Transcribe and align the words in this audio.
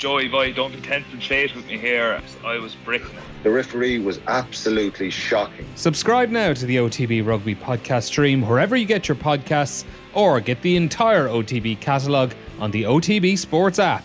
Joey 0.00 0.28
boy, 0.28 0.54
don't 0.54 0.74
be 0.74 0.80
tempting 0.80 1.20
fate 1.20 1.54
with 1.54 1.66
me 1.66 1.76
here. 1.76 2.22
I 2.42 2.56
was 2.56 2.74
bricking. 2.74 3.14
The 3.42 3.50
referee 3.50 3.98
was 3.98 4.18
absolutely 4.28 5.10
shocking. 5.10 5.66
Subscribe 5.74 6.30
now 6.30 6.54
to 6.54 6.64
the 6.64 6.76
OTB 6.76 7.26
Rugby 7.26 7.54
podcast 7.54 8.04
stream 8.04 8.40
wherever 8.40 8.74
you 8.74 8.86
get 8.86 9.08
your 9.08 9.16
podcasts 9.16 9.84
or 10.14 10.40
get 10.40 10.62
the 10.62 10.74
entire 10.76 11.28
OTB 11.28 11.80
catalogue 11.80 12.32
on 12.58 12.70
the 12.70 12.84
OTB 12.84 13.36
Sports 13.36 13.78
app. 13.78 14.02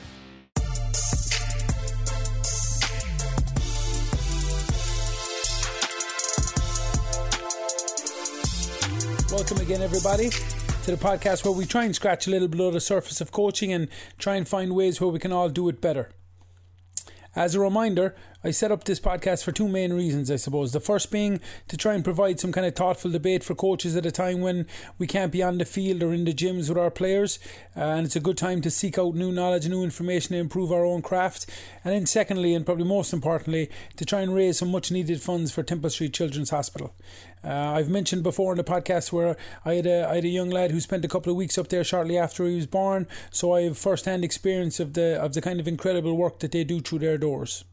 Welcome 9.32 9.60
again, 9.60 9.82
everybody, 9.82 10.30
to 10.86 10.92
the 10.92 10.98
podcast 10.98 11.44
where 11.44 11.52
we 11.52 11.66
try 11.66 11.84
and 11.84 11.96
scratch 11.96 12.28
a 12.28 12.30
little 12.30 12.48
below 12.48 12.70
the 12.70 12.80
surface 12.80 13.20
of 13.20 13.32
coaching 13.32 13.74
and 13.74 13.88
try 14.20 14.36
and 14.36 14.48
find 14.48 14.76
ways 14.76 15.02
where 15.02 15.10
we 15.10 15.18
can 15.18 15.32
all 15.32 15.50
do 15.50 15.68
it 15.68 15.82
better. 15.82 16.12
As 17.36 17.56
a 17.56 17.60
reminder, 17.60 18.16
I 18.44 18.52
set 18.52 18.72
up 18.72 18.84
this 18.84 19.00
podcast 19.00 19.44
for 19.44 19.52
two 19.52 19.68
main 19.68 19.92
reasons, 19.92 20.30
I 20.30 20.36
suppose. 20.36 20.72
The 20.72 20.80
first 20.80 21.12
being 21.12 21.42
to 21.68 21.76
try 21.76 21.96
and 21.96 22.04
provide 22.04 22.40
some 22.40 22.52
kind 22.52 22.68
of 22.68 22.76
thoughtful 22.76 23.10
debate 23.10 23.44
for 23.44 23.56
coaches 23.56 23.96
at 23.96 24.06
a 24.06 24.12
time 24.12 24.42
when 24.42 24.68
we 25.00 25.08
can't 25.08 25.32
be 25.32 25.42
on 25.42 25.58
the 25.58 25.66
field 25.66 26.04
or 26.04 26.14
in 26.14 26.24
the 26.24 26.34
gyms 26.34 26.70
with 26.70 26.78
our 26.78 26.92
players. 26.92 27.40
Uh, 27.76 27.80
and 27.80 28.06
it's 28.06 28.16
a 28.16 28.20
good 28.20 28.38
time 28.38 28.62
to 28.62 28.70
seek 28.70 29.00
out 29.00 29.16
new 29.16 29.32
knowledge, 29.32 29.68
new 29.68 29.84
information 29.84 30.34
to 30.34 30.40
improve 30.40 30.72
our 30.72 30.86
own 30.86 31.02
craft. 31.02 31.48
And 31.84 31.94
then, 31.94 32.06
secondly, 32.06 32.54
and 32.54 32.64
probably 32.64 32.86
most 32.86 33.12
importantly, 33.12 33.72
to 33.98 34.06
try 34.06 34.22
and 34.22 34.36
raise 34.36 34.60
some 34.60 34.70
much 34.70 34.92
needed 34.92 35.20
funds 35.22 35.52
for 35.52 35.64
Temple 35.64 35.90
Street 35.90 36.14
Children's 36.14 36.52
Hospital. 36.52 36.94
Uh, 37.44 37.74
I've 37.74 37.90
mentioned 37.90 38.24
before 38.24 38.54
in 38.54 38.58
the 38.58 38.64
podcast 38.64 39.12
where 39.12 39.38
I 39.64 39.76
had, 39.76 39.86
a, 39.86 40.10
I 40.10 40.16
had 40.16 40.26
a 40.26 40.30
young 40.30 40.50
lad 40.50 40.72
who 40.72 40.80
spent 40.80 41.06
a 41.06 41.08
couple 41.08 41.32
of 41.32 41.38
weeks 41.38 41.58
up 41.58 41.68
there 41.68 41.84
shortly 41.84 42.18
after 42.18 42.46
he 42.46 42.56
was 42.56 42.66
born, 42.66 43.08
so 43.30 43.54
I 43.54 43.64
have 43.64 43.78
first 43.78 44.06
hand 44.06 44.24
experience 44.24 44.80
of 44.80 44.94
the 44.94 45.22
of 45.22 45.34
the 45.34 45.42
kind 45.42 45.60
of 45.60 45.68
incredible 45.68 46.18
work 46.18 46.40
that 46.40 46.52
they 46.52 46.64
do 46.64 46.82
through 46.82 47.00
their 47.00 47.18
doors. 47.18 47.64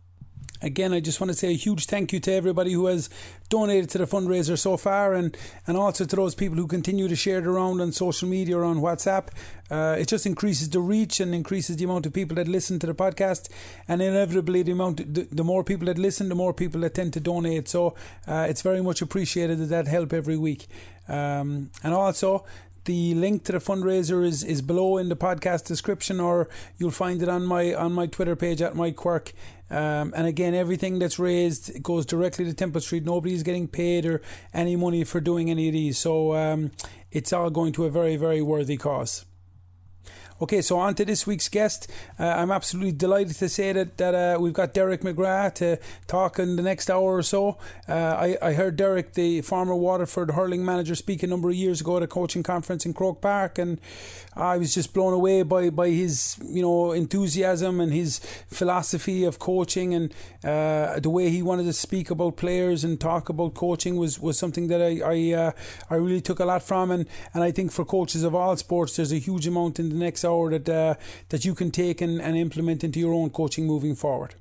Again, 0.63 0.93
I 0.93 1.01
just 1.01 1.21
want 1.21 1.31
to 1.31 1.37
say 1.37 1.49
a 1.49 1.57
huge 1.57 1.87
thank 1.87 2.13
you 2.13 2.21
to 2.21 2.33
everybody 2.33 2.73
who 2.73 2.87
has 2.87 3.11
donated 3.49 3.91
to 3.91 3.99
the 3.99 4.07
fundraiser 4.07 4.57
so 4.57 4.77
far, 4.77 5.13
and, 5.15 5.37
and 5.67 5.77
also 5.77 6.05
to 6.05 6.17
those 6.17 6.35
people 6.35 6.57
who 6.57 6.67
continue 6.67 7.09
to 7.09 7.17
share 7.17 7.39
it 7.39 7.47
around 7.47 7.81
on 7.81 7.93
social 7.93 8.29
media 8.29 8.57
or 8.57 8.65
on 8.65 8.79
WhatsApp. 8.81 9.29
Uh, 9.71 9.97
it 9.99 10.07
just 10.07 10.27
increases 10.27 10.71
the 10.71 10.81
reach 10.81 11.19
and 11.19 11.35
increases 11.35 11.77
the 11.77 11.85
amount 11.85 12.07
of 12.07 12.13
people 12.13 12.37
that 12.37 12.47
listen 12.47 12.79
to 12.79 12.87
the 12.87 12.95
podcast, 12.95 13.49
and 13.89 14.01
inevitably, 14.01 14.63
the 14.63 14.73
amount 14.73 15.15
the, 15.15 15.27
the 15.33 15.45
more 15.45 15.65
people 15.65 15.87
that 15.87 15.99
listen, 15.99 16.29
the 16.29 16.35
more 16.35 16.55
people 16.55 16.81
that 16.81 16.95
tend 16.95 17.13
to 17.13 17.21
donate. 17.21 17.69
So 17.69 17.95
uh, 18.29 18.47
it's 18.49 18.63
very 18.63 18.83
much 18.83 19.03
appreciated 19.03 19.59
that 19.59 19.71
that 19.71 19.89
help 19.89 20.13
every 20.13 20.37
week. 20.37 20.67
Um, 21.09 21.71
and 21.83 21.93
also, 21.93 22.45
the 22.85 23.15
link 23.15 23.45
to 23.45 23.53
the 23.53 23.59
fundraiser 23.59 24.25
is, 24.25 24.43
is 24.43 24.63
below 24.63 24.99
in 24.99 25.09
the 25.09 25.17
podcast 25.17 25.67
description, 25.67 26.21
or 26.21 26.49
you'll 26.79 26.91
find 26.91 27.23
it 27.23 27.29
on 27.29 27.45
my 27.45 27.75
on 27.75 27.93
my 27.93 28.07
Twitter 28.07 28.37
page 28.37 28.61
at 28.63 28.75
Mike 28.75 28.97
Quirke. 28.97 29.33
Um, 29.71 30.13
and 30.15 30.27
again, 30.27 30.55
everything 30.55 30.99
that's 30.99 31.19
raised 31.19 31.83
goes 31.83 32.05
directly 32.05 32.45
to 32.45 32.53
Temple 32.53 32.81
Street. 32.81 33.05
Nobody's 33.05 33.43
getting 33.43 33.69
paid 33.69 34.05
or 34.05 34.21
any 34.53 34.77
money 34.77 35.05
for 35.05 35.21
doing 35.21 35.51
any 35.51 35.69
of 35.69 35.73
these, 35.73 35.99
so 35.99 36.35
um, 36.35 36.73
it's 37.11 37.33
all 37.33 37.51
going 37.51 37.73
to 37.73 37.85
a 37.85 37.91
very 37.91 38.17
very 38.17 38.43
worthy 38.43 38.77
cause. 38.77 39.25
Okay, 40.43 40.61
so 40.61 40.77
on 40.77 40.97
to 40.97 41.05
this 41.05 41.25
week's 41.25 41.49
guest. 41.49 41.89
Uh, 42.19 42.25
I'm 42.27 42.51
absolutely 42.51 42.91
delighted 42.91 43.37
to 43.37 43.49
say 43.49 43.73
that 43.73 43.97
that 43.99 44.13
uh, 44.13 44.41
we've 44.41 44.53
got 44.53 44.75
Derek 44.75 45.03
McGrath 45.03 45.55
to 45.55 45.79
talk 46.09 46.41
in 46.41 46.57
the 46.57 46.63
next 46.63 46.91
hour 46.91 47.15
or 47.15 47.23
so. 47.23 47.59
Uh, 47.89 47.93
I, 47.93 48.37
I 48.43 48.53
heard 48.55 48.75
Derek, 48.75 49.13
the 49.13 49.43
former 49.43 49.77
Waterford 49.77 50.33
hurling 50.33 50.65
manager, 50.65 50.97
speak 50.97 51.23
a 51.23 51.29
number 51.29 51.49
of 51.49 51.55
years 51.55 51.81
ago 51.81 51.97
at 51.99 52.03
a 52.03 52.09
coaching 52.09 52.43
conference 52.43 52.85
in 52.85 52.93
Croke 52.93 53.21
Park, 53.21 53.57
and 53.57 53.81
I 54.35 54.59
was 54.59 54.75
just 54.75 54.93
blown 54.93 55.13
away 55.13 55.45
by, 55.45 55.71
by 55.71 55.91
his 55.91 56.37
you 56.43 56.63
know 56.63 56.91
enthusiasm 56.91 57.81
and 57.81 57.93
his 57.93 58.19
philosophy 58.49 59.23
of 59.23 59.39
coaching 59.39 59.95
and 59.95 60.13
uh, 60.43 60.99
the 60.99 61.11
way 61.11 61.31
he 61.31 61.41
wanted 61.41 61.67
to 61.67 61.73
speak 61.73 62.11
about 62.11 62.37
players 62.37 62.83
and 62.83 62.99
talk 62.99 63.29
about 63.29 63.55
coaching 63.55 63.95
was, 63.95 64.19
was 64.19 64.41
something 64.41 64.67
that 64.67 64.83
I 64.83 65.03
I, 65.05 65.33
uh, 65.35 65.53
I 65.89 65.95
really 65.95 66.21
took 66.21 66.41
a 66.41 66.45
lot 66.45 66.65
from, 66.65 66.91
and, 66.91 67.07
and 67.33 67.45
I 67.45 67.53
think 67.53 67.71
for 67.71 67.85
coaches 67.85 68.25
of 68.25 68.35
all 68.35 68.57
sports, 68.57 68.97
there's 68.97 69.13
a 69.13 69.19
huge 69.19 69.47
amount 69.47 69.79
in 69.79 69.89
the 69.89 69.95
next 69.95 70.25
hour 70.25 70.32
that 70.51 70.69
uh, 70.69 70.95
that 71.29 71.45
you 71.45 71.55
can 71.55 71.71
take 71.71 72.01
and, 72.01 72.21
and 72.21 72.37
implement 72.37 72.85
into 72.85 72.99
your 72.99 73.15
own 73.15 73.31
coaching 73.31 73.67
moving 73.67 73.95
forward. 73.95 74.35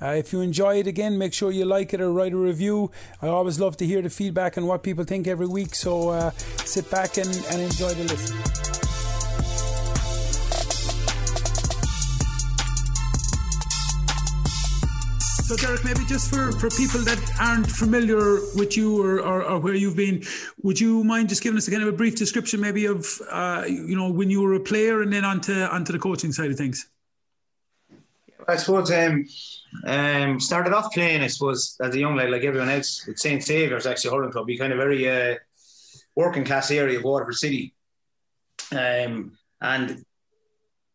Uh, 0.00 0.14
if 0.18 0.32
you 0.32 0.40
enjoy 0.40 0.78
it 0.78 0.86
again, 0.86 1.16
make 1.16 1.32
sure 1.32 1.52
you 1.52 1.64
like 1.64 1.94
it 1.94 2.00
or 2.00 2.12
write 2.12 2.32
a 2.32 2.36
review. 2.36 2.90
I 3.20 3.28
always 3.28 3.60
love 3.60 3.76
to 3.76 3.86
hear 3.86 4.02
the 4.02 4.10
feedback 4.10 4.56
and 4.56 4.66
what 4.66 4.82
people 4.82 5.04
think 5.04 5.28
every 5.28 5.46
week. 5.46 5.74
So 5.74 6.08
uh, 6.08 6.30
sit 6.64 6.90
back 6.90 7.18
and, 7.18 7.30
and 7.50 7.60
enjoy 7.60 7.94
the 7.94 8.04
listen. 8.04 8.91
So, 15.42 15.56
Derek, 15.56 15.84
maybe 15.84 16.04
just 16.06 16.30
for, 16.30 16.52
for 16.52 16.70
people 16.70 17.00
that 17.00 17.18
aren't 17.40 17.66
familiar 17.66 18.36
with 18.56 18.76
you 18.76 19.04
or, 19.04 19.20
or, 19.20 19.42
or, 19.42 19.58
where 19.58 19.74
you've 19.74 19.96
been, 19.96 20.22
would 20.62 20.80
you 20.80 21.02
mind 21.02 21.28
just 21.28 21.42
giving 21.42 21.58
us 21.58 21.66
a 21.66 21.70
kind 21.72 21.82
of 21.82 21.88
a 21.88 21.96
brief 21.96 22.14
description, 22.14 22.60
maybe 22.60 22.86
of 22.86 23.04
uh, 23.28 23.64
you 23.66 23.96
know 23.96 24.08
when 24.08 24.30
you 24.30 24.40
were 24.40 24.54
a 24.54 24.60
player 24.60 25.02
and 25.02 25.12
then 25.12 25.24
onto 25.24 25.52
onto 25.52 25.92
the 25.92 25.98
coaching 25.98 26.30
side 26.32 26.52
of 26.52 26.56
things? 26.56 26.88
I 28.46 28.56
suppose 28.56 28.92
um, 28.92 29.26
um, 29.86 30.38
started 30.38 30.72
off 30.72 30.92
playing, 30.92 31.22
I 31.22 31.26
suppose, 31.26 31.76
as 31.82 31.94
a 31.94 31.98
young 31.98 32.14
lad, 32.14 32.30
like 32.30 32.44
everyone 32.44 32.68
else, 32.68 33.04
with 33.06 33.18
St. 33.18 33.42
Saviour's 33.42 33.86
actually 33.86 34.14
hurling 34.14 34.30
club, 34.30 34.46
be 34.46 34.56
kind 34.56 34.72
of 34.72 34.78
very 34.78 35.08
uh, 35.10 35.36
working 36.14 36.44
class 36.44 36.70
area 36.70 36.98
of 36.98 37.04
Waterford 37.04 37.34
City. 37.34 37.74
Um, 38.70 39.36
and 39.60 40.04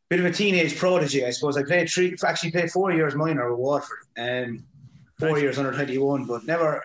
bit 0.10 0.20
of 0.20 0.26
a 0.26 0.32
teenage 0.32 0.78
prodigy, 0.78 1.26
I 1.26 1.32
suppose. 1.32 1.58
I 1.58 1.64
played 1.64 1.90
three, 1.90 2.16
actually 2.26 2.52
played 2.52 2.72
four 2.72 2.92
years 2.92 3.16
minor 3.16 3.50
with 3.50 3.60
Waterford, 3.60 4.00
and 4.16 4.60
um, 4.60 4.64
four 5.20 5.34
right. 5.34 5.42
years 5.42 5.58
under 5.58 5.74
twenty 5.74 5.98
one, 5.98 6.26
but 6.26 6.46
never, 6.46 6.84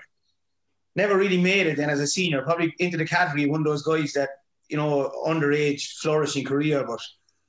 never 0.96 1.16
really 1.16 1.40
made 1.40 1.66
it. 1.66 1.76
Then 1.76 1.90
as 1.90 2.00
a 2.00 2.06
senior, 2.06 2.42
probably 2.42 2.74
into 2.78 2.96
the 2.96 3.06
category 3.06 3.46
one 3.46 3.60
of 3.60 3.66
those 3.66 3.82
guys 3.82 4.12
that 4.14 4.30
you 4.68 4.76
know 4.76 5.12
underage 5.26 5.98
flourishing 5.98 6.44
career. 6.44 6.84
But 6.86 7.00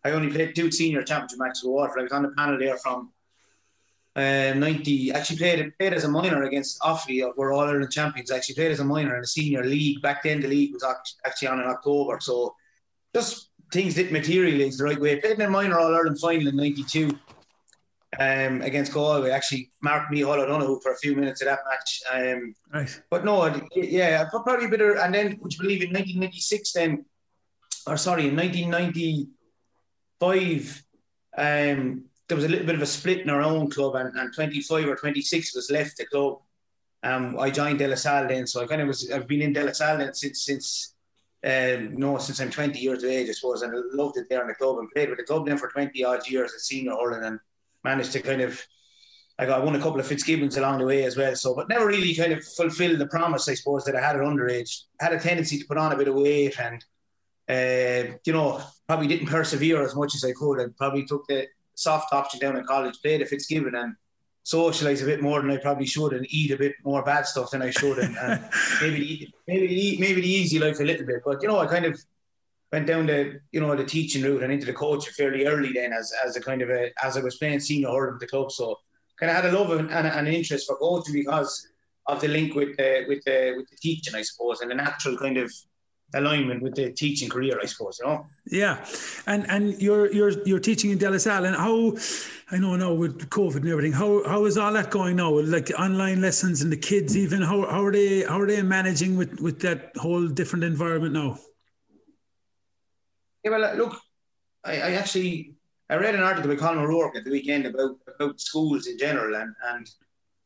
I 0.04 0.12
only 0.12 0.32
played 0.32 0.56
two 0.56 0.72
senior 0.72 1.04
championship 1.04 1.40
matches 1.40 1.64
with 1.64 1.74
Waterford. 1.74 2.00
I 2.00 2.04
was 2.04 2.12
on 2.12 2.24
the 2.24 2.30
panel 2.30 2.60
there 2.60 2.78
from. 2.78 3.12
Uh, 4.16 4.54
90 4.56 5.12
actually 5.12 5.38
played 5.38 5.74
played 5.80 5.92
as 5.92 6.04
a 6.04 6.08
minor 6.08 6.44
against 6.44 6.80
Offaly 6.82 7.28
we're 7.36 7.52
all 7.52 7.62
Ireland 7.62 7.92
champions 7.92 8.30
actually 8.30 8.54
played 8.54 8.70
as 8.70 8.80
a 8.80 8.86
minor 8.86 9.18
in 9.18 9.24
a 9.24 9.26
senior 9.26 9.66
league 9.66 10.04
back 10.04 10.22
then 10.22 10.40
the 10.40 10.48
league 10.48 10.72
was 10.72 10.86
actually 11.26 11.48
on 11.48 11.60
in 11.60 11.66
October 11.66 12.20
so 12.20 12.56
just 13.16 13.50
things 13.74 13.96
didn't 13.96 14.14
materialise 14.14 14.78
the 14.78 14.86
right 14.86 15.02
way. 15.02 15.20
Played 15.20 15.40
in 15.40 15.42
a 15.42 15.50
minor 15.50 15.80
All 15.80 15.94
Ireland 15.94 16.20
final 16.20 16.48
in 16.48 16.56
'92 16.56 17.10
um, 18.20 18.62
against 18.62 18.94
Galway. 18.94 19.32
Actually, 19.32 19.72
marked 19.82 20.12
me 20.12 20.22
Hall 20.22 20.40
O'Donoghue 20.40 20.80
for 20.82 20.94
a 20.94 20.98
few 20.98 21.16
minutes 21.16 21.42
of 21.42 21.48
that 21.48 21.62
match. 21.70 22.02
Um, 22.12 22.56
right. 22.74 23.02
But 23.10 23.26
no, 23.26 23.54
yeah, 23.76 24.24
probably 24.30 24.66
a 24.66 24.70
bit 24.70 24.82
of, 24.82 24.98
and 24.98 25.14
then 25.14 25.38
would 25.42 25.54
you 25.54 25.60
believe 25.60 25.82
in 25.82 25.90
1996 25.90 26.74
then, 26.74 27.06
or 27.88 27.98
sorry, 27.98 28.30
in 28.30 28.36
1995, 28.36 30.84
um, 31.38 32.06
there 32.28 32.38
was 32.38 32.46
a 32.46 32.50
little 32.50 32.66
bit 32.66 32.76
of 32.76 32.82
a 32.82 32.86
split 32.86 33.22
in 33.22 33.30
our 33.30 33.42
own 33.42 33.70
club, 33.70 33.96
and, 33.96 34.18
and 34.18 34.34
25 34.34 34.88
or 34.88 34.96
26 34.96 35.56
was 35.56 35.72
left 35.72 35.98
the 35.98 36.06
club. 36.06 36.40
Um, 37.02 37.38
I 37.38 37.50
joined 37.50 37.80
De 37.80 37.88
La 37.88 37.96
Salle 37.96 38.30
then, 38.30 38.48
so 38.48 38.62
I 38.62 38.68
kind 38.68 38.82
of 38.82 38.88
was. 38.88 39.12
I've 39.12 39.28
been 39.28 39.42
in 39.42 39.52
De 39.52 39.62
La 39.64 39.74
Salle 39.74 39.98
then 39.98 40.14
since 40.14 40.46
since 40.46 40.93
um, 41.46 41.98
no, 41.98 42.18
since 42.20 42.40
I'm 42.40 42.50
20 42.50 42.80
years 42.80 43.04
of 43.04 43.10
age, 43.10 43.30
I 43.30 43.34
suppose, 43.34 43.64
and 43.64 43.76
I 43.76 43.80
loved 43.92 44.18
it 44.18 44.28
there 44.30 44.42
in 44.42 44.48
the 44.48 44.56
club 44.56 44.78
and 44.78 44.90
played 44.92 45.10
with 45.10 45.18
the 45.18 45.26
club 45.26 45.46
then 45.46 45.58
for 45.58 45.68
20 45.68 46.04
odd 46.04 46.28
years 46.28 46.54
as 46.54 46.64
senior 46.64 46.92
hurling 46.92 47.26
and 47.26 47.40
managed 47.84 48.14
to 48.14 48.22
kind 48.22 48.42
of, 48.42 48.62
I 49.38 49.46
got 49.46 49.66
won 49.66 49.76
a 49.76 49.80
couple 49.80 50.00
of 50.00 50.08
Fitzgibbons 50.08 50.56
along 50.56 50.80
the 50.80 50.86
way 50.86 51.04
as 51.04 51.18
well. 51.18 51.36
So, 51.36 51.54
but 51.54 51.68
never 51.68 51.86
really 51.86 52.16
kind 52.16 52.32
of 52.32 52.46
fulfilled 52.46 53.00
the 53.00 53.08
promise, 53.08 53.50
I 53.50 53.56
suppose, 53.56 53.84
that 53.86 53.96
I 53.96 54.02
had 54.02 54.16
at 54.16 54.22
underage. 54.22 54.84
Had 55.02 55.12
a 55.12 55.20
tendency 55.20 55.60
to 55.60 55.66
put 55.66 55.78
on 55.78 55.92
a 55.92 55.98
bit 55.98 56.08
of 56.08 56.16
weight 56.16 56.58
and, 56.60 56.86
uh, 57.50 58.14
you 58.26 58.32
know, 58.32 58.62
probably 58.88 59.08
didn't 59.08 59.28
persevere 59.28 59.84
as 59.84 59.96
much 59.96 60.16
as 60.16 60.24
I 60.24 60.32
could 60.32 60.60
and 60.60 60.78
probably 60.78 61.06
took 61.06 61.28
the 61.28 61.48
soft 61.76 62.14
option 62.14 62.40
down 62.40 62.56
in 62.56 62.64
college, 62.66 63.02
played 63.02 63.22
a 63.22 63.26
Fitzgibbon 63.26 63.76
and 63.76 63.96
socialize 64.44 65.02
a 65.02 65.06
bit 65.06 65.22
more 65.22 65.42
than 65.42 65.52
I 65.52 65.58
probably 65.58 65.86
should 65.86 66.14
and 66.14 66.26
eat 66.30 66.52
a 66.52 66.58
bit 66.58 66.74
more 66.84 67.02
bad 67.02 67.26
stuff 67.26 67.52
than 67.52 67.62
I 67.62 67.72
should 67.72 67.98
and, 67.98 68.18
and 68.18 68.44
maybe 68.82 69.34
maybe 69.48 69.98
maybe 70.00 70.22
the 70.22 70.30
easy 70.30 70.60
life 70.60 70.80
a 70.80 70.84
little 70.84 71.06
bit. 71.06 71.22
But 71.26 71.42
you 71.42 71.48
know, 71.48 71.60
I 71.60 71.66
kind 71.66 71.86
of 71.86 72.00
went 72.72 72.88
down 72.88 73.06
the 73.06 73.40
you 73.52 73.62
know 73.62 73.76
the 73.76 73.86
teaching 73.86 74.24
route 74.24 74.44
and 74.44 74.52
into 74.52 74.66
the 74.66 74.74
coaching 74.74 75.14
fairly 75.14 75.46
early 75.46 75.72
then 75.74 75.94
as 75.94 76.12
as 76.26 76.36
a 76.36 76.42
kind 76.42 76.62
of 76.62 76.70
a 76.70 76.92
as 77.04 77.18
I 77.18 77.22
was 77.22 77.38
playing 77.38 77.62
senior 77.62 77.90
hurling 77.90 78.14
with 78.14 78.22
the 78.22 78.28
club. 78.28 78.52
So 78.52 78.80
kind 79.18 79.30
of 79.30 79.36
had 79.36 79.46
a 79.46 79.58
love 79.58 79.72
and, 79.72 79.90
and, 79.90 80.08
an 80.08 80.28
interest 80.28 80.68
for 80.68 80.76
coaching 80.78 81.14
because 81.14 81.68
of 82.08 82.20
the 82.20 82.28
link 82.28 82.54
with 82.56 82.76
the 82.78 83.06
with 83.08 83.24
the 83.24 83.54
with 83.56 83.70
the 83.70 83.78
teaching, 83.78 84.16
I 84.16 84.24
suppose, 84.24 84.62
and 84.62 84.70
the 84.70 84.76
natural 84.76 85.18
kind 85.18 85.38
of 85.38 85.52
alignment 86.14 86.62
with 86.62 86.76
the 86.76 86.92
teaching 86.92 87.30
career, 87.30 87.60
I 87.62 87.66
suppose. 87.66 88.00
You 88.00 88.08
know. 88.08 88.26
Yeah, 88.46 88.86
and 89.28 89.50
and 89.50 89.82
you're 89.82 90.12
you're 90.12 90.32
you're 90.46 90.60
teaching 90.60 90.92
in 90.92 90.98
De 90.98 91.10
La 91.10 91.18
Salle, 91.18 91.46
and 91.46 91.56
how 91.56 91.96
I 92.52 92.58
know 92.58 92.76
now 92.76 92.94
with 92.94 93.30
COVID 93.30 93.58
and 93.58 93.70
everything, 93.70 93.94
how 93.94 94.24
how 94.28 94.46
is 94.46 94.58
all 94.58 94.74
that 94.74 94.92
going 94.92 95.16
now? 95.16 95.40
Like 95.40 95.72
online 95.78 96.22
lessons 96.22 96.62
and 96.62 96.72
the 96.72 96.78
kids, 96.78 97.18
even 97.18 97.42
how 97.42 97.66
how 97.66 97.84
are 97.84 97.92
they 97.92 98.22
how 98.24 98.40
are 98.40 98.48
they 98.48 98.62
managing 98.62 99.18
with 99.18 99.40
with 99.42 99.60
that 99.62 99.92
whole 99.98 100.28
different 100.28 100.64
environment 100.64 101.14
now? 101.14 101.40
Yeah, 103.44 103.52
well, 103.52 103.66
uh, 103.66 103.74
look, 103.74 104.00
I, 104.64 104.74
I 104.74 104.92
actually 104.94 105.56
I 105.90 105.96
read 105.98 106.16
an 106.16 106.22
article 106.22 106.50
by 106.50 106.56
Colm 106.56 106.78
O'Rourke 106.78 107.18
at 107.18 107.24
the 107.26 107.32
weekend 107.32 107.66
about 107.66 107.98
about 108.16 108.40
schools 108.40 108.88
in 108.88 108.98
general, 108.98 109.36
and 109.36 109.54
and 109.74 109.90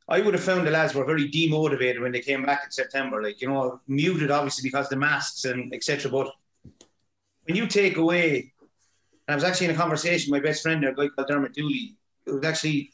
I 0.10 0.22
would 0.22 0.34
have 0.34 0.44
found 0.44 0.66
the 0.66 0.72
lads 0.72 0.96
were 0.96 1.04
very 1.06 1.30
demotivated 1.30 2.02
when 2.02 2.14
they 2.14 2.22
came 2.22 2.46
back 2.46 2.64
in 2.66 2.72
September. 2.72 3.22
Like 3.22 3.42
you 3.42 3.50
know, 3.50 3.82
muted 3.88 4.32
obviously 4.32 4.70
because 4.70 4.90
the 4.90 4.96
masks 4.96 5.46
and 5.46 5.74
etc. 5.74 6.10
But 6.10 6.32
when 7.44 7.58
you 7.58 7.68
take 7.68 7.98
away, 7.98 8.54
I 9.28 9.36
was 9.36 9.44
actually 9.44 9.68
in 9.68 9.76
a 9.76 9.78
conversation 9.78 10.32
with 10.32 10.42
my 10.42 10.48
best 10.48 10.64
friend, 10.64 10.82
there, 10.82 10.92
a 10.92 10.96
guy 10.96 11.10
called 11.10 11.28
Dermot 11.28 11.54
Dooley, 11.54 11.96
who 12.26 12.36
was 12.36 12.46
actually 12.46 12.92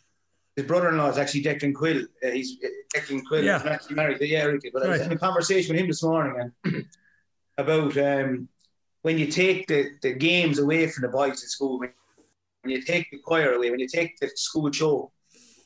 his 0.55 0.65
brother-in-law 0.65 1.09
is 1.09 1.17
actually 1.17 1.43
Declan 1.43 1.73
Quill. 1.73 2.03
Uh, 2.23 2.29
he's 2.29 2.57
uh, 2.63 2.67
Declan 2.95 3.23
Quill. 3.25 3.43
Yeah. 3.43 3.59
He's 3.59 3.67
actually 3.67 3.95
married 3.95 4.19
to 4.19 4.27
yeah, 4.27 4.43
Ricky. 4.43 4.69
But 4.71 4.85
I 4.85 4.89
was 4.89 5.01
in 5.01 5.11
a 5.11 5.17
conversation 5.17 5.73
with 5.73 5.81
him 5.81 5.87
this 5.87 6.03
morning 6.03 6.51
and 6.63 6.85
about 7.57 7.97
um, 7.97 8.47
when 9.01 9.17
you 9.17 9.27
take 9.27 9.67
the, 9.67 9.91
the 10.01 10.13
games 10.13 10.59
away 10.59 10.87
from 10.87 11.01
the 11.03 11.07
boys 11.07 11.41
in 11.41 11.49
school, 11.49 11.79
when, 11.79 11.91
when 12.61 12.71
you 12.71 12.81
take 12.83 13.09
the 13.09 13.17
choir 13.17 13.53
away, 13.53 13.71
when 13.71 13.79
you 13.79 13.87
take 13.87 14.19
the 14.19 14.29
school 14.35 14.71
show, 14.71 15.11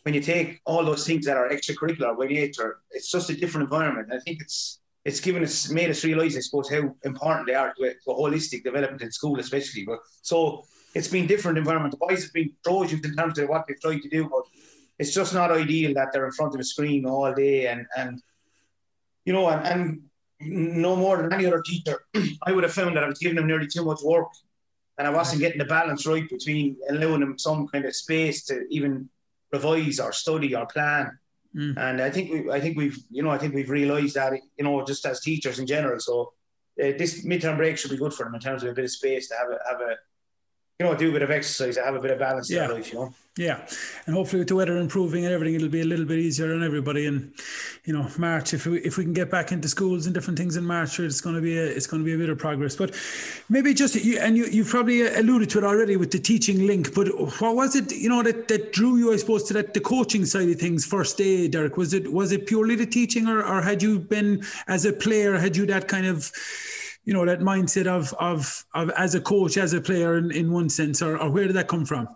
when 0.07 0.13
you 0.13 0.21
take 0.21 0.61
all 0.63 0.85
those 0.85 1.05
things 1.05 1.25
that 1.25 1.35
are 1.35 1.49
extracurricular 1.49 2.17
nature, 2.29 2.79
it's 2.91 3.11
just 3.11 3.29
a 3.29 3.35
different 3.35 3.65
environment. 3.65 4.07
I 4.09 4.19
think 4.19 4.39
it's 4.39 4.79
it's 5.03 5.19
given 5.19 5.43
us 5.43 5.69
made 5.69 5.89
us 5.89 6.01
realise, 6.05 6.37
I 6.37 6.39
suppose, 6.39 6.69
how 6.69 6.95
important 7.03 7.45
they 7.45 7.55
are 7.55 7.73
to, 7.73 7.83
a- 7.83 7.93
to 7.93 8.11
a 8.11 8.15
holistic 8.15 8.63
development 8.63 9.01
in 9.01 9.11
school, 9.11 9.37
especially. 9.37 9.83
But 9.83 9.99
so 10.21 10.63
it's 10.95 11.09
been 11.09 11.27
different 11.27 11.57
environment. 11.57 11.91
The 11.91 12.05
boys 12.07 12.23
have 12.23 12.31
been 12.31 12.53
trojans 12.65 13.05
in 13.05 13.17
terms 13.17 13.37
of 13.37 13.49
what 13.49 13.65
they've 13.67 13.81
tried 13.81 14.01
to 14.01 14.07
do, 14.07 14.29
but 14.29 14.43
it's 14.97 15.13
just 15.13 15.33
not 15.33 15.51
ideal 15.51 15.93
that 15.95 16.13
they're 16.13 16.25
in 16.25 16.31
front 16.31 16.53
of 16.55 16.61
a 16.61 16.63
screen 16.63 17.05
all 17.05 17.33
day 17.33 17.67
and 17.67 17.85
and 17.97 18.21
you 19.25 19.33
know 19.33 19.49
and, 19.49 19.61
and 19.71 20.01
no 20.85 20.95
more 20.95 21.17
than 21.17 21.33
any 21.33 21.47
other 21.47 21.61
teacher. 21.61 21.97
I 22.47 22.53
would 22.53 22.63
have 22.63 22.71
found 22.79 22.95
that 22.95 23.03
I 23.03 23.09
was 23.09 23.19
giving 23.19 23.35
them 23.35 23.47
nearly 23.47 23.67
too 23.67 23.83
much 23.83 23.99
work, 24.05 24.29
and 24.97 25.05
I 25.05 25.09
wasn't 25.09 25.41
getting 25.41 25.59
the 25.59 25.73
balance 25.77 26.07
right 26.07 26.29
between 26.29 26.77
allowing 26.89 27.19
them 27.19 27.37
some 27.37 27.67
kind 27.67 27.83
of 27.83 27.93
space 27.93 28.45
to 28.45 28.65
even 28.69 29.09
revise 29.51 29.99
or 29.99 30.11
study 30.11 30.55
or 30.55 30.65
plan. 30.65 31.17
Mm. 31.55 31.77
And 31.77 32.01
I 32.01 32.09
think 32.09 32.31
we, 32.31 32.51
I 32.51 32.59
think 32.59 32.77
we've, 32.77 32.97
you 33.09 33.23
know, 33.23 33.29
I 33.29 33.37
think 33.37 33.53
we've 33.53 33.69
realised 33.69 34.15
that, 34.15 34.33
you 34.57 34.63
know, 34.63 34.85
just 34.85 35.05
as 35.05 35.21
teachers 35.21 35.59
in 35.59 35.67
general. 35.67 35.99
So 35.99 36.33
uh, 36.81 36.93
this 36.97 37.25
midterm 37.25 37.57
break 37.57 37.77
should 37.77 37.91
be 37.91 37.97
good 37.97 38.13
for 38.13 38.25
them 38.25 38.35
in 38.35 38.41
terms 38.41 38.63
of 38.63 38.69
a 38.69 38.73
bit 38.73 38.85
of 38.85 38.91
space 38.91 39.29
to 39.29 39.35
have 39.35 39.49
a, 39.49 39.59
have 39.69 39.81
a, 39.81 39.95
you 40.79 40.85
know, 40.85 40.95
do 40.95 41.09
a 41.09 41.11
bit 41.11 41.23
of 41.23 41.31
exercise, 41.31 41.75
have 41.77 41.95
a 41.95 41.99
bit 41.99 42.11
of 42.11 42.19
balance 42.19 42.51
Yeah. 42.51 42.67
their 42.67 42.75
life, 42.75 42.93
you 42.93 42.99
know. 42.99 43.13
Yeah, 43.35 43.67
and 44.07 44.15
hopefully 44.15 44.39
with 44.39 44.47
the 44.47 44.55
weather 44.55 44.77
improving 44.77 45.23
and 45.23 45.31
everything, 45.33 45.53
it'll 45.55 45.69
be 45.69 45.81
a 45.81 45.85
little 45.85 46.05
bit 46.05 46.17
easier 46.17 46.53
on 46.55 46.63
everybody. 46.63 47.05
And 47.05 47.33
you 47.85 47.93
know, 47.93 48.07
March, 48.17 48.53
if 48.55 48.65
we 48.65 48.79
if 48.79 48.97
we 48.97 49.03
can 49.03 49.13
get 49.13 49.29
back 49.29 49.51
into 49.51 49.67
schools 49.69 50.07
and 50.07 50.13
different 50.15 50.39
things 50.39 50.57
in 50.57 50.63
March, 50.65 50.99
it's 50.99 51.21
going 51.21 51.35
to 51.35 51.41
be 51.41 51.55
a 51.55 51.63
it's 51.63 51.85
going 51.85 52.01
to 52.01 52.05
be 52.05 52.13
a 52.13 52.17
bit 52.17 52.29
of 52.29 52.39
progress. 52.39 52.75
But 52.75 52.95
maybe 53.47 53.75
just 53.75 53.93
you 53.93 54.17
and 54.19 54.35
you 54.35 54.45
you've 54.47 54.69
probably 54.69 55.07
uh, 55.07 55.19
alluded 55.21 55.51
to 55.51 55.59
it 55.59 55.63
already 55.63 55.97
with 55.97 56.09
the 56.11 56.17
teaching 56.17 56.65
link. 56.65 56.95
But 56.95 57.09
what 57.39 57.55
was 57.55 57.75
it 57.75 57.91
you 57.91 58.09
know 58.09 58.23
that, 58.23 58.47
that 58.47 58.73
drew 58.73 58.97
you, 58.97 59.13
I 59.13 59.17
suppose, 59.17 59.43
to 59.45 59.53
that 59.53 59.75
the 59.75 59.81
coaching 59.81 60.25
side 60.25 60.49
of 60.49 60.59
things 60.59 60.83
first 60.83 61.17
day, 61.19 61.47
Derek? 61.47 61.77
Was 61.77 61.93
it 61.93 62.11
was 62.11 62.31
it 62.31 62.47
purely 62.47 62.73
the 62.75 62.87
teaching, 62.87 63.27
or 63.27 63.43
or 63.45 63.61
had 63.61 63.83
you 63.83 63.99
been 63.99 64.43
as 64.67 64.83
a 64.85 64.93
player, 64.93 65.37
had 65.37 65.55
you 65.55 65.67
that 65.67 65.87
kind 65.87 66.07
of 66.07 66.31
you 67.07 67.13
know 67.13 67.25
that 67.25 67.39
mindset 67.39 67.87
of 67.87 68.13
of 68.19 68.65
of 68.75 68.89
as 68.97 69.15
a 69.15 69.21
coach, 69.21 69.55
as 69.55 69.71
a 69.71 69.79
player 69.79 70.17
in, 70.17 70.29
in 70.29 70.51
one 70.51 70.69
sense, 70.69 71.01
or, 71.01 71.17
or 71.17 71.31
where 71.31 71.47
did 71.47 71.55
that 71.55 71.69
come 71.69 71.85
from? 71.85 72.09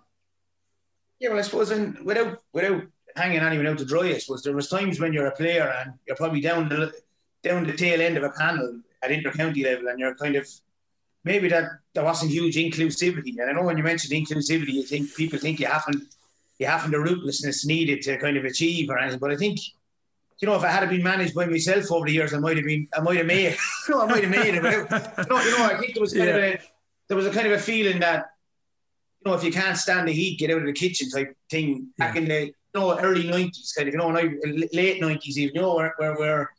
Yeah, 1.17 1.29
well, 1.29 1.39
I 1.39 1.43
suppose 1.43 1.69
when, 1.69 1.97
without 2.03 2.39
without 2.51 2.83
hanging 3.15 3.39
anyone 3.39 3.67
out 3.67 3.77
to 3.77 3.85
dry, 3.85 4.09
I 4.09 4.17
suppose 4.17 4.43
there 4.43 4.53
was 4.53 4.67
times 4.67 4.99
when 4.99 5.13
you're 5.13 5.27
a 5.27 5.35
player 5.35 5.73
and 5.79 5.93
you're 6.05 6.17
probably 6.17 6.41
down 6.41 6.67
the 6.67 6.91
down 7.41 7.65
the 7.65 7.71
tail 7.71 8.01
end 8.01 8.17
of 8.17 8.23
a 8.23 8.31
panel 8.31 8.81
at 9.01 9.11
inter-county 9.11 9.63
level, 9.63 9.87
and 9.87 9.97
you're 9.97 10.13
kind 10.15 10.35
of 10.35 10.45
maybe 11.23 11.47
that 11.47 11.69
there 11.93 12.03
wasn't 12.03 12.31
huge 12.31 12.57
inclusivity. 12.57 13.39
And 13.39 13.49
I 13.49 13.53
know 13.53 13.63
when 13.63 13.77
you 13.77 13.83
mentioned 13.83 14.13
inclusivity, 14.13 14.73
you 14.73 14.83
think 14.83 15.15
people 15.15 15.39
think 15.39 15.61
you 15.61 15.67
haven't 15.67 16.03
you 16.59 16.65
haven't 16.65 16.91
the 16.91 16.97
rootlessness 16.97 17.65
needed 17.65 18.01
to 18.01 18.17
kind 18.17 18.35
of 18.35 18.43
achieve 18.43 18.89
or 18.89 18.97
anything. 18.97 19.19
But 19.19 19.31
I 19.31 19.37
think 19.37 19.61
you 20.41 20.47
know 20.47 20.55
if 20.55 20.63
I 20.63 20.69
had 20.69 20.89
been 20.89 21.03
managed 21.03 21.35
by 21.35 21.45
myself 21.45 21.91
over 21.91 22.07
the 22.07 22.13
years, 22.13 22.33
I 22.33 22.39
might 22.39 22.57
have 22.57 22.65
been 22.65 22.87
I 22.93 22.99
might 23.01 23.17
have 23.17 23.27
made 23.27 23.55
you 23.87 23.95
know 23.95 24.01
I 24.01 24.05
might 24.05 24.23
have 24.23 24.31
made 24.31 24.55
it. 24.55 24.61
But, 24.61 25.13
you 25.17 25.29
know, 25.29 25.41
you 25.41 25.57
know, 25.57 25.65
I 25.65 25.77
think 25.77 25.93
there 25.93 26.01
was 26.01 26.13
kind 26.13 26.29
of 26.29 26.35
a 26.35 26.59
there 27.07 27.17
was 27.17 27.27
a 27.27 27.31
kind 27.31 27.47
of 27.47 27.53
a 27.53 27.59
feeling 27.59 27.99
that 27.99 28.31
you 29.23 29.31
know, 29.31 29.37
if 29.37 29.43
you 29.43 29.51
can't 29.51 29.77
stand 29.77 30.07
the 30.07 30.13
heat, 30.13 30.39
get 30.39 30.49
out 30.49 30.59
of 30.59 30.65
the 30.65 30.73
kitchen 30.73 31.09
type 31.09 31.35
thing. 31.49 31.89
Back 31.97 32.15
in 32.15 32.25
the 32.25 32.45
you 32.45 32.53
know 32.73 32.97
early 32.99 33.29
nineties, 33.29 33.73
kind 33.77 33.87
of 33.87 33.93
you 33.93 33.99
know, 33.99 34.09
late 34.73 35.01
nineties 35.01 35.37
even, 35.37 35.55
you 35.55 35.61
know, 35.61 35.75
where 35.75 35.93
where, 35.97 36.15
where 36.15 36.51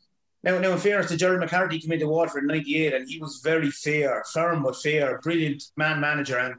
now, 0.43 0.59
now 0.59 0.71
in 0.71 0.77
fairness 0.77 1.09
to 1.09 1.17
Gerald 1.17 1.39
McCarthy 1.39 1.79
came 1.79 1.91
into 1.91 2.07
Waterford 2.07 2.43
in 2.43 2.47
'98, 2.47 2.93
and 2.93 3.09
he 3.09 3.19
was 3.19 3.41
very 3.43 3.71
fair, 3.71 4.23
firm 4.31 4.63
but 4.63 4.81
fair, 4.81 5.19
brilliant 5.19 5.63
man 5.75 5.99
manager, 5.99 6.37
and 6.37 6.55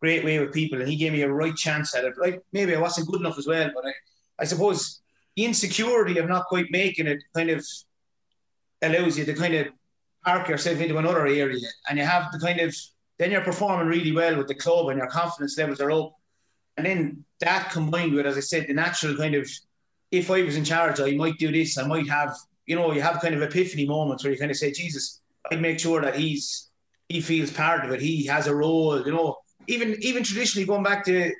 great 0.00 0.24
way 0.24 0.38
with 0.38 0.52
people. 0.52 0.80
And 0.80 0.88
he 0.88 0.96
gave 0.96 1.12
me 1.12 1.22
a 1.22 1.30
right 1.30 1.56
chance 1.56 1.94
at 1.94 2.04
it. 2.04 2.18
Like 2.18 2.42
maybe 2.52 2.74
I 2.74 2.80
wasn't 2.80 3.08
good 3.08 3.20
enough 3.20 3.38
as 3.38 3.46
well, 3.46 3.70
but 3.74 3.86
I, 3.86 3.92
I 4.40 4.44
suppose 4.44 5.00
the 5.38 5.44
insecurity 5.44 6.18
of 6.18 6.28
not 6.28 6.46
quite 6.46 6.68
making 6.72 7.06
it 7.06 7.22
kind 7.32 7.48
of 7.48 7.64
allows 8.82 9.16
you 9.16 9.24
to 9.24 9.32
kind 9.34 9.54
of 9.54 9.68
park 10.24 10.48
yourself 10.48 10.80
into 10.80 10.98
another 10.98 11.28
area, 11.28 11.68
and 11.88 11.96
you 11.96 12.04
have 12.04 12.32
the 12.32 12.40
kind 12.40 12.58
of 12.58 12.74
then 13.18 13.30
you're 13.30 13.40
performing 13.42 13.86
really 13.86 14.10
well 14.10 14.36
with 14.36 14.48
the 14.48 14.54
club 14.54 14.88
and 14.88 14.98
your 14.98 15.06
confidence 15.06 15.56
levels 15.56 15.80
are 15.80 15.92
up. 15.92 16.12
And 16.76 16.84
then 16.84 17.24
that 17.40 17.70
combined 17.70 18.14
with, 18.14 18.26
as 18.26 18.36
I 18.36 18.40
said, 18.40 18.66
the 18.66 18.74
natural 18.74 19.16
kind 19.16 19.36
of, 19.36 19.48
if 20.10 20.28
I 20.28 20.42
was 20.42 20.56
in 20.56 20.64
charge, 20.64 20.98
I 21.00 21.12
might 21.12 21.38
do 21.38 21.52
this, 21.52 21.78
I 21.78 21.86
might 21.86 22.08
have, 22.08 22.36
you 22.66 22.74
know, 22.74 22.92
you 22.92 23.00
have 23.00 23.20
kind 23.20 23.34
of 23.34 23.42
epiphany 23.42 23.86
moments 23.86 24.24
where 24.24 24.32
you 24.32 24.38
kind 24.38 24.50
of 24.50 24.56
say, 24.56 24.72
Jesus, 24.72 25.20
I'd 25.50 25.60
make 25.60 25.78
sure 25.78 26.00
that 26.00 26.16
he's, 26.16 26.68
he 27.08 27.20
feels 27.20 27.52
part 27.52 27.84
of 27.84 27.92
it. 27.92 28.00
He 28.00 28.26
has 28.26 28.48
a 28.48 28.54
role, 28.54 29.04
you 29.04 29.12
know, 29.12 29.36
even, 29.68 29.96
even 30.00 30.22
traditionally 30.24 30.66
going 30.66 30.84
back 30.84 31.04
to, 31.06 31.32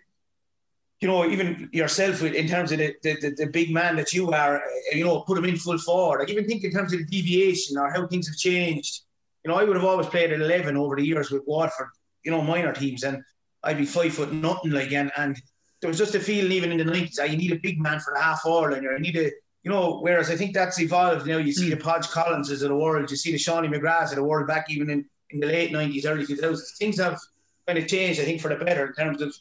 you 1.00 1.08
know, 1.08 1.24
even 1.24 1.68
yourself 1.72 2.22
in 2.22 2.48
terms 2.48 2.72
of 2.72 2.78
the, 2.78 2.94
the, 3.02 3.34
the, 3.36 3.46
big 3.46 3.70
man 3.70 3.94
that 3.96 4.12
you 4.12 4.32
are, 4.32 4.56
uh, 4.56 4.60
you 4.92 5.04
know, 5.04 5.20
put 5.20 5.38
him 5.38 5.44
in 5.44 5.56
full 5.56 5.78
forward. 5.78 6.18
Like 6.18 6.30
even 6.30 6.44
think 6.44 6.64
in 6.64 6.72
terms 6.72 6.92
of 6.92 6.98
the 6.98 7.04
deviation 7.04 7.78
or 7.78 7.90
how 7.92 8.06
things 8.08 8.26
have 8.26 8.36
changed 8.36 9.02
you 9.44 9.54
know, 9.54 9.60
I 9.60 9.64
would 9.64 9.76
have 9.76 9.84
always 9.84 10.06
played 10.06 10.32
at 10.32 10.40
11 10.40 10.76
over 10.76 10.96
the 10.96 11.04
years 11.04 11.30
with 11.30 11.42
Waterford, 11.46 11.88
you 12.24 12.30
know, 12.30 12.42
minor 12.42 12.72
teams, 12.72 13.02
and 13.02 13.22
I'd 13.62 13.78
be 13.78 13.84
five 13.84 14.12
foot 14.12 14.32
nothing 14.32 14.72
like, 14.72 14.92
and, 14.92 15.10
and 15.16 15.40
there 15.80 15.88
was 15.88 15.98
just 15.98 16.14
a 16.14 16.20
feeling 16.20 16.52
even 16.52 16.72
in 16.72 16.78
the 16.78 16.92
90s, 16.92 17.14
that 17.14 17.30
you 17.30 17.36
need 17.36 17.52
a 17.52 17.58
big 17.58 17.80
man 17.80 18.00
for 18.00 18.12
the 18.14 18.20
half 18.20 18.42
hour 18.46 18.72
line, 18.72 18.84
or 18.84 18.92
you 18.92 18.98
need 18.98 19.16
a, 19.16 19.30
you 19.62 19.70
know, 19.70 20.00
whereas 20.00 20.30
I 20.30 20.36
think 20.36 20.54
that's 20.54 20.80
evolved 20.80 21.26
now. 21.26 21.38
You 21.38 21.52
see 21.52 21.70
hmm. 21.70 21.70
the 21.70 21.76
Podge 21.82 22.08
Collinses 22.08 22.62
of 22.62 22.68
the 22.68 22.76
world, 22.76 23.10
you 23.10 23.16
see 23.16 23.32
the 23.32 23.38
Seanie 23.38 23.72
McGraths 23.72 24.10
of 24.10 24.16
the 24.16 24.24
world 24.24 24.46
back 24.46 24.66
even 24.70 24.90
in, 24.90 25.04
in 25.30 25.40
the 25.40 25.46
late 25.46 25.72
90s, 25.72 26.06
early 26.06 26.26
2000s. 26.26 26.76
Things 26.78 26.98
have 26.98 27.18
kind 27.66 27.78
of 27.78 27.86
changed, 27.86 28.20
I 28.20 28.24
think, 28.24 28.40
for 28.40 28.48
the 28.48 28.62
better 28.64 28.86
in 28.86 28.92
terms 28.94 29.22
of 29.22 29.34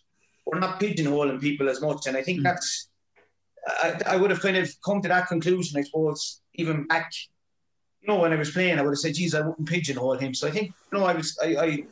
we're 0.47 0.59
not 0.59 0.79
pigeonholing 0.79 1.41
people 1.41 1.69
as 1.69 1.81
much, 1.81 2.07
and 2.07 2.15
I 2.15 2.21
think 2.21 2.39
hmm. 2.39 2.43
that's, 2.43 2.89
I, 3.67 3.99
I 4.05 4.15
would 4.15 4.31
have 4.31 4.41
kind 4.41 4.57
of 4.57 4.69
come 4.83 5.01
to 5.01 5.09
that 5.09 5.27
conclusion, 5.27 5.79
I 5.79 5.83
suppose, 5.83 6.41
even 6.55 6.87
back 6.87 7.11
you 8.07 8.13
know, 8.13 8.21
when 8.21 8.33
I 8.33 8.37
was 8.37 8.51
playing, 8.51 8.79
I 8.79 8.81
would 8.83 8.91
have 8.91 8.99
said, 8.99 9.15
"Geez, 9.15 9.35
I 9.35 9.41
wouldn't 9.41 9.67
pigeonhole 9.67 10.17
him." 10.17 10.33
So 10.33 10.47
I 10.47 10.51
think, 10.51 10.67
you 10.91 10.97
know, 10.97 11.05
I 11.05 11.13
was, 11.13 11.37
I, 11.43 11.85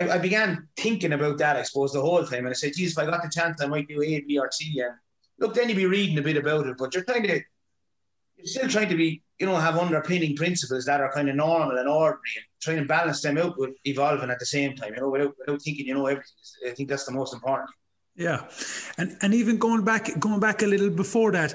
I, 0.00 0.10
I 0.14 0.18
began 0.18 0.68
thinking 0.76 1.12
about 1.12 1.38
that, 1.38 1.56
I 1.56 1.62
suppose, 1.62 1.92
the 1.92 2.00
whole 2.00 2.24
time, 2.24 2.40
and 2.40 2.48
I 2.48 2.54
said, 2.54 2.72
"Geez, 2.74 2.92
if 2.92 2.98
I 2.98 3.06
got 3.06 3.22
the 3.22 3.30
chance, 3.30 3.62
I 3.62 3.66
might 3.66 3.88
do 3.88 4.02
A, 4.02 4.20
B, 4.20 4.38
or 4.38 4.50
C." 4.50 4.80
And 4.80 4.94
look, 5.38 5.54
then 5.54 5.68
you'd 5.68 5.76
be 5.76 5.86
reading 5.86 6.18
a 6.18 6.22
bit 6.22 6.36
about 6.36 6.66
it, 6.66 6.76
but 6.78 6.94
you're 6.94 7.04
trying 7.04 7.22
to, 7.24 7.40
you're 8.36 8.46
still 8.46 8.68
trying 8.68 8.88
to 8.88 8.96
be, 8.96 9.22
you 9.38 9.46
know, 9.46 9.56
have 9.56 9.76
underpinning 9.76 10.34
principles 10.34 10.84
that 10.86 11.00
are 11.00 11.12
kind 11.12 11.28
of 11.28 11.36
normal 11.36 11.78
and 11.78 11.88
ordinary, 11.88 12.18
and 12.36 12.46
trying 12.60 12.78
to 12.78 12.84
balance 12.84 13.22
them 13.22 13.38
out 13.38 13.56
with 13.58 13.76
evolving 13.84 14.30
at 14.30 14.38
the 14.38 14.46
same 14.46 14.74
time, 14.74 14.94
you 14.94 15.00
know, 15.00 15.10
without, 15.10 15.34
without 15.38 15.62
thinking 15.62 15.86
you 15.86 15.94
know 15.94 16.06
everything. 16.06 16.32
I 16.66 16.70
think 16.70 16.88
that's 16.88 17.06
the 17.06 17.12
most 17.12 17.34
important. 17.34 17.70
Yeah, 18.14 18.46
and 18.98 19.16
and 19.22 19.32
even 19.32 19.56
going 19.58 19.84
back 19.84 20.18
going 20.18 20.38
back 20.38 20.62
a 20.62 20.66
little 20.66 20.90
before 20.90 21.32
that, 21.32 21.54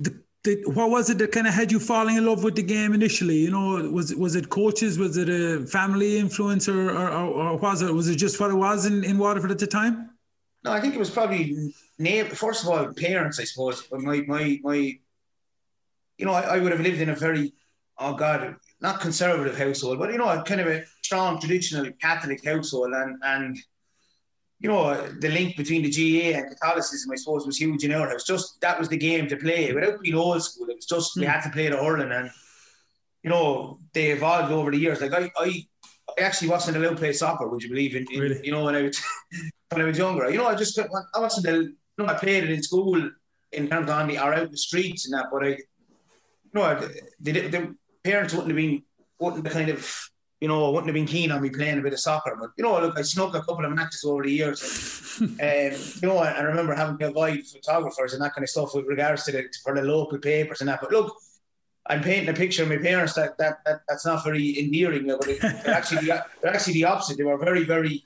the, 0.00 0.20
the 0.42 0.62
what 0.66 0.90
was 0.90 1.10
it 1.10 1.18
that 1.18 1.30
kind 1.30 1.46
of 1.46 1.54
had 1.54 1.70
you 1.70 1.78
falling 1.78 2.16
in 2.16 2.26
love 2.26 2.42
with 2.42 2.56
the 2.56 2.62
game 2.62 2.92
initially? 2.92 3.36
You 3.36 3.52
know, 3.52 3.88
was 3.90 4.12
was 4.16 4.34
it 4.34 4.48
coaches? 4.50 4.98
Was 4.98 5.16
it 5.16 5.28
a 5.28 5.64
family 5.66 6.18
influence, 6.18 6.68
or 6.68 6.90
or, 6.90 7.08
or, 7.10 7.56
was 7.56 7.82
it 7.82 7.94
was 7.94 8.08
it 8.08 8.16
just 8.16 8.40
what 8.40 8.50
it 8.50 8.54
was 8.54 8.84
in, 8.84 9.04
in 9.04 9.16
Waterford 9.16 9.52
at 9.52 9.60
the 9.60 9.66
time? 9.66 10.10
No, 10.64 10.72
I 10.72 10.80
think 10.80 10.94
it 10.94 10.98
was 10.98 11.10
probably. 11.10 11.72
First 12.32 12.64
of 12.64 12.70
all, 12.70 12.92
parents, 12.94 13.38
I 13.38 13.44
suppose. 13.44 13.86
My 13.92 14.22
my 14.26 14.58
my, 14.62 14.98
you 16.16 16.26
know, 16.26 16.32
I, 16.32 16.56
I 16.56 16.58
would 16.58 16.72
have 16.72 16.80
lived 16.80 17.00
in 17.00 17.10
a 17.10 17.14
very, 17.14 17.52
oh 17.98 18.14
God, 18.14 18.56
not 18.80 19.00
conservative 19.00 19.56
household, 19.56 19.98
but 19.98 20.10
you 20.10 20.18
know, 20.18 20.42
kind 20.42 20.62
of 20.62 20.66
a 20.66 20.84
strong 21.02 21.38
traditional 21.38 21.92
Catholic 22.00 22.44
household, 22.44 22.92
and 22.94 23.18
and 23.22 23.58
you 24.60 24.68
know, 24.68 24.94
the 25.20 25.28
link 25.28 25.56
between 25.56 25.82
the 25.82 25.90
GAA 25.90 26.38
and 26.38 26.50
Catholicism, 26.50 27.10
I 27.10 27.16
suppose, 27.16 27.46
was 27.46 27.58
huge 27.58 27.82
in 27.82 27.92
our 27.92 28.10
house. 28.10 28.24
Just 28.24 28.60
that 28.60 28.78
was 28.78 28.88
the 28.88 28.96
game 28.98 29.26
to 29.28 29.36
play 29.36 29.72
without 29.72 30.00
being 30.00 30.14
old 30.14 30.42
school. 30.42 30.68
It 30.68 30.76
was 30.76 30.86
just 30.86 31.16
we 31.16 31.24
hmm. 31.24 31.30
had 31.30 31.40
to 31.42 31.50
play 31.50 31.68
the 31.68 31.78
hurling, 31.78 32.12
and 32.12 32.30
you 33.22 33.30
know, 33.30 33.78
they 33.94 34.10
evolved 34.10 34.52
over 34.52 34.70
the 34.70 34.78
years. 34.78 35.00
Like 35.00 35.14
I, 35.14 35.30
I, 35.38 35.66
I 36.18 36.22
actually 36.22 36.48
wasn't 36.48 36.76
allowed 36.76 36.90
to 36.90 36.96
play 36.96 37.12
soccer. 37.14 37.48
Would 37.48 37.62
you 37.62 37.70
believe? 37.70 37.96
In, 37.96 38.06
in 38.12 38.20
Really? 38.20 38.40
you 38.44 38.52
know, 38.52 38.64
when 38.64 38.74
I 38.74 38.82
was 38.82 39.02
when 39.70 39.80
I 39.80 39.84
was 39.84 39.96
younger, 39.96 40.30
you 40.30 40.36
know, 40.36 40.46
I 40.46 40.54
just 40.54 40.78
I 40.78 41.18
wasn't. 41.18 41.46
You 41.46 42.06
know, 42.06 42.12
I 42.12 42.14
played 42.14 42.44
it 42.44 42.50
in 42.50 42.62
school 42.62 43.10
in 43.52 43.68
terms 43.68 43.88
of 43.88 43.96
on 43.96 44.08
the 44.08 44.18
or 44.18 44.34
out 44.34 44.44
in 44.44 44.50
the 44.50 44.58
streets 44.58 45.06
and 45.06 45.18
that, 45.18 45.26
but 45.32 45.42
I, 45.42 45.48
you 45.48 45.56
know, 46.52 46.62
I- 46.62 46.88
the 47.20 47.74
parents 48.04 48.34
wouldn't 48.34 48.50
have 48.50 48.56
been 48.56 48.82
wouldn't 49.18 49.46
have 49.46 49.54
kind 49.54 49.70
of 49.70 50.10
you 50.40 50.48
know, 50.48 50.66
I 50.66 50.68
wouldn't 50.70 50.86
have 50.86 50.94
been 50.94 51.06
keen 51.06 51.30
on 51.30 51.42
me 51.42 51.50
playing 51.50 51.78
a 51.78 51.82
bit 51.82 51.92
of 51.92 52.00
soccer. 52.00 52.36
But, 52.40 52.50
you 52.56 52.64
know, 52.64 52.80
look, 52.80 52.98
I 52.98 53.02
snuck 53.02 53.34
a 53.34 53.42
couple 53.42 53.64
of 53.64 53.72
matches 53.72 54.04
over 54.04 54.22
the 54.22 54.32
years. 54.32 55.20
And, 55.20 55.74
um, 55.74 55.80
you 56.02 56.08
know, 56.08 56.16
I, 56.16 56.30
I 56.30 56.40
remember 56.40 56.74
having 56.74 56.96
to 56.98 57.08
avoid 57.08 57.46
photographers 57.46 58.14
and 58.14 58.22
that 58.22 58.34
kind 58.34 58.42
of 58.42 58.48
stuff 58.48 58.74
with 58.74 58.86
regards 58.86 59.24
to 59.24 59.32
the, 59.32 59.44
for 59.62 59.74
the 59.74 59.82
local 59.82 60.18
papers 60.18 60.60
and 60.60 60.68
that. 60.68 60.80
But 60.80 60.92
look, 60.92 61.14
I'm 61.86 62.02
painting 62.02 62.30
a 62.30 62.32
picture 62.32 62.62
of 62.62 62.70
my 62.70 62.78
parents 62.78 63.14
that, 63.14 63.36
that, 63.36 63.58
that 63.66 63.80
that's 63.86 64.06
not 64.06 64.24
very 64.24 64.58
endearing. 64.58 65.06
But 65.06 65.28
it, 65.28 65.42
they're, 65.42 65.74
actually 65.74 66.06
the, 66.06 66.24
they're 66.42 66.54
actually 66.54 66.74
the 66.74 66.84
opposite. 66.84 67.18
They 67.18 67.24
were 67.24 67.36
very, 67.36 67.64
very, 67.64 68.02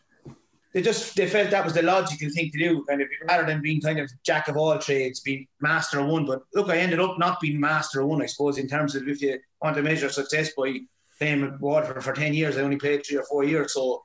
they 0.73 0.83
just, 0.83 1.15
they 1.15 1.29
felt 1.29 1.51
that 1.51 1.65
was 1.65 1.75
the 1.75 1.83
logical 1.83 2.31
thing 2.31 2.51
to 2.51 2.59
do, 2.59 2.85
kind 2.89 3.01
of, 3.01 3.07
rather 3.29 3.47
than 3.47 3.63
being 3.63 3.81
kind 3.81 4.01
of 4.01 4.11
jack 4.25 4.49
of 4.49 4.57
all 4.57 4.77
trades, 4.77 5.21
being 5.21 5.47
master 5.61 6.01
of 6.01 6.09
one. 6.09 6.27
But 6.27 6.43
look, 6.53 6.69
I 6.69 6.79
ended 6.79 6.99
up 6.99 7.17
not 7.17 7.39
being 7.41 7.61
master 7.61 8.01
of 8.01 8.09
one, 8.09 8.23
I 8.23 8.27
suppose, 8.27 8.59
in 8.59 8.67
terms 8.67 8.97
of 8.97 9.07
if 9.07 9.23
you 9.23 9.39
want 9.63 9.77
to 9.77 9.83
measure 9.83 10.09
success 10.09 10.51
by 10.57 10.81
playing 11.19 11.43
with 11.43 11.61
Waterford 11.61 12.03
for 12.03 12.13
10 12.13 12.35
years. 12.35 12.57
I 12.57 12.63
only 12.63 12.77
played 12.77 13.05
three 13.05 13.19
or 13.19 13.25
four 13.25 13.45
years. 13.45 13.75
So, 13.75 14.05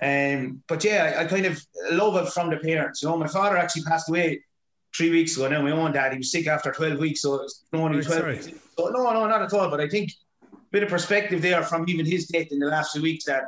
um, 0.00 0.62
but 0.66 0.84
yeah, 0.84 1.14
I, 1.16 1.22
I, 1.22 1.26
kind 1.26 1.46
of 1.46 1.60
love 1.90 2.16
it 2.16 2.30
from 2.32 2.50
the 2.50 2.56
parents. 2.56 3.02
You 3.02 3.08
know, 3.08 3.16
my 3.16 3.26
father 3.26 3.56
actually 3.56 3.82
passed 3.82 4.08
away 4.08 4.44
three 4.94 5.10
weeks 5.10 5.36
ago. 5.36 5.48
Now, 5.48 5.62
my 5.62 5.70
own 5.70 5.92
dad, 5.92 6.12
he 6.12 6.18
was 6.18 6.30
sick 6.30 6.46
after 6.46 6.72
12 6.72 6.98
weeks. 6.98 7.22
So, 7.22 7.42
it's 7.42 7.64
only 7.72 8.02
12 8.02 8.26
weeks. 8.26 8.50
So, 8.78 8.88
no, 8.88 9.12
no, 9.12 9.26
not 9.26 9.42
at 9.42 9.52
all. 9.52 9.70
But 9.70 9.80
I 9.80 9.88
think 9.88 10.10
a 10.52 10.56
bit 10.70 10.82
of 10.82 10.88
perspective 10.88 11.42
there 11.42 11.62
from 11.62 11.88
even 11.88 12.06
his 12.06 12.26
death 12.26 12.48
in 12.50 12.58
the 12.58 12.66
last 12.66 12.92
few 12.92 13.02
weeks 13.02 13.24
that 13.24 13.44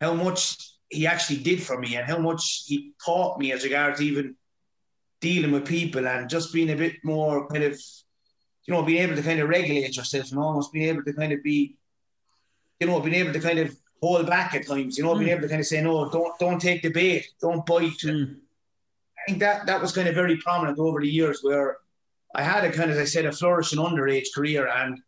how 0.00 0.14
much 0.14 0.56
he 0.88 1.06
actually 1.06 1.42
did 1.42 1.62
for 1.62 1.78
me 1.78 1.96
and 1.96 2.06
how 2.06 2.18
much 2.18 2.64
he 2.66 2.92
taught 3.04 3.38
me 3.38 3.52
as 3.52 3.64
regards 3.64 4.00
even 4.00 4.36
dealing 5.20 5.52
with 5.52 5.66
people 5.66 6.06
and 6.06 6.28
just 6.28 6.52
being 6.52 6.70
a 6.70 6.76
bit 6.76 6.96
more 7.02 7.48
kind 7.48 7.64
of, 7.64 7.80
you 8.66 8.74
know, 8.74 8.82
being 8.82 9.02
able 9.02 9.16
to 9.16 9.22
kind 9.22 9.40
of 9.40 9.48
regulate 9.48 9.96
yourself 9.96 10.30
and 10.30 10.38
almost 10.38 10.72
being 10.72 10.88
able 10.88 11.02
to 11.02 11.12
kind 11.12 11.32
of 11.32 11.42
be 11.42 11.76
you 12.80 12.86
know, 12.86 13.00
being 13.00 13.16
able 13.16 13.32
to 13.32 13.40
kind 13.40 13.58
of 13.58 13.76
hold 14.02 14.26
back 14.26 14.54
at 14.54 14.66
times, 14.66 14.98
you 14.98 15.04
know, 15.04 15.14
mm. 15.14 15.20
being 15.20 15.30
able 15.30 15.42
to 15.42 15.48
kind 15.48 15.60
of 15.60 15.66
say, 15.66 15.82
no, 15.82 16.10
don't 16.10 16.38
don't 16.38 16.60
take 16.60 16.82
the 16.82 16.90
bait, 16.90 17.26
don't 17.40 17.64
bite. 17.66 18.02
Mm. 18.04 18.36
I 19.18 19.22
think 19.26 19.40
that 19.40 19.66
that 19.66 19.80
was 19.80 19.92
kind 19.92 20.08
of 20.08 20.14
very 20.14 20.36
prominent 20.36 20.78
over 20.78 21.00
the 21.00 21.08
years 21.08 21.40
where 21.42 21.78
I 22.34 22.42
had 22.42 22.64
a 22.64 22.72
kind 22.72 22.90
of, 22.90 22.96
as 22.96 23.02
I 23.02 23.04
said, 23.04 23.26
a 23.26 23.32
flourishing 23.32 23.78
underage 23.78 24.26
career 24.34 24.68
and 24.68 25.00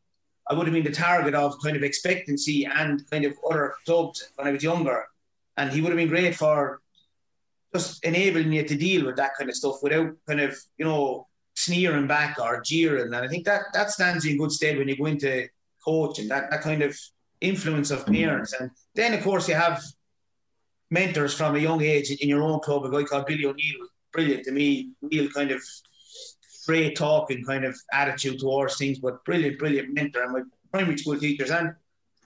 I 0.49 0.55
would 0.55 0.67
have 0.67 0.75
been 0.75 0.85
the 0.85 0.93
target 0.93 1.35
of 1.35 1.61
kind 1.63 1.77
of 1.77 1.83
expectancy 1.83 2.65
and 2.65 3.03
kind 3.11 3.25
of 3.25 3.35
other 3.49 3.75
clubs 3.85 4.31
when 4.37 4.47
I 4.47 4.53
was 4.53 4.63
younger. 4.63 5.05
And 5.57 5.73
he 5.73 5.81
would 5.81 5.91
have 5.91 5.97
been 5.97 6.09
great 6.09 6.37
for 6.37 6.81
just 7.75 8.05
enabling 8.05 8.53
you 8.53 8.63
to 8.63 8.77
deal 8.77 9.07
with 9.07 9.17
that 9.17 9.33
kind 9.37 9.51
of 9.51 9.57
stuff 9.57 9.83
without 9.83 10.15
kind 10.27 10.41
of, 10.41 10.57
you 10.79 10.85
know, 10.85 11.27
sneering 11.55 12.07
back 12.07 12.39
or 12.39 12.61
jeering. 12.61 13.13
And 13.13 13.17
I 13.17 13.29
think 13.29 13.45
that 13.47 13.63
that 13.75 13.91
stands 13.91 14.25
in 14.25 14.39
good 14.39 14.53
stead 14.53 14.79
when 14.79 14.89
you 14.89 14.97
go 14.97 15.07
into 15.07 15.49
coaching, 15.85 16.29
that, 16.29 16.51
that 16.51 16.61
kind 16.61 16.83
of 16.83 16.97
influence 17.41 17.91
of 17.91 18.07
parents. 18.07 18.53
And 18.59 18.71
then, 18.95 19.15
of 19.15 19.23
course, 19.23 19.49
you 19.49 19.55
have 19.55 19.83
mentors 20.91 21.35
from 21.35 21.57
a 21.57 21.59
young 21.59 21.83
age 21.83 22.11
in 22.11 22.29
your 22.29 22.43
own 22.43 22.61
club. 22.61 22.85
A 22.85 22.91
guy 22.91 23.05
called 23.05 23.27
Billy 23.27 23.45
O'Neill 23.45 23.81
was 23.81 23.91
brilliant 24.13 24.45
to 24.45 24.53
me. 24.53 24.91
Real 25.03 25.29
kind 25.31 25.51
of 25.51 25.61
straight 26.41 26.97
talking 26.97 27.45
kind 27.45 27.65
of 27.65 27.77
attitude 27.93 28.41
towards 28.41 28.77
things, 28.77 28.99
but 28.99 29.25
brilliant, 29.25 29.59
brilliant 29.59 29.95
mentor. 29.95 30.23
And 30.23 30.33
my 30.33 30.43
primary 30.73 30.99
school 30.99 31.19
teachers. 31.19 31.51
And 31.51 31.75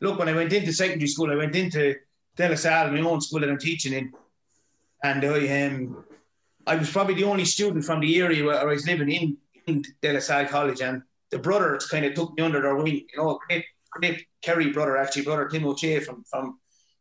look, 0.01 0.19
when 0.19 0.29
I 0.29 0.35
went 0.35 0.53
into 0.53 0.73
secondary 0.73 1.09
school, 1.09 1.31
I 1.31 1.37
went 1.37 1.57
into 1.57 1.95
De 2.37 2.49
La 2.49 2.55
Salle, 2.55 2.91
my 2.91 3.01
own 3.01 3.21
school 3.21 3.41
that 3.41 3.51
I'm 3.51 3.59
teaching 3.59 3.93
in. 3.93 4.13
And 5.03 5.25
I, 5.25 5.67
um, 5.67 6.05
I 6.67 6.77
was 6.77 6.91
probably 6.91 7.15
the 7.15 7.25
only 7.25 7.45
student 7.45 7.85
from 7.85 8.01
the 8.01 8.21
area 8.21 8.45
where 8.45 8.61
I 8.61 8.65
was 8.65 8.87
living 8.87 9.11
in, 9.11 9.37
in 9.67 9.83
De 10.03 10.13
La 10.13 10.21
Salle 10.21 10.47
College. 10.47 10.81
And 10.81 11.03
the 11.31 11.39
brothers 11.39 11.87
kind 11.87 12.05
of 12.05 12.15
took 12.15 12.37
me 12.37 12.45
under 12.45 12.61
their 12.61 12.77
wing. 12.77 13.07
You 13.13 13.19
know, 13.19 13.39
great 13.47 13.65
great 13.91 14.25
Kerry 14.43 14.71
brother, 14.71 14.97
actually, 14.97 15.23
brother 15.23 15.49
Tim 15.49 15.67
O'Shea 15.67 16.01
from 16.01 16.25
from 16.25 16.59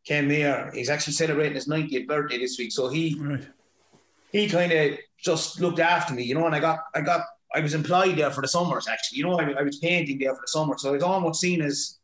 Kenmare. 0.08 0.74
He's 0.74 0.90
actually 0.90 1.14
celebrating 1.14 1.56
his 1.56 1.68
90th 1.68 2.08
birthday 2.08 2.38
this 2.38 2.58
week. 2.58 2.72
So 2.72 2.90
he 2.90 3.16
right. 3.20 3.48
he 4.32 4.48
kind 4.48 4.72
of 4.72 4.98
just 5.24 5.60
looked 5.60 5.80
after 5.80 6.14
me, 6.14 6.24
you 6.24 6.36
know, 6.36 6.46
and 6.46 6.56
I 6.56 6.60
got 6.60 6.80
I 6.96 7.02
got 7.02 7.22
I 7.54 7.62
was 7.62 7.74
employed 7.74 8.18
there 8.18 8.32
for 8.32 8.42
the 8.42 8.48
summers 8.48 8.88
actually. 8.88 9.20
You 9.20 9.26
know, 9.26 9.40
I, 9.40 9.52
I 9.52 9.62
was 9.64 9.80
painting 9.80 10.20
there 10.20 10.34
for 10.36 10.42
the 10.42 10.48
summer. 10.48 10.78
So 10.78 10.90
I 10.90 10.94
was 10.94 11.04
almost 11.04 11.42
seen 11.42 11.62
as 11.62 12.00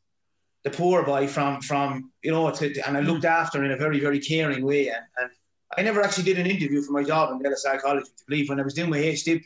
the 0.63 0.71
poor 0.71 1.03
boy 1.03 1.27
from 1.27 1.61
from 1.61 2.11
you 2.23 2.31
know 2.31 2.49
to, 2.51 2.87
and 2.87 2.97
I 2.97 3.01
looked 3.01 3.25
after 3.25 3.63
in 3.63 3.71
a 3.71 3.77
very, 3.77 3.99
very 3.99 4.19
caring 4.19 4.65
way. 4.65 4.89
And, 4.89 5.05
and 5.19 5.29
I 5.77 5.81
never 5.81 6.01
actually 6.01 6.23
did 6.23 6.39
an 6.39 6.47
interview 6.47 6.81
for 6.81 6.91
my 6.91 7.03
job 7.03 7.31
in 7.31 7.39
De 7.39 7.49
La 7.49 7.55
Salle 7.55 7.79
College, 7.79 8.05
to 8.05 8.23
believe 8.27 8.49
when 8.49 8.59
I 8.59 8.63
was 8.63 8.73
doing 8.73 8.89
my 8.89 8.97
HDIP, 8.97 9.43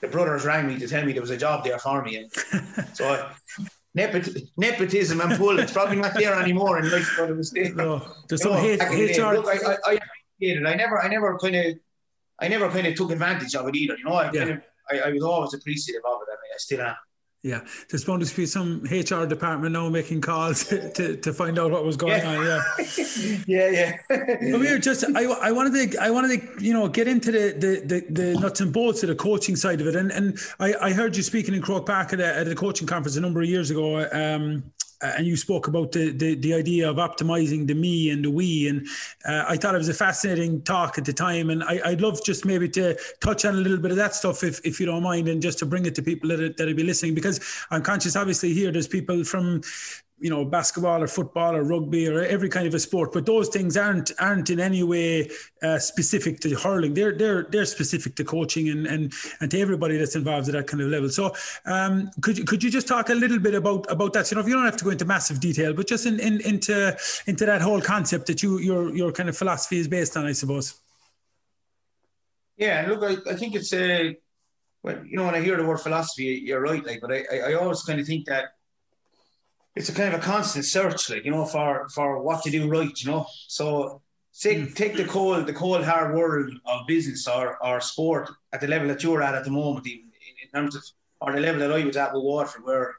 the 0.00 0.08
brothers 0.08 0.44
rang 0.44 0.66
me 0.66 0.78
to 0.78 0.88
tell 0.88 1.04
me 1.04 1.12
there 1.12 1.22
was 1.22 1.30
a 1.30 1.36
job 1.36 1.64
there 1.64 1.78
for 1.78 2.02
me. 2.02 2.16
And 2.16 2.32
so 2.94 3.04
I, 3.08 3.32
Nepot- 3.96 4.48
nepotism 4.56 5.20
and 5.20 5.36
pull. 5.38 5.58
It's 5.58 5.72
probably 5.72 5.96
not 5.96 6.14
there 6.14 6.34
anymore 6.34 6.78
in 6.78 6.90
life, 6.90 7.12
but 7.18 7.28
it 7.28 7.36
was 7.36 7.50
there. 7.50 7.74
No, 7.74 8.00
there's 8.28 8.42
some 8.42 8.54
H- 8.54 8.80
HR. 8.80 9.34
Look, 9.34 9.46
I, 9.46 9.72
I, 9.72 9.76
I 9.86 9.98
appreciate 9.98 10.62
it. 10.62 10.66
I 10.66 10.74
never, 10.74 11.02
I 11.02 11.08
never 11.08 11.38
kind 11.38 11.56
of, 11.56 11.76
I 12.38 12.48
never 12.48 12.70
kind 12.70 12.86
of 12.86 12.94
took 12.94 13.10
advantage 13.10 13.54
of 13.54 13.68
it 13.68 13.76
either. 13.76 13.96
You 13.98 14.04
know, 14.04 14.14
I, 14.14 14.32
yeah. 14.32 14.44
kind 14.44 14.50
of, 14.50 14.62
I, 14.90 15.00
I 15.00 15.12
was 15.12 15.22
always 15.22 15.52
appreciative 15.52 16.02
of 16.06 16.20
it, 16.22 16.28
and 16.30 16.38
I 16.54 16.56
still 16.56 16.80
am. 16.80 16.94
Yeah, 17.44 17.62
there's 17.88 18.04
bound 18.04 18.24
to 18.24 18.36
be 18.36 18.46
some 18.46 18.84
HR 18.84 19.26
department 19.26 19.72
now 19.72 19.88
making 19.88 20.20
calls 20.20 20.64
to, 20.68 21.16
to 21.16 21.32
find 21.32 21.58
out 21.58 21.72
what 21.72 21.84
was 21.84 21.96
going 21.96 22.20
yeah. 22.22 22.28
on. 22.28 22.46
Yeah, 22.46 23.38
yeah, 23.48 23.70
yeah. 23.70 23.96
but 24.08 24.60
we 24.60 24.70
were 24.70 24.78
just 24.78 25.04
I, 25.16 25.24
I 25.24 25.50
wanted 25.50 25.90
to 25.90 26.00
I 26.00 26.10
wanted 26.10 26.40
to 26.40 26.64
you 26.64 26.72
know 26.72 26.86
get 26.86 27.08
into 27.08 27.32
the, 27.32 27.52
the, 27.58 27.82
the, 27.84 28.06
the, 28.10 28.40
nuts 28.40 28.60
and 28.60 28.72
bolts 28.72 29.02
of 29.02 29.08
the 29.08 29.16
coaching 29.16 29.56
side 29.56 29.80
of 29.80 29.88
it, 29.88 29.96
and 29.96 30.12
and 30.12 30.38
I, 30.60 30.74
I 30.80 30.92
heard 30.92 31.16
you 31.16 31.24
speaking 31.24 31.54
in 31.54 31.62
Croke 31.62 31.86
Park 31.86 32.12
at 32.12 32.20
a, 32.20 32.36
at 32.38 32.46
a 32.46 32.54
coaching 32.54 32.86
conference 32.86 33.16
a 33.16 33.20
number 33.20 33.42
of 33.42 33.48
years 33.48 33.72
ago. 33.72 34.08
Um, 34.12 34.62
and 35.02 35.26
you 35.26 35.36
spoke 35.36 35.66
about 35.66 35.92
the, 35.92 36.10
the, 36.10 36.34
the 36.36 36.54
idea 36.54 36.88
of 36.88 36.96
optimizing 36.96 37.66
the 37.66 37.74
me 37.74 38.10
and 38.10 38.24
the 38.24 38.30
we 38.30 38.68
and 38.68 38.86
uh, 39.26 39.44
I 39.48 39.56
thought 39.56 39.74
it 39.74 39.78
was 39.78 39.88
a 39.88 39.94
fascinating 39.94 40.62
talk 40.62 40.98
at 40.98 41.04
the 41.04 41.12
time 41.12 41.50
and 41.50 41.62
I, 41.64 41.80
would 41.90 42.00
love 42.00 42.24
just 42.24 42.44
maybe 42.44 42.68
to 42.70 42.96
touch 43.20 43.44
on 43.44 43.54
a 43.54 43.58
little 43.58 43.78
bit 43.78 43.90
of 43.90 43.96
that 43.96 44.14
stuff 44.14 44.42
if, 44.42 44.60
if 44.64 44.80
you 44.80 44.86
don't 44.86 45.02
mind 45.02 45.28
and 45.28 45.42
just 45.42 45.58
to 45.60 45.66
bring 45.66 45.86
it 45.86 45.94
to 45.96 46.02
people 46.02 46.28
that, 46.30 46.56
that 46.56 46.66
will 46.66 46.74
be 46.74 46.84
listening 46.84 47.14
because 47.14 47.40
I'm 47.70 47.82
conscious 47.82 48.16
obviously 48.16 48.54
here 48.54 48.70
there's 48.70 48.88
people 48.88 49.24
from 49.24 49.62
you 50.22 50.30
know 50.30 50.44
basketball 50.44 51.02
or 51.02 51.08
football 51.08 51.54
or 51.54 51.64
rugby 51.64 52.08
or 52.08 52.22
every 52.22 52.48
kind 52.48 52.66
of 52.66 52.74
a 52.74 52.78
sport 52.78 53.12
but 53.12 53.26
those 53.26 53.48
things 53.48 53.76
aren't 53.76 54.12
aren't 54.20 54.48
in 54.50 54.60
any 54.60 54.82
way 54.82 55.28
uh, 55.62 55.78
specific 55.78 56.40
to 56.40 56.54
hurling. 56.54 56.94
They're 56.94 57.12
they're 57.12 57.44
they're 57.44 57.64
specific 57.64 58.14
to 58.16 58.24
coaching 58.24 58.68
and 58.68 58.86
and 58.86 59.12
and 59.40 59.50
to 59.50 59.60
everybody 59.60 59.96
that's 59.96 60.16
involved 60.16 60.48
at 60.48 60.54
that 60.54 60.66
kind 60.66 60.82
of 60.82 60.88
level. 60.88 61.08
So 61.08 61.34
um, 61.66 62.10
could 62.20 62.38
you 62.38 62.44
could 62.44 62.62
you 62.62 62.70
just 62.70 62.88
talk 62.88 63.10
a 63.10 63.14
little 63.14 63.38
bit 63.38 63.54
about 63.54 63.90
about 63.90 64.12
that? 64.14 64.30
You 64.30 64.36
know 64.36 64.40
if 64.40 64.48
you 64.48 64.54
don't 64.54 64.64
have 64.64 64.76
to 64.76 64.84
go 64.84 64.90
into 64.90 65.04
massive 65.04 65.40
detail 65.40 65.72
but 65.74 65.86
just 65.86 66.06
in, 66.06 66.20
in 66.20 66.40
into 66.42 66.96
into 67.26 67.46
that 67.46 67.60
whole 67.60 67.80
concept 67.80 68.26
that 68.26 68.42
you 68.42 68.58
your 68.58 68.94
your 68.94 69.12
kind 69.12 69.28
of 69.28 69.36
philosophy 69.36 69.78
is 69.78 69.88
based 69.88 70.16
on 70.16 70.26
i 70.26 70.32
suppose. 70.32 70.80
Yeah 72.56 72.86
look 72.88 73.02
i, 73.02 73.30
I 73.30 73.34
think 73.34 73.54
it's 73.54 73.72
a 73.72 74.16
well, 74.82 74.98
you 75.04 75.16
know, 75.16 75.26
when 75.26 75.34
I 75.36 75.40
hear 75.40 75.56
the 75.56 75.64
word 75.64 75.78
philosophy, 75.78 76.42
you're 76.44 76.60
right. 76.60 76.84
Like, 76.84 77.00
but 77.00 77.12
I, 77.12 77.50
I 77.50 77.54
always 77.54 77.82
kind 77.82 78.00
of 78.00 78.06
think 78.06 78.26
that 78.26 78.46
it's 79.74 79.88
a 79.88 79.94
kind 79.94 80.12
of 80.12 80.20
a 80.20 80.22
constant 80.22 80.64
search, 80.64 81.10
like 81.10 81.24
you 81.24 81.30
know, 81.30 81.44
for 81.44 81.88
for 81.88 82.22
what 82.22 82.42
to 82.42 82.50
do 82.50 82.68
right, 82.68 82.92
you 83.02 83.10
know. 83.10 83.26
So 83.48 84.02
take 84.38 84.58
mm. 84.58 84.74
take 84.74 84.96
the 84.96 85.04
cold 85.04 85.46
the 85.46 85.52
cold 85.52 85.84
hard 85.84 86.14
world 86.14 86.52
of 86.66 86.86
business 86.86 87.26
or 87.26 87.62
or 87.64 87.80
sport 87.80 88.30
at 88.52 88.60
the 88.60 88.68
level 88.68 88.88
that 88.88 89.02
you're 89.02 89.22
at 89.22 89.34
at 89.34 89.44
the 89.44 89.50
moment, 89.50 89.86
in, 89.86 89.92
in 90.42 90.48
terms 90.52 90.76
of 90.76 90.82
or 91.20 91.32
the 91.32 91.40
level 91.40 91.60
that 91.60 91.72
I 91.72 91.84
was 91.84 91.96
at 91.96 92.12
with 92.12 92.22
Waterford, 92.22 92.64
where 92.64 92.94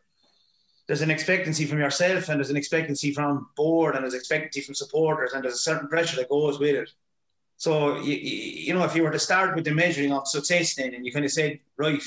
there's 0.88 1.02
an 1.02 1.12
expectancy 1.12 1.66
from 1.66 1.80
yourself 1.80 2.30
and 2.30 2.40
there's 2.40 2.50
an 2.50 2.58
expectancy 2.58 3.14
from 3.14 3.50
board 3.56 3.96
and 3.96 4.04
there's 4.04 4.14
expectancy 4.14 4.62
from 4.62 4.76
supporters 4.76 5.34
and 5.34 5.44
there's 5.44 5.56
a 5.56 5.58
certain 5.58 5.88
pressure 5.88 6.18
that 6.18 6.30
goes 6.30 6.60
with 6.60 6.76
it. 6.76 6.90
So 7.58 8.00
you, 8.00 8.16
you 8.16 8.74
know, 8.74 8.84
if 8.84 8.96
you 8.96 9.04
were 9.04 9.12
to 9.12 9.20
start 9.20 9.56
with 9.56 9.66
the 9.66 9.74
measuring 9.74 10.12
of 10.12 10.28
success, 10.28 10.76
then 10.76 10.94
and 10.94 11.06
you 11.06 11.14
kind 11.14 11.24
of 11.24 11.32
said, 11.32 11.60
right, 11.78 12.02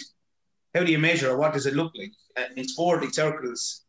how 0.74 0.84
do 0.84 0.92
you 0.92 0.98
measure? 0.98 1.30
Or 1.30 1.38
what 1.38 1.54
does 1.54 1.66
it 1.66 1.74
look 1.74 1.92
like? 1.94 2.12
And 2.36 2.58
in 2.58 2.68
sporting 2.68 3.10
circles, 3.10 3.85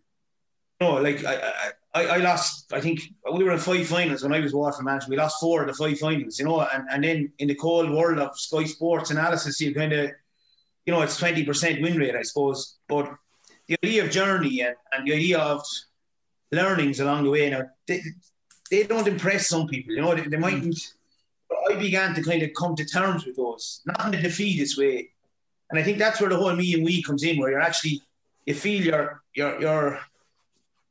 no, 0.80 0.96
like 0.96 1.26
I, 1.26 1.72
I, 1.94 2.06
I 2.06 2.18
lost. 2.18 2.72
I 2.72 2.80
think 2.80 3.02
we 3.34 3.44
were 3.44 3.52
in 3.52 3.60
five 3.60 3.88
finals 3.88 4.24
when 4.24 4.34
I 4.34 4.40
was 4.40 4.54
Waterford 4.54 4.86
manager. 4.86 5.08
We 5.10 5.18
lost 5.18 5.40
four 5.40 5.62
of 5.62 5.68
the 5.68 5.74
five 5.74 5.98
finals, 5.98 6.38
you 6.38 6.46
know. 6.46 6.62
And, 6.62 6.84
and 6.92 7.04
then 7.04 7.32
in 7.40 7.48
the 7.48 7.56
cold 7.56 7.90
world 7.90 8.20
of 8.20 8.38
Sky 8.38 8.66
Sports 8.66 9.10
analysis, 9.10 9.60
you 9.60 9.74
kind 9.74 9.94
of, 9.94 10.12
you 10.86 10.94
know, 10.94 11.02
it's 11.02 11.18
twenty 11.18 11.44
percent 11.44 11.82
win 11.82 11.98
rate, 11.98 12.16
I 12.16 12.22
suppose. 12.22 12.78
But 12.88 13.12
the 13.68 13.78
idea 13.84 14.06
of 14.06 14.12
journey 14.12 14.62
and, 14.62 14.76
and 14.94 15.08
the 15.08 15.14
idea 15.14 15.40
of 15.40 15.64
learnings 16.52 17.00
along 17.00 17.24
the 17.24 17.32
way, 17.32 17.50
now 17.50 17.64
they, 17.88 18.02
they 18.70 18.84
don't 18.84 19.08
impress 19.08 19.48
some 19.48 19.68
people, 19.68 19.96
you 19.96 20.02
know. 20.02 20.14
They, 20.14 20.22
they 20.22 20.38
mm-hmm. 20.38 20.42
mightn't. 20.42 20.94
I 21.72 21.76
began 21.76 22.14
to 22.14 22.22
kind 22.22 22.44
of 22.44 22.52
come 22.58 22.76
to 22.76 22.86
terms 22.86 23.26
with 23.26 23.38
those, 23.38 23.82
not 23.86 24.06
in 24.08 24.20
a 24.20 24.22
defeatist 24.22 24.78
way. 24.78 25.10
And 25.70 25.80
I 25.80 25.84
think 25.84 25.98
that's 25.98 26.22
where 26.22 26.30
the 26.30 26.38
whole 26.38 26.56
me 26.56 26.74
and 26.76 26.84
we 26.84 27.02
comes 27.02 27.24
in, 27.24 27.40
where 27.40 27.50
you're 27.50 27.62
actually 27.62 28.02
you 28.46 28.54
feel 28.54 28.84
you're 28.84 29.24
you're 29.34 29.60
you're 29.60 30.00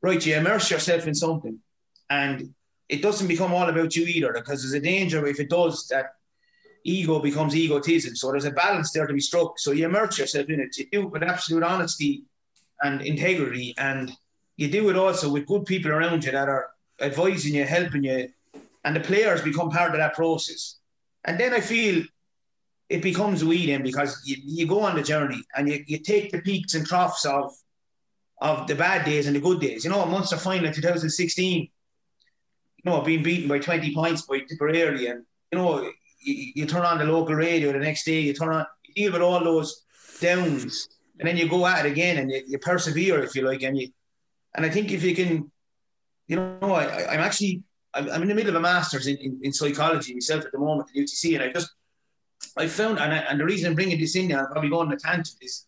right, 0.07 0.25
you 0.25 0.37
immerse 0.37 0.71
yourself 0.71 1.07
in 1.07 1.15
something 1.15 1.59
and 2.09 2.55
it 2.89 3.03
doesn't 3.03 3.29
become 3.29 3.53
all 3.53 3.69
about 3.69 3.97
you 3.97 4.05
either 4.07 4.33
because 4.33 4.63
there's 4.63 4.73
a 4.73 4.81
danger 4.81 5.27
if 5.27 5.41
it 5.41 5.51
does 5.51 5.89
that 5.89 6.13
ego 6.85 7.19
becomes 7.19 7.57
egotism. 7.57 8.15
So 8.15 8.31
there's 8.31 8.45
a 8.45 8.51
balance 8.51 8.93
there 8.93 9.07
to 9.07 9.13
be 9.13 9.21
struck. 9.21 9.59
So 9.59 9.73
you 9.73 9.87
immerse 9.87 10.19
yourself 10.19 10.49
in 10.49 10.61
it. 10.61 10.77
You 10.79 10.87
do 10.91 11.03
it 11.03 11.11
with 11.11 11.23
absolute 11.23 11.65
honesty 11.65 12.23
and 12.81 13.03
integrity. 13.03 13.75
And 13.77 14.13
you 14.57 14.69
do 14.69 14.89
it 14.89 14.97
also 14.97 15.31
with 15.31 15.47
good 15.47 15.67
people 15.67 15.91
around 15.91 16.25
you 16.25 16.33
that 16.33 16.49
are 16.49 16.71
advising 17.01 17.55
you, 17.55 17.65
helping 17.65 18.05
you, 18.05 18.29
and 18.85 18.95
the 18.95 19.01
players 19.01 19.43
become 19.43 19.71
part 19.71 19.91
of 19.91 19.99
that 19.99 20.15
process. 20.15 20.77
And 21.25 21.39
then 21.41 21.53
I 21.53 21.61
feel 21.61 22.05
it 22.89 23.03
becomes 23.03 23.45
we 23.45 23.67
then 23.67 23.83
because 23.83 24.23
you, 24.25 24.37
you 24.45 24.67
go 24.67 24.81
on 24.81 24.95
the 24.95 25.03
journey 25.03 25.43
and 25.57 25.69
you, 25.69 25.83
you 25.89 25.99
take 25.99 26.31
the 26.31 26.41
peaks 26.41 26.75
and 26.75 26.87
troughs 26.87 27.25
of 27.25 27.53
of 28.39 28.67
the 28.67 28.75
bad 28.75 29.05
days 29.05 29.27
and 29.27 29.35
the 29.35 29.41
good 29.41 29.61
days. 29.61 29.85
You 29.85 29.91
know, 29.91 30.03
a 30.03 30.07
Munster 30.07 30.37
final 30.37 30.67
in 30.67 30.73
2016, 30.73 31.63
you 31.63 31.71
know, 32.85 33.01
being 33.01 33.23
beaten 33.23 33.49
by 33.49 33.59
20 33.59 33.95
points 33.95 34.23
by 34.23 34.41
Tipperary 34.41 35.07
and, 35.07 35.25
you 35.51 35.59
know, 35.59 35.83
you, 36.21 36.53
you, 36.55 36.67
turn 36.67 36.85
on 36.85 36.99
the 36.99 37.05
local 37.05 37.35
radio 37.35 37.73
the 37.73 37.79
next 37.79 38.05
day, 38.05 38.21
you 38.21 38.35
turn 38.35 38.51
on, 38.51 38.67
you 38.85 38.95
deal 38.95 39.13
with 39.13 39.23
all 39.23 39.43
those 39.43 39.85
downs 40.21 40.89
and 41.19 41.27
then 41.27 41.37
you 41.37 41.49
go 41.49 41.67
at 41.67 41.87
it 41.87 41.93
again 41.93 42.19
and 42.19 42.31
you, 42.31 42.43
you 42.47 42.59
persevere, 42.59 43.23
if 43.23 43.35
you 43.35 43.43
like. 43.43 43.63
And 43.63 43.79
you, 43.79 43.89
and 44.55 44.67
I 44.67 44.69
think 44.69 44.93
if 44.93 45.03
you 45.03 45.15
can, 45.15 45.51
you 46.29 46.37
know, 46.37 46.75
I, 46.75 47.07
I'm 47.13 47.21
actually, 47.21 47.63
I'm, 47.95 48.11
I'm 48.11 48.23
in 48.23 48.29
the 48.29 48.35
middle 48.35 48.51
of 48.51 48.57
a 48.57 48.61
master's 48.61 49.07
in, 49.07 49.17
in, 49.17 49.41
in 49.43 49.53
psychology 49.53 50.13
myself 50.13 50.45
at 50.45 50.53
the 50.53 50.59
moment 50.59 50.91
at 50.91 50.97
UTC 50.97 51.35
and 51.35 51.43
I 51.43 51.53
just, 51.53 51.71
I 52.57 52.67
found, 52.67 52.99
and, 52.99 53.13
I, 53.13 53.19
and 53.19 53.41
the 53.41 53.45
reason 53.45 53.69
I'm 53.69 53.75
bringing 53.75 53.99
this 53.99 54.17
in 54.17 54.29
now, 54.29 54.41
I'm 54.41 54.47
probably 54.53 54.69
going 54.69 54.89
on 54.89 54.93
a 54.93 54.99
tangent, 54.99 55.39
is, 55.41 55.67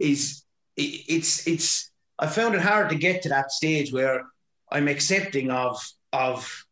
is 0.00 0.44
it, 0.76 0.82
it's, 0.82 1.46
it's, 1.46 1.90
I 2.18 2.26
found 2.26 2.54
it 2.54 2.60
hard 2.60 2.88
to 2.90 2.96
get 2.96 3.22
to 3.22 3.28
that 3.30 3.52
stage 3.52 3.92
where 3.92 4.24
I'm 4.70 4.88
accepting 4.88 5.50
of, 5.50 5.82
of, 6.12 6.66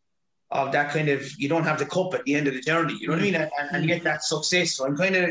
of 0.51 0.73
that 0.73 0.93
kind 0.93 1.09
of, 1.09 1.31
you 1.39 1.49
don't 1.49 1.65
have 1.65 1.79
the 1.79 1.87
cup 1.87 2.15
at 2.15 2.25
the 2.25 2.35
end 2.35 2.49
of 2.49 2.55
the 2.55 2.61
journey, 2.61 2.97
you 3.01 3.09
know 3.09 3.15
what 3.15 3.21
I 3.21 3.25
mean? 3.25 3.35
Mm-hmm. 3.35 3.67
And, 3.67 3.77
and 3.77 3.87
get 3.87 4.03
that 4.05 4.25
success. 4.25 4.75
So 4.77 4.87
I'm 4.87 4.97
kind 4.97 5.17
of, 5.17 5.31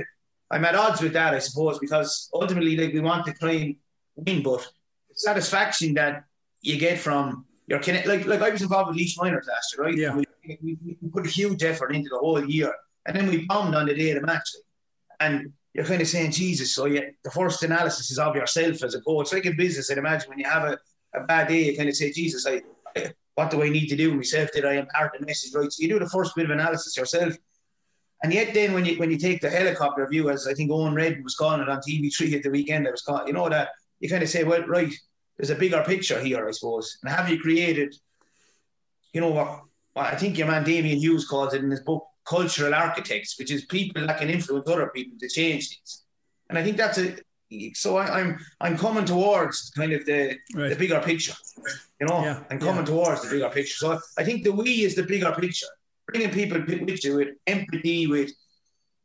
I'm 0.52 0.66
at 0.66 0.76
odds 0.76 1.02
with 1.02 1.14
that, 1.14 1.34
I 1.34 1.40
suppose, 1.40 1.78
because 1.80 2.30
ultimately, 2.34 2.76
like, 2.76 2.94
we 2.94 3.02
want 3.02 3.26
to 3.28 3.34
try 3.34 3.52
and 3.52 3.76
win, 4.16 4.42
but 4.42 4.62
the 5.10 5.16
satisfaction 5.16 5.94
that 5.96 6.24
you 6.62 6.78
get 6.78 7.00
from 7.00 7.46
your 7.68 7.80
connect, 7.80 8.08
like, 8.08 8.26
like 8.26 8.42
I 8.42 8.50
was 8.50 8.62
involved 8.62 8.90
with 8.90 8.98
Laois 8.98 9.24
Minors 9.24 9.48
last 9.48 9.76
year, 9.78 9.86
right? 9.86 9.96
Yeah. 9.96 10.16
We, 10.16 10.26
we, 10.62 10.78
we 11.02 11.10
put 11.10 11.28
a 11.28 11.30
huge 11.30 11.64
effort 11.64 11.94
into 11.94 12.10
the 12.10 12.18
whole 12.18 12.44
year 12.44 12.74
and 13.06 13.16
then 13.16 13.28
we 13.28 13.46
bombed 13.46 13.76
on 13.76 13.86
the 13.86 13.94
day 13.94 14.12
of 14.12 14.22
the 14.22 14.26
match. 14.26 14.50
And 15.20 15.54
you're 15.80 15.88
kind 15.88 16.02
of 16.02 16.10
saying, 16.10 16.32
Jesus, 16.32 16.76
so 16.76 16.88
yeah, 16.88 17.06
the 17.24 17.32
first 17.32 17.64
analysis 17.64 18.12
is 18.12 18.20
of 18.20 18.36
yourself 18.36 18.84
as 18.84 18.96
a 18.96 19.02
coach. 19.02 19.32
Like 19.32 19.46
in 19.46 19.56
business, 19.56 19.90
I'd 19.90 19.98
imagine 19.98 20.28
when 20.30 20.38
you 20.38 20.44
have 20.44 20.66
a, 20.66 20.78
a 21.16 21.24
bad 21.24 21.48
day, 21.48 21.72
you 21.72 21.78
kind 21.78 21.88
of 21.88 21.96
say, 21.96 22.12
Jesus, 22.12 22.46
I, 22.46 22.62
what 23.36 23.50
do 23.50 23.64
I 23.64 23.70
need 23.70 23.88
to 23.88 23.96
do 23.96 24.14
myself? 24.14 24.50
Did 24.52 24.66
I 24.66 24.74
impart 24.74 25.14
the 25.18 25.26
message 25.26 25.54
right? 25.56 25.72
So 25.72 25.82
you 25.82 25.88
do 25.88 25.98
the 25.98 26.10
first 26.10 26.36
bit 26.36 26.44
of 26.44 26.52
analysis 26.52 26.98
yourself. 26.98 27.34
And 28.22 28.34
yet 28.34 28.54
then 28.54 28.74
when 28.74 28.84
you 28.84 29.00
when 29.00 29.10
you 29.10 29.18
take 29.18 29.40
the 29.40 29.50
helicopter 29.50 30.06
view, 30.06 30.30
as 30.30 30.48
I 30.48 30.54
think 30.54 30.70
Eoin 30.70 30.92
Reddan 30.92 31.24
was 31.24 31.36
calling 31.36 31.62
it 31.62 31.70
on 31.70 31.80
TV3 31.80 32.34
at 32.34 32.44
the 32.44 32.50
weekend, 32.50 32.86
I 32.86 32.92
was 32.92 33.02
called, 33.02 33.26
you 33.26 33.32
know 33.32 33.48
that 33.48 33.70
you 34.02 34.10
kind 34.10 34.22
of 34.22 34.28
say, 34.28 34.44
well, 34.44 34.68
right, 34.68 34.94
there's 35.38 35.50
a 35.50 35.56
bigger 35.56 35.82
picture 35.88 36.20
here, 36.20 36.46
I 36.46 36.52
suppose. 36.52 36.98
And 37.02 37.10
have 37.14 37.30
you 37.30 37.40
created, 37.40 37.96
you 39.14 39.22
know 39.22 39.30
what, 39.30 39.62
I 39.96 40.18
think 40.18 40.38
your 40.38 40.48
man 40.48 40.66
Damian 40.66 41.00
Hughes 41.00 41.26
calls 41.26 41.54
it 41.54 41.64
in 41.64 41.72
his 41.72 41.80
book, 41.80 42.06
cultural 42.30 42.74
architects, 42.74 43.38
which 43.40 43.52
is 43.52 43.66
people 43.66 44.06
that 44.06 44.20
can 44.20 44.30
influence 44.30 44.70
other 44.70 44.88
people 44.96 45.18
to 45.20 45.28
change 45.28 45.70
things. 45.70 46.04
And 46.50 46.58
I 46.58 46.64
think 46.64 46.78
that's 46.78 47.00
a 47.00 47.16
so 47.74 47.98
I, 47.98 48.20
am 48.20 48.28
I'm, 48.28 48.40
I'm 48.62 48.78
coming 48.78 49.06
towards 49.06 49.72
kind 49.72 49.92
of 49.94 50.06
the 50.06 50.38
right. 50.54 50.70
the 50.70 50.76
bigger 50.76 51.00
picture. 51.00 51.34
You 52.00 52.08
know, 52.08 52.22
yeah. 52.22 52.44
I'm 52.50 52.60
coming 52.60 52.86
yeah. 52.86 52.94
towards 52.94 53.24
the 53.24 53.30
bigger 53.30 53.50
picture. 53.50 53.78
So 53.78 54.00
I 54.18 54.24
think 54.24 54.44
the 54.44 54.52
we 54.52 54.84
is 54.84 54.96
the 54.96 55.04
bigger 55.04 55.32
picture, 55.32 55.68
bringing 56.08 56.32
people 56.32 56.60
with 56.60 57.04
you 57.04 57.16
with 57.16 57.30
empathy, 57.48 58.08
with 58.08 58.32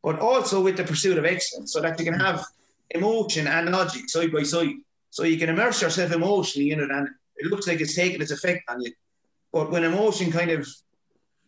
but 0.03 0.19
also 0.19 0.61
with 0.61 0.77
the 0.77 0.85
pursuit 0.85 1.17
of 1.17 1.25
excellence, 1.25 1.73
so 1.73 1.81
that 1.81 1.99
you 1.99 2.05
can 2.05 2.21
have 2.21 2.45
emotion 2.91 3.47
and 3.47 3.71
logic 3.71 4.09
side 4.09 4.33
by 4.33 4.43
side. 4.43 4.77
So 5.09 5.25
you 5.25 5.39
can 5.39 5.49
immerse 5.49 5.81
yourself 5.81 6.13
emotionally 6.13 6.73
in 6.73 6.81
it, 6.81 6.91
and 6.91 7.09
it 7.37 7.47
looks 7.51 7.67
like 7.67 7.81
it's 7.81 7.97
taking 7.97 8.21
its 8.21 8.31
effect 8.31 8.63
on 8.69 8.83
you. 8.83 8.93
But 9.53 9.71
when 9.71 9.85
emotion 9.85 10.31
kind 10.31 10.51
of 10.51 10.69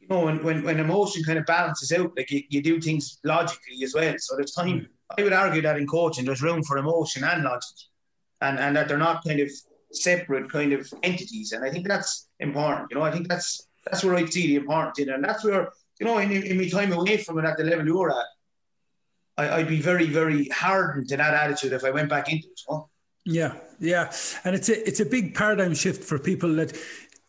you 0.09 0.17
know, 0.17 0.25
when, 0.25 0.43
when, 0.43 0.63
when 0.63 0.79
emotion 0.79 1.25
kind 1.25 1.39
of 1.39 1.47
balances 1.47 1.93
out, 1.93 2.13
like 2.17 2.31
you, 2.31 2.43
you 2.49 2.63
do 2.63 2.81
things 2.81 3.19
logically 3.25 3.83
as 3.83 3.95
well. 3.95 4.15
So 4.19 4.37
there's 4.37 4.53
time. 4.53 4.81
Mm. 4.81 4.87
I 5.19 5.23
would 5.23 5.33
argue 5.33 5.63
that 5.63 5.77
in 5.77 5.87
coaching, 5.87 6.25
there's 6.25 6.43
room 6.43 6.63
for 6.63 6.79
emotion 6.79 7.25
and 7.25 7.45
logic, 7.45 7.77
and 8.41 8.59
and 8.59 8.77
that 8.77 8.89
they're 8.89 8.99
not 8.99 9.25
kind 9.25 9.41
of 9.41 9.51
separate 9.93 10.51
kind 10.51 10.73
of 10.73 10.93
entities. 11.03 11.53
And 11.53 11.65
I 11.65 11.71
think 11.71 11.87
that's 11.87 12.29
important. 12.41 12.89
You 12.91 12.99
know, 12.99 13.05
I 13.05 13.11
think 13.11 13.29
that's 13.29 13.69
that's 13.85 14.05
where 14.05 14.17
I 14.17 14.25
see 14.27 14.49
the 14.49 14.57
importance 14.57 14.99
in 14.99 15.09
it, 15.09 15.15
and 15.15 15.25
that's 15.25 15.45
where 15.45 15.71
you 16.01 16.07
know, 16.07 16.19
in, 16.19 16.31
in 16.31 16.59
my 16.59 16.69
time 16.69 16.93
away 16.93 17.17
from 17.17 17.39
it 17.39 17.45
at 17.45 17.57
the 17.57 17.65
level 17.65 17.87
you're 17.87 18.11
at, 18.11 18.27
I, 19.39 19.59
would 19.59 19.69
be 19.69 19.81
very 19.81 20.07
very 20.07 20.49
hardened 20.49 21.09
to 21.09 21.17
that 21.17 21.35
attitude 21.35 21.73
if 21.73 21.85
I 21.85 21.91
went 21.91 22.09
back 22.09 22.31
into 22.31 22.49
it. 22.49 22.61
You 22.69 22.75
know? 22.75 22.91
Yeah, 23.29 23.55
yeah, 23.81 24.13
and 24.45 24.55
it's 24.55 24.69
a 24.69 24.87
it's 24.87 25.01
a 25.01 25.05
big 25.07 25.35
paradigm 25.35 25.75
shift 25.75 26.05
for 26.05 26.19
people 26.19 26.53
that 26.55 26.77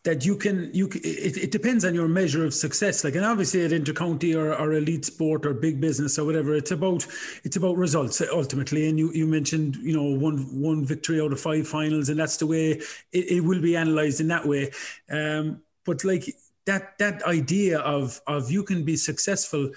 that 0.08 0.24
you 0.24 0.36
can 0.36 0.70
you 0.72 0.88
it, 0.94 1.36
it 1.36 1.50
depends 1.50 1.84
on 1.84 1.94
your 1.94 2.08
measure 2.08 2.42
of 2.42 2.54
success. 2.54 3.04
Like 3.04 3.14
and 3.14 3.26
obviously 3.26 3.62
at 3.62 3.72
intercounty 3.72 4.34
or, 4.34 4.54
or 4.54 4.72
elite 4.72 5.04
sport 5.04 5.44
or 5.44 5.52
big 5.52 5.82
business 5.82 6.18
or 6.18 6.24
whatever 6.24 6.54
it's 6.54 6.70
about 6.70 7.06
it's 7.44 7.56
about 7.56 7.76
results 7.76 8.22
ultimately. 8.32 8.88
And 8.88 8.98
you 8.98 9.12
you 9.12 9.26
mentioned 9.26 9.76
you 9.76 9.94
know 9.94 10.18
one 10.18 10.38
one 10.58 10.86
victory 10.86 11.20
out 11.20 11.32
of 11.32 11.40
five 11.40 11.68
finals 11.68 12.08
and 12.08 12.18
that's 12.18 12.38
the 12.38 12.46
way 12.46 12.70
it, 13.12 13.32
it 13.36 13.40
will 13.44 13.60
be 13.60 13.76
analyzed 13.76 14.22
in 14.22 14.28
that 14.28 14.46
way. 14.46 14.70
Um, 15.10 15.60
but 15.84 16.02
like 16.04 16.24
that 16.64 16.96
that 16.98 17.22
idea 17.24 17.78
of 17.80 18.18
of 18.26 18.50
you 18.50 18.62
can 18.62 18.84
be 18.86 18.96
successful 18.96 19.70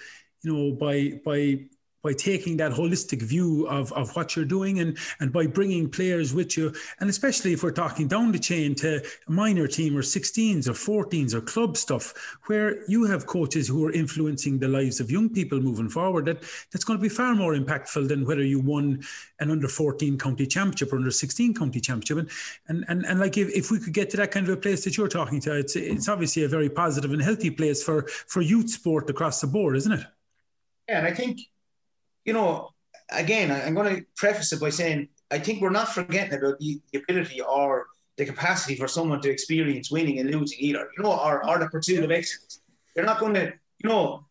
you 0.44 0.54
know 0.54 0.72
by 0.72 1.20
by 1.26 1.66
by 2.04 2.14
taking 2.14 2.58
that 2.58 2.72
holistic 2.72 3.22
view 3.22 3.68
of, 3.68 3.92
of 3.94 4.16
what 4.16 4.36
you're 4.36 4.46
doing 4.46 4.80
and, 4.80 4.98
and 5.20 5.32
by 5.32 5.46
bringing 5.46 5.90
players 5.90 6.34
with 6.34 6.58
you. 6.58 6.74
And 7.00 7.10
especially 7.10 7.54
if 7.54 7.64
we're 7.64 7.72
talking 7.72 8.08
down 8.08 8.32
the 8.32 8.40
chain 8.40 8.76
to 8.76 9.02
a 9.28 9.32
minor 9.32 9.68
team 9.68 9.96
or 9.96 10.02
16s 10.02 10.68
or 10.68 10.74
14s 10.74 11.34
or 11.34 11.42
club 11.42 11.78
stuff, 11.78 12.38
where 12.48 12.84
you 12.90 13.06
have 13.06 13.28
coaches 13.28 13.68
who 13.68 13.86
are 13.86 13.92
influencing 13.92 14.60
the 14.60 14.68
lives 14.68 15.00
of 15.00 15.12
young 15.12 15.30
people 15.30 15.60
moving 15.60 15.90
forward, 15.90 16.26
that, 16.26 16.44
that's 16.72 16.84
going 16.84 16.98
to 16.98 17.04
be 17.04 17.10
far 17.10 17.36
more 17.36 17.54
impactful 17.54 18.08
than 18.08 18.26
whether 18.26 18.44
you 18.44 18.60
won 18.60 19.02
an 19.40 19.52
under 19.52 19.68
14 19.68 20.18
county 20.18 20.48
championship 20.48 20.94
or 20.94 20.98
under 20.98 21.12
16 21.12 21.54
county 21.54 21.80
championship. 21.80 22.18
And, 22.18 22.30
and, 22.68 22.86
and, 22.88 23.06
and 23.06 23.20
like 23.20 23.38
if, 23.38 23.50
if 23.50 23.72
we 23.72 23.80
could 23.80 23.94
get 23.94 24.10
to 24.12 24.18
that 24.18 24.32
kind 24.32 24.48
of 24.48 24.54
a 24.54 24.58
place 24.58 24.84
that 24.86 24.98
you're 24.98 25.08
talking 25.08 25.40
to, 25.42 25.58
it's, 25.58 25.76
it's 25.76 26.10
obviously 26.10 26.44
a 26.44 26.48
very 26.48 26.70
positive 26.70 27.12
and 27.12 27.22
healthy 27.22 27.52
place 27.52 27.84
for, 27.84 28.04
for 28.08 28.42
youth 28.42 28.70
sport 28.70 29.10
across 29.10 29.42
the 29.42 29.48
board, 29.48 29.76
isn't 29.78 29.92
it? 29.92 30.06
Yeah, 30.90 31.00
and 31.00 31.08
I 31.08 31.14
think 31.14 31.40
you 32.26 32.34
know, 32.34 32.70
again, 33.12 33.52
I'm 33.52 33.74
going 33.74 33.96
to 33.96 34.06
preface 34.16 34.54
it 34.54 34.60
by 34.60 34.70
saying 34.70 35.10
I 35.32 35.40
think 35.40 35.62
we're 35.62 35.70
not 35.70 35.90
forgetting 35.90 36.38
about 36.38 36.60
the, 36.60 36.82
ability 36.94 37.42
or 37.42 37.88
the 38.18 38.26
capacity 38.26 38.76
for 38.76 38.88
someone 38.88 39.22
to 39.22 39.30
experience 39.30 39.90
winning 39.90 40.20
and 40.20 40.30
losing 40.30 40.60
either, 40.60 40.90
you 40.98 41.04
know, 41.04 41.18
or, 41.18 41.48
or 41.48 41.58
the 41.58 41.68
pursuit 41.68 42.04
of 42.04 42.12
excellence. 42.12 42.62
They're 42.96 43.06
not 43.06 43.20
going 43.20 43.34
to, 43.36 43.54
you 43.84 43.90
know, 43.90 44.26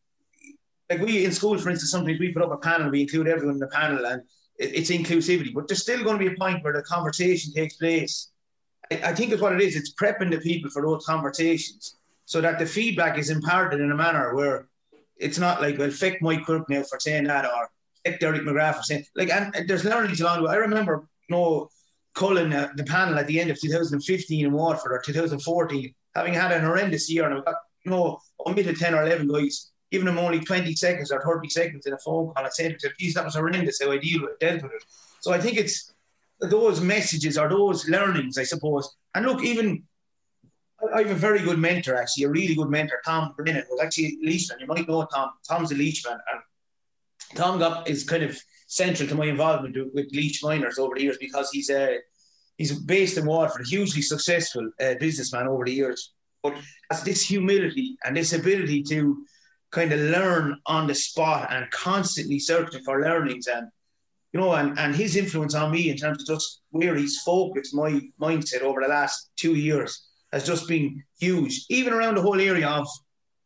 like 0.91 1.01
we 1.01 1.25
in 1.25 1.33
school, 1.33 1.57
for 1.57 1.71
instance, 1.71 1.91
sometimes 1.91 2.21
we 2.21 2.33
put 2.33 2.43
up 2.43 2.53
a 2.53 2.59
panel, 2.59 2.91
we 2.91 3.03
include 3.03 3.29
everyone 3.29 3.55
in 3.55 3.61
the 3.61 3.69
panel, 3.69 4.05
and 4.05 4.23
it, 4.59 4.75
it's 4.75 4.91
inclusivity, 4.91 5.55
but 5.55 5.67
there's 5.67 5.83
still 5.83 6.05
going 6.05 6.19
to 6.19 6.25
be 6.29 6.35
a 6.35 6.39
point 6.39 6.63
where 6.63 6.75
the 6.75 6.83
conversation 6.83 7.53
takes 7.53 7.77
place. 7.77 8.29
I, 8.91 9.15
think 9.15 9.33
it's 9.33 9.41
what 9.41 9.53
it 9.53 9.61
is. 9.61 9.77
It's 9.77 9.95
prepping 9.95 10.33
the 10.33 10.39
people 10.39 10.69
for 10.69 10.83
those 10.83 11.07
conversations 11.07 11.97
so 12.25 12.41
that 12.41 12.59
the 12.59 12.67
feedback 12.67 13.19
is 13.19 13.31
imparted 13.31 13.81
in 13.81 13.93
a 13.93 13.95
manner 13.95 14.35
where 14.35 14.69
it's 15.17 15.39
not 15.39 15.63
like, 15.63 15.79
well, 15.79 15.91
fake 15.91 16.21
Mike 16.21 16.45
Quirke 16.45 16.69
now 16.69 16.83
for 16.83 16.99
saying 16.99 17.25
that, 17.25 17.45
or 17.45 17.71
Derek 18.05 18.43
McGrath 18.43 18.79
was 18.79 18.89
saying, 18.89 19.05
like, 19.15 19.31
and, 19.31 19.55
and 19.55 19.69
there's 19.69 19.85
learnings 19.85 20.21
along 20.21 20.39
the 20.39 20.49
way. 20.49 20.55
I 20.55 20.57
remember, 20.57 21.07
you 21.29 21.37
know, 21.37 21.69
uh, 22.21 22.69
the 22.77 22.85
panel 22.87 23.19
at 23.19 23.27
the 23.27 23.41
end 23.41 23.51
of 23.51 23.61
2015 23.61 24.47
in 24.47 24.53
Waterford 24.53 24.93
or 24.93 25.03
2014, 25.05 25.95
having 26.15 26.35
had 26.35 26.53
an 26.53 26.65
horrendous 26.65 27.11
year, 27.11 27.25
and 27.25 27.35
I've 27.35 27.45
got, 27.45 27.57
you 27.85 27.91
know, 27.91 28.19
omitted 28.47 28.79
10 28.79 28.95
or 28.95 29.03
11 29.03 29.29
guys, 29.29 29.71
giving 29.91 30.07
them 30.07 30.19
only 30.19 30.41
20 30.41 30.75
seconds 30.75 31.11
or 31.11 31.23
30 31.23 31.49
seconds 31.49 31.87
in 31.87 31.93
a 31.93 31.99
phone 31.99 32.33
call 32.33 32.45
and 32.45 32.53
saying 32.53 32.77
geez, 32.99 33.15
that 33.15 33.25
was 33.25 33.35
horrendous 33.35 33.81
how 33.83 33.91
I 33.91 33.99
deal 33.99 34.23
with, 34.23 34.39
dealt 34.39 34.63
with 34.63 34.73
it. 34.73 34.85
So 35.21 35.33
I 35.33 35.41
think 35.41 35.57
it's 35.57 35.93
those 36.41 36.81
messages 36.81 37.37
or 37.37 37.49
those 37.49 37.89
learnings, 37.89 38.39
I 38.39 38.45
suppose. 38.45 38.97
And 39.15 39.27
look, 39.27 39.45
even 39.45 39.85
I 40.95 41.03
have 41.03 41.11
a 41.11 41.15
very 41.15 41.41
good 41.41 41.59
mentor, 41.59 41.97
actually, 41.97 42.25
a 42.25 42.31
really 42.31 42.55
good 42.55 42.71
mentor. 42.71 43.01
Tom 43.05 43.35
Brennan 43.37 43.65
was 43.71 43.81
actually 43.81 44.19
a 44.23 44.27
Laoisman. 44.27 44.61
You 44.61 44.67
might 44.67 44.89
know 44.89 45.07
Tom. 45.13 45.31
Tom's 45.47 45.73
a 45.73 45.75
Laoisman, 45.75 46.13
and 46.13 46.41
Tom 47.35 47.59
got 47.59 47.89
is 47.89 48.05
kind 48.05 48.23
of 48.23 48.39
central 48.67 49.09
to 49.09 49.15
my 49.15 49.27
involvement 49.27 49.77
with 49.95 50.11
Laois 50.13 50.43
Minors 50.43 50.79
over 50.79 50.95
the 50.95 51.03
years 51.03 51.19
because 51.19 51.51
he's 51.51 51.71
a 51.71 51.99
he's 52.57 52.79
based 52.79 53.19
in 53.19 53.27
Waterford, 53.27 53.67
hugely 53.67 54.03
successful 54.03 54.71
uh, 54.81 54.95
businessman 55.01 55.49
over 55.49 55.65
the 55.65 55.73
years. 55.73 56.13
But 56.43 56.55
has 56.91 57.03
this 57.03 57.27
humility 57.27 57.97
and 58.05 58.17
this 58.17 58.33
ability 58.33 58.83
to 58.85 59.25
kind 59.71 59.93
of 59.93 60.01
learn 60.01 60.57
on 60.67 60.87
the 60.87 60.95
spot 60.95 61.53
and 61.53 61.71
constantly 61.71 62.39
searching 62.39 62.83
for 62.83 63.01
learnings 63.01 63.47
and 63.47 63.69
you 64.33 64.41
know 64.41 64.53
and, 64.55 64.79
and 64.79 64.95
his 64.95 65.17
influence 65.17 65.55
on 65.55 65.71
me 65.71 65.91
in 65.91 65.97
terms 65.97 66.23
of 66.23 66.37
just 66.37 66.63
where 66.71 66.97
he's 66.97 67.21
focused 67.23 67.75
my 67.75 68.01
mindset 68.21 68.63
over 68.63 68.81
the 68.81 68.89
last 68.89 69.31
two 69.37 69.55
years 69.55 70.09
has 70.33 70.47
just 70.47 70.67
been 70.69 71.03
huge 71.19 71.65
even 71.69 71.93
around 71.93 72.17
the 72.17 72.23
whole 72.23 72.41
area 72.41 72.69
of 72.69 72.87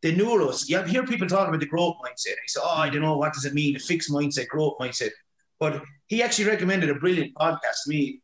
the 0.05 0.15
neuros, 0.15 0.69
you 0.69 0.79
hear 0.83 1.03
people 1.03 1.27
talking 1.27 1.49
about 1.49 1.59
the 1.59 1.65
growth 1.65 1.95
mindset. 2.05 2.37
He 2.43 2.47
said, 2.47 2.61
Oh, 2.63 2.77
I 2.77 2.89
don't 2.89 3.01
know, 3.01 3.17
what 3.17 3.33
does 3.33 3.45
it 3.45 3.55
mean? 3.55 3.75
A 3.75 3.79
fixed 3.79 4.11
mindset, 4.11 4.47
growth 4.47 4.75
mindset. 4.79 5.09
But 5.59 5.81
he 6.05 6.21
actually 6.21 6.45
recommended 6.45 6.91
a 6.91 6.95
brilliant 6.95 7.33
podcast 7.33 7.77
to 7.85 7.89
me. 7.89 8.21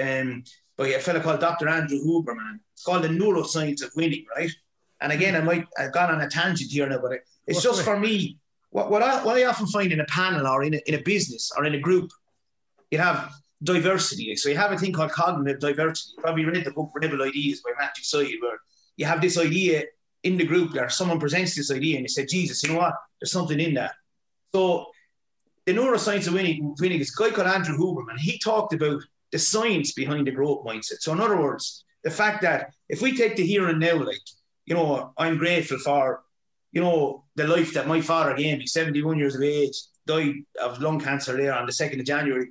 Um, 0.00 0.42
by 0.76 0.88
a 0.88 0.98
fellow 0.98 1.20
called 1.20 1.38
Dr. 1.38 1.68
Andrew 1.68 1.98
Huberman. 1.98 2.58
It's 2.72 2.82
called 2.82 3.04
the 3.04 3.08
neuroscience 3.08 3.84
of 3.84 3.92
winning, 3.94 4.24
right? 4.36 4.50
And 5.00 5.12
again, 5.12 5.36
I 5.36 5.40
might 5.40 5.66
I've 5.78 5.92
gone 5.92 6.12
on 6.12 6.20
a 6.20 6.28
tangent 6.28 6.72
here 6.72 6.88
now, 6.88 6.98
but 6.98 7.12
it's 7.46 7.62
just 7.62 7.82
for 7.82 7.98
me. 7.98 8.38
What, 8.70 8.90
what 8.90 9.02
I 9.02 9.24
what 9.24 9.36
I 9.36 9.44
often 9.44 9.68
find 9.68 9.92
in 9.92 10.00
a 10.00 10.04
panel 10.06 10.48
or 10.48 10.64
in 10.64 10.74
a, 10.74 10.80
in 10.86 10.94
a 10.94 11.02
business 11.02 11.52
or 11.56 11.64
in 11.64 11.74
a 11.74 11.78
group, 11.78 12.10
you 12.90 12.98
have 12.98 13.32
diversity. 13.62 14.34
So 14.34 14.48
you 14.48 14.56
have 14.56 14.72
a 14.72 14.78
thing 14.78 14.92
called 14.92 15.12
cognitive 15.12 15.60
diversity. 15.60 16.14
You 16.16 16.22
probably 16.22 16.44
read 16.44 16.64
the 16.64 16.72
book 16.72 16.90
Rebel 17.00 17.22
Ideas 17.22 17.60
by 17.60 17.70
Matthew 17.78 18.02
Syed, 18.02 18.34
where 18.40 18.58
you 18.96 19.06
have 19.06 19.20
this 19.20 19.38
idea 19.38 19.84
in 20.24 20.36
the 20.36 20.44
group 20.44 20.72
there. 20.72 20.88
Someone 20.88 21.20
presents 21.20 21.54
this 21.54 21.70
idea 21.70 21.96
and 21.96 22.04
you 22.04 22.08
say, 22.08 22.26
Jesus, 22.26 22.62
you 22.62 22.70
know 22.70 22.78
what? 22.78 22.94
There's 23.20 23.30
something 23.30 23.60
in 23.60 23.74
that. 23.74 23.92
So 24.52 24.86
the 25.66 25.72
neuroscience 25.72 26.26
of 26.26 26.34
winning, 26.34 26.74
winning 26.80 27.00
is 27.00 27.14
a 27.16 27.22
guy 27.22 27.30
called 27.30 27.48
Andrew 27.48 27.76
Huberman. 27.76 28.18
He 28.18 28.38
talked 28.38 28.72
about 28.72 29.02
the 29.32 29.38
science 29.38 29.92
behind 29.92 30.26
the 30.26 30.32
growth 30.32 30.64
mindset. 30.64 31.00
So 31.00 31.12
in 31.12 31.20
other 31.20 31.40
words, 31.40 31.84
the 32.02 32.10
fact 32.10 32.42
that 32.42 32.74
if 32.88 33.02
we 33.02 33.16
take 33.16 33.36
the 33.36 33.46
here 33.46 33.68
and 33.68 33.80
now, 33.80 34.02
like, 34.02 34.20
you 34.66 34.74
know, 34.74 35.12
I'm 35.18 35.38
grateful 35.38 35.78
for, 35.78 36.22
you 36.72 36.80
know, 36.80 37.24
the 37.34 37.46
life 37.46 37.74
that 37.74 37.88
my 37.88 38.00
father 38.00 38.34
gave 38.34 38.58
me, 38.58 38.66
71 38.66 39.18
years 39.18 39.34
of 39.34 39.42
age, 39.42 39.76
died 40.06 40.34
of 40.60 40.80
lung 40.80 41.00
cancer 41.00 41.36
there 41.36 41.54
on 41.54 41.66
the 41.66 41.72
2nd 41.72 42.00
of 42.00 42.06
January. 42.06 42.48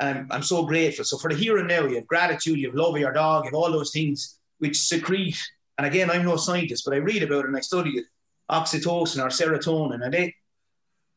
And 0.00 0.18
I'm, 0.18 0.26
I'm 0.30 0.42
so 0.42 0.64
grateful. 0.64 1.04
So 1.04 1.18
for 1.18 1.30
the 1.30 1.36
here 1.36 1.58
and 1.58 1.68
now, 1.68 1.86
you 1.86 1.96
have 1.96 2.06
gratitude, 2.06 2.58
you 2.58 2.68
have 2.68 2.76
love 2.76 2.94
of 2.94 3.00
your 3.00 3.12
dog, 3.12 3.44
you 3.44 3.50
have 3.50 3.54
all 3.54 3.72
those 3.72 3.92
things 3.92 4.38
which 4.58 4.78
secrete. 4.78 5.40
And 5.78 5.86
again, 5.86 6.10
I'm 6.10 6.24
no 6.24 6.36
scientist, 6.36 6.84
but 6.84 6.94
I 6.94 6.98
read 6.98 7.22
about 7.22 7.44
it 7.44 7.48
and 7.48 7.56
I 7.56 7.60
study 7.60 7.90
it, 7.90 8.06
oxytocin 8.50 9.22
or 9.22 9.28
serotonin. 9.28 10.04
And 10.04 10.32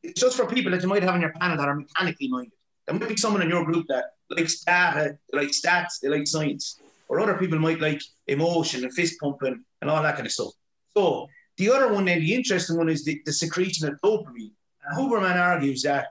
it's 0.04 0.20
just 0.20 0.38
for 0.38 0.46
people 0.46 0.72
that 0.72 0.82
you 0.82 0.88
might 0.88 1.04
have 1.04 1.14
on 1.14 1.22
your 1.22 1.34
panel 1.34 1.58
that 1.58 1.68
are 1.68 1.76
mechanically 1.76 2.28
minded. 2.28 2.54
There 2.86 2.98
might 2.98 3.10
be 3.10 3.18
someone 3.18 3.42
in 3.42 3.50
your 3.50 3.66
group 3.66 3.86
that 3.88 4.14
likes 4.30 4.62
data, 4.62 5.18
they 5.32 5.38
like 5.38 5.50
stats, 5.50 6.00
they 6.02 6.10
like 6.10 6.28
science. 6.28 6.80
Or 7.08 7.20
other 7.20 7.36
people 7.36 7.60
might 7.60 7.80
like 7.80 8.02
emotion 8.28 8.84
and 8.84 8.94
fist 8.94 9.20
pumping 9.20 9.64
and 9.82 9.90
all 9.90 10.04
that 10.04 10.16
kind 10.16 10.26
of 10.26 10.32
stuff. 10.32 10.54
So 10.96 11.28
the 11.58 11.72
other 11.72 11.94
one, 11.94 12.06
then 12.06 12.20
the 12.20 12.34
interesting 12.34 12.78
one 12.78 12.90
is 12.90 13.04
the, 13.04 13.22
the 13.26 13.34
secretion 13.34 13.88
of 13.88 14.00
dopamine. 14.02 14.52
Huberman 14.96 15.36
argues 15.36 15.84
that 15.84 16.08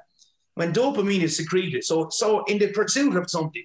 when 0.55 0.73
dopamine 0.73 1.23
is 1.23 1.37
secreted, 1.37 1.85
so 1.85 2.09
so 2.11 2.45
in 2.45 2.59
the 2.59 2.69
pursuit 2.69 3.17
of 3.17 3.31
something. 3.31 3.65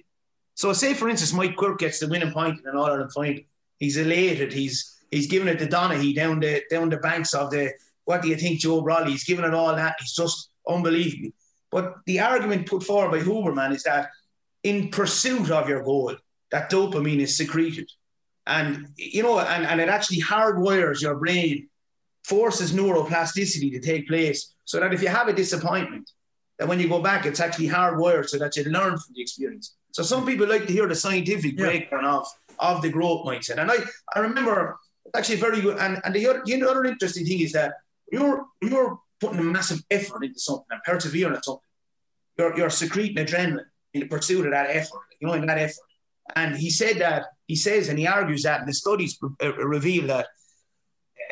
So 0.54 0.72
say 0.72 0.94
for 0.94 1.08
instance, 1.08 1.32
Mike 1.32 1.56
Quirke 1.56 1.78
gets 1.78 1.98
the 1.98 2.08
winning 2.08 2.32
point 2.32 2.60
in 2.60 2.68
an 2.68 2.76
All 2.76 2.86
Ireland 2.86 3.12
final. 3.12 3.42
He's 3.84 3.98
elated. 4.06 4.50
He's 4.60 4.76
he's 5.10 5.26
giving 5.26 5.48
it 5.52 5.58
to 5.60 5.66
Donaghy 5.66 6.14
down 6.20 6.40
the 6.40 6.62
down 6.70 6.88
the 6.88 6.96
banks 7.08 7.34
of 7.34 7.50
the 7.50 7.64
what 8.06 8.22
do 8.22 8.28
you 8.28 8.36
think, 8.36 8.60
Joe 8.60 8.82
Brolly? 8.82 9.10
He's 9.10 9.24
giving 9.24 9.44
it 9.44 9.54
all 9.54 9.74
that. 9.76 9.96
He's 10.00 10.14
just 10.22 10.50
unbelievable. 10.68 11.32
But 11.70 11.84
the 12.06 12.20
argument 12.20 12.68
put 12.72 12.82
forward 12.82 13.12
by 13.14 13.20
Huberman 13.28 13.74
is 13.74 13.82
that 13.84 14.04
in 14.62 14.90
pursuit 14.90 15.50
of 15.50 15.68
your 15.68 15.82
goal, 15.82 16.14
that 16.52 16.70
dopamine 16.70 17.20
is 17.26 17.36
secreted. 17.36 17.88
And 18.46 18.88
you 18.96 19.22
know, 19.22 19.38
and, 19.38 19.64
and 19.70 19.80
it 19.80 19.88
actually 19.96 20.20
hardwires 20.20 21.02
your 21.02 21.16
brain, 21.16 21.68
forces 22.24 22.72
neuroplasticity 22.72 23.70
to 23.72 23.80
take 23.80 24.08
place, 24.08 24.54
so 24.64 24.80
that 24.80 24.94
if 24.94 25.00
you 25.02 25.08
have 25.08 25.28
a 25.28 25.32
disappointment, 25.32 26.10
that 26.58 26.68
when 26.68 26.78
you 26.80 26.88
go 26.88 27.00
back, 27.02 27.26
it's 27.26 27.40
actually 27.40 27.68
hardwired 27.68 28.28
so 28.28 28.38
that 28.38 28.56
you 28.56 28.64
learn 28.64 28.94
from 29.00 29.12
the 29.14 29.22
experience. 29.26 29.66
So 29.96 30.02
some 30.02 30.22
people 30.26 30.46
like 30.54 30.66
to 30.66 30.72
hear 30.72 30.88
the 30.88 30.94
scientific 30.94 31.52
Yeah. 31.58 31.66
breakdown 31.66 32.04
of, 32.04 32.26
of 32.58 32.82
the 32.82 32.90
growth 32.90 33.26
mindset. 33.26 33.58
And 33.58 33.70
I, 33.70 33.76
I 34.14 34.20
remember 34.20 34.76
it's 35.06 35.16
actually 35.16 35.36
very 35.36 35.60
good. 35.60 35.78
And, 35.78 36.00
and 36.04 36.14
the, 36.14 36.26
other, 36.26 36.42
the 36.44 36.68
other 36.68 36.84
interesting 36.84 37.26
thing 37.26 37.40
is 37.40 37.52
that 37.52 37.74
you're 38.10 38.46
you're 38.62 38.98
putting 39.20 39.38
a 39.38 39.42
massive 39.42 39.82
effort 39.90 40.24
into 40.24 40.38
something 40.38 40.66
and 40.70 40.80
persevering 40.84 41.34
at 41.34 41.44
something. 41.44 41.60
You're, 42.38 42.56
you're 42.56 42.70
secreting 42.70 43.24
adrenaline 43.24 43.64
in 43.94 44.00
the 44.00 44.06
pursuit 44.06 44.44
of 44.44 44.52
that 44.52 44.70
effort, 44.70 45.00
you 45.20 45.28
know, 45.28 45.34
in 45.34 45.46
that 45.46 45.58
effort. 45.58 45.84
And 46.36 46.56
he 46.56 46.70
said 46.70 46.98
that, 46.98 47.26
he 47.46 47.56
says, 47.56 47.88
and 47.88 47.98
he 47.98 48.06
argues 48.06 48.42
that, 48.42 48.60
and 48.60 48.68
the 48.68 48.74
studies 48.74 49.18
uh, 49.42 49.54
reveal 49.54 50.06
that 50.08 50.26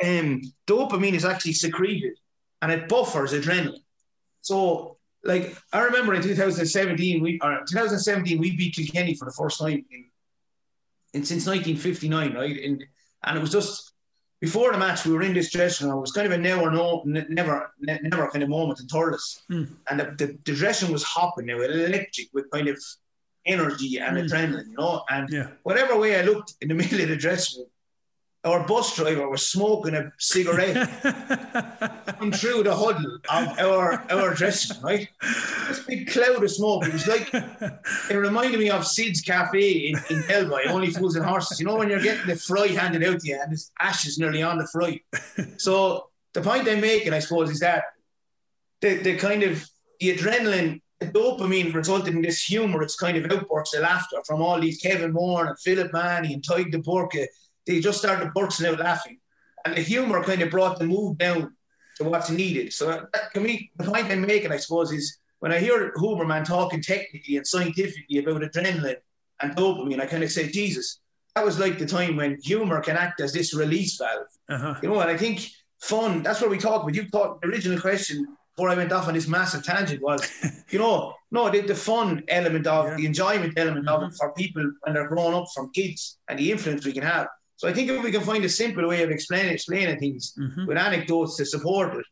um, 0.02 0.42
dopamine 0.66 1.14
is 1.14 1.24
actually 1.24 1.54
secreted 1.54 2.12
and 2.60 2.70
it 2.70 2.88
buffers 2.88 3.32
adrenaline. 3.32 3.82
So, 4.40 4.98
like, 5.24 5.56
I 5.72 5.80
remember 5.80 6.14
in 6.14 6.22
2017, 6.22 7.22
we 7.22 7.38
or 7.42 7.60
2017 7.68 8.38
we 8.38 8.56
beat 8.56 8.74
Kilkenny 8.74 9.14
for 9.14 9.24
the 9.24 9.32
first 9.32 9.58
time 9.58 9.84
in, 9.90 10.04
in 11.14 11.24
since 11.24 11.46
1959, 11.46 12.34
right? 12.34 12.56
In, 12.56 12.82
and 13.24 13.38
it 13.38 13.40
was 13.40 13.52
just 13.52 13.92
before 14.40 14.72
the 14.72 14.78
match, 14.78 15.04
we 15.06 15.12
were 15.12 15.22
in 15.22 15.34
this 15.34 15.52
dressing 15.52 15.86
room. 15.88 15.98
It 15.98 16.00
was 16.00 16.12
kind 16.12 16.26
of 16.26 16.32
a 16.32 16.38
never, 16.38 16.70
no, 16.70 17.02
never, 17.04 17.72
never 17.78 18.28
kind 18.28 18.42
of 18.42 18.48
moment 18.48 18.80
in 18.80 18.86
Thurles. 18.88 19.38
Mm. 19.50 19.68
And 19.88 20.00
the, 20.00 20.04
the, 20.18 20.38
the 20.44 20.54
dressing 20.56 20.90
was 20.90 21.04
hopping 21.04 21.46
now, 21.46 21.60
electric 21.60 22.26
with 22.32 22.50
kind 22.50 22.66
of 22.68 22.76
energy 23.46 23.98
and 23.98 24.16
Mm. 24.16 24.28
adrenaline, 24.28 24.66
you 24.70 24.76
know. 24.76 25.04
And 25.08 25.28
Yeah. 25.30 25.48
whatever 25.62 25.96
way 25.96 26.18
I 26.18 26.22
looked 26.22 26.54
in 26.60 26.68
the 26.68 26.74
middle 26.82 27.00
of 27.02 27.08
the 27.08 27.16
dressing 27.16 27.60
room, 27.60 27.70
our 28.44 28.66
bus 28.66 28.96
driver 28.96 29.28
was 29.28 29.46
smoking 29.46 29.94
a 29.94 30.12
cigarette 30.18 30.74
come 32.18 32.32
through 32.32 32.64
the 32.64 32.74
huddle 32.74 33.18
of 33.30 33.58
our 33.58 34.04
our 34.10 34.34
dressing 34.34 34.82
right? 34.82 35.08
This 35.68 35.84
big 35.86 36.10
cloud 36.10 36.42
of 36.42 36.50
smoke. 36.50 36.86
It 36.86 36.92
was 36.92 37.06
like 37.06 37.30
it 37.32 38.14
reminded 38.14 38.58
me 38.58 38.70
of 38.70 38.86
Sid's 38.86 39.20
Cafe 39.20 39.60
in, 39.60 39.96
in 40.10 40.22
Elboy, 40.24 40.66
only 40.68 40.90
fools 40.90 41.16
and 41.16 41.24
horses. 41.24 41.60
You 41.60 41.66
know 41.66 41.76
when 41.76 41.88
you're 41.88 42.00
getting 42.00 42.26
the 42.26 42.36
fry 42.36 42.66
handed 42.68 43.04
out 43.04 43.20
to 43.20 43.28
you 43.28 43.38
and 43.40 43.50
there's 43.52 43.70
ashes 43.78 44.18
nearly 44.18 44.42
on 44.42 44.58
the 44.58 44.66
fry. 44.66 45.00
So 45.56 46.08
the 46.32 46.40
point 46.40 46.68
I'm 46.68 46.80
making, 46.80 47.12
I 47.12 47.18
suppose, 47.20 47.50
is 47.50 47.60
that 47.60 47.84
the, 48.80 48.96
the 48.96 49.16
kind 49.16 49.42
of 49.42 49.64
the 50.00 50.16
adrenaline, 50.16 50.80
the 50.98 51.06
dopamine 51.06 51.72
resulted 51.74 52.14
in 52.14 52.22
this 52.22 52.42
humorous 52.42 52.96
kind 52.96 53.16
of 53.16 53.30
outbursts 53.30 53.74
of 53.74 53.82
laughter 53.82 54.18
from 54.26 54.42
all 54.42 54.60
these 54.60 54.80
Kevin 54.80 55.12
Moran 55.12 55.48
and 55.48 55.58
Philip 55.60 55.92
Mahony 55.92 56.34
and 56.34 56.42
Tadhg 56.42 56.70
de 56.70 56.78
Búrca. 56.78 57.26
They 57.66 57.80
just 57.80 57.98
started 57.98 58.32
bursting 58.34 58.66
out 58.66 58.78
laughing. 58.80 59.18
And 59.64 59.76
the 59.76 59.82
humour 59.82 60.22
kind 60.24 60.42
of 60.42 60.50
brought 60.50 60.78
the 60.78 60.86
mood 60.86 61.18
down 61.18 61.54
to 61.98 62.04
what's 62.04 62.30
needed. 62.30 62.72
So 62.72 62.86
that, 63.12 63.40
me, 63.40 63.70
the 63.76 63.84
point 63.84 64.06
I'm 64.06 64.22
making, 64.22 64.50
I 64.52 64.56
suppose, 64.56 64.90
is 64.92 65.18
when 65.38 65.52
I 65.52 65.58
hear 65.58 65.92
Huberman 65.96 66.44
talking 66.44 66.82
technically 66.82 67.36
and 67.36 67.46
scientifically 67.46 68.18
about 68.18 68.42
adrenaline 68.42 68.96
and 69.40 69.54
dopamine, 69.56 70.00
I 70.00 70.06
kind 70.06 70.22
of 70.24 70.30
say, 70.32 70.48
Jesus, 70.50 71.00
that 71.36 71.44
was 71.44 71.58
like 71.58 71.78
the 71.78 71.86
time 71.86 72.16
when 72.16 72.38
humour 72.42 72.80
can 72.80 72.96
act 72.96 73.20
as 73.20 73.32
this 73.32 73.54
release 73.54 73.96
valve. 73.96 74.26
uh-huh. 74.48 74.80
You 74.82 74.88
know, 74.88 75.00
and 75.00 75.10
I 75.10 75.16
think 75.16 75.46
fun, 75.80 76.22
that's 76.22 76.40
where 76.40 76.50
we 76.50 76.58
talk 76.58 76.82
about. 76.82 76.94
You 76.94 77.06
thought 77.08 77.40
the 77.40 77.48
original 77.48 77.80
question 77.80 78.26
before 78.56 78.68
I 78.68 78.74
went 78.74 78.92
off 78.92 79.08
on 79.08 79.14
this 79.14 79.28
massive 79.28 79.64
tangent 79.64 80.02
was, 80.02 80.28
you 80.70 80.78
know, 80.78 81.14
no, 81.30 81.48
the, 81.50 81.60
the 81.62 81.74
fun 81.74 82.22
element 82.28 82.66
of 82.66 82.86
Yeah. 82.86 82.96
the 82.96 83.06
enjoyment 83.06 83.54
element 83.56 83.88
of 83.88 84.02
it 84.04 84.14
for 84.14 84.32
people 84.34 84.72
when 84.82 84.94
they're 84.94 85.08
growing 85.08 85.34
up 85.34 85.46
from 85.54 85.70
kids 85.72 86.18
and 86.28 86.38
the 86.38 86.50
influence 86.50 86.84
we 86.84 86.92
can 86.92 87.02
have. 87.04 87.28
So 87.62 87.68
I 87.68 87.72
think 87.72 87.88
if 87.90 88.02
we 88.02 88.10
can 88.10 88.22
find 88.22 88.44
a 88.44 88.48
simple 88.48 88.88
way 88.88 89.04
of 89.04 89.10
explaining 89.12 89.52
explaining 89.52 89.96
things 90.00 90.34
Mhm. 90.36 90.66
with 90.66 90.76
anecdotes 90.76 91.36
to 91.36 91.44
support 91.46 91.94
it, 92.00 92.06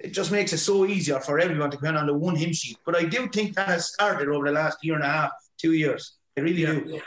it 0.00 0.10
just 0.12 0.32
makes 0.32 0.52
it 0.52 0.58
so 0.58 0.86
easier 0.86 1.20
for 1.20 1.38
everyone 1.38 1.70
to 1.70 1.76
come 1.76 1.96
on 1.96 2.06
the 2.08 2.14
one 2.14 2.34
hymn 2.34 2.52
sheet. 2.52 2.78
But 2.84 2.96
I 2.96 3.04
do 3.04 3.28
think 3.28 3.54
that 3.54 3.68
has 3.68 3.92
started 3.92 4.26
over 4.28 4.46
the 4.46 4.52
last 4.60 4.78
year 4.82 4.96
and 4.96 5.04
a 5.04 5.12
half, 5.18 5.30
two 5.56 5.72
years. 5.72 6.02
I 6.36 6.40
really 6.40 6.62
Yeah. 6.62 6.72
do. 6.80 7.00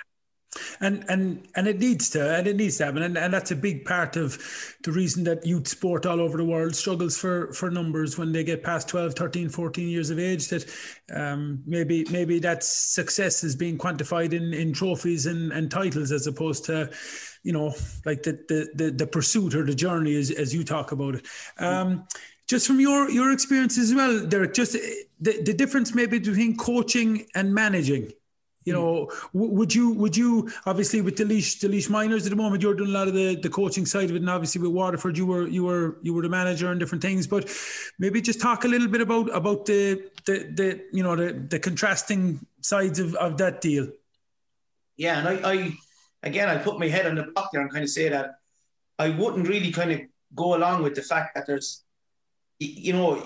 And 0.81 1.05
and 1.07 1.47
and 1.55 1.67
it 1.67 1.79
needs 1.79 2.09
to 2.09 2.35
and 2.35 2.45
it 2.45 2.55
needs 2.55 2.77
to 2.77 2.85
happen. 2.85 3.03
And, 3.03 3.17
and 3.17 3.33
that's 3.33 3.51
a 3.51 3.55
big 3.55 3.85
part 3.85 4.17
of 4.17 4.37
the 4.83 4.91
reason 4.91 5.23
that 5.23 5.45
youth 5.45 5.67
sport 5.67 6.05
all 6.05 6.19
over 6.19 6.37
the 6.37 6.45
world 6.45 6.75
struggles 6.75 7.17
for 7.17 7.53
for 7.53 7.71
numbers 7.71 8.17
when 8.17 8.31
they 8.31 8.43
get 8.43 8.63
past 8.63 8.89
12 8.89 9.13
13 9.13 9.49
14 9.49 9.87
years 9.87 10.09
of 10.09 10.19
age 10.19 10.49
that 10.49 10.69
um, 11.13 11.61
maybe 11.65 12.05
maybe 12.11 12.39
that 12.39 12.63
success 12.63 13.43
is 13.43 13.55
being 13.55 13.77
quantified 13.77 14.33
in 14.33 14.53
in 14.53 14.73
trophies 14.73 15.25
and, 15.25 15.51
and 15.53 15.71
titles 15.71 16.11
as 16.11 16.27
opposed 16.27 16.65
to 16.65 16.89
you 17.43 17.53
know 17.53 17.73
like 18.05 18.23
the 18.23 18.33
the 18.49 18.69
the, 18.75 18.91
the 18.91 19.07
pursuit 19.07 19.55
or 19.55 19.65
the 19.65 19.75
journey 19.75 20.15
as, 20.15 20.31
as 20.31 20.53
you 20.53 20.63
talk 20.63 20.91
about 20.91 21.15
it. 21.15 21.25
Um, 21.57 22.07
just 22.47 22.67
from 22.67 22.81
your 22.81 23.09
your 23.09 23.31
experience 23.31 23.77
as 23.77 23.93
well 23.93 24.25
Derek 24.27 24.53
just 24.53 24.73
the, 24.73 25.41
the 25.41 25.53
difference 25.53 25.95
maybe 25.95 26.19
between 26.19 26.57
coaching 26.57 27.25
and 27.33 27.53
managing 27.53 28.11
you 28.63 28.73
know, 28.73 29.11
w- 29.33 29.51
would 29.53 29.73
you 29.73 29.91
would 29.93 30.15
you 30.15 30.49
obviously 30.65 31.01
with 31.01 31.17
the 31.17 31.23
Laois 31.23 31.59
the 31.59 31.67
Laois 31.67 31.89
minors 31.89 32.25
at 32.25 32.29
the 32.29 32.35
moment 32.35 32.61
you're 32.61 32.75
doing 32.75 32.89
a 32.89 32.93
lot 32.93 33.07
of 33.07 33.13
the, 33.13 33.35
the 33.35 33.49
coaching 33.49 33.85
side 33.85 34.09
of 34.09 34.15
it, 34.15 34.19
and 34.19 34.29
obviously 34.29 34.61
with 34.61 34.71
Waterford 34.71 35.17
you 35.17 35.25
were 35.25 35.47
you 35.47 35.63
were 35.63 35.97
you 36.01 36.13
were 36.13 36.21
the 36.21 36.29
manager 36.29 36.69
and 36.71 36.79
different 36.79 37.01
things, 37.01 37.27
but 37.27 37.49
maybe 37.97 38.21
just 38.21 38.39
talk 38.39 38.63
a 38.65 38.67
little 38.67 38.87
bit 38.87 39.01
about 39.01 39.35
about 39.35 39.65
the 39.65 40.03
the, 40.25 40.51
the 40.53 40.85
you 40.91 41.03
know 41.03 41.15
the, 41.15 41.33
the 41.33 41.59
contrasting 41.59 42.45
sides 42.61 42.99
of, 42.99 43.15
of 43.15 43.37
that 43.37 43.61
deal. 43.61 43.87
Yeah, 44.97 45.19
and 45.19 45.27
I, 45.27 45.51
I 45.51 45.73
again, 46.23 46.49
I 46.49 46.57
put 46.57 46.79
my 46.79 46.87
head 46.87 47.07
on 47.07 47.15
the 47.15 47.23
block 47.23 47.49
there 47.51 47.61
and 47.61 47.71
kind 47.71 47.83
of 47.83 47.89
say 47.89 48.09
that 48.09 48.35
I 48.99 49.09
wouldn't 49.09 49.47
really 49.47 49.71
kind 49.71 49.91
of 49.91 50.01
go 50.35 50.55
along 50.55 50.83
with 50.83 50.95
the 50.95 51.01
fact 51.01 51.35
that 51.35 51.47
there's, 51.47 51.83
you 52.59 52.93
know, 52.93 53.23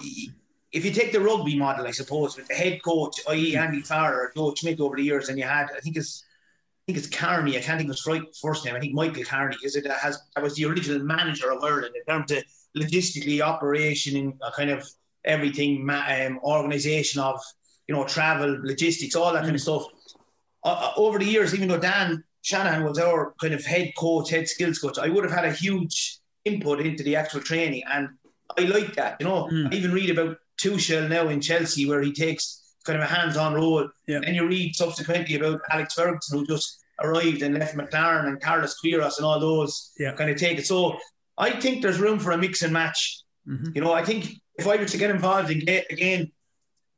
if 0.75 0.83
you 0.85 0.91
take 0.91 1.11
the 1.11 1.21
rugby 1.21 1.57
model, 1.57 1.87
I 1.87 1.91
suppose, 1.91 2.35
with 2.35 2.47
the 2.47 2.53
head 2.53 2.83
coach, 2.83 3.19
i.e., 3.29 3.55
Andy 3.55 3.81
Farrell 3.81 4.29
Joe 4.35 4.53
Schmidt 4.55 4.79
over 4.81 4.97
the 4.97 5.03
years, 5.03 5.29
and 5.29 5.37
you 5.39 5.45
had, 5.45 5.67
I 5.75 5.79
think 5.79 5.95
it's, 5.95 6.23
I 6.81 6.81
think 6.85 6.97
it's 6.97 7.15
Kearney. 7.15 7.57
I 7.57 7.61
can't 7.61 7.79
think 7.79 7.89
of 7.89 7.95
his 7.95 8.05
right 8.05 8.23
first 8.41 8.65
name. 8.65 8.75
I 8.75 8.79
think 8.79 8.93
Michael 8.93 9.23
Kearney 9.23 9.57
is 9.63 9.75
it 9.75 9.85
that 9.85 9.99
has 9.99 10.19
that 10.35 10.43
was 10.43 10.55
the 10.55 10.65
original 10.65 10.99
manager 10.99 11.51
of 11.51 11.63
Ireland 11.63 11.95
in 11.95 12.03
terms 12.03 12.31
of 12.31 12.43
logistically 12.77 13.41
operation 13.41 14.17
and 14.17 14.33
uh, 14.41 14.51
kind 14.51 14.69
of 14.69 14.87
everything, 15.23 15.89
um, 15.89 16.39
organisation 16.43 17.21
of 17.21 17.39
you 17.87 17.95
know 17.95 18.03
travel, 18.03 18.59
logistics, 18.61 19.15
all 19.15 19.33
that 19.33 19.43
kind 19.43 19.55
of 19.55 19.61
stuff 19.61 19.85
uh, 20.65 20.91
over 20.97 21.17
the 21.19 21.25
years, 21.25 21.55
even 21.55 21.69
though 21.69 21.79
Dan 21.79 22.23
Shanahan 22.41 22.83
was 22.83 22.99
our 22.99 23.33
kind 23.39 23.53
of 23.53 23.63
head 23.65 23.93
coach, 23.97 24.29
head 24.29 24.47
skills 24.49 24.79
coach, 24.79 24.97
I 24.99 25.09
would 25.09 25.23
have 25.23 25.33
had 25.33 25.45
a 25.45 25.51
huge 25.51 26.19
input 26.43 26.81
into 26.81 27.03
the 27.03 27.15
actual 27.15 27.41
training. 27.41 27.83
And 27.91 28.09
I 28.57 28.63
like 28.63 28.95
that. 28.95 29.17
You 29.19 29.25
know, 29.27 29.45
Mm. 29.51 29.71
I 29.71 29.75
even 29.75 29.93
read 29.93 30.09
about 30.09 30.37
Tuchel 30.61 31.09
now 31.09 31.27
in 31.29 31.41
Chelsea 31.41 31.85
where 31.87 32.01
he 32.01 32.11
takes 32.13 32.61
kind 32.85 32.97
of 33.01 33.03
a 33.03 33.13
hands-on 33.13 33.53
role. 33.53 33.89
Yeah. 34.07 34.21
And 34.23 34.35
you 34.35 34.47
read 34.47 34.75
subsequently 34.75 35.35
about 35.35 35.61
Alex 35.71 35.93
Ferguson 35.93 36.39
who 36.39 36.45
just 36.45 36.79
arrived 37.01 37.41
and 37.41 37.55
left 37.57 37.75
McClaren 37.75 38.27
and 38.27 38.39
Carlos 38.41 38.75
Queiroz 38.83 39.17
and 39.17 39.25
all 39.25 39.39
those 39.39 39.91
Yeah. 39.97 40.13
kind 40.13 40.29
of 40.29 40.37
take 40.37 40.57
it. 40.59 40.65
So 40.67 40.97
I 41.37 41.49
think 41.59 41.81
there's 41.81 41.99
room 41.99 42.19
for 42.19 42.31
a 42.31 42.37
mix 42.37 42.61
and 42.61 42.71
match. 42.71 43.21
Mhm. 43.47 43.75
You 43.75 43.81
know, 43.81 43.91
I 43.93 44.03
think 44.05 44.29
if 44.57 44.65
I 44.67 44.77
were 44.77 44.85
to 44.85 44.97
get 44.97 45.09
involved 45.11 45.49
in 45.51 45.59
ga- 45.65 45.85
again, 45.89 46.31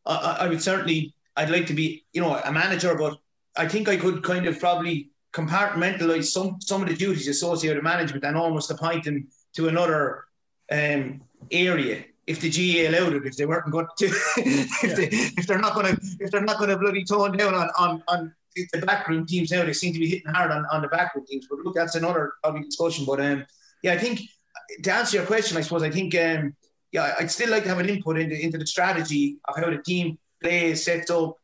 I, 0.05 0.15
I- 0.15 0.37
I 0.45 0.47
would 0.49 0.61
certainly. 0.61 1.13
I'd 1.35 1.51
like 1.51 1.67
to 1.67 1.73
be, 1.75 2.03
you 2.13 2.21
know, 2.21 2.35
a 2.35 2.51
manager, 2.51 2.95
but 2.95 3.15
I 3.55 3.67
think 3.67 3.87
I 3.87 3.95
could 3.95 4.23
kind 4.23 4.47
of 4.47 4.59
probably 4.59 5.11
compartmentalize 5.33 6.25
some 6.25 6.57
some 6.61 6.81
of 6.81 6.89
the 6.89 6.95
duties 6.95 7.27
associated 7.27 7.77
with 7.77 7.83
management 7.83 8.23
and 8.25 8.35
almost 8.35 8.71
appoint 8.71 9.03
them 9.03 9.27
to 9.55 9.67
another 9.67 10.23
um, 10.71 11.21
area 11.51 12.03
if 12.27 12.41
the 12.41 12.49
GAA 12.49 12.89
allowed 12.89 13.13
it. 13.13 13.25
If 13.25 13.37
they 13.37 13.45
weren't 13.45 13.71
going 13.71 13.87
to, 13.97 14.05
if, 14.37 14.95
they, 14.95 15.07
if 15.37 15.47
they're 15.47 15.59
not 15.59 15.73
going 15.73 15.95
to, 15.95 16.01
if 16.19 16.29
they're 16.29 16.41
not 16.41 16.57
going 16.57 16.69
to 16.69 16.77
bloody 16.77 17.03
tone 17.05 17.35
down 17.35 17.55
on 17.55 17.69
on 17.77 18.03
on 18.07 18.35
the 18.73 18.85
backroom 18.85 19.25
teams 19.25 19.51
now, 19.51 19.63
they 19.63 19.73
seem 19.73 19.93
to 19.93 19.99
be 19.99 20.09
hitting 20.09 20.31
hard 20.31 20.51
on, 20.51 20.65
on 20.71 20.81
the 20.81 20.87
backroom 20.89 21.25
teams. 21.25 21.47
But 21.49 21.59
look, 21.59 21.75
that's 21.75 21.95
another 21.95 22.33
probably 22.43 22.63
discussion. 22.63 23.05
But 23.05 23.21
um, 23.21 23.45
yeah, 23.81 23.93
I 23.93 23.97
think 23.97 24.21
to 24.83 24.93
answer 24.93 25.17
your 25.17 25.25
question, 25.25 25.57
I 25.57 25.61
suppose 25.61 25.83
I 25.83 25.89
think 25.89 26.13
um, 26.15 26.55
yeah, 26.91 27.15
I'd 27.19 27.31
still 27.31 27.49
like 27.49 27.63
to 27.63 27.69
have 27.69 27.79
an 27.79 27.89
input 27.89 28.17
into 28.17 28.39
into 28.39 28.57
the 28.57 28.67
strategy 28.67 29.37
of 29.47 29.55
how 29.55 29.69
the 29.69 29.77
team 29.77 30.19
plays, 30.41 30.83
sets 30.83 31.09
up. 31.09 31.35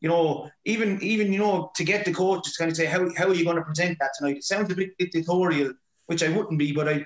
You 0.00 0.08
know, 0.08 0.50
even 0.64 0.98
even 1.02 1.32
you 1.32 1.38
know 1.38 1.70
to 1.76 1.84
get 1.84 2.06
the 2.06 2.14
coach 2.14 2.44
to 2.44 2.58
kind 2.58 2.70
of 2.70 2.76
say 2.76 2.86
how 2.86 3.10
how 3.14 3.28
are 3.28 3.34
you 3.34 3.44
going 3.44 3.56
to 3.56 3.62
present 3.62 3.98
that 4.00 4.12
tonight? 4.16 4.38
It 4.38 4.44
sounds 4.44 4.72
a 4.72 4.74
bit 4.74 4.96
dictatorial, 4.98 5.74
which 6.06 6.22
I 6.22 6.30
wouldn't 6.30 6.58
be, 6.58 6.72
but 6.72 6.88
I 6.88 7.04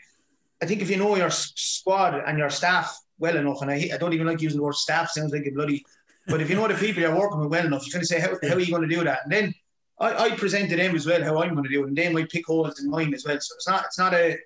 I 0.62 0.66
think 0.66 0.80
if 0.80 0.90
you 0.90 0.96
know 0.96 1.16
your 1.16 1.30
squad 1.30 2.14
and 2.14 2.38
your 2.38 2.50
staff 2.50 2.96
well 3.18 3.36
enough, 3.36 3.62
and 3.62 3.70
I 3.70 3.90
I 3.94 3.96
don't 3.98 4.12
even 4.12 4.26
like 4.26 4.40
using 4.40 4.58
the 4.58 4.64
word 4.64 4.74
staff, 4.74 5.10
sounds 5.10 5.32
like 5.32 5.46
a 5.46 5.50
bloody. 5.50 5.84
But 6.26 6.40
if 6.40 6.48
you 6.48 6.56
know 6.56 6.68
the 6.68 6.74
people 6.74 7.02
you're 7.02 7.16
working 7.16 7.40
with 7.40 7.50
well 7.50 7.66
enough, 7.66 7.86
you're 7.86 7.92
kind 7.92 8.02
of 8.02 8.08
say 8.08 8.20
how 8.20 8.36
how 8.48 8.56
are 8.56 8.60
you 8.60 8.70
going 8.70 8.88
to 8.88 8.94
do 8.94 9.04
that, 9.04 9.20
and 9.24 9.32
then 9.32 9.54
I, 9.98 10.24
I 10.24 10.36
present 10.36 10.70
to 10.70 10.76
them 10.76 10.94
as 10.94 11.06
well 11.06 11.22
how 11.22 11.42
I'm 11.42 11.52
going 11.52 11.64
to 11.64 11.70
do 11.70 11.84
it, 11.84 11.88
and 11.88 11.96
they 11.96 12.12
might 12.12 12.30
pick 12.30 12.46
holes 12.46 12.80
in 12.80 12.90
mine 12.90 13.14
as 13.14 13.24
well. 13.24 13.38
So 13.40 13.54
it's 13.54 13.68
not 13.68 13.84
it's 13.86 13.98
not 13.98 14.14
a 14.14 14.38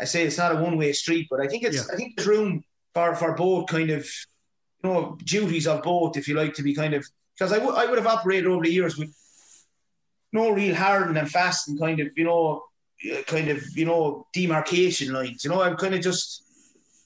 I 0.00 0.04
say 0.04 0.24
it's 0.24 0.38
not 0.38 0.52
a 0.52 0.56
one 0.56 0.76
way 0.76 0.92
street, 0.92 1.28
but 1.30 1.40
I 1.40 1.46
think 1.46 1.64
it's 1.64 1.88
I 1.90 1.96
think 1.96 2.16
there's 2.16 2.28
room 2.28 2.64
for 2.92 3.14
for 3.14 3.34
both 3.34 3.68
kind 3.68 3.90
of 3.90 4.04
you 4.82 4.90
know 4.90 5.18
duties 5.24 5.66
of 5.66 5.82
both, 5.82 6.16
if 6.16 6.28
you 6.28 6.34
like, 6.34 6.54
to 6.54 6.62
be 6.62 6.74
kind 6.74 6.94
of 6.94 7.06
because 7.36 7.52
I 7.52 7.58
would 7.58 7.74
I 7.74 7.86
would 7.86 7.98
have 7.98 8.06
operated 8.06 8.46
over 8.46 8.64
the 8.64 8.72
years 8.72 8.96
with 8.96 9.14
no 10.32 10.50
real 10.50 10.74
hard 10.74 11.16
and 11.16 11.30
fast 11.30 11.68
and 11.68 11.78
kind 11.78 12.00
of 12.00 12.08
you 12.16 12.24
know 12.24 12.62
kind 13.26 13.48
of 13.48 13.62
you 13.76 13.84
know 13.84 14.26
demarcation 14.32 15.12
lines. 15.12 15.44
You 15.44 15.50
know, 15.50 15.62
I'm 15.62 15.76
kind 15.76 15.94
of 15.94 16.00
just 16.00 16.43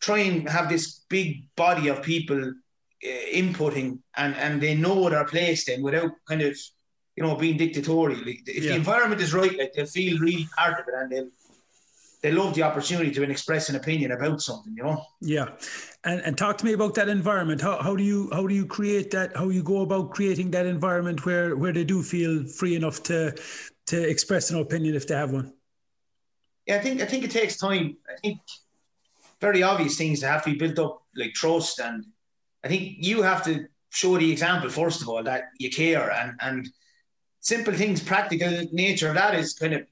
try 0.01 0.19
and 0.19 0.49
have 0.49 0.69
this 0.69 1.01
big 1.09 1.45
body 1.57 1.89
of 1.89 2.03
people 2.03 2.41
uh, 2.45 3.09
inputting 3.33 3.99
and 4.17 4.35
and 4.37 4.61
they 4.61 4.75
know 4.75 5.09
their 5.09 5.25
place 5.25 5.65
then 5.67 5.83
without 5.83 6.11
kind 6.29 6.43
of 6.43 6.57
you 7.17 7.23
know 7.23 7.35
being 7.37 7.57
dictatorial. 7.57 8.23
If 8.27 8.47
Yeah. 8.65 8.71
the 8.71 8.77
environment 8.77 9.21
is 9.21 9.35
right, 9.35 9.57
like 9.59 9.73
they'll 9.73 9.87
feel 9.87 10.19
really 10.19 10.49
part 10.57 10.81
of 10.81 10.89
it 10.89 10.95
and 10.97 11.11
they'll 11.11 11.31
they 12.21 12.33
love 12.33 12.55
the 12.55 12.65
opportunity 12.65 13.13
to 13.13 13.23
express 13.23 13.69
an 13.69 13.77
opinion 13.77 14.11
about 14.11 14.41
something. 14.41 14.75
You 14.77 14.83
know. 14.83 15.05
Yeah, 15.21 15.49
and 16.05 16.21
and 16.23 16.37
talk 16.37 16.59
to 16.59 16.65
me 16.65 16.73
about 16.73 16.95
that 16.95 17.09
environment. 17.09 17.61
How 17.61 17.81
how 17.81 17.95
do 17.95 18.03
you 18.03 18.29
how 18.33 18.47
do 18.47 18.55
you 18.55 18.67
create 18.67 19.11
that? 19.13 19.37
How 19.37 19.49
you 19.51 19.63
go 19.63 19.83
about 19.83 20.11
creating 20.11 20.51
that 20.53 20.67
environment 20.67 21.25
where 21.25 21.55
where 21.57 21.73
they 21.73 21.85
do 21.85 22.03
feel 22.03 22.45
free 22.45 22.75
enough 22.75 23.03
to 23.05 23.37
to 23.87 24.09
express 24.09 24.51
an 24.51 24.59
opinion 24.59 24.95
if 24.97 25.07
they 25.07 25.15
have 25.15 25.31
one. 25.33 25.53
Yeah, 26.67 26.77
I 26.77 26.81
think 26.81 27.01
I 27.01 27.07
think 27.07 27.25
it 27.25 27.31
takes 27.31 27.57
time. 27.57 27.97
I 28.09 28.19
think 28.21 28.41
very 29.41 29.63
obvious 29.63 29.97
things 29.97 30.21
that 30.21 30.33
have 30.33 30.45
to 30.45 30.51
be 30.51 30.59
built 30.59 30.79
up, 30.79 31.03
like 31.17 31.33
trust, 31.35 31.81
and 31.81 32.05
I 32.65 32.69
think 32.69 32.97
you 32.99 33.23
have 33.23 33.45
to 33.45 33.67
show 33.91 34.19
the 34.19 34.31
example 34.31 34.69
first 34.69 35.01
of 35.03 35.09
all 35.09 35.23
that 35.23 35.45
you 35.59 35.71
care, 35.71 36.11
and 36.11 36.33
and 36.41 36.69
simple 37.41 37.73
things, 37.75 38.03
practical 38.03 38.65
nature 38.73 39.09
of 39.09 39.15
that 39.15 39.35
is 39.35 39.55
kind 39.55 39.75
of 39.75 39.87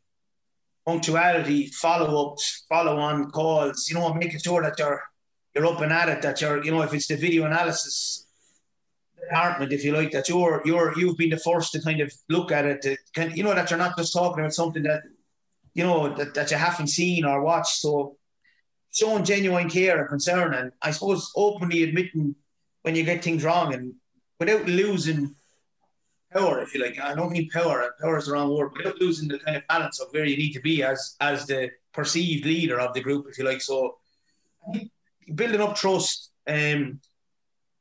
punctuality, 0.85 1.67
follow 1.67 2.31
ups, 2.31 2.65
follow 2.69 2.97
on 2.99 3.31
calls. 3.31 3.89
You 3.89 3.97
know, 3.97 4.13
making 4.15 4.41
sure 4.41 4.63
that 4.63 4.79
you're 4.79 5.03
you're 5.55 5.67
up 5.67 5.81
and 5.81 5.93
at 5.93 6.09
it. 6.09 6.23
That 6.23 6.41
you're, 6.41 6.65
you 6.65 6.71
know, 6.71 6.83
if 6.83 6.95
it's 6.95 7.09
the 7.09 7.17
video 7.17 7.45
analysis 7.45 8.27
department, 9.21 9.73
if 9.73 9.85
you 9.85 9.93
like, 9.93 10.13
that 10.13 10.29
you're 10.29 10.63
you're 10.65 10.99
you've 10.99 11.17
been 11.17 11.31
the 11.31 11.39
first 11.39 11.73
to 11.73 11.83
kind 11.83 12.01
of 12.01 12.13
look 12.29 12.53
at 12.53 12.67
it. 12.67 12.83
To 12.83 12.97
kind 13.15 13.37
you 13.37 13.43
know 13.43 13.55
that 13.55 13.71
you're 13.71 13.79
not 13.79 13.97
just 13.97 14.13
talking 14.13 14.41
about 14.41 14.55
something 14.55 14.83
that 14.85 15.03
you 15.75 15.85
know 15.85 16.15
that, 16.15 16.35
that 16.35 16.51
you 16.51 16.57
haven't 16.57 16.89
seen 16.89 17.25
or 17.25 17.43
watched. 17.43 17.77
So 17.77 18.17
showing 18.97 19.25
genuine 19.25 19.69
care 19.69 20.01
and 20.01 20.09
concern, 20.09 20.55
and 20.55 20.73
I 20.83 20.91
suppose 20.91 21.31
openly 21.37 21.83
admitting 21.83 22.35
when 22.83 22.97
you 22.97 23.05
get 23.05 23.23
things 23.23 23.45
wrong, 23.45 23.75
and 23.75 23.95
without 24.41 24.67
losing 24.67 25.35
power, 26.33 26.61
if 26.63 26.75
you 26.75 26.83
like. 26.83 26.99
I 26.99 27.15
don't 27.15 27.33
mean 27.33 27.51
power. 27.51 27.95
Power 28.01 28.19
is 28.19 28.27
the 28.27 28.33
wrong 28.33 28.57
word. 28.57 28.73
Without 28.77 29.01
losing 29.01 29.29
the 29.29 29.39
kind 29.41 29.57
of 29.57 29.67
balance 29.69 30.01
of 30.01 30.09
where 30.13 30.25
you 30.25 30.37
need 30.37 30.53
to 30.53 30.61
be 30.61 30.83
as 30.83 31.17
as 31.21 31.47
the 31.47 31.71
perceived 31.93 32.47
leader 32.47 32.81
of 32.81 32.95
the 32.95 33.01
group, 33.01 33.27
if 33.29 33.39
you 33.39 33.45
like. 33.45 33.61
So 33.61 33.99
building 35.35 35.61
up 35.61 35.77
trust. 35.77 36.31
Um, 36.47 37.01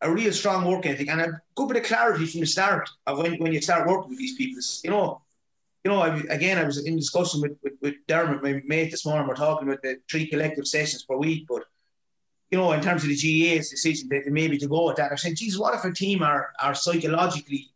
a 0.02 0.12
real 0.12 0.34
strong 0.34 0.66
work 0.66 0.86
ethic 0.86 1.10
and 1.10 1.22
a 1.22 1.42
good 1.56 1.68
bit 1.70 1.78
of 1.78 1.84
clarity 1.84 2.26
from 2.26 2.42
the 2.42 2.46
start 2.46 2.88
of 3.08 3.18
when, 3.18 3.36
when 3.40 3.54
you 3.54 3.62
start 3.62 3.88
working 3.88 4.10
with 4.10 4.20
these 4.20 4.36
people. 4.36 4.62
You 4.84 4.90
know, 4.92 5.22
you 5.86 5.92
know, 5.92 6.02
I, 6.02 6.18
again, 6.32 6.58
I 6.58 6.64
was 6.64 6.84
in 6.84 6.96
discussion 6.96 7.42
with, 7.42 7.58
with, 7.62 7.74
with 7.80 7.94
Dermot, 8.08 8.42
my 8.42 8.60
mate, 8.66 8.90
this 8.90 9.06
morning. 9.06 9.28
We're 9.28 9.36
talking 9.36 9.68
about 9.68 9.84
the 9.84 9.98
three 10.10 10.26
collective 10.26 10.66
sessions 10.68 11.06
per 11.06 11.16
week, 11.16 11.46
but 11.48 11.62
you 12.50 12.58
know, 12.58 12.72
in 12.72 12.82
terms 12.82 13.04
of 13.04 13.10
the 13.10 13.16
GAA's 13.16 13.70
decision 13.70 14.10
that 14.10 14.26
maybe 14.26 14.58
to 14.58 14.68
go 14.68 14.88
with 14.88 14.96
that, 14.96 15.12
I 15.12 15.16
said, 15.16 15.36
"Jesus, 15.36 15.60
what 15.60 15.76
if 15.76 15.86
a 15.86 15.92
team 15.94 16.24
are 16.24 16.50
are 16.60 16.74
psychologically, 16.74 17.70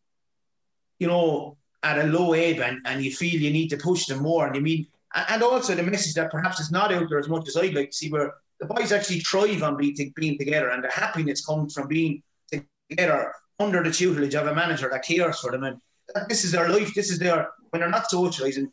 you 0.98 1.08
know, 1.08 1.58
at 1.84 2.00
a 2.00 2.06
low 2.06 2.34
ebb, 2.34 2.60
and, 2.62 2.80
and 2.86 3.04
you 3.04 3.12
feel 3.12 3.40
you 3.40 3.52
need 3.52 3.70
to 3.70 3.78
push 3.78 4.08
them 4.08 4.24
more, 4.24 4.48
and 4.48 4.56
you 4.56 4.62
mean, 4.62 4.88
and 5.14 5.44
also 5.44 5.76
the 5.76 5.84
message 5.84 6.16
that 6.16 6.32
perhaps 6.32 6.60
is 6.60 6.72
not 6.72 6.92
out 6.92 7.10
there 7.10 7.20
as 7.20 7.30
much 7.30 7.48
as 7.48 7.58
I'd 7.58 7.76
like 7.76 7.92
to 7.92 7.96
see, 7.96 8.10
where 8.10 8.34
the 8.60 8.66
boys 8.66 8.92
actually 8.92 9.20
thrive 9.20 9.62
on 9.62 9.78
being, 9.78 10.14
being 10.16 10.38
together, 10.38 10.70
and 10.70 10.84
the 10.84 10.90
happiness 10.90 11.46
comes 11.46 11.76
from 11.76 11.88
being 11.88 12.24
together 12.52 13.34
under 13.60 13.84
the 13.84 13.92
tutelage 13.92 14.34
of 14.34 14.48
a 14.48 14.56
manager 14.56 14.90
that 14.90 15.06
cares 15.06 15.40
for 15.40 15.52
them, 15.52 15.64
and 15.64 15.80
this 16.28 16.44
is 16.44 16.52
their 16.52 16.70
life, 16.70 16.94
this 16.94 17.12
is 17.12 17.20
their 17.20 17.50
when 17.70 17.82
they're 17.82 17.90
not 17.90 18.10
socialising, 18.10 18.72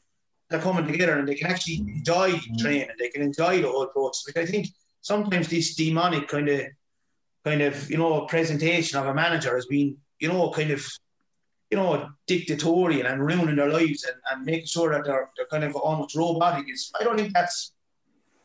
they're 0.48 0.60
coming 0.60 0.86
together 0.86 1.18
and 1.18 1.28
they 1.28 1.34
can 1.34 1.50
actually 1.50 1.76
enjoy 1.76 2.32
mm-hmm. 2.32 2.56
training, 2.56 2.88
they 2.98 3.08
can 3.08 3.22
enjoy 3.22 3.60
the 3.60 3.68
whole 3.68 3.86
process. 3.86 4.26
Which 4.26 4.42
I 4.42 4.46
think 4.46 4.68
sometimes 5.00 5.48
this 5.48 5.74
demonic 5.74 6.28
kind 6.28 6.48
of, 6.48 6.62
kind 7.44 7.62
of 7.62 7.90
you 7.90 7.98
know 7.98 8.26
presentation 8.26 8.98
of 8.98 9.06
a 9.06 9.14
manager 9.14 9.54
has 9.54 9.66
been 9.66 9.96
you 10.18 10.28
know 10.28 10.50
kind 10.50 10.70
of, 10.70 10.84
you 11.70 11.76
know 11.76 12.08
dictatorial 12.26 13.06
and 13.06 13.24
ruining 13.24 13.56
their 13.56 13.70
lives 13.70 14.04
and, 14.04 14.16
and 14.30 14.44
making 14.44 14.66
sure 14.66 14.92
that 14.92 15.04
they're 15.04 15.30
they're 15.36 15.46
kind 15.46 15.64
of 15.64 15.76
almost 15.76 16.16
robotic. 16.16 16.66
Is 16.70 16.90
I 16.98 17.04
don't 17.04 17.18
think 17.18 17.32
that's 17.32 17.72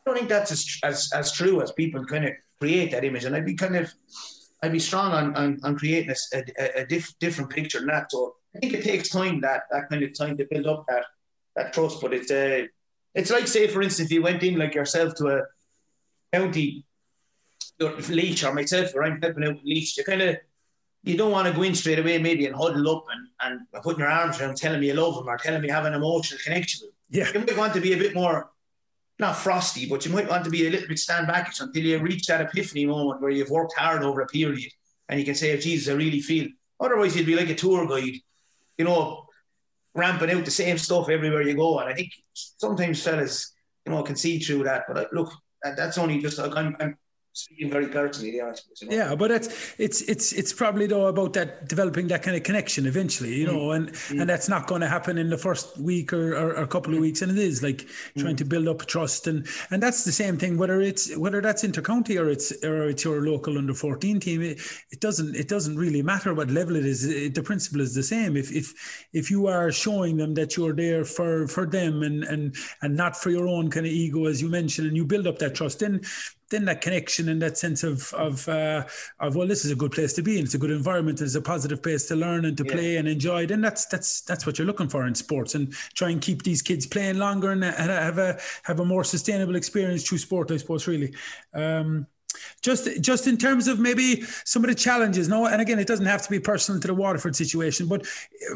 I 0.04 0.10
don't 0.10 0.16
think 0.16 0.28
that's 0.28 0.50
as, 0.50 0.78
as, 0.82 1.12
as 1.14 1.32
true 1.32 1.62
as 1.62 1.70
people 1.72 2.04
kind 2.04 2.24
of 2.24 2.32
create 2.60 2.90
that 2.90 3.04
image. 3.04 3.24
And 3.24 3.36
I'd 3.36 3.46
be 3.46 3.54
kind 3.54 3.76
of, 3.76 3.92
I'd 4.62 4.72
be 4.72 4.80
strong 4.80 5.12
on, 5.12 5.36
on, 5.36 5.60
on 5.62 5.78
creating 5.78 6.10
a, 6.10 6.42
a, 6.58 6.80
a 6.82 6.86
diff, 6.86 7.14
different 7.20 7.50
picture 7.50 7.78
than 7.78 7.88
that. 7.88 8.10
So 8.10 8.34
I 8.54 8.58
think 8.58 8.74
it 8.74 8.84
takes 8.84 9.08
time 9.08 9.40
that 9.40 9.64
that 9.70 9.88
kind 9.88 10.02
of 10.02 10.16
time 10.16 10.36
to 10.36 10.46
build 10.50 10.66
up 10.66 10.84
that 10.88 11.04
that 11.56 11.72
trust. 11.72 12.00
But 12.00 12.14
it's 12.14 12.30
uh, 12.30 12.66
it's 13.14 13.30
like 13.30 13.46
say 13.46 13.66
for 13.66 13.82
instance, 13.82 14.06
if 14.06 14.12
you 14.12 14.22
went 14.22 14.42
in 14.42 14.58
like 14.58 14.74
yourself 14.74 15.14
to 15.16 15.28
a 15.28 15.42
county 16.32 16.84
Laois 17.80 18.44
or 18.44 18.54
myself, 18.54 18.94
where 18.94 19.04
I'm 19.04 19.20
helping 19.20 19.44
out 19.44 19.54
with 19.54 19.64
Laois, 19.64 19.96
you 19.96 20.04
kind 20.04 20.22
of 20.22 20.36
you 21.02 21.16
don't 21.16 21.32
want 21.32 21.48
to 21.48 21.54
go 21.54 21.62
in 21.62 21.74
straight 21.74 21.98
away 21.98 22.18
maybe 22.18 22.46
and 22.46 22.54
huddle 22.54 22.88
up 22.88 23.04
and, 23.10 23.60
and 23.72 23.82
putting 23.82 24.00
your 24.00 24.08
arms 24.08 24.40
around 24.40 24.56
telling 24.56 24.80
me 24.80 24.86
you 24.86 24.94
love 24.94 25.16
them 25.16 25.28
or 25.28 25.36
telling 25.36 25.60
me 25.60 25.68
you 25.68 25.74
have 25.74 25.84
an 25.84 25.94
emotional 25.94 26.40
connection 26.44 26.86
with 26.86 26.90
them. 26.90 27.34
Yeah. 27.34 27.40
You 27.40 27.44
might 27.44 27.58
want 27.58 27.74
to 27.74 27.80
be 27.80 27.92
a 27.92 27.96
bit 27.96 28.14
more 28.14 28.50
not 29.18 29.36
frosty, 29.36 29.86
but 29.86 30.04
you 30.04 30.12
might 30.12 30.28
want 30.28 30.44
to 30.44 30.50
be 30.50 30.66
a 30.66 30.70
little 30.70 30.88
bit 30.88 30.98
stand 30.98 31.26
back 31.26 31.52
until 31.60 31.82
you 31.82 31.98
reach 31.98 32.26
that 32.26 32.40
epiphany 32.40 32.86
moment 32.86 33.20
where 33.20 33.30
you've 33.30 33.50
worked 33.50 33.74
hard 33.76 34.02
over 34.02 34.20
a 34.20 34.26
period 34.26 34.70
and 35.08 35.18
you 35.18 35.24
can 35.24 35.34
say, 35.34 35.52
oh, 35.56 35.60
Jesus, 35.60 35.92
I 35.92 35.96
really 35.96 36.20
feel. 36.20 36.48
Otherwise, 36.80 37.16
you'd 37.16 37.26
be 37.26 37.36
like 37.36 37.50
a 37.50 37.54
tour 37.54 37.86
guide, 37.86 38.14
you 38.78 38.84
know, 38.84 39.26
ramping 39.94 40.30
out 40.30 40.44
the 40.44 40.50
same 40.50 40.78
stuff 40.78 41.08
everywhere 41.08 41.42
you 41.42 41.54
go. 41.54 41.78
And 41.78 41.88
I 41.88 41.94
think 41.94 42.10
sometimes 42.32 43.02
fellas, 43.02 43.52
you 43.84 43.92
know, 43.92 44.02
can 44.02 44.16
see 44.16 44.38
through 44.38 44.64
that. 44.64 44.84
But 44.88 45.12
look, 45.12 45.32
that, 45.62 45.76
that's 45.76 45.98
only 45.98 46.18
just, 46.18 46.38
like, 46.38 46.56
I'm, 46.56 46.76
I'm, 46.80 46.96
speaking 47.34 47.70
very 47.70 47.88
personally, 47.88 48.36
yeah, 48.36 48.50
I 48.50 48.54
suppose. 48.54 48.82
You 48.82 48.88
know? 48.88 48.96
Yeah, 48.96 49.14
but 49.14 49.30
it's 49.30 49.74
it's 49.78 50.02
it's 50.02 50.32
it's 50.32 50.52
probably 50.52 50.86
though 50.86 51.06
about 51.06 51.32
that 51.34 51.68
developing 51.68 52.08
that 52.08 52.22
kind 52.22 52.36
of 52.36 52.42
connection 52.42 52.86
eventually, 52.86 53.34
you 53.34 53.46
know, 53.46 53.72
and 53.72 53.90
Mm. 53.92 54.20
and 54.20 54.30
that's 54.30 54.48
not 54.48 54.66
going 54.66 54.80
to 54.80 54.88
happen 54.88 55.18
in 55.18 55.28
the 55.30 55.38
first 55.38 55.78
week 55.78 56.12
or, 56.12 56.34
or, 56.34 56.50
or 56.56 56.62
a 56.62 56.66
couple 56.66 56.94
of 56.94 57.00
weeks, 57.00 57.22
and 57.22 57.30
it 57.32 57.38
is 57.38 57.62
like 57.62 57.86
Mm. 58.14 58.20
trying 58.22 58.36
to 58.36 58.44
build 58.44 58.68
up 58.68 58.84
trust, 58.86 59.26
and 59.26 59.46
and 59.70 59.82
that's 59.82 60.04
the 60.04 60.12
same 60.12 60.36
thing 60.38 60.56
whether 60.56 60.80
it's 60.80 61.14
whether 61.16 61.40
that's 61.40 61.62
intercounty 61.64 62.20
or 62.20 62.28
it's 62.28 62.52
or 62.64 62.88
it's 62.88 63.04
your 63.04 63.22
local 63.22 63.58
under 63.58 63.74
fourteen 63.74 64.20
team. 64.20 64.42
It, 64.42 64.60
it 64.90 65.00
doesn't 65.00 65.34
it 65.36 65.48
doesn't 65.48 65.76
really 65.76 66.02
matter 66.02 66.34
what 66.34 66.50
level 66.50 66.76
it 66.76 66.84
is. 66.84 67.04
It, 67.04 67.34
the 67.34 67.42
principle 67.42 67.80
is 67.80 67.94
the 67.94 68.02
same. 68.02 68.36
If 68.36 68.52
if 68.52 69.06
if 69.12 69.30
you 69.30 69.46
are 69.46 69.72
showing 69.72 70.16
them 70.16 70.34
that 70.34 70.56
you're 70.56 70.74
there 70.74 71.04
for 71.04 71.46
for 71.48 71.66
them 71.66 72.02
and 72.02 72.24
and 72.24 72.54
and 72.82 72.96
not 72.96 73.16
for 73.16 73.30
your 73.30 73.46
own 73.48 73.70
kind 73.70 73.86
of 73.86 73.92
ego, 73.92 74.26
as 74.26 74.42
you 74.42 74.48
mentioned, 74.48 74.88
and 74.88 74.96
you 74.96 75.04
build 75.06 75.26
up 75.26 75.38
that 75.38 75.54
trust, 75.54 75.78
then 75.80 76.00
then 76.52 76.64
that 76.66 76.80
connection 76.80 77.28
and 77.28 77.42
that 77.42 77.58
sense 77.58 77.82
of 77.82 78.12
of 78.14 78.48
uh, 78.48 78.84
of 79.18 79.34
well, 79.34 79.48
this 79.48 79.64
is 79.64 79.72
a 79.72 79.76
good 79.76 79.90
place 79.90 80.12
to 80.12 80.22
be 80.22 80.36
and 80.38 80.44
it's 80.44 80.54
a 80.54 80.58
good 80.58 80.70
environment 80.70 81.18
and 81.18 81.26
it's 81.26 81.34
a 81.34 81.42
positive 81.42 81.82
place 81.82 82.06
to 82.08 82.14
learn 82.16 82.44
and 82.44 82.56
to 82.58 82.64
Yeah. 82.64 82.72
play 82.72 82.96
and 82.98 83.08
enjoy. 83.08 83.46
Then 83.46 83.60
that's 83.60 83.86
that's 83.86 84.20
that's 84.22 84.46
what 84.46 84.58
you're 84.58 84.66
looking 84.66 84.88
for 84.88 85.06
in 85.08 85.14
sports 85.16 85.56
and 85.56 85.72
try 85.94 86.10
and 86.10 86.22
keep 86.22 86.44
these 86.44 86.62
kids 86.62 86.86
playing 86.86 87.18
longer 87.18 87.50
and, 87.50 87.64
and 87.64 87.90
have 87.90 88.18
a 88.18 88.38
have 88.62 88.78
a 88.78 88.84
more 88.84 89.02
sustainable 89.02 89.56
experience 89.56 90.04
through 90.08 90.18
sport. 90.18 90.50
I 90.52 90.58
suppose 90.58 90.86
really. 90.86 91.12
Um, 91.54 92.06
just 92.62 92.88
just 93.00 93.26
in 93.26 93.36
terms 93.36 93.68
of 93.68 93.78
maybe 93.78 94.22
some 94.44 94.64
of 94.64 94.68
the 94.68 94.74
challenges 94.74 95.28
no 95.28 95.46
and 95.46 95.60
again 95.60 95.78
it 95.78 95.86
doesn't 95.86 96.06
have 96.06 96.22
to 96.22 96.30
be 96.30 96.38
personal 96.38 96.80
to 96.80 96.86
the 96.86 96.94
waterford 96.94 97.34
situation 97.36 97.86
but 97.86 98.06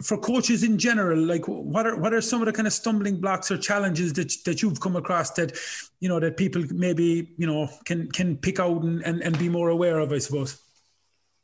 for 0.03 0.19
coaches 0.19 0.63
in 0.63 0.79
general 0.79 1.19
like 1.19 1.47
what 1.47 1.87
are 1.87 1.97
what 1.97 2.13
are 2.13 2.21
some 2.21 2.41
of 2.41 2.47
the 2.47 2.53
kind 2.53 2.67
of 2.67 2.73
stumbling 2.73 3.21
blocks 3.21 3.51
or 3.51 3.59
challenges 3.59 4.13
that 4.13 4.33
that 4.45 4.63
you've 4.63 4.81
come 4.81 4.97
across 4.97 5.31
that 5.33 5.57
you 6.01 6.09
know 6.09 6.21
that 6.21 6.37
people 6.37 6.63
maybe 6.73 7.35
you 7.37 7.47
know 7.47 7.69
can 7.85 8.11
can 8.13 8.37
pick 8.37 8.61
out 8.61 8.83
and, 8.83 9.03
and, 9.03 9.23
and 9.23 9.39
be 9.39 9.49
more 9.49 9.69
aware 9.69 9.99
of 9.99 10.13
i 10.13 10.19
suppose 10.19 10.61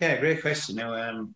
Yeah, 0.02 0.18
great 0.18 0.42
question. 0.42 0.74
Now, 0.74 0.94
um, 0.94 1.34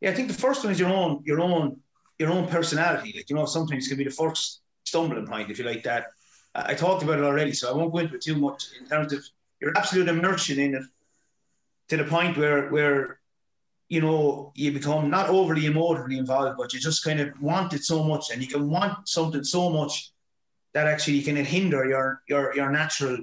yeah, 0.00 0.10
I 0.10 0.14
think 0.14 0.28
the 0.28 0.34
first 0.34 0.62
one 0.62 0.72
is 0.72 0.78
your 0.78 0.88
own, 0.88 1.22
your 1.24 1.40
own, 1.40 1.80
your 2.16 2.30
own 2.30 2.46
personality. 2.46 3.12
Like 3.16 3.28
you 3.28 3.34
know, 3.34 3.44
sometimes 3.44 3.88
can 3.88 3.98
be 3.98 4.04
the 4.04 4.10
first 4.10 4.60
stumbling 4.84 5.26
point, 5.26 5.50
if 5.50 5.58
you 5.58 5.64
like 5.64 5.82
that. 5.82 6.06
I 6.54 6.72
I 6.72 6.74
talked 6.74 7.02
about 7.02 7.18
it 7.18 7.24
already, 7.24 7.52
so 7.52 7.68
I 7.68 7.74
won't 7.76 7.92
go 7.92 7.98
into 7.98 8.14
it 8.14 8.22
too 8.22 8.36
much 8.36 8.68
in 8.80 8.86
terms 8.86 9.12
of 9.12 9.24
your 9.60 9.72
absolute 9.76 10.08
immersion 10.08 10.58
in 10.58 10.74
it 10.74 10.82
to 11.88 11.96
the 11.96 12.04
point 12.04 12.36
where 12.36 12.68
where 12.70 13.20
you 13.88 14.00
know 14.00 14.52
you 14.54 14.72
become 14.72 15.10
not 15.10 15.28
overly 15.28 15.66
emotionally 15.66 16.18
involved, 16.18 16.56
but 16.58 16.72
you 16.72 16.80
just 16.80 17.04
kind 17.04 17.20
of 17.20 17.40
want 17.40 17.72
it 17.72 17.84
so 17.84 18.02
much, 18.04 18.30
and 18.30 18.42
you 18.42 18.48
can 18.48 18.68
want 18.68 19.08
something 19.08 19.44
so 19.44 19.70
much 19.70 20.10
that 20.74 20.86
actually 20.86 21.16
you 21.16 21.22
can 21.22 21.36
hinder 21.36 21.84
your 21.86 22.22
your 22.28 22.54
your 22.54 22.70
natural 22.70 23.18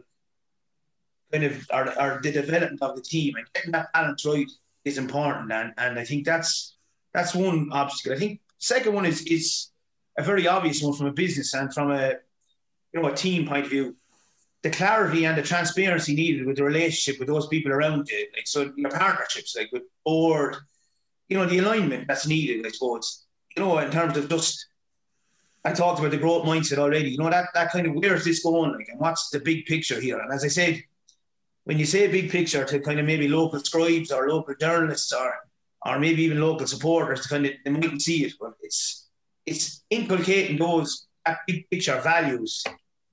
kind 1.32 1.44
of 1.44 1.68
or, 1.72 2.00
or 2.00 2.20
the 2.22 2.32
development 2.32 2.82
of 2.82 2.96
the 2.96 3.02
team 3.02 3.36
and 3.36 3.46
getting 3.54 3.72
that 3.72 3.92
balance 3.94 4.26
right 4.26 4.50
is 4.86 4.98
important 4.98 5.52
and 5.52 5.74
and 5.78 6.00
I 6.00 6.04
think 6.06 6.26
that's 6.26 6.78
that's 7.14 7.36
one 7.36 7.70
obstacle. 7.72 8.16
I 8.16 8.20
think 8.20 8.42
second 8.58 8.94
one 8.94 9.06
is 9.06 9.22
is 9.24 9.70
a 10.18 10.24
very 10.24 10.48
obvious 10.48 10.82
one 10.82 10.94
from 10.94 11.08
a 11.08 11.12
business 11.12 11.54
and 11.54 11.74
from 11.74 11.92
a 11.92 12.14
you 12.94 13.02
know 13.02 13.08
a 13.08 13.16
team 13.16 13.48
point 13.48 13.66
of 13.66 13.72
view. 13.72 13.96
The 14.64 14.70
clarity 14.70 15.26
and 15.26 15.38
the 15.38 15.44
transparency 15.44 16.16
needed 16.16 16.46
with 16.46 16.56
the 16.56 16.64
relationship 16.64 17.20
with 17.20 17.28
those 17.28 17.48
people 17.48 17.72
around 17.72 18.08
you, 18.10 18.28
like 18.34 18.48
so 18.48 18.72
your 18.76 18.90
partnerships, 18.90 19.56
like 19.58 19.72
with 19.72 19.84
board, 20.06 20.56
you 21.28 21.38
know, 21.38 21.46
the 21.46 21.60
alignment 21.60 22.08
that's 22.08 22.28
needed, 22.28 22.66
I 22.66 22.70
suppose. 22.70 23.26
You 23.56 23.64
know, 23.64 23.78
in 23.80 23.92
terms 23.92 24.18
of 24.18 24.30
just 24.30 24.68
I 25.66 25.72
talked 25.72 26.00
about 26.00 26.12
the 26.12 26.18
growth 26.18 26.46
mindset 26.46 26.78
already. 26.78 27.12
You 27.12 27.18
know, 27.18 27.30
that 27.30 27.48
that 27.54 27.72
kind 27.72 27.88
of 27.88 27.94
where's 27.94 28.26
this 28.26 28.44
going 28.44 28.74
like 28.74 28.88
and 28.90 29.00
what's 29.00 29.30
the 29.30 29.40
big 29.40 29.66
picture 29.66 30.00
here? 30.00 30.20
And 30.20 30.34
as 30.34 30.44
I 30.44 30.50
said, 30.50 30.84
when 31.64 31.80
you 31.80 31.86
say 31.86 32.08
big 32.08 32.30
picture 32.30 32.66
to 32.66 32.80
kind 32.80 33.00
of 33.00 33.06
maybe 33.06 33.28
local 33.28 33.60
scribes 33.60 34.12
or 34.12 34.30
local 34.30 34.56
journalists 34.60 35.14
or 35.14 35.34
or 35.86 36.00
maybe 36.00 36.24
even 36.24 36.42
local 36.42 36.68
supporters 36.68 37.22
to 37.22 37.30
kind 37.30 37.46
of 37.46 37.54
they 37.64 37.72
mightn't 37.72 38.02
see 38.02 38.26
it, 38.26 38.34
but 38.40 38.54
it's 38.62 39.10
it's 39.46 39.84
inculcating 39.90 40.58
those 40.58 41.08
that 41.26 41.40
big 41.48 41.70
picture 41.70 42.00
values, 42.02 42.64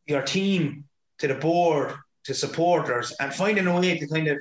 your 0.07 0.23
team, 0.23 0.85
to 1.21 1.29
the 1.29 1.35
board, 1.35 1.95
to 2.25 2.35
supporters, 2.35 3.15
and 3.21 3.33
finding 3.33 3.67
a 3.67 3.81
way 3.81 3.99
to 3.99 4.07
kind 4.07 4.29
of, 4.29 4.39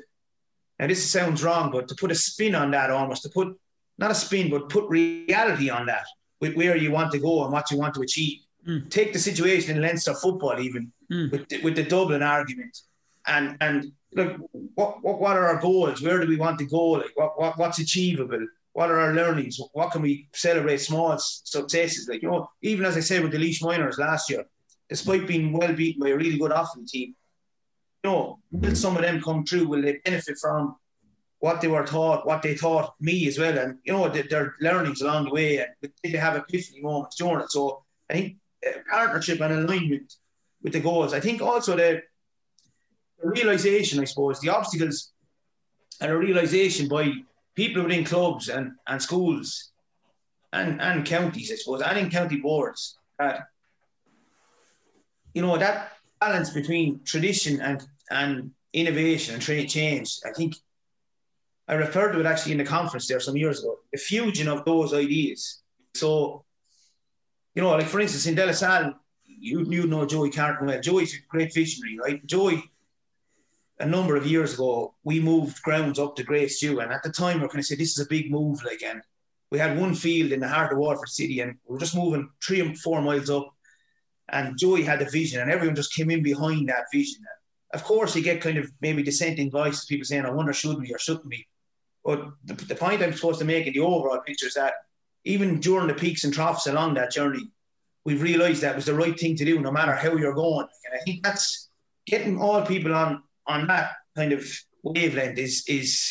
and 0.80 0.89
this 0.92 1.12
sounds 1.12 1.44
wrong, 1.44 1.72
but 1.72 1.88
to 1.88 1.96
put 1.96 2.12
a 2.12 2.15
spin 2.15 2.56
on 2.56 2.72
that 2.72 2.89
almost, 2.89 3.24
to 3.24 3.30
put 3.30 3.58
not 3.98 4.12
a 4.12 4.15
spin, 4.15 4.50
but 4.50 4.70
put 4.70 4.89
reality 4.89 5.70
on 5.70 5.86
that 5.86 6.06
with 6.39 6.56
where 6.56 6.78
you 6.78 6.92
want 6.92 7.12
to 7.12 7.20
go 7.20 7.44
and 7.44 7.52
what 7.52 7.70
you 7.70 7.78
want 7.78 7.94
to 7.96 8.02
achieve. 8.02 8.39
Mm. 8.65 8.89
Take 8.89 9.13
the 9.13 9.20
situation 9.20 9.76
in 9.76 9.82
Leinster 9.82 10.13
football 10.13 10.60
even 10.60 10.92
Mm. 11.12 11.32
with 11.32 11.50
the, 11.50 11.60
with 11.62 11.76
the 11.76 11.84
Dublin 11.84 12.22
argument 12.22 12.78
and 13.26 13.58
and 13.62 13.92
look 14.13 14.38
what, 14.76 15.04
what 15.04 15.20
what 15.20 15.36
are 15.36 15.48
our 15.48 15.60
goals 15.60 16.04
where 16.04 16.20
do 16.20 16.28
we 16.28 16.36
want 16.36 16.60
to 16.60 16.65
go 16.65 16.84
like 17.02 17.10
what, 17.15 17.39
what 17.39 17.58
what's 17.58 17.80
achievable 17.80 18.46
what 18.74 18.92
are 18.92 19.00
our 19.00 19.13
learnings 19.15 19.60
what 19.74 19.92
can 19.92 20.04
we 20.04 20.28
celebrate 20.34 20.78
small 20.78 21.18
successes 21.18 22.08
like 22.08 22.22
you 22.22 22.30
know 22.30 22.48
even 22.62 22.86
as 22.86 22.96
I 22.96 23.00
said 23.00 23.24
with 23.24 23.32
the 23.32 23.39
Laois 23.39 23.60
Minors 23.63 23.98
last 23.98 24.30
year 24.30 24.46
despite 24.89 25.28
being 25.28 25.54
well 25.54 25.73
beaten 25.73 26.02
by 26.02 26.10
a 26.10 26.17
really 26.17 26.38
good 26.38 26.52
Offaly 26.52 26.88
team 26.88 27.15
you 28.04 28.10
know 28.10 28.39
will 28.52 28.75
some 28.75 28.95
of 28.95 29.02
them 29.02 29.21
come 29.21 29.45
through 29.45 29.67
will 29.67 29.82
they 29.82 29.99
benefit 30.04 30.38
from 30.38 30.75
what 31.39 31.62
they 31.62 31.67
were 31.67 31.86
taught 31.86 32.25
what 32.25 32.41
they 32.41 32.56
taught 32.56 32.93
me 32.99 33.28
as 33.28 33.39
well? 33.39 33.58
And 33.58 33.80
you 33.84 33.93
know 33.93 34.10
their, 34.10 34.56
learnings 34.60 35.02
along 35.02 35.25
the 35.25 35.32
way 35.32 35.58
and 35.58 35.91
they 36.04 36.17
have 36.17 36.36
epiphany 36.36 36.82
moments 36.82 37.15
during 37.15 37.43
it. 37.43 37.52
So 37.52 37.84
I 38.10 38.13
think 38.13 38.38
uh, 38.65 38.71
partnership 38.89 39.39
and 39.41 39.54
alignment 39.54 40.13
with 40.62 40.73
the 40.73 40.80
goals. 40.80 41.13
I 41.13 41.19
think 41.19 41.41
also 41.41 41.75
the 41.75 42.02
the 43.21 43.30
realization, 43.30 43.99
I 43.99 44.06
suppose, 44.06 44.39
the 44.39 44.49
obstacles 44.49 45.12
and 45.99 46.12
a 46.12 46.17
realization 46.17 46.88
by 46.88 47.12
people 47.56 47.84
within 47.84 48.06
clubs 48.06 48.47
and, 48.47 48.71
and 48.88 49.02
schools 49.02 49.71
and, 50.54 50.82
and 50.82 51.06
counties, 51.06 51.52
I 51.52 51.56
suppose, 51.56 51.82
and 51.82 51.97
in 51.97 52.10
county 52.10 52.38
boards 52.38 52.97
that, 53.17 53.47
you 55.39 55.45
know, 55.45 55.58
that 55.58 55.93
balance 56.19 56.49
between 56.49 56.99
tradition 57.06 57.62
and, 57.62 57.88
and 58.12 58.52
innovation 58.73 59.36
and 59.36 59.41
trade 59.41 59.69
change, 59.69 60.19
I 60.25 60.34
think 60.34 60.54
I 61.65 61.75
referred 61.75 62.12
to 62.12 62.19
it 62.19 62.25
actually 62.25 62.52
in 62.52 62.58
the 62.58 62.65
conference 62.65 63.08
there 63.08 63.21
some 63.21 63.38
years 63.38 63.60
ago, 63.60 63.78
the 63.93 63.97
fusion 63.97 64.49
of 64.49 64.65
those 64.65 64.93
ideas. 64.93 65.62
So, 65.93 66.43
you 67.56 67.62
know, 67.62 67.69
like 67.69 67.86
for 67.86 68.02
instance, 68.02 68.25
in 68.25 68.36
De 68.36 68.45
La 68.45 68.52
Salle, 68.52 68.95
you, 69.25 69.63
you 69.63 69.88
know 69.88 70.06
Joey 70.06 70.30
Carton 70.30 70.67
well. 70.67 70.82
Joey's 70.82 71.13
a 71.13 71.19
great 71.30 71.54
visionary, 71.54 71.97
right? 71.97 72.25
Joey 72.25 72.62
a 73.80 73.86
number 73.86 74.17
of 74.17 74.28
years 74.28 74.56
ago, 74.56 74.93
we 75.06 75.21
moved 75.21 75.62
grounds 75.62 75.99
up 75.99 76.17
to 76.17 76.25
Gracedieu, 76.25 76.84
and 76.84 76.91
at 76.91 77.02
the 77.02 77.13
time 77.13 77.39
we 77.39 77.45
are 77.45 77.47
kind 77.47 77.60
of 77.60 77.65
say 77.65 77.75
this 77.75 77.97
is 77.97 78.06
a 78.06 78.10
big 78.10 78.30
move. 78.30 78.62
Like, 78.65 78.84
and 78.84 79.02
we 79.52 79.58
had 79.58 79.80
one 79.80 79.95
field 79.95 80.34
in 80.34 80.41
the 80.41 80.49
heart 80.49 80.73
of 80.73 80.80
Waterford 80.80 81.08
City, 81.08 81.39
and 81.39 81.56
we 81.65 81.75
were 81.75 81.80
just 81.80 81.95
moving 81.95 82.30
three 82.45 82.60
and 82.60 82.78
four 82.78 83.02
miles 83.02 83.30
up. 83.30 83.56
And 84.32 84.58
Joey 84.58 84.84
had 84.84 85.02
a 85.02 85.10
vision, 85.10 85.42
and 85.42 85.52
everyone 85.52 85.76
just 85.76 85.94
came 85.94 86.10
in 86.10 86.24
behind 86.24 86.70
that 86.70 86.86
vision. 86.94 87.24
Of 87.74 87.84
course, 87.84 88.15
you 88.15 88.24
get 88.24 88.42
kind 88.42 88.58
of 88.58 88.72
maybe 88.82 89.04
dissenting 89.04 89.52
voices, 89.52 89.86
people 89.86 90.06
saying, 90.06 90.26
"I 90.26 90.32
wonder 90.32 90.54
should 90.54 90.80
we 90.80 90.94
or 90.94 91.00
shouldn't 91.00 91.28
we?" 91.28 91.48
But 92.04 92.28
the, 92.46 92.54
the 92.54 92.76
point 92.76 93.02
I'm 93.02 93.13
supposed 93.13 93.39
to 93.39 93.46
make 93.46 93.68
in 93.68 93.74
the 93.74 93.80
overall 93.82 94.22
picture 94.26 94.48
is 94.48 94.56
that 94.56 94.74
even 95.26 95.60
during 95.60 95.88
the 95.88 95.94
peaks 95.94 96.24
and 96.24 96.34
troughs 96.34 96.68
along 96.68 96.96
that 96.96 97.12
journey, 97.12 97.52
we've 98.06 98.22
realised 98.22 98.62
that 98.62 98.76
was 98.76 98.86
the 98.86 98.94
right 98.94 99.20
thing 99.20 99.36
to 99.36 99.46
do, 99.46 99.60
no 99.60 99.72
matter 99.72 99.94
how 99.94 100.15
you're 100.15 100.34
going. 100.34 100.68
And 100.86 101.00
I 101.00 101.04
think 101.04 101.24
that's 101.24 101.70
getting 102.06 102.42
all 102.42 102.65
people 102.65 102.94
on 102.94 103.24
on 103.48 103.68
that 103.68 103.92
kind 104.15 104.34
of 104.34 104.46
wavelength 104.84 105.38
is 105.38 105.63
is 105.68 106.10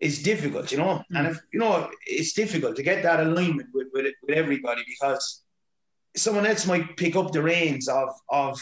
is 0.00 0.22
difficult, 0.22 0.70
you 0.72 0.78
know. 0.78 1.02
Mm. 1.12 1.18
And 1.18 1.26
if 1.28 1.40
you 1.52 1.60
know, 1.60 1.90
it's 2.06 2.32
difficult 2.32 2.76
to 2.76 2.82
get 2.82 3.02
that 3.02 3.20
alignment 3.20 3.68
with, 3.74 3.88
with 3.92 4.06
with 4.22 4.36
everybody 4.36 4.82
because 4.86 5.42
someone 6.18 6.46
else 6.46 6.66
might 6.66 6.96
pick 6.96 7.16
up 7.16 7.32
the 7.32 7.42
reins 7.42 7.88
of 7.88 8.10
of 8.28 8.60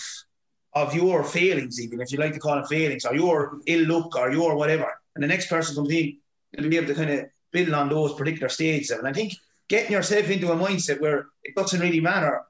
of 0.74 0.94
your 0.94 1.24
failings, 1.24 1.80
even 1.80 2.00
if 2.00 2.12
you 2.12 2.18
like 2.18 2.34
to 2.34 2.38
call 2.38 2.56
them 2.56 2.66
failings, 2.66 3.04
or 3.04 3.14
your 3.14 3.60
ill 3.66 3.88
luck, 3.88 4.14
or 4.16 4.30
your 4.30 4.56
whatever, 4.56 4.92
and 5.14 5.24
the 5.24 5.28
next 5.28 5.48
person 5.48 5.74
comes 5.74 5.90
in 5.90 6.18
and 6.54 6.70
be 6.70 6.76
able 6.76 6.88
to 6.88 6.94
kind 6.94 7.10
of 7.10 7.26
build 7.52 7.72
on 7.72 7.88
those 7.88 8.14
particular 8.14 8.48
stages. 8.48 8.90
And 8.90 9.08
I 9.08 9.12
think 9.12 9.32
getting 9.68 9.92
yourself 9.92 10.28
into 10.30 10.52
a 10.52 10.56
mindset 10.56 11.00
where 11.00 11.26
it 11.42 11.54
doesn't 11.54 11.80
really 11.80 12.00
matter 12.00 12.42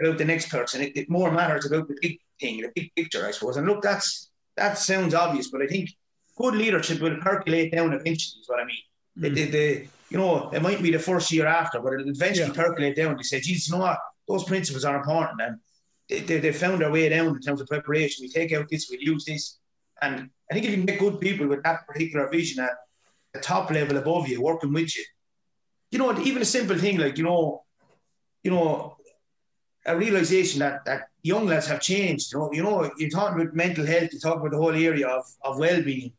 about 0.00 0.18
the 0.18 0.24
next 0.24 0.48
person, 0.50 0.82
it, 0.82 0.96
it 0.96 1.10
more 1.10 1.30
matters 1.30 1.66
about 1.66 1.86
the 1.88 1.96
big 2.00 2.18
thing, 2.40 2.62
the 2.62 2.72
big 2.74 2.92
picture, 2.94 3.26
I 3.26 3.30
suppose. 3.30 3.56
And 3.56 3.66
look, 3.66 3.82
that's 3.82 4.30
that 4.56 4.78
sounds 4.78 5.14
obvious, 5.14 5.48
but 5.50 5.62
I 5.62 5.66
think 5.66 5.90
good 6.36 6.54
leadership 6.54 7.00
will 7.00 7.16
percolate 7.18 7.72
down 7.72 7.92
eventually. 7.92 8.40
Is 8.40 8.48
what 8.48 8.60
I 8.60 8.64
mean. 8.64 8.76
Mm. 9.18 9.22
The, 9.22 9.28
the, 9.30 9.44
the, 9.50 9.88
you 10.12 10.18
know, 10.18 10.50
it 10.50 10.60
might 10.60 10.82
be 10.82 10.90
the 10.90 10.98
first 10.98 11.32
year 11.32 11.46
after, 11.46 11.80
but 11.80 11.94
it'll 11.94 12.10
eventually 12.10 12.48
yeah. 12.48 12.52
percolate 12.52 12.94
down. 12.94 13.16
They 13.16 13.22
say, 13.22 13.40
"Jesus, 13.40 13.68
you 13.68 13.74
know 13.74 13.84
what? 13.84 13.98
Those 14.28 14.44
principles 14.44 14.84
are 14.84 14.96
important," 14.96 15.40
and 15.40 15.58
they, 16.06 16.20
they, 16.20 16.38
they, 16.38 16.52
found 16.52 16.82
their 16.82 16.90
way 16.90 17.08
down 17.08 17.28
in 17.28 17.40
terms 17.40 17.62
of 17.62 17.66
preparation. 17.66 18.22
We 18.22 18.28
take 18.28 18.52
out 18.52 18.68
this, 18.68 18.90
we 18.90 18.98
use 19.00 19.24
this, 19.24 19.58
and 20.02 20.28
I 20.50 20.54
think 20.54 20.66
if 20.66 20.76
you 20.76 20.84
get 20.84 20.98
good 20.98 21.18
people 21.18 21.46
with 21.46 21.62
that 21.62 21.86
particular 21.86 22.28
vision 22.28 22.62
at 22.62 22.72
the 23.32 23.40
top 23.40 23.70
level 23.70 23.96
above 23.96 24.28
you, 24.28 24.42
working 24.42 24.74
with 24.74 24.94
you, 24.94 25.04
you 25.90 25.98
know, 25.98 26.18
even 26.20 26.42
a 26.42 26.44
simple 26.44 26.76
thing 26.76 26.98
like 26.98 27.16
you 27.16 27.24
know, 27.24 27.64
you 28.44 28.50
know, 28.50 28.98
a 29.86 29.96
realization 29.96 30.60
that 30.60 30.84
that 30.84 31.08
young 31.22 31.46
lads 31.46 31.68
have 31.68 31.80
changed. 31.80 32.34
You 32.34 32.38
know, 32.38 32.52
you 32.52 32.62
know, 32.62 32.90
you're 32.98 33.08
talking 33.08 33.40
about 33.40 33.54
mental 33.54 33.86
health, 33.86 34.12
you 34.12 34.20
talk 34.20 34.40
about 34.40 34.50
the 34.50 34.58
whole 34.58 34.74
area 34.74 35.08
of, 35.08 35.24
of 35.42 35.58
well 35.58 35.82
being. 35.82 36.12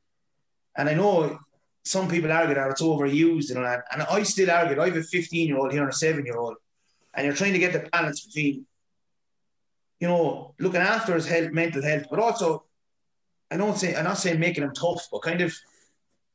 And 0.75 0.89
I 0.89 0.95
know 0.95 1.37
some 1.83 2.07
people 2.07 2.31
argue 2.31 2.55
that 2.55 2.71
it's 2.71 2.81
overused 2.81 3.49
and 3.49 3.59
all 3.59 3.65
that. 3.65 3.83
And 3.91 4.01
I 4.03 4.23
still 4.23 4.49
argue, 4.49 4.79
I 4.81 4.87
have 4.87 4.95
a 4.97 5.03
15 5.03 5.47
year 5.47 5.57
old 5.57 5.71
here 5.71 5.81
and 5.83 5.91
a 5.91 5.95
seven 5.95 6.25
year 6.25 6.37
old, 6.37 6.55
and 7.13 7.25
you're 7.25 7.35
trying 7.35 7.53
to 7.53 7.59
get 7.59 7.73
the 7.73 7.89
balance 7.91 8.25
between, 8.25 8.65
you 9.99 10.07
know, 10.07 10.53
looking 10.59 10.81
after 10.81 11.13
his 11.15 11.27
health, 11.27 11.51
mental 11.51 11.83
health, 11.83 12.05
but 12.09 12.19
also, 12.19 12.63
I 13.51 13.57
don't 13.57 13.77
say, 13.77 13.95
I'm 13.95 14.05
not 14.05 14.17
saying 14.17 14.39
making 14.39 14.63
him 14.63 14.73
tough, 14.73 15.07
but 15.11 15.21
kind 15.21 15.41
of, 15.41 15.53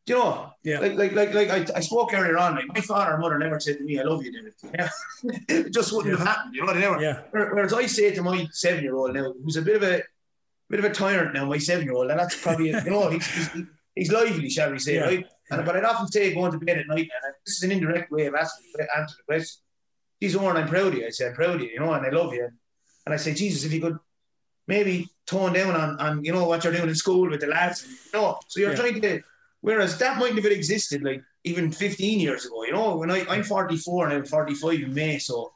you 0.07 0.15
know, 0.15 0.53
Yeah. 0.63 0.81
like, 0.81 0.95
like, 0.97 1.13
like, 1.13 1.35
like 1.35 1.51
I, 1.51 1.77
I 1.77 1.81
spoke 1.81 2.15
earlier 2.15 2.39
on, 2.39 2.55
like 2.55 2.69
my 2.69 2.81
father 2.81 3.13
and 3.13 3.21
mother 3.21 3.39
never 3.39 3.59
said 3.61 3.79
to 3.79 3.85
me, 3.85 3.99
I 3.99 4.05
love 4.05 4.23
you, 4.25 4.33
David. 4.33 4.55
It 5.49 5.73
just 5.75 5.93
wouldn't 5.93 6.17
have 6.19 6.27
happened, 6.27 6.55
you 6.55 6.65
know, 6.65 6.73
they 6.73 6.81
never. 6.81 7.01
Yeah. 7.01 7.21
Whereas 7.31 7.73
I 7.73 7.87
say 7.87 8.15
to 8.15 8.23
my 8.23 8.47
seven 8.53 8.85
year 8.85 8.95
old 8.97 9.15
now, 9.15 9.35
who's 9.45 9.57
a 9.57 9.63
bit 9.63 9.77
of 9.77 9.83
a 9.83 10.03
bit 10.71 10.79
of 10.79 10.85
a 10.87 10.91
tyrant 10.93 11.35
now, 11.35 11.45
my 11.47 11.59
seven 11.59 11.85
year 11.85 11.95
old, 11.95 12.11
and 12.11 12.21
that's 12.21 12.41
probably 12.41 12.69
you 12.69 12.91
know 12.91 13.09
he's, 13.11 13.27
he's, 13.27 13.51
he's 13.99 14.13
lively, 14.13 14.49
shall 14.49 14.71
we 14.71 14.79
say, 14.79 14.95
Yeah. 14.95 15.07
right? 15.07 15.27
And 15.51 15.65
but 15.65 15.77
I'd 15.77 15.85
often 15.85 16.09
say 16.09 16.35
going 16.35 16.53
to 16.53 16.59
bed 16.59 16.79
at 16.79 16.87
night, 16.87 17.09
and 17.25 17.35
this 17.45 17.57
is 17.57 17.63
an 17.63 17.73
indirect 17.73 18.11
way 18.11 18.27
of 18.27 18.35
asking 18.35 18.67
answer 18.97 19.17
the 19.19 19.25
question. 19.25 19.61
Geez, 20.21 20.37
Owen, 20.37 20.57
I'm 20.57 20.69
proud 20.69 20.89
of 20.89 20.95
you. 20.95 21.07
I 21.07 21.11
say 21.11 21.27
I'm 21.29 21.35
proud 21.35 21.57
of 21.57 21.61
you, 21.63 21.69
you 21.69 21.81
know, 21.81 21.93
and 21.93 22.05
I 22.05 22.11
love 22.11 22.33
you. 22.35 22.49
And 23.07 23.15
I 23.15 23.17
say, 23.17 23.33
Jesus, 23.35 23.65
if 23.65 23.73
you 23.73 23.81
could 23.81 23.99
maybe 24.67 25.09
tone 25.27 25.53
down 25.53 25.75
on, 25.75 25.99
on 26.01 26.25
you 26.25 26.33
know 26.33 26.47
what 26.47 26.65
you're 26.65 26.73
doing 26.73 26.89
in 26.89 26.95
school 26.95 27.31
with 27.31 27.41
the 27.41 27.47
lads, 27.47 27.87
you 27.87 28.21
know. 28.21 28.39
So 28.49 28.61
you're 28.61 28.71
Yeah. 28.73 28.77
trying 28.83 29.01
to 29.03 29.21
whereas 29.61 29.99
that 29.99 30.19
mightn't 30.19 30.43
have 30.43 30.53
existed 30.53 31.03
like 31.03 31.23
even 31.45 31.73
15 31.73 32.21
years 32.21 32.47
ago, 32.47 32.65
you 32.65 32.73
know, 32.73 32.97
when 32.97 33.11
I, 33.11 33.25
I'm 33.29 33.43
44 33.43 34.07
and 34.07 34.15
I'm 34.15 34.25
45 34.25 34.81
in 34.81 34.95
May, 34.95 35.19
so 35.19 35.53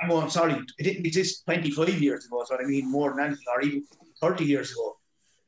I'm 0.00 0.08
going, 0.08 0.30
sorry, 0.30 0.54
it 0.78 0.82
didn't 0.84 1.06
exist 1.06 1.44
25 1.46 2.00
years 2.00 2.26
ago, 2.26 2.42
is 2.42 2.50
what 2.50 2.60
I 2.60 2.64
mean, 2.64 2.90
more 2.90 3.10
than 3.10 3.24
anything, 3.26 3.44
or 3.52 3.60
even 3.62 3.84
30 4.20 4.44
years 4.44 4.70
ago. 4.70 4.96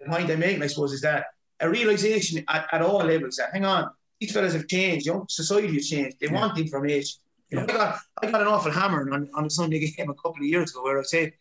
The 0.01 0.07
point 0.07 0.31
I'm 0.31 0.41
making, 0.41 0.63
I 0.63 0.67
suppose, 0.67 0.93
is 0.93 1.03
that 1.03 1.27
a 1.61 1.69
realization 1.69 2.45
at, 2.49 2.67
at 2.73 2.83
all 2.83 2.99
levels 2.99 3.37
that, 3.37 3.51
hang 3.53 3.65
on, 3.65 3.91
these 4.21 4.33
fellas 4.33 4.53
have 4.53 4.67
changed, 4.67 5.07
you 5.07 5.13
know, 5.13 5.27
society 5.29 5.75
has 5.75 5.89
changed, 5.89 6.17
they 6.21 6.29
want 6.29 6.59
information. 6.59 7.21
You 7.49 7.59
know, 7.59 7.65
I, 7.65 7.67
got, 7.67 7.99
I 8.23 8.31
got 8.31 8.43
an 8.43 8.47
awful 8.47 8.71
hammer 8.71 9.11
on, 9.13 9.29
on 9.35 9.47
a 9.47 9.51
Sunday 9.51 9.81
game 9.97 10.11
a 10.11 10.15
couple 10.15 10.37
of 10.41 10.45
years 10.45 10.71
ago 10.71 10.83
where 10.83 10.99
I 10.99 11.03
said, 11.03 11.33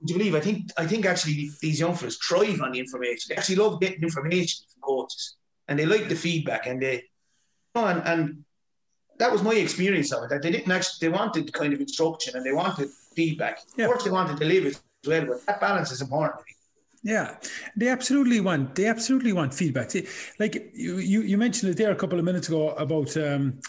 would 0.00 0.10
you 0.10 0.16
believe, 0.16 0.34
I 0.34 0.40
think, 0.40 0.70
I 0.78 0.86
think 0.86 1.04
actually 1.04 1.50
these 1.60 1.80
young 1.80 1.94
fellas 1.94 2.16
thrive 2.16 2.62
on 2.62 2.72
the 2.72 2.80
information. 2.80 3.28
They 3.28 3.36
actually 3.36 3.56
love 3.56 3.80
getting 3.80 4.02
information 4.02 4.64
from 4.72 4.82
coaches 4.82 5.36
and 5.68 5.78
they 5.78 5.84
like 5.84 6.08
the 6.08 6.16
feedback 6.16 6.66
and 6.66 6.80
they, 6.80 6.94
you 6.94 7.02
know, 7.74 7.86
and, 7.86 8.02
and 8.06 8.44
that 9.18 9.30
was 9.30 9.42
my 9.42 9.54
experience 9.54 10.12
of 10.12 10.24
it. 10.24 10.30
That 10.30 10.42
they 10.42 10.50
didn't 10.50 10.72
actually 10.72 11.08
they 11.08 11.14
wanted 11.14 11.52
kind 11.52 11.74
of 11.74 11.80
instruction 11.80 12.36
and 12.36 12.44
they 12.44 12.52
wanted 12.52 12.88
feedback. 13.14 13.60
Yeah. 13.76 13.84
Of 13.84 13.90
course, 13.90 14.04
they 14.04 14.10
wanted 14.10 14.38
to 14.38 14.44
live 14.46 14.64
it 14.64 14.80
as 15.04 15.08
well, 15.08 15.26
but 15.26 15.46
that 15.46 15.60
balance 15.60 15.92
is 15.92 16.00
important. 16.00 16.40
Yeah, 17.02 17.36
they 17.76 17.88
absolutely 17.88 18.40
want. 18.40 18.74
They 18.74 18.86
absolutely 18.86 19.32
want 19.32 19.54
feedback. 19.54 19.90
See, 19.90 20.06
Like 20.38 20.70
you, 20.74 20.98
you, 20.98 21.38
mentioned 21.38 21.72
it 21.72 21.78
there 21.78 21.90
a 21.90 21.96
couple 21.96 22.18
of 22.18 22.24
minutes 22.26 22.48
ago 22.48 22.70
about, 22.70 23.16
um, 23.16 23.60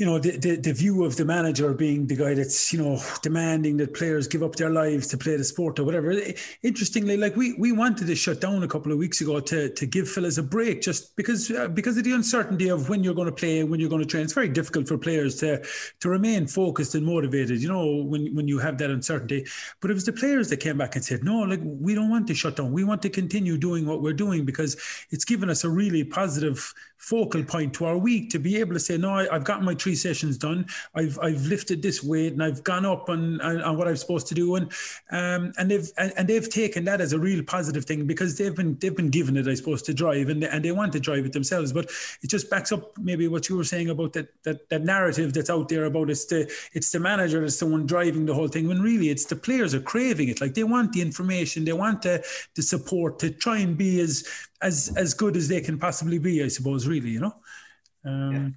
you 0.00 0.06
know, 0.06 0.18
the, 0.18 0.38
the 0.38 0.56
the 0.56 0.72
view 0.72 1.04
of 1.04 1.16
the 1.16 1.26
manager 1.26 1.74
being 1.74 2.06
the 2.06 2.16
guy 2.16 2.32
that's 2.32 2.72
you 2.72 2.82
know 2.82 2.98
demanding 3.20 3.76
that 3.76 3.92
players 3.92 4.26
give 4.26 4.42
up 4.42 4.56
their 4.56 4.70
lives 4.70 5.06
to 5.08 5.18
play 5.18 5.36
the 5.36 5.44
sport 5.44 5.78
or 5.78 5.84
whatever. 5.84 6.16
Interestingly, 6.62 7.18
like 7.18 7.36
we 7.36 7.52
we 7.58 7.70
wanted 7.70 8.06
to 8.06 8.16
shut 8.16 8.40
down 8.40 8.62
a 8.62 8.68
couple 8.68 8.92
of 8.92 8.96
weeks 8.96 9.20
ago 9.20 9.40
to 9.40 9.68
to 9.68 9.84
give 9.84 10.08
fellas 10.08 10.38
a 10.38 10.42
break 10.42 10.80
just 10.80 11.14
because 11.16 11.50
uh, 11.50 11.68
because 11.68 11.98
of 11.98 12.04
the 12.04 12.12
uncertainty 12.12 12.70
of 12.70 12.88
when 12.88 13.04
you're 13.04 13.12
going 13.14 13.26
to 13.26 13.32
play 13.32 13.62
when 13.62 13.78
you're 13.78 13.90
going 13.90 14.00
to 14.00 14.08
train. 14.08 14.24
It's 14.24 14.32
very 14.32 14.48
difficult 14.48 14.88
for 14.88 14.96
players 14.96 15.36
to 15.40 15.62
to 16.00 16.08
remain 16.08 16.46
focused 16.46 16.94
and 16.94 17.04
motivated. 17.04 17.60
You 17.60 17.68
know, 17.68 18.02
when 18.02 18.34
when 18.34 18.48
you 18.48 18.58
have 18.58 18.78
that 18.78 18.88
uncertainty. 18.88 19.46
But 19.80 19.90
it 19.90 19.94
was 19.94 20.06
the 20.06 20.14
players 20.14 20.48
that 20.48 20.60
came 20.60 20.78
back 20.78 20.96
and 20.96 21.04
said, 21.04 21.22
no, 21.24 21.40
like 21.40 21.60
we 21.62 21.94
don't 21.94 22.08
want 22.08 22.26
to 22.28 22.34
shut 22.34 22.56
down. 22.56 22.72
We 22.72 22.84
want 22.84 23.02
to 23.02 23.10
continue 23.10 23.58
doing 23.58 23.84
what 23.84 24.00
we're 24.00 24.14
doing 24.14 24.46
because 24.46 24.78
it's 25.10 25.26
given 25.26 25.50
us 25.50 25.62
a 25.62 25.68
really 25.68 26.04
positive 26.04 26.72
focal 27.00 27.42
point 27.42 27.72
to 27.72 27.86
our 27.86 27.96
week 27.96 28.28
to 28.30 28.38
be 28.38 28.58
able 28.58 28.74
to 28.74 28.78
say, 28.78 28.98
no, 28.98 29.10
I, 29.10 29.34
I've 29.34 29.44
got 29.44 29.62
my 29.62 29.74
three 29.74 29.94
sessions 29.94 30.36
done. 30.36 30.66
I've 30.94 31.18
I've 31.22 31.42
lifted 31.46 31.82
this 31.82 32.04
weight 32.04 32.34
and 32.34 32.42
I've 32.42 32.62
gone 32.62 32.84
up 32.84 33.08
on, 33.08 33.40
on, 33.40 33.62
on 33.62 33.78
what 33.78 33.88
I'm 33.88 33.96
supposed 33.96 34.26
to 34.28 34.34
do, 34.34 34.56
and 34.56 34.70
um, 35.10 35.52
and 35.58 35.70
they've 35.70 35.90
and, 35.96 36.12
and 36.16 36.28
they've 36.28 36.48
taken 36.48 36.84
that 36.84 37.00
as 37.00 37.12
a 37.12 37.18
real 37.18 37.42
positive 37.42 37.86
thing 37.86 38.06
because 38.06 38.36
they've 38.36 38.54
been 38.54 38.76
they've 38.78 38.94
been 38.94 39.08
given 39.08 39.36
it, 39.38 39.48
I 39.48 39.54
suppose, 39.54 39.82
to 39.82 39.94
drive 39.94 40.28
and 40.28 40.44
and 40.44 40.64
they 40.64 40.72
want 40.72 40.92
to 40.92 41.00
drive 41.00 41.24
it 41.24 41.32
themselves. 41.32 41.72
But 41.72 41.90
it 42.22 42.28
just 42.28 42.50
backs 42.50 42.70
up 42.70 42.96
maybe 42.98 43.28
what 43.28 43.48
you 43.48 43.56
were 43.56 43.64
saying 43.64 43.88
about 43.88 44.12
that 44.12 44.28
that 44.44 44.68
that 44.68 44.82
narrative 44.82 45.32
that's 45.32 45.50
out 45.50 45.70
there 45.70 45.86
about 45.86 46.10
it's 46.10 46.26
the 46.26 46.52
it's 46.74 46.90
the 46.90 47.00
manager, 47.00 47.42
it's 47.42 47.58
the 47.58 47.66
one 47.66 47.86
driving 47.86 48.26
the 48.26 48.34
whole 48.34 48.48
thing. 48.48 48.68
When 48.68 48.82
really 48.82 49.08
it's 49.08 49.24
the 49.24 49.36
players 49.36 49.74
are 49.74 49.80
craving 49.80 50.28
it. 50.28 50.40
Like 50.40 50.54
they 50.54 50.64
want 50.64 50.92
the 50.92 51.00
information, 51.00 51.64
they 51.64 51.72
want 51.72 52.02
the 52.02 52.24
the 52.56 52.62
support 52.62 53.18
to 53.20 53.30
try 53.30 53.58
and 53.58 53.76
be 53.76 54.00
as 54.00 54.24
as 54.62 54.92
as 54.96 55.14
good 55.14 55.36
as 55.36 55.48
they 55.48 55.60
can 55.60 55.78
possibly 55.78 56.18
be. 56.18 56.42
I 56.42 56.48
suppose, 56.48 56.86
really, 56.86 57.10
you 57.10 57.20
know. 57.20 57.34
Um, 58.02 58.56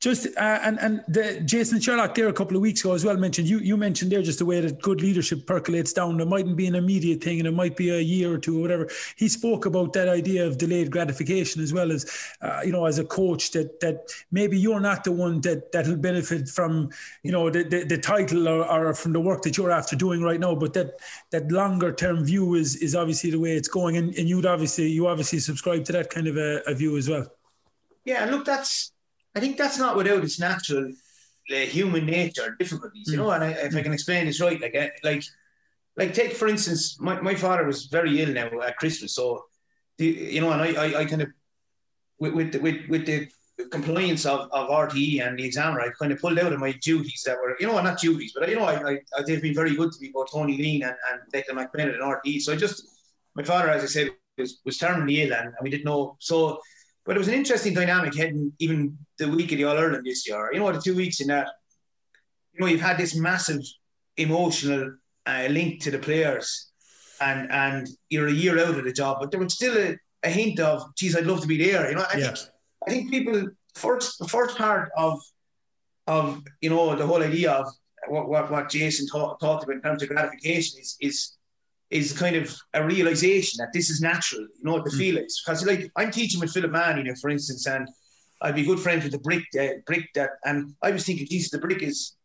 Just 0.00 0.26
uh, 0.36 0.58
and 0.62 0.78
and 0.78 1.02
the 1.08 1.40
Jason 1.46 1.80
Sherlock 1.80 2.14
there 2.14 2.28
a 2.28 2.32
couple 2.32 2.56
of 2.56 2.62
weeks 2.62 2.82
ago 2.82 2.92
as 2.92 3.06
well 3.06 3.16
mentioned 3.16 3.48
you 3.48 3.58
you 3.58 3.78
mentioned 3.78 4.12
there 4.12 4.20
just 4.20 4.38
the 4.38 4.44
way 4.44 4.60
that 4.60 4.82
good 4.82 5.00
leadership 5.00 5.46
percolates 5.46 5.94
down. 5.94 6.20
It 6.20 6.28
mightn't 6.28 6.56
be 6.56 6.66
an 6.66 6.74
immediate 6.74 7.24
thing, 7.24 7.38
and 7.38 7.48
it 7.48 7.54
might 7.54 7.74
be 7.74 7.88
a 7.88 8.00
year 8.00 8.34
or 8.34 8.36
two 8.36 8.58
or 8.58 8.60
whatever. 8.60 8.90
He 9.16 9.30
spoke 9.30 9.64
about 9.64 9.94
that 9.94 10.08
idea 10.08 10.46
of 10.46 10.58
delayed 10.58 10.90
gratification 10.90 11.62
as 11.62 11.72
well 11.72 11.90
as 11.90 12.04
uh, 12.42 12.60
you 12.66 12.72
know 12.72 12.84
as 12.84 12.98
a 12.98 13.04
coach 13.04 13.52
that 13.52 13.80
that 13.80 14.10
maybe 14.30 14.58
you're 14.58 14.80
not 14.80 15.04
the 15.04 15.12
one 15.12 15.40
that 15.40 15.72
that'll 15.72 15.96
benefit 15.96 16.50
from 16.50 16.90
you 17.22 17.32
know 17.32 17.48
the 17.48 17.64
the, 17.64 17.84
the 17.84 17.96
title 17.96 18.46
or, 18.46 18.70
or 18.70 18.92
from 18.92 19.14
the 19.14 19.20
work 19.20 19.40
that 19.42 19.56
you're 19.56 19.70
after 19.70 19.96
doing 19.96 20.22
right 20.22 20.40
now, 20.40 20.54
but 20.54 20.74
that 20.74 21.00
that 21.30 21.50
longer 21.50 21.94
term 21.94 22.24
view 22.24 22.56
is 22.56 22.76
is 22.76 22.94
obviously 22.94 23.30
the 23.30 23.40
way 23.40 23.56
it's 23.56 23.68
going, 23.68 23.96
and, 23.96 24.14
and 24.16 24.28
you'd 24.28 24.44
obviously 24.44 24.88
you 24.88 25.06
obviously 25.06 25.38
subscribe 25.38 25.82
to 25.86 25.92
that 25.92 26.10
kind 26.10 26.26
of 26.26 26.36
a, 26.36 26.60
a 26.66 26.74
view 26.74 26.98
as 26.98 27.08
well. 27.08 27.26
Yeah, 28.04 28.22
and 28.22 28.30
look, 28.30 28.44
that's 28.44 28.92
I 29.34 29.40
think 29.40 29.56
that's 29.56 29.78
not 29.78 29.96
without 29.96 30.24
its 30.24 30.38
natural 30.40 30.92
uh, 31.50 31.54
human 31.54 32.06
nature 32.06 32.56
difficulties, 32.58 33.08
you 33.08 33.16
know. 33.16 33.30
And 33.30 33.44
I, 33.44 33.50
if 33.50 33.74
I 33.74 33.82
can 33.82 33.92
explain 33.92 34.26
this 34.26 34.40
right, 34.40 34.60
like, 34.60 34.74
like, 35.04 35.24
like 35.96 36.14
take 36.14 36.32
for 36.32 36.48
instance, 36.48 37.00
my, 37.00 37.20
my 37.20 37.34
father 37.34 37.64
was 37.64 37.86
very 37.86 38.20
ill 38.20 38.32
now 38.32 38.60
at 38.60 38.78
Christmas, 38.78 39.14
so 39.14 39.44
the, 39.98 40.06
you 40.06 40.40
know, 40.40 40.50
and 40.52 40.62
I, 40.62 40.72
I, 40.72 41.00
I 41.00 41.04
kind 41.04 41.22
of 41.22 41.28
with 42.18 42.34
with 42.34 42.52
the, 42.52 42.58
with, 42.60 42.88
with 42.88 43.06
the 43.06 43.28
compliance 43.70 44.26
of, 44.26 44.50
of 44.52 44.68
RTE 44.68 45.26
and 45.26 45.38
the 45.38 45.44
examiner, 45.44 45.80
I 45.80 45.90
kind 45.90 46.12
of 46.12 46.20
pulled 46.20 46.38
out 46.38 46.52
of 46.52 46.60
my 46.60 46.72
duties 46.82 47.22
that 47.26 47.36
were, 47.36 47.56
you 47.60 47.66
know, 47.66 47.80
not 47.80 48.00
duties, 48.00 48.32
but 48.34 48.48
you 48.48 48.56
know, 48.56 48.64
I, 48.64 48.92
I, 48.92 48.98
I 49.16 49.22
they've 49.26 49.42
been 49.42 49.54
very 49.54 49.74
good 49.76 49.92
to 49.92 50.00
me, 50.00 50.10
both 50.12 50.30
Tony 50.32 50.56
Leen 50.58 50.86
and, 50.86 50.96
and 51.10 51.32
Declan 51.32 51.56
McBennett 51.56 51.94
and 51.94 52.02
RTE. 52.02 52.40
So 52.40 52.52
I 52.52 52.56
just, 52.56 52.84
my 53.34 53.42
father, 53.42 53.70
as 53.70 53.82
I 53.82 53.86
said, 53.86 54.10
was 54.38 54.60
was 54.64 54.78
terminally 54.78 55.24
ill, 55.24 55.34
and, 55.34 55.48
and 55.48 55.56
we 55.62 55.70
didn't 55.70 55.84
know. 55.84 56.16
So, 56.18 56.60
but 57.04 57.16
it 57.16 57.18
was 57.18 57.28
an 57.28 57.34
interesting 57.34 57.74
dynamic 57.74 58.14
heading 58.16 58.52
even 58.58 58.96
the 59.18 59.28
week 59.28 59.52
of 59.52 59.58
the 59.58 59.64
All 59.64 59.76
Ireland 59.76 60.04
this 60.04 60.26
year. 60.28 60.50
You 60.52 60.60
know, 60.60 60.72
the 60.72 60.80
two 60.80 60.94
weeks 60.94 61.20
in 61.20 61.28
that, 61.28 61.48
you 62.52 62.60
know, 62.60 62.66
you've 62.66 62.80
had 62.80 62.98
this 62.98 63.16
massive 63.16 63.60
emotional 64.16 64.94
uh, 65.26 65.46
link 65.50 65.82
to 65.82 65.90
the 65.90 65.98
players, 65.98 66.70
and 67.20 67.50
and 67.50 67.88
you're 68.10 68.28
a 68.28 68.32
year 68.32 68.58
out 68.58 68.78
of 68.78 68.84
the 68.84 68.92
job, 68.92 69.18
but 69.20 69.30
there 69.30 69.40
was 69.40 69.54
still 69.54 69.76
a, 69.76 69.96
a 70.22 70.30
hint 70.30 70.60
of, 70.60 70.82
geez, 70.96 71.16
I'd 71.16 71.26
love 71.26 71.40
to 71.40 71.46
be 71.46 71.58
there. 71.58 71.88
You 71.88 71.96
know, 71.96 72.04
I 72.12 72.18
Yeah. 72.18 72.34
think 72.34 72.48
I 72.86 72.90
think 72.90 73.10
people 73.10 73.48
first 73.74 74.18
the 74.18 74.28
first 74.28 74.56
part 74.58 74.90
of 74.96 75.20
of 76.06 76.42
you 76.60 76.70
know 76.70 76.94
the 76.96 77.06
whole 77.06 77.22
idea 77.22 77.52
of 77.52 77.66
what 78.08 78.28
what, 78.28 78.50
what 78.50 78.68
Jason 78.68 79.06
talk, 79.06 79.40
talked 79.40 79.64
about 79.64 79.76
in 79.76 79.82
terms 79.82 80.02
of 80.02 80.08
gratification 80.08 80.80
is 80.80 80.96
is 81.00 81.36
is 81.92 82.18
kind 82.18 82.36
of 82.36 82.56
a 82.72 82.84
realization 82.84 83.58
that 83.58 83.72
this 83.72 83.90
is 83.90 84.00
natural. 84.00 84.40
You 84.40 84.64
know 84.64 84.72
what 84.72 84.84
the 84.84 84.90
feel 84.90 85.18
is 85.18 85.42
because 85.44 85.64
like 85.66 85.90
I'm 85.94 86.10
teaching 86.10 86.40
with 86.40 86.50
Philip 86.50 86.70
Mahony, 86.70 87.02
you 87.02 87.08
know, 87.08 87.14
for 87.20 87.28
instance, 87.28 87.66
and 87.66 87.86
I'd 88.40 88.54
be 88.54 88.64
good 88.64 88.80
friends 88.80 89.04
with 89.04 89.12
the 89.12 89.18
brick 89.18 89.44
uh, 89.60 89.74
brick 89.86 90.08
that, 90.14 90.30
and 90.44 90.74
I 90.82 90.90
was 90.90 91.04
thinking, 91.04 91.26
Jesus, 91.26 91.50
the 91.50 91.58
brick 91.58 91.82
is. 91.82 92.16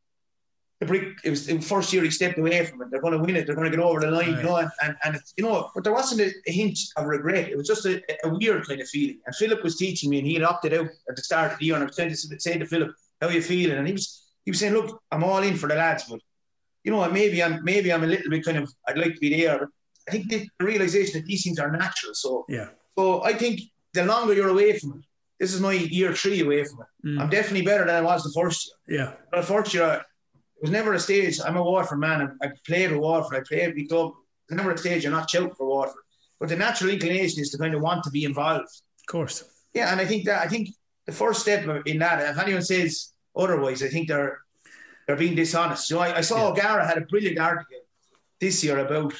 The 0.79 0.85
brick. 0.85 1.17
It 1.23 1.31
was 1.31 1.47
the 1.47 1.59
first 1.59 1.91
year 1.91 2.03
he 2.03 2.11
stepped 2.11 2.37
away 2.37 2.63
from 2.63 2.83
it. 2.83 2.89
They're 2.91 3.01
going 3.01 3.17
to 3.17 3.25
win 3.25 3.35
it. 3.35 3.47
They're 3.47 3.55
going 3.55 3.69
to 3.71 3.75
get 3.75 3.83
over 3.83 3.99
the 3.99 4.11
line, 4.11 4.37
you 4.37 4.43
know. 4.43 4.57
And 4.57 4.69
and, 4.83 4.95
and 5.03 5.17
you 5.35 5.43
know, 5.43 5.71
but 5.73 5.83
there 5.83 5.91
wasn't 5.91 6.21
a, 6.21 6.31
a 6.47 6.51
hint 6.51 6.77
of 6.95 7.07
regret. 7.07 7.49
It 7.49 7.57
was 7.57 7.67
just 7.67 7.87
a, 7.87 7.99
a 8.23 8.29
weird 8.29 8.67
kind 8.67 8.79
of 8.79 8.87
feeling. 8.87 9.19
And 9.25 9.35
Philip 9.35 9.63
was 9.63 9.77
teaching 9.77 10.11
me, 10.11 10.19
and 10.19 10.27
he 10.27 10.35
had 10.35 10.43
opted 10.43 10.75
out 10.75 10.85
at 11.09 11.15
the 11.15 11.23
start 11.23 11.53
of 11.53 11.57
the 11.57 11.65
year. 11.65 11.73
And 11.73 11.83
I 11.83 11.87
was 11.87 11.95
trying 11.95 12.09
to 12.11 12.15
say 12.15 12.59
to 12.59 12.65
Philip, 12.67 12.91
"How 13.19 13.27
are 13.27 13.33
you 13.33 13.41
feeling?" 13.41 13.75
And 13.75 13.87
he 13.87 13.93
was 13.93 14.29
he 14.45 14.51
was 14.51 14.59
saying, 14.59 14.75
"Look, 14.75 15.01
I'm 15.11 15.23
all 15.23 15.41
in 15.41 15.57
for 15.57 15.67
the 15.67 15.73
lads, 15.73 16.03
but 16.07 16.19
you 16.87 16.93
know, 16.93 17.01
maybe 17.11 17.37
I'm 17.45 17.55
maybe 17.71 17.91
I'm 17.93 18.05
a 18.05 18.11
little 18.13 18.29
bit 18.33 18.45
kind 18.45 18.57
of 18.61 18.65
I'd 18.87 18.97
like 19.03 19.13
to 19.15 19.19
be 19.19 19.31
there, 19.41 19.57
but 19.59 19.69
I 20.07 20.11
think 20.11 20.29
the 20.29 20.39
realization 20.71 21.13
that 21.19 21.25
these 21.27 21.43
things 21.43 21.59
are 21.59 21.69
natural. 21.69 22.13
So 22.23 22.29
Yeah. 22.57 22.69
so 22.97 23.03
I 23.31 23.33
think 23.41 23.55
the 23.97 24.05
longer 24.05 24.33
you're 24.37 24.53
away 24.57 24.71
from 24.79 24.89
it, 24.99 25.03
this 25.39 25.53
is 25.53 25.59
my 25.59 25.73
year 25.73 26.11
three 26.21 26.39
away 26.47 26.61
from 26.67 26.77
it. 26.85 26.89
Mm. 27.07 27.19
I'm 27.21 27.29
definitely 27.37 27.65
better 27.71 27.85
than 27.85 27.95
I 28.01 28.05
was 28.11 28.23
the 28.23 28.33
first 28.41 28.59
year. 28.87 28.99
Yeah. 28.99 29.09
But 29.29 29.37
the 29.41 29.47
first 29.53 29.73
year, 29.73 29.89
it 30.57 30.61
was 30.65 30.71
never 30.79 30.91
a 30.93 30.99
stage. 31.07 31.35
I'm 31.45 31.57
a 31.57 31.65
Waterford 31.71 31.99
man. 32.07 32.19
I, 32.23 32.45
I 32.45 32.47
played 32.69 32.89
with 32.91 33.01
Waterford. 33.07 33.35
I 33.39 33.43
played 33.51 33.67
with 33.69 33.75
the 33.81 33.87
club. 33.91 34.13
There's 34.47 34.57
never 34.61 34.71
a 34.71 34.77
stage 34.77 35.03
you're 35.03 35.17
not 35.19 35.29
shouting 35.29 35.55
for 35.57 35.67
Waterford. 35.75 36.05
But 36.39 36.47
the 36.49 36.55
natural 36.67 36.89
inclination 36.95 37.37
is 37.43 37.49
to 37.51 37.57
kind 37.63 37.75
of 37.75 37.81
want 37.81 38.01
to 38.05 38.11
be 38.17 38.23
involved. 38.31 38.71
Of 39.01 39.05
course. 39.15 39.35
Yeah, 39.77 39.91
and 39.91 39.99
I 40.03 40.05
think 40.05 40.21
that 40.27 40.39
I 40.45 40.47
think 40.53 40.63
the 41.09 41.11
first 41.23 41.39
step 41.45 41.61
in 41.91 41.97
that, 41.99 42.17
if 42.31 42.37
anyone 42.45 42.65
says 42.73 42.91
otherwise, 43.43 43.79
I 43.87 43.89
think 43.93 44.07
they're 44.07 44.33
they're 45.07 45.15
being 45.15 45.35
dishonest. 45.35 45.89
You 45.89 45.95
know, 45.95 46.01
I, 46.03 46.17
I 46.17 46.21
saw 46.21 46.37
yeah. 46.37 46.47
O'Gara 46.49 46.85
had 46.85 46.97
a 46.97 47.01
brilliant 47.01 47.39
article 47.39 47.79
this 48.39 48.63
year 48.63 48.79
about 48.79 49.13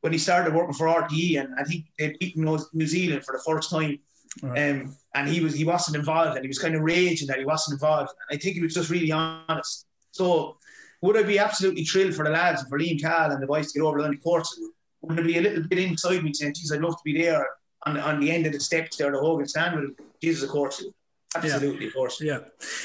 when 0.00 0.12
he 0.12 0.18
started 0.18 0.54
working 0.54 0.74
for 0.74 0.86
RTE 0.86 1.40
and, 1.40 1.54
and 1.58 1.70
he 1.70 1.86
they'd 1.98 2.18
beaten 2.18 2.44
New 2.44 2.86
Zealand 2.86 3.24
for 3.24 3.32
the 3.32 3.42
first 3.44 3.70
time. 3.70 3.98
Right. 4.42 4.70
Um, 4.70 4.96
and 5.14 5.28
he 5.28 5.40
was 5.40 5.54
he 5.54 5.64
wasn't 5.64 5.96
involved 5.96 6.36
and 6.36 6.44
he 6.44 6.48
was 6.48 6.58
kind 6.58 6.74
of 6.74 6.82
raging 6.82 7.28
that 7.28 7.38
he 7.38 7.44
wasn't 7.44 7.74
involved. 7.74 8.10
And 8.10 8.36
I 8.36 8.40
think 8.40 8.56
he 8.56 8.62
was 8.62 8.74
just 8.74 8.90
really 8.90 9.12
honest. 9.12 9.86
So 10.10 10.58
would 11.02 11.16
I 11.16 11.22
be 11.22 11.38
absolutely 11.38 11.84
thrilled 11.84 12.14
for 12.14 12.24
the 12.24 12.30
lads 12.30 12.62
and 12.62 12.70
for 12.70 12.78
Liam 12.78 13.00
Cahill 13.00 13.32
and 13.32 13.42
the 13.42 13.46
boys 13.46 13.72
to 13.72 13.78
get 13.78 13.84
over 13.84 13.98
the 13.98 14.04
line 14.04 14.14
of 14.14 14.22
courts? 14.22 14.58
Would 15.02 15.18
it 15.18 15.26
be 15.26 15.38
a 15.38 15.42
little 15.42 15.62
bit 15.62 15.78
inside 15.78 16.24
me 16.24 16.32
saying, 16.32 16.54
geez, 16.54 16.72
I'd 16.72 16.80
love 16.80 16.96
to 16.96 17.02
be 17.04 17.20
there 17.20 17.46
on, 17.84 17.98
on 17.98 18.20
the 18.20 18.30
end 18.30 18.46
of 18.46 18.52
the 18.52 18.60
steps 18.60 18.96
there, 18.96 19.12
the 19.12 19.18
Hogan 19.18 19.46
stand 19.46 19.76
with 19.76 19.84
him? 19.84 19.96
Jesus, 20.20 20.44
of 20.44 20.50
course. 20.50 20.84
Absolutely, 21.34 21.82
yeah. 21.82 21.88
of 21.88 21.94
course. 21.94 22.20
Yeah, 22.20 22.38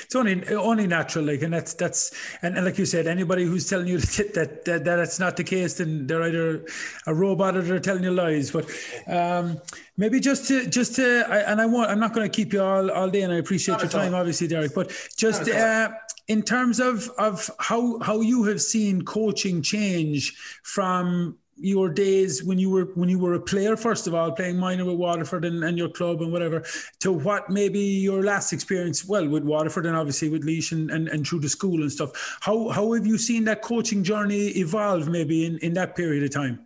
it's 0.03 0.15
only 0.15 0.45
only 0.49 0.87
natural, 0.87 1.25
like, 1.25 1.41
and 1.41 1.53
that's 1.53 1.73
that's 1.73 2.11
and, 2.41 2.55
and 2.55 2.65
like 2.65 2.77
you 2.77 2.85
said, 2.85 3.07
anybody 3.07 3.45
who's 3.45 3.69
telling 3.69 3.87
you 3.87 3.97
that 3.99 4.33
that, 4.33 4.65
that 4.65 4.83
that 4.83 4.99
it's 4.99 5.19
not 5.19 5.37
the 5.37 5.43
case, 5.43 5.75
then 5.75 6.07
they're 6.07 6.23
either 6.23 6.65
a 7.07 7.13
robot 7.13 7.55
or 7.55 7.61
they're 7.61 7.79
telling 7.79 8.03
you 8.03 8.11
lies. 8.11 8.51
But 8.51 8.69
um, 9.07 9.59
maybe 9.97 10.19
just 10.19 10.47
to 10.47 10.67
just 10.67 10.95
to, 10.95 11.25
I, 11.29 11.51
and 11.51 11.61
I 11.61 11.65
want, 11.65 11.91
I'm 11.91 11.99
not 11.99 12.13
going 12.13 12.29
to 12.29 12.35
keep 12.35 12.53
you 12.53 12.61
all 12.61 12.91
all 12.91 13.09
day, 13.09 13.21
and 13.21 13.31
I 13.31 13.37
appreciate 13.37 13.75
not 13.75 13.83
your 13.83 13.91
time, 13.91 14.13
all. 14.13 14.19
obviously, 14.19 14.47
Derek. 14.47 14.73
But 14.73 14.91
just 15.17 15.47
uh, 15.47 15.91
in 16.27 16.41
terms 16.41 16.79
of 16.79 17.09
of 17.17 17.49
how 17.59 17.99
how 17.99 18.21
you 18.21 18.43
have 18.43 18.61
seen 18.61 19.03
coaching 19.03 19.61
change 19.61 20.35
from 20.63 21.37
your 21.61 21.89
days 21.89 22.43
when 22.43 22.57
you 22.57 22.69
were 22.69 22.85
when 22.95 23.07
you 23.07 23.19
were 23.19 23.35
a 23.35 23.39
player 23.39 23.77
first 23.77 24.07
of 24.07 24.15
all 24.15 24.31
playing 24.31 24.57
minor 24.57 24.83
with 24.83 24.95
Waterford 24.95 25.45
and, 25.45 25.63
and 25.63 25.77
your 25.77 25.89
club 25.89 26.21
and 26.21 26.31
whatever 26.31 26.63
to 26.99 27.11
what 27.11 27.49
maybe 27.49 27.79
your 27.79 28.23
last 28.23 28.51
experience 28.51 29.05
well 29.05 29.27
with 29.27 29.43
Waterford 29.43 29.85
and 29.85 29.95
obviously 29.95 30.29
with 30.29 30.43
Laois 30.43 30.71
and, 30.71 30.89
and, 30.89 31.07
and 31.09 31.25
through 31.25 31.39
the 31.39 31.49
school 31.49 31.81
and 31.81 31.91
stuff. 31.91 32.37
How 32.41 32.69
how 32.69 32.93
have 32.93 33.05
you 33.05 33.17
seen 33.17 33.43
that 33.45 33.61
coaching 33.61 34.03
journey 34.03 34.47
evolve 34.57 35.07
maybe 35.07 35.45
in, 35.45 35.57
in 35.59 35.73
that 35.73 35.95
period 35.95 36.23
of 36.23 36.31
time? 36.31 36.65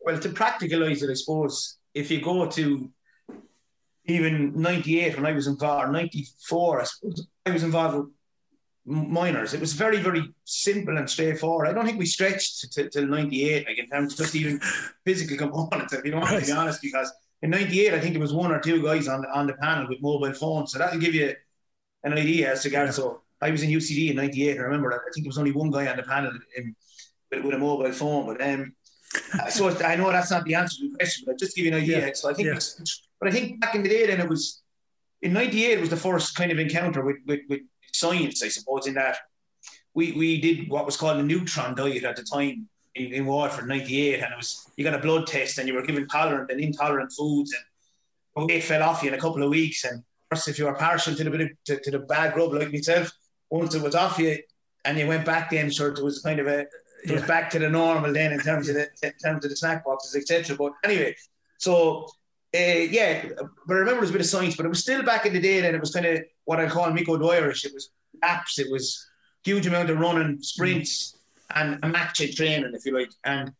Well 0.00 0.18
to 0.18 0.28
practicalize 0.30 1.02
it 1.02 1.10
I 1.10 1.14
suppose 1.14 1.78
if 1.94 2.10
you 2.10 2.20
go 2.20 2.46
to 2.46 2.90
even 4.06 4.52
98 4.54 5.16
when 5.16 5.26
I 5.26 5.32
was 5.32 5.46
involved 5.46 5.92
94 5.92 6.80
I 6.80 6.84
suppose 6.84 7.26
I 7.44 7.50
was 7.50 7.62
involved 7.62 7.96
with 7.96 8.15
minors. 8.86 9.52
It 9.52 9.60
was 9.60 9.72
very, 9.72 9.98
very 9.98 10.32
simple 10.44 10.96
and 10.96 11.10
straightforward. 11.10 11.68
I 11.68 11.72
don't 11.72 11.84
think 11.84 11.98
we 11.98 12.06
stretched 12.06 12.72
till 12.92 13.06
98, 13.06 13.66
like 13.66 13.78
in 13.78 13.88
terms 13.88 14.12
of 14.12 14.18
just 14.18 14.34
even 14.34 14.60
physical 15.04 15.36
components, 15.36 15.92
if 15.92 16.04
you 16.04 16.12
don't 16.12 16.20
want 16.20 16.40
to 16.40 16.46
be 16.46 16.52
honest, 16.52 16.80
because 16.80 17.12
in 17.42 17.50
98, 17.50 17.94
I 17.94 18.00
think 18.00 18.14
there 18.14 18.20
was 18.20 18.32
one 18.32 18.52
or 18.52 18.60
two 18.60 18.82
guys 18.82 19.08
on 19.08 19.22
the, 19.22 19.30
on 19.30 19.46
the 19.46 19.54
panel 19.54 19.88
with 19.88 20.00
mobile 20.00 20.32
phones. 20.32 20.72
So 20.72 20.78
that'll 20.78 21.00
give 21.00 21.14
you 21.14 21.34
an 22.04 22.12
idea 22.12 22.52
as 22.52 22.62
to 22.62 22.70
yeah. 22.70 22.90
So 22.90 23.22
I 23.40 23.50
was 23.50 23.62
in 23.62 23.70
UCD 23.70 24.10
in 24.10 24.16
98. 24.16 24.58
I 24.58 24.60
remember 24.62 24.90
that. 24.90 25.00
I 25.00 25.10
think 25.12 25.24
there 25.24 25.30
was 25.30 25.38
only 25.38 25.52
one 25.52 25.70
guy 25.70 25.86
on 25.88 25.96
the 25.96 26.02
panel 26.04 26.32
in, 26.56 26.74
with, 27.30 27.44
with, 27.44 27.54
a 27.54 27.58
mobile 27.58 27.92
phone. 27.92 28.26
But 28.26 28.40
um, 28.42 28.72
so 29.50 29.68
I 29.84 29.96
know 29.96 30.10
that's 30.12 30.30
not 30.30 30.44
the 30.44 30.54
answer 30.54 30.76
to 30.78 30.90
the 30.90 30.96
question, 30.96 31.24
but 31.26 31.34
I 31.34 31.36
just 31.36 31.56
give 31.56 31.66
you 31.66 31.72
an 31.72 31.82
idea. 31.82 32.06
Yeah. 32.06 32.12
So 32.14 32.30
I 32.30 32.34
think, 32.34 32.48
yeah. 32.48 32.58
but 33.20 33.28
I 33.28 33.32
think 33.32 33.60
back 33.60 33.74
in 33.74 33.82
the 33.82 33.88
day, 33.88 34.06
then 34.06 34.20
it 34.20 34.28
was 34.28 34.62
in 35.22 35.32
'98 35.32 35.80
was 35.80 35.90
the 35.90 35.96
first 35.96 36.36
kind 36.36 36.52
of 36.52 36.58
encounter 36.58 37.02
with, 37.04 37.16
with, 37.26 37.40
with 37.48 37.60
science, 37.98 38.42
I 38.42 38.48
suppose, 38.48 38.86
in 38.86 38.94
that 38.94 39.18
we, 39.94 40.12
we 40.12 40.40
did 40.40 40.68
what 40.68 40.86
was 40.86 40.96
called 40.96 41.18
a 41.18 41.22
Nutron 41.22 41.74
diet 41.74 42.04
at 42.04 42.16
the 42.16 42.22
time 42.22 42.68
in, 42.94 43.12
in 43.12 43.26
Waterford, 43.26 43.68
98, 43.68 44.22
and 44.22 44.32
it 44.32 44.36
was 44.36 44.70
you 44.76 44.84
got 44.84 44.94
a 44.94 44.98
blood 44.98 45.26
test 45.26 45.58
and 45.58 45.66
you 45.66 45.74
were 45.74 45.82
given 45.82 46.06
tolerant 46.06 46.50
and 46.50 46.60
intolerant 46.60 47.12
foods, 47.12 47.54
and 48.36 48.46
weight 48.46 48.62
fell 48.62 48.82
off 48.82 49.02
you 49.02 49.08
in 49.08 49.14
a 49.14 49.20
couple 49.20 49.42
of 49.42 49.50
weeks. 49.50 49.84
And 49.84 50.02
first, 50.30 50.48
if 50.48 50.58
you 50.58 50.66
were 50.66 50.74
partial 50.74 51.14
to 51.14 51.24
the 51.24 51.30
bit 51.30 51.40
of, 51.40 51.48
to, 51.66 51.80
to 51.80 51.90
the 51.90 51.98
bad 52.00 52.34
grub 52.34 52.52
like 52.52 52.72
myself, 52.72 53.10
once 53.50 53.74
it 53.74 53.82
was 53.82 53.94
off 53.94 54.18
you 54.18 54.38
and 54.84 54.98
you 54.98 55.06
went 55.06 55.24
back, 55.24 55.50
then 55.50 55.70
sure, 55.70 55.92
it 55.92 56.02
was 56.02 56.20
kind 56.20 56.40
of 56.40 56.46
a 56.46 56.66
it 57.04 57.12
was 57.12 57.22
back 57.22 57.50
to 57.50 57.58
the 57.58 57.68
normal 57.68 58.12
then 58.12 58.32
in 58.32 58.40
terms 58.40 58.68
of 58.68 58.74
the 58.74 58.88
in 59.02 59.12
terms 59.22 59.44
of 59.44 59.50
the 59.50 59.56
snack 59.56 59.84
boxes, 59.84 60.14
etc. 60.14 60.56
But 60.56 60.72
anyway, 60.84 61.14
so 61.58 62.06
uh, 62.54 62.58
yeah, 62.58 63.24
but 63.66 63.74
I 63.74 63.78
remember 63.78 63.98
it 63.98 64.00
was 64.00 64.10
a 64.10 64.12
bit 64.12 64.22
of 64.22 64.26
science, 64.26 64.56
but 64.56 64.66
it 64.66 64.70
was 64.70 64.80
still 64.80 65.02
back 65.02 65.26
in 65.26 65.32
the 65.32 65.40
day. 65.40 65.60
Then 65.60 65.74
it 65.74 65.80
was 65.80 65.92
kind 65.92 66.06
of 66.06 66.22
what 66.46 66.58
I 66.58 66.68
call 66.68 66.86
Mick 66.86 67.08
O'Dwyerish. 67.08 67.66
It 67.66 67.74
was 67.74 67.90
laps. 68.22 68.58
It 68.58 68.70
was 68.70 69.06
huge 69.44 69.66
amount 69.66 69.90
of 69.90 69.98
running, 69.98 70.38
sprints, 70.40 71.18
mm. 71.52 71.60
and 71.60 71.84
a 71.84 71.88
match 71.88 72.22
training, 72.34 72.72
if 72.74 72.86
you 72.86 72.96
like. 72.96 73.10
And 73.24 73.52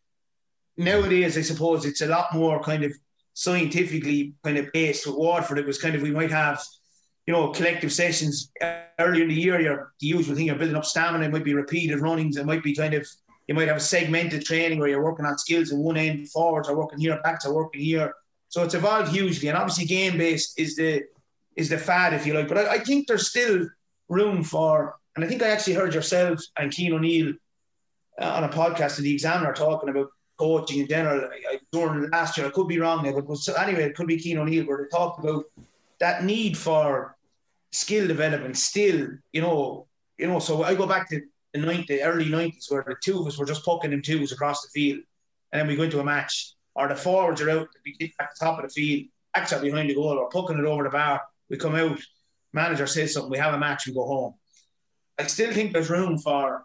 nowadays, 0.76 1.36
I 1.36 1.42
suppose 1.42 1.84
it's 1.84 2.00
a 2.00 2.06
lot 2.06 2.32
more 2.32 2.62
kind 2.62 2.84
of 2.84 2.92
scientifically 3.34 4.32
kind 4.42 4.56
of 4.56 4.72
based 4.72 5.06
with 5.06 5.16
Waterford. 5.16 5.58
It 5.58 5.66
was 5.66 5.80
kind 5.80 5.94
of 5.94 6.02
we 6.02 6.10
might 6.10 6.30
have, 6.30 6.62
you 7.26 7.34
know, 7.34 7.50
collective 7.50 7.92
sessions 7.92 8.50
earlier 8.98 9.22
in 9.22 9.28
the 9.28 9.34
year. 9.34 9.60
You're 9.60 9.92
the 10.00 10.06
usual 10.06 10.34
thing. 10.34 10.46
You're 10.46 10.56
building 10.56 10.76
up 10.76 10.86
stamina. 10.86 11.26
It 11.26 11.32
might 11.32 11.44
be 11.44 11.54
repeated 11.54 12.00
runnings. 12.00 12.36
It 12.36 12.46
might 12.46 12.62
be 12.62 12.74
kind 12.74 12.94
of 12.94 13.06
you 13.46 13.54
might 13.54 13.68
have 13.68 13.76
a 13.76 13.80
segmented 13.80 14.44
training 14.44 14.80
where 14.80 14.88
you're 14.88 15.04
working 15.04 15.24
on 15.24 15.38
skills 15.38 15.70
in 15.70 15.78
one 15.78 15.96
end, 15.96 16.28
forwards 16.30 16.68
are 16.68 16.74
working 16.74 16.98
here, 16.98 17.20
backs 17.22 17.46
are 17.46 17.54
working 17.54 17.80
here 17.80 18.12
so 18.48 18.62
it's 18.62 18.74
evolved 18.74 19.12
hugely, 19.12 19.48
and 19.48 19.58
obviously 19.58 19.84
game 19.84 20.18
based 20.18 20.58
is 20.58 20.76
the 20.76 21.02
is 21.56 21.68
the 21.68 21.78
fad, 21.78 22.12
if 22.12 22.26
you 22.26 22.34
like. 22.34 22.48
But 22.48 22.58
I, 22.58 22.74
I, 22.74 22.78
think 22.78 23.06
there's 23.06 23.28
still 23.28 23.68
room 24.08 24.44
for, 24.44 24.96
and 25.14 25.24
I 25.24 25.28
think 25.28 25.42
I 25.42 25.48
actually 25.48 25.74
heard 25.74 25.94
yourself 25.94 26.40
and 26.58 26.72
Cian 26.72 26.92
O'Neill 26.92 27.34
uh, 28.20 28.24
on 28.24 28.44
a 28.44 28.48
podcast 28.48 28.98
in 28.98 29.04
the 29.04 29.12
Examiner 29.12 29.52
talking 29.52 29.88
about 29.88 30.08
coaching 30.38 30.80
in 30.80 30.88
general 30.88 31.28
during 31.72 32.10
last 32.10 32.36
year. 32.36 32.46
I 32.46 32.50
could 32.50 32.68
be 32.68 32.78
wrong 32.78 33.02
but 33.02 33.26
was, 33.26 33.48
anyway, 33.48 33.84
it 33.84 33.96
could 33.96 34.06
be 34.06 34.18
Cian 34.18 34.38
O'Neill 34.38 34.66
where 34.66 34.78
they 34.78 34.96
talked 34.96 35.24
about 35.24 35.44
that 35.98 36.24
need 36.24 36.56
for 36.56 37.16
skill 37.72 38.06
development. 38.06 38.56
Still, 38.56 39.08
you 39.32 39.40
know, 39.40 39.86
you 40.18 40.26
know. 40.26 40.38
So 40.38 40.62
I 40.62 40.74
go 40.74 40.86
back 40.86 41.08
to 41.10 41.20
the 41.54 41.60
90, 41.60 42.02
early 42.02 42.28
nineties 42.28 42.66
where 42.68 42.84
the 42.86 42.96
two 43.02 43.20
of 43.20 43.26
us 43.26 43.38
were 43.38 43.46
just 43.46 43.64
poking 43.64 43.90
them 43.90 44.02
twos 44.02 44.32
across 44.32 44.62
the 44.62 44.68
field, 44.68 45.00
and 45.52 45.60
then 45.60 45.66
we 45.66 45.76
go 45.76 45.84
into 45.84 46.00
a 46.00 46.04
match 46.04 46.52
or 46.76 46.88
the 46.88 46.94
forwards 46.94 47.40
are 47.40 47.50
out, 47.50 47.68
at 47.86 47.98
the 48.08 48.12
top 48.38 48.58
of 48.58 48.64
the 48.64 48.68
field, 48.68 49.08
actually 49.34 49.70
behind 49.70 49.88
the 49.88 49.94
goal, 49.94 50.18
or 50.18 50.28
poking 50.30 50.58
it 50.58 50.64
over 50.64 50.84
the 50.84 50.90
bar. 50.90 51.22
We 51.50 51.56
come 51.56 51.74
out, 51.74 52.00
manager 52.52 52.86
says 52.86 53.12
something, 53.12 53.30
we 53.30 53.38
have 53.38 53.54
a 53.54 53.58
match, 53.58 53.86
we 53.86 53.94
go 53.94 54.06
home. 54.06 54.34
I 55.18 55.26
still 55.26 55.52
think 55.52 55.72
there's 55.72 55.90
room 55.90 56.18
for 56.18 56.64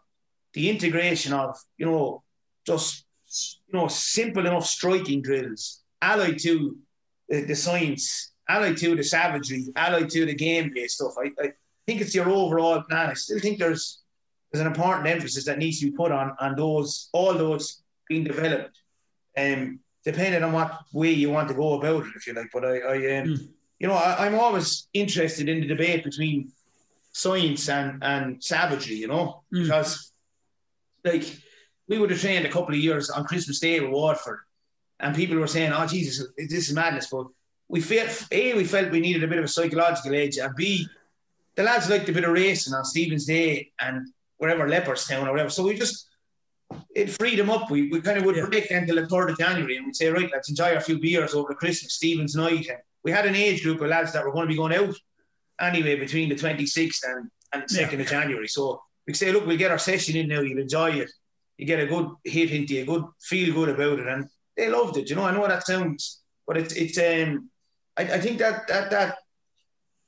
the 0.53 0.69
integration 0.69 1.33
of, 1.33 1.57
you 1.77 1.85
know, 1.85 2.23
just 2.65 3.05
you 3.67 3.79
know, 3.79 3.87
simple 3.87 4.45
enough 4.45 4.65
striking 4.65 5.21
drills, 5.21 5.83
allied 6.01 6.39
to 6.39 6.77
the, 7.29 7.55
science, 7.55 8.33
allied 8.49 8.77
to 8.77 8.95
the 8.95 9.03
savagery, 9.03 9.65
allied 9.75 10.09
to 10.09 10.25
the 10.25 10.35
game 10.35 10.71
based 10.73 10.95
stuff. 10.95 11.13
I, 11.17 11.31
I 11.41 11.53
think 11.87 12.01
it's 12.01 12.13
your 12.13 12.29
overall 12.29 12.81
plan. 12.81 13.09
I 13.09 13.13
still 13.13 13.39
think 13.39 13.59
there's 13.59 13.99
there's 14.51 14.61
an 14.61 14.67
important 14.67 15.07
emphasis 15.07 15.45
that 15.45 15.59
needs 15.59 15.79
to 15.79 15.85
be 15.85 15.95
put 15.95 16.11
on 16.11 16.35
on 16.41 16.55
those 16.57 17.09
all 17.13 17.33
those 17.33 17.83
being 18.09 18.25
developed. 18.25 18.77
Um, 19.37 19.79
depending 20.03 20.43
on 20.43 20.51
what 20.51 20.79
way 20.93 21.11
you 21.11 21.29
want 21.29 21.47
to 21.47 21.53
go 21.53 21.79
about 21.79 22.05
it, 22.05 22.13
if 22.15 22.27
you 22.27 22.33
like. 22.33 22.49
But 22.51 22.65
I, 22.65 22.77
I 22.79 22.95
um, 23.19 23.27
mm. 23.27 23.47
You 23.81 23.87
know, 23.87 23.95
I, 23.95 24.27
am 24.27 24.35
always 24.35 24.87
interested 24.93 25.49
in 25.49 25.59
the 25.59 25.65
debate 25.65 26.03
between 26.03 26.51
science 27.13 27.67
and 27.67 28.03
and 28.03 28.41
savagery. 28.41 28.97
You 28.97 29.07
know, 29.07 29.41
mm. 29.51 29.63
because 29.63 30.11
like 31.03 31.25
we 31.87 31.97
would 31.97 32.11
have 32.11 32.21
trained 32.21 32.45
a 32.45 32.49
couple 32.49 32.75
of 32.75 32.79
years 32.79 33.09
on 33.09 33.25
Christmas 33.25 33.59
Day 33.59 33.79
with 33.79 33.89
Waterford, 33.89 34.41
and 34.99 35.15
people 35.15 35.37
were 35.37 35.47
saying, 35.47 35.73
"Oh 35.73 35.87
Jesus, 35.87 36.27
this 36.37 36.69
is 36.69 36.75
madness." 36.75 37.07
But 37.11 37.25
we 37.69 37.81
felt 37.81 38.27
a 38.31 38.53
we 38.53 38.65
felt 38.65 38.91
we 38.91 38.99
needed 38.99 39.23
a 39.23 39.27
bit 39.27 39.39
of 39.39 39.45
a 39.45 39.55
psychological 39.55 40.13
edge, 40.13 40.37
and 40.37 40.55
b 40.55 40.87
the 41.55 41.63
lads 41.63 41.89
liked 41.89 42.07
a 42.07 42.13
bit 42.13 42.23
of 42.23 42.33
racing 42.33 42.75
on 42.75 42.85
Stephen's 42.85 43.25
Day 43.25 43.71
and 43.79 44.07
wherever 44.37 44.69
Leopardstown 44.69 45.25
or 45.25 45.31
whatever. 45.31 45.49
So 45.49 45.63
we 45.63 45.73
just 45.73 46.07
it 46.93 47.09
freed 47.09 47.39
them 47.39 47.49
up. 47.49 47.71
We, 47.71 47.89
we 47.89 47.99
kind 47.99 48.19
of 48.19 48.25
would 48.25 48.35
yeah. 48.35 48.45
break 48.45 48.69
until 48.69 48.95
the 48.97 49.01
3rd 49.01 49.31
of 49.31 49.39
January 49.39 49.75
and 49.75 49.85
we'd 49.85 49.95
say, 49.95 50.07
right, 50.07 50.29
let's 50.31 50.49
enjoy 50.49 50.75
a 50.75 50.79
few 50.79 50.99
beers 50.99 51.33
over 51.33 51.53
Christmas, 51.53 51.95
Stephen's 51.95 52.33
night. 52.33 52.69
And 52.69 52.77
we 53.03 53.11
had 53.11 53.25
an 53.25 53.35
age 53.35 53.63
group 53.63 53.81
of 53.81 53.89
lads 53.89 54.13
that 54.13 54.25
were 54.25 54.31
going 54.31 54.47
to 54.47 54.53
be 54.53 54.57
going 54.57 54.73
out 54.73 54.95
anyway 55.59 55.95
between 55.95 56.29
the 56.29 56.35
26th 56.35 56.99
and, 57.05 57.29
and 57.53 57.63
2nd 57.63 57.93
yeah. 57.93 57.99
of 57.99 58.07
January. 58.07 58.47
So 58.47 58.81
we 59.07 59.13
say, 59.13 59.31
look, 59.31 59.45
we'll 59.45 59.57
get 59.57 59.71
our 59.71 59.79
session 59.79 60.15
in 60.15 60.27
now, 60.27 60.41
you'll 60.41 60.59
enjoy 60.59 60.91
it. 60.91 61.11
You 61.57 61.65
get 61.65 61.79
a 61.79 61.87
good 61.87 62.09
hit 62.23 62.51
into 62.51 62.75
you, 62.75 62.85
good 62.85 63.03
feel 63.19 63.53
good 63.53 63.69
about 63.69 63.99
it. 63.99 64.07
And 64.07 64.27
they 64.57 64.69
loved 64.69 64.97
it. 64.97 65.09
You 65.09 65.15
know, 65.15 65.25
I 65.25 65.31
know 65.31 65.47
that 65.47 65.65
sounds, 65.65 66.21
but 66.47 66.57
it's, 66.57 66.73
it's, 66.73 66.97
um, 66.97 67.49
I, 67.97 68.03
I 68.03 68.19
think 68.19 68.39
that, 68.39 68.67
that, 68.67 68.89
that, 68.91 69.17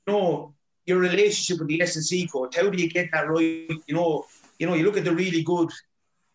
you 0.06 0.12
know, 0.12 0.54
your 0.86 0.98
relationship 0.98 1.58
with 1.58 1.68
the 1.68 1.82
S&C 1.82 2.26
coach, 2.26 2.56
how 2.56 2.68
do 2.68 2.80
you 2.80 2.90
get 2.90 3.10
that 3.12 3.28
right? 3.28 3.68
You 3.86 3.94
know, 3.94 4.24
you 4.58 4.66
know, 4.66 4.74
you 4.74 4.84
look 4.84 4.96
at 4.96 5.04
the 5.04 5.14
really 5.14 5.42
good 5.42 5.70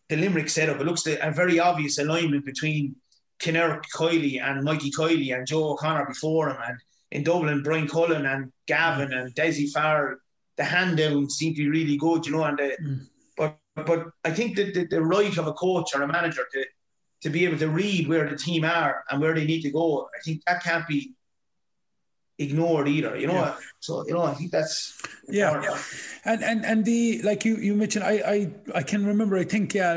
the 0.10 0.18
Limerick 0.18 0.50
setup, 0.50 0.82
it 0.82 0.86
looks 0.86 1.06
like 1.06 1.20
a 1.22 1.32
very 1.32 1.60
obvious 1.60 2.00
alignment 2.00 2.44
between 2.44 2.96
Kinnerk 3.40 3.84
Kiely 3.96 4.42
and 4.42 4.64
Mikey 4.64 4.92
Kiely 4.92 5.36
and 5.36 5.48
Joe 5.48 5.72
O'Connor 5.72 6.06
before 6.06 6.50
him, 6.50 6.58
and 6.68 6.78
in 7.12 7.24
Dublin, 7.24 7.64
Bryan 7.64 7.88
Cullen 7.88 8.26
and 8.26 8.52
Gavin 8.68 9.14
and 9.14 9.34
Dessie 9.34 9.72
Farrell. 9.72 10.18
The 10.58 10.64
hand 10.66 10.98
down 10.98 11.30
seemed 11.30 11.56
to 11.56 11.64
be 11.64 11.70
really 11.70 11.98
good, 11.98 12.26
you 12.26 12.34
know. 12.34 12.44
And 12.44 12.58
the, 12.58 12.78
mm. 12.84 13.06
but 13.38 13.58
but 13.76 14.08
I 14.26 14.32
think 14.32 14.58
that 14.58 14.74
the, 14.74 14.86
the 14.86 15.02
right 15.02 15.38
of 15.38 15.48
a 15.48 15.54
coach 15.54 15.96
or 15.96 16.02
a 16.02 16.08
manager 16.08 16.46
to 16.52 16.66
to 17.22 17.30
be 17.30 17.46
able 17.46 17.58
to 17.60 17.70
read 17.70 18.08
where 18.08 18.30
the 18.30 18.36
team 18.36 18.64
are 18.64 19.04
and 19.10 19.22
where 19.22 19.34
they 19.34 19.46
need 19.46 19.62
to 19.62 19.72
go, 19.72 20.10
I 20.18 20.22
think 20.24 20.42
that 20.46 20.64
can't 20.64 20.88
be 20.88 21.14
ignored 22.40 22.88
either. 22.88 23.18
You 23.18 23.28
know, 23.28 23.34
yeah. 23.34 23.56
So 23.82 24.06
you 24.08 24.14
know, 24.14 24.24
I 24.24 24.34
think 24.34 24.52
that's 24.52 25.00
yeah. 25.28 25.62
yeah. 25.62 25.78
And 26.26 26.44
and 26.44 26.66
and 26.66 26.86
the 26.86 27.22
like 27.22 27.46
you 27.46 27.58
you 27.58 27.76
mentioned, 27.76 28.04
I 28.04 28.12
I, 28.12 28.80
I 28.80 28.84
can 28.84 29.06
remember. 29.06 29.38
I 29.38 29.44
think 29.44 29.74
yeah, 29.74 29.96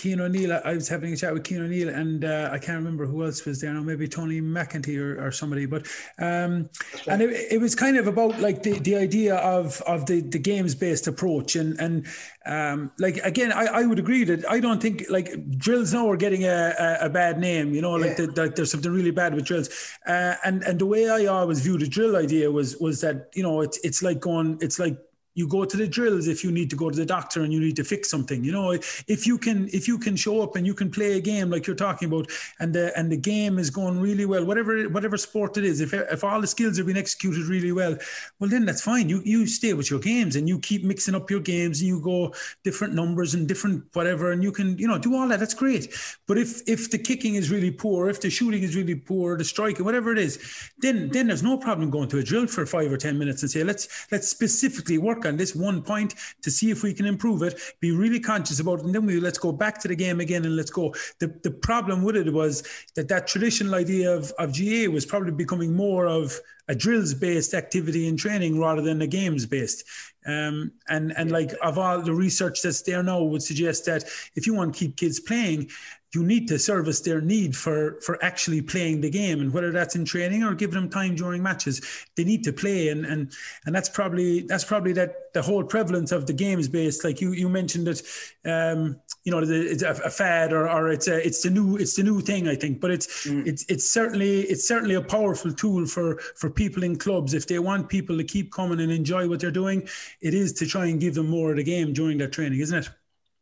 Cian 0.00 0.20
O'Neill. 0.20 0.60
I 0.64 0.74
was 0.74 0.88
having 0.88 1.12
a 1.12 1.16
chat 1.16 1.34
with 1.34 1.46
Cian 1.46 1.64
O'Neill, 1.64 1.88
and 1.88 2.24
uh, 2.24 2.50
I 2.52 2.58
can't 2.58 2.78
remember 2.78 3.06
who 3.06 3.24
else 3.24 3.44
was 3.44 3.60
there 3.60 3.72
now. 3.74 3.82
Maybe 3.82 4.08
Tony 4.08 4.40
McEntee 4.40 4.98
or, 4.98 5.26
or 5.26 5.32
somebody. 5.32 5.66
But 5.66 5.86
um, 6.18 6.70
right. 6.94 7.08
and 7.08 7.22
it, 7.22 7.52
it 7.52 7.60
was 7.60 7.74
kind 7.74 7.96
of 7.96 8.06
about 8.06 8.40
like 8.40 8.62
the, 8.62 8.78
the 8.78 8.96
idea 8.96 9.36
of 9.36 9.80
of 9.82 10.06
the 10.06 10.20
the 10.20 10.38
games 10.38 10.74
based 10.74 11.06
approach, 11.06 11.56
and 11.56 11.78
and 11.80 12.06
um, 12.48 12.90
like 12.98 13.18
again, 13.18 13.52
I, 13.52 13.66
I 13.66 13.86
would 13.86 13.98
agree 13.98 14.24
that 14.24 14.48
I 14.50 14.58
don't 14.58 14.80
think 14.80 15.04
like 15.10 15.28
drills 15.58 15.92
now 15.92 16.10
are 16.10 16.16
getting 16.16 16.44
a, 16.44 16.74
a, 16.78 17.06
a 17.06 17.10
bad 17.10 17.38
name. 17.38 17.74
You 17.74 17.82
know, 17.82 17.92
like, 17.92 18.18
yeah. 18.18 18.26
the, 18.26 18.32
the, 18.32 18.52
there's 18.56 18.70
something 18.70 18.90
really 18.90 19.10
bad 19.10 19.34
with 19.34 19.44
drills. 19.44 19.68
Uh, 20.06 20.34
and 20.44 20.62
and 20.62 20.78
the 20.78 20.86
way 20.86 21.10
I 21.10 21.26
always 21.26 21.60
viewed 21.60 21.82
the 21.82 21.88
drill 21.88 22.16
idea 22.16 22.50
was 22.50 22.78
was 22.78 23.02
that 23.02 23.28
you 23.34 23.42
know 23.42 23.60
it's 23.60 23.78
it's 23.84 24.02
like 24.02 24.20
going 24.20 24.56
it's 24.62 24.78
like 24.78 24.96
you 25.38 25.46
go 25.46 25.64
to 25.64 25.76
the 25.76 25.86
drills 25.86 26.28
if 26.28 26.42
you 26.44 26.50
need 26.58 26.70
to 26.70 26.76
go 26.76 26.90
to 26.90 26.96
the 26.96 27.06
doctor 27.06 27.42
and 27.42 27.52
you 27.52 27.60
need 27.60 27.76
to 27.76 27.84
fix 27.84 28.10
something 28.10 28.44
you 28.44 28.52
know? 28.52 28.72
If 29.16 29.26
you 29.26 29.38
can 29.38 29.68
if 29.72 29.88
you 29.88 29.98
can 29.98 30.16
show 30.16 30.42
up 30.42 30.56
and 30.56 30.66
you 30.66 30.74
can 30.74 30.90
play 30.90 31.10
a 31.16 31.20
game 31.20 31.50
like 31.50 31.66
you're 31.66 31.76
talking 31.76 32.08
about 32.08 32.30
and 32.60 32.74
the 32.74 32.96
and 32.98 33.10
the 33.10 33.16
game 33.16 33.58
is 33.58 33.70
going 33.70 34.00
really 34.00 34.26
well 34.26 34.44
whatever 34.44 34.88
whatever 34.88 35.16
sport 35.16 35.56
it 35.56 35.64
is 35.64 35.80
if 35.80 35.92
if 35.94 36.24
all 36.24 36.40
the 36.40 36.46
skills 36.46 36.78
are 36.78 36.84
being 36.84 37.02
executed 37.04 37.44
really 37.46 37.72
well 37.72 37.96
well 38.38 38.50
then 38.50 38.64
that's 38.64 38.82
fine. 38.82 39.08
You 39.08 39.22
you 39.24 39.46
stay 39.46 39.72
with 39.72 39.90
your 39.90 40.00
games 40.00 40.36
and 40.36 40.48
you 40.48 40.58
keep 40.58 40.84
mixing 40.84 41.14
up 41.14 41.30
your 41.30 41.40
games 41.40 41.80
and 41.80 41.88
you 41.88 42.00
go 42.00 42.34
different 42.64 42.94
numbers 42.94 43.34
and 43.34 43.46
different 43.46 43.84
whatever 43.92 44.32
and 44.32 44.42
you 44.42 44.52
can 44.52 44.76
you 44.78 44.88
know 44.88 44.98
do 44.98 45.14
all 45.14 45.28
that. 45.28 45.40
That's 45.40 45.54
great. 45.54 45.94
But 46.26 46.38
if 46.38 46.62
if 46.68 46.90
the 46.90 46.98
kicking 46.98 47.34
is 47.36 47.50
really 47.50 47.70
poor 47.70 48.08
if 48.08 48.20
the 48.20 48.30
shooting 48.30 48.62
is 48.62 48.76
really 48.76 48.94
poor 48.94 49.36
the 49.36 49.44
striking 49.44 49.84
whatever 49.84 50.12
it 50.12 50.18
is 50.18 50.32
then 50.78 51.08
then 51.10 51.28
there's 51.28 51.42
no 51.42 51.56
problem 51.56 51.90
going 51.90 52.08
to 52.08 52.18
a 52.18 52.22
drill 52.22 52.46
for 52.46 52.66
5 52.66 52.92
or 52.92 52.96
10 52.96 53.18
minutes 53.18 53.42
and 53.42 53.50
say 53.50 53.64
let's 53.64 54.06
let's 54.12 54.28
specifically 54.28 54.98
work 54.98 55.24
on 55.28 55.36
this 55.36 55.54
one 55.54 55.82
point 55.82 56.14
to 56.42 56.50
see 56.50 56.70
if 56.70 56.82
we 56.82 56.92
can 56.92 57.06
improve 57.06 57.42
it, 57.42 57.60
be 57.80 57.92
really 57.92 58.20
conscious 58.20 58.60
about 58.60 58.80
it, 58.80 58.86
and 58.86 58.94
then 58.94 59.06
we 59.06 59.20
let's 59.20 59.38
go 59.38 59.52
back 59.52 59.78
to 59.80 59.88
the 59.88 59.96
game 59.96 60.20
again 60.20 60.44
and 60.44 60.56
let's 60.56 60.70
go. 60.70 60.94
The 61.20 61.28
the 61.42 61.50
problem 61.50 62.02
with 62.02 62.16
it 62.16 62.32
was 62.32 62.62
that 62.96 63.08
that 63.08 63.26
traditional 63.26 63.74
idea 63.74 64.14
of, 64.14 64.32
of 64.38 64.56
GAA 64.56 64.90
was 64.90 65.06
probably 65.06 65.32
becoming 65.32 65.74
more 65.74 66.06
of 66.06 66.38
a 66.68 66.74
drills 66.74 67.14
based 67.14 67.54
activity 67.54 68.08
and 68.08 68.18
training 68.18 68.60
rather 68.60 68.82
than 68.82 69.00
a 69.02 69.06
games 69.06 69.46
based. 69.46 69.84
Um, 70.26 70.72
and 70.88 71.16
and 71.16 71.30
like 71.30 71.52
of 71.62 71.78
all 71.78 72.02
the 72.02 72.12
research 72.12 72.60
that's 72.60 72.82
there 72.82 73.02
now 73.02 73.22
would 73.22 73.42
suggest 73.42 73.86
that 73.86 74.04
if 74.34 74.46
you 74.46 74.54
want 74.54 74.74
to 74.74 74.78
keep 74.78 74.96
kids 74.96 75.20
playing, 75.20 75.70
you 76.14 76.24
need 76.24 76.48
to 76.48 76.58
service 76.58 77.00
their 77.00 77.20
need 77.20 77.54
for 77.54 78.00
for 78.00 78.22
actually 78.24 78.62
playing 78.62 79.00
the 79.00 79.10
game. 79.10 79.40
And 79.40 79.52
whether 79.52 79.70
that's 79.70 79.94
in 79.94 80.04
training 80.04 80.42
or 80.42 80.54
giving 80.54 80.74
them 80.74 80.88
time 80.88 81.14
during 81.14 81.42
matches 81.42 81.82
they 82.16 82.24
need 82.24 82.44
to 82.44 82.52
play. 82.52 82.88
And 82.88 83.04
and 83.04 83.32
and 83.66 83.74
that's 83.74 83.88
probably 83.88 84.40
that's 84.40 84.64
probably 84.64 84.92
that 84.94 85.32
the 85.34 85.42
whole 85.42 85.62
prevalence 85.62 86.10
of 86.10 86.26
the 86.26 86.32
games 86.32 86.66
based. 86.66 87.04
Like 87.04 87.20
you 87.20 87.32
you 87.32 87.48
mentioned 87.48 87.86
that 87.86 88.02
um 88.46 88.98
you 89.24 89.32
know 89.32 89.40
it's 89.42 89.82
a, 89.82 89.90
a 89.90 90.10
fad 90.10 90.52
or, 90.52 90.68
or 90.68 90.90
it's 90.90 91.08
a 91.08 91.26
it's 91.26 91.42
the 91.42 91.50
new 91.50 91.76
it's 91.76 91.96
the 91.96 92.02
new 92.02 92.20
thing 92.20 92.48
i 92.48 92.54
think. 92.54 92.80
But 92.80 92.90
it's 92.90 93.26
mm. 93.26 93.46
it's 93.46 93.66
it's 93.68 93.90
certainly 93.90 94.40
it's 94.42 94.66
certainly 94.66 94.94
a 94.94 95.02
powerful 95.02 95.52
tool 95.52 95.84
for 95.84 96.18
for 96.36 96.48
people 96.48 96.84
in 96.84 96.96
clubs. 96.96 97.34
If 97.34 97.46
they 97.46 97.58
want 97.58 97.88
people 97.90 98.16
to 98.16 98.24
keep 98.24 98.50
coming 98.50 98.80
and 98.80 98.90
enjoy 98.90 99.28
what 99.28 99.40
they're 99.40 99.50
doing 99.50 99.86
it 100.22 100.32
is 100.32 100.54
to 100.54 100.66
try 100.66 100.86
and 100.86 101.00
give 101.00 101.14
them 101.14 101.28
more 101.28 101.50
of 101.50 101.56
the 101.56 101.62
game 101.62 101.92
during 101.92 102.16
their 102.16 102.28
training 102.28 102.60
isn't 102.60 102.78
it? 102.78 102.90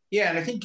Yeah 0.09 0.29
and 0.29 0.39
i 0.39 0.43
think 0.43 0.63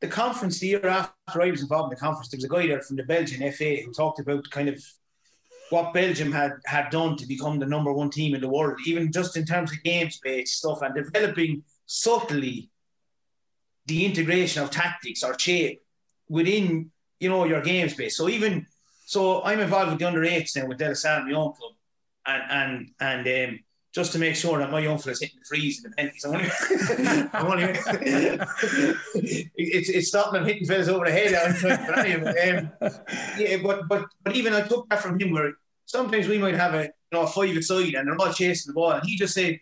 the 0.00 0.08
conference 0.08 0.60
the 0.60 0.68
year 0.68 0.86
after 0.86 1.42
I 1.42 1.50
was 1.50 1.62
involved 1.62 1.92
in 1.92 1.96
the 1.96 2.00
conference, 2.00 2.28
there 2.28 2.38
was 2.38 2.44
a 2.44 2.48
guy 2.48 2.66
there 2.66 2.82
from 2.82 2.96
the 2.96 3.02
Belgian 3.02 3.50
FA 3.52 3.76
who 3.84 3.92
talked 3.92 4.20
about 4.20 4.48
kind 4.50 4.68
of 4.68 4.82
what 5.70 5.92
Belgium 5.92 6.32
had 6.32 6.52
had 6.64 6.90
done 6.90 7.16
to 7.16 7.26
become 7.26 7.58
the 7.58 7.66
number 7.66 7.92
one 7.92 8.10
team 8.10 8.34
in 8.34 8.40
the 8.40 8.48
world, 8.48 8.78
even 8.86 9.12
just 9.12 9.36
in 9.36 9.44
terms 9.44 9.72
of 9.72 9.82
games 9.82 10.20
based 10.22 10.58
stuff 10.58 10.82
and 10.82 10.94
developing 10.94 11.62
subtly 11.86 12.70
the 13.86 14.04
integration 14.04 14.62
of 14.62 14.70
tactics 14.70 15.22
or 15.22 15.38
shape 15.38 15.82
within 16.28 16.90
you 17.20 17.28
know 17.28 17.44
your 17.44 17.60
games 17.60 17.94
base. 17.94 18.16
So 18.16 18.28
even 18.28 18.66
so, 19.04 19.42
I'm 19.42 19.60
involved 19.60 19.90
with 19.90 19.98
the 19.98 20.06
under 20.06 20.22
eights 20.24 20.54
now 20.54 20.66
with 20.66 20.78
De 20.78 20.88
La 20.88 20.94
Salle, 20.94 21.24
my 21.24 21.32
own 21.32 21.52
club, 21.54 21.72
and 22.26 22.90
and 23.00 23.24
and 23.26 23.50
um, 23.50 23.60
just 23.94 24.12
to 24.12 24.18
make 24.18 24.36
sure 24.36 24.58
that 24.58 24.70
my 24.70 24.80
young 24.80 24.98
fella's 24.98 25.20
hitting 25.20 25.38
the 25.38 25.46
freeze 25.46 25.82
and 25.82 25.92
the 25.92 25.96
penalties. 25.96 26.24
I'm 26.24 26.34
only, 26.34 26.50
I'm 27.32 27.46
only 27.46 27.64
it's, 29.54 29.88
it's 29.88 30.08
stopping 30.08 30.34
them 30.34 30.44
hitting 30.44 30.66
fellas 30.66 30.88
over 30.88 31.06
the 31.06 31.10
head. 31.10 31.32
But, 31.62 32.06
anyway, 32.06 32.70
um, 32.80 32.92
yeah, 33.38 33.56
but, 33.62 33.88
but, 33.88 34.04
but 34.22 34.36
even 34.36 34.52
I 34.52 34.60
took 34.60 34.88
that 34.90 35.00
from 35.00 35.18
him 35.18 35.32
where 35.32 35.54
sometimes 35.86 36.28
we 36.28 36.36
might 36.36 36.54
have 36.54 36.74
a, 36.74 36.82
you 36.84 36.90
know, 37.12 37.22
a 37.22 37.26
five 37.26 37.56
aside 37.56 37.94
and 37.94 38.06
they're 38.06 38.16
all 38.20 38.32
chasing 38.32 38.70
the 38.70 38.74
ball. 38.74 38.92
And 38.92 39.02
he 39.06 39.16
just 39.16 39.32
said, 39.32 39.58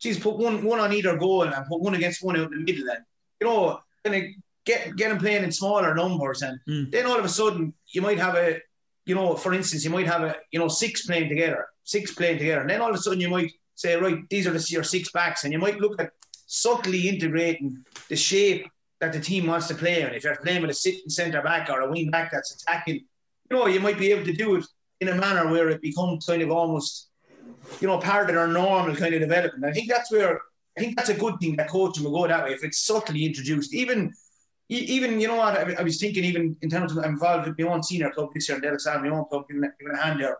geez, 0.00 0.20
put 0.20 0.36
one, 0.36 0.62
one 0.64 0.78
on 0.78 0.92
either 0.92 1.16
goal 1.16 1.42
and 1.42 1.66
put 1.66 1.80
one 1.80 1.94
against 1.94 2.22
one 2.22 2.38
out 2.38 2.52
in 2.52 2.64
the 2.64 2.72
middle. 2.72 2.88
And, 2.88 3.04
you 3.40 3.48
know, 3.48 3.80
kind 4.04 4.16
of 4.16 4.30
get, 4.64 4.94
get 4.94 5.08
them 5.08 5.18
playing 5.18 5.42
in 5.42 5.50
smaller 5.50 5.92
numbers. 5.96 6.42
And 6.42 6.60
mm. 6.68 6.92
then 6.92 7.06
all 7.06 7.18
of 7.18 7.24
a 7.24 7.28
sudden 7.28 7.74
you 7.88 8.02
might 8.02 8.20
have 8.20 8.36
a, 8.36 8.60
you 9.04 9.16
know, 9.16 9.34
for 9.34 9.52
instance, 9.52 9.84
you 9.84 9.90
might 9.90 10.06
have 10.06 10.22
a, 10.22 10.36
you 10.52 10.60
know, 10.60 10.68
six 10.68 11.06
playing 11.06 11.28
together, 11.28 11.66
six 11.82 12.14
playing 12.14 12.38
together. 12.38 12.60
And 12.60 12.70
then 12.70 12.80
all 12.80 12.90
of 12.90 12.94
a 12.94 12.98
sudden 12.98 13.20
you 13.20 13.28
might, 13.28 13.52
say, 13.74 13.96
right, 13.96 14.18
these 14.30 14.46
are 14.46 14.52
the, 14.52 14.64
your 14.70 14.82
six 14.82 15.10
backs, 15.12 15.44
and 15.44 15.52
you 15.52 15.58
might 15.58 15.80
look 15.80 16.00
at 16.00 16.10
subtly 16.46 17.08
integrating 17.08 17.84
the 18.08 18.16
shape 18.16 18.68
that 19.00 19.12
the 19.12 19.20
team 19.20 19.46
wants 19.46 19.68
to 19.68 19.74
play 19.74 20.02
in. 20.02 20.08
If 20.08 20.24
you're 20.24 20.36
playing 20.36 20.62
with 20.62 20.70
a 20.70 20.74
sitting 20.74 21.08
centre 21.08 21.42
back 21.42 21.68
or 21.70 21.80
a 21.80 21.90
wing 21.90 22.10
back 22.10 22.30
that's 22.32 22.62
attacking, 22.62 22.96
you 23.50 23.56
know, 23.56 23.66
you 23.66 23.80
might 23.80 23.98
be 23.98 24.12
able 24.12 24.24
to 24.24 24.32
do 24.32 24.56
it 24.56 24.64
in 25.00 25.08
a 25.08 25.14
manner 25.14 25.50
where 25.50 25.68
it 25.68 25.82
becomes 25.82 26.26
kind 26.26 26.42
of 26.42 26.50
almost, 26.50 27.10
you 27.80 27.88
know, 27.88 27.98
part 27.98 28.30
of 28.30 28.34
their 28.34 28.46
normal 28.46 28.94
kind 28.94 29.14
of 29.14 29.20
development. 29.20 29.64
I 29.64 29.72
think 29.72 29.90
that's 29.90 30.10
where 30.10 30.40
I 30.76 30.80
think 30.80 30.96
that's 30.96 31.08
a 31.08 31.14
good 31.14 31.38
thing 31.40 31.56
that 31.56 31.68
coaching 31.68 32.04
will 32.04 32.12
go 32.12 32.26
that 32.26 32.44
way 32.44 32.52
if 32.52 32.64
it's 32.64 32.84
subtly 32.84 33.24
introduced. 33.24 33.74
Even, 33.74 34.12
even 34.68 35.20
you 35.20 35.28
know 35.28 35.36
what 35.36 35.78
I, 35.78 35.82
was 35.82 36.00
thinking, 36.00 36.24
even 36.24 36.56
in 36.62 36.70
terms 36.70 36.92
of 36.92 36.98
I'm 36.98 37.12
involved 37.12 37.46
with 37.46 37.58
my 37.58 37.72
own 37.72 37.82
senior 37.82 38.10
club 38.10 38.30
this 38.34 38.48
year, 38.48 38.58
De 38.58 38.70
La 38.70 38.78
Salle, 38.78 39.00
my 39.00 39.08
own 39.08 39.24
club, 39.26 39.44
giving, 39.48 39.70
giving 39.78 39.94
a 39.94 40.02
hand 40.02 40.20
there, 40.20 40.38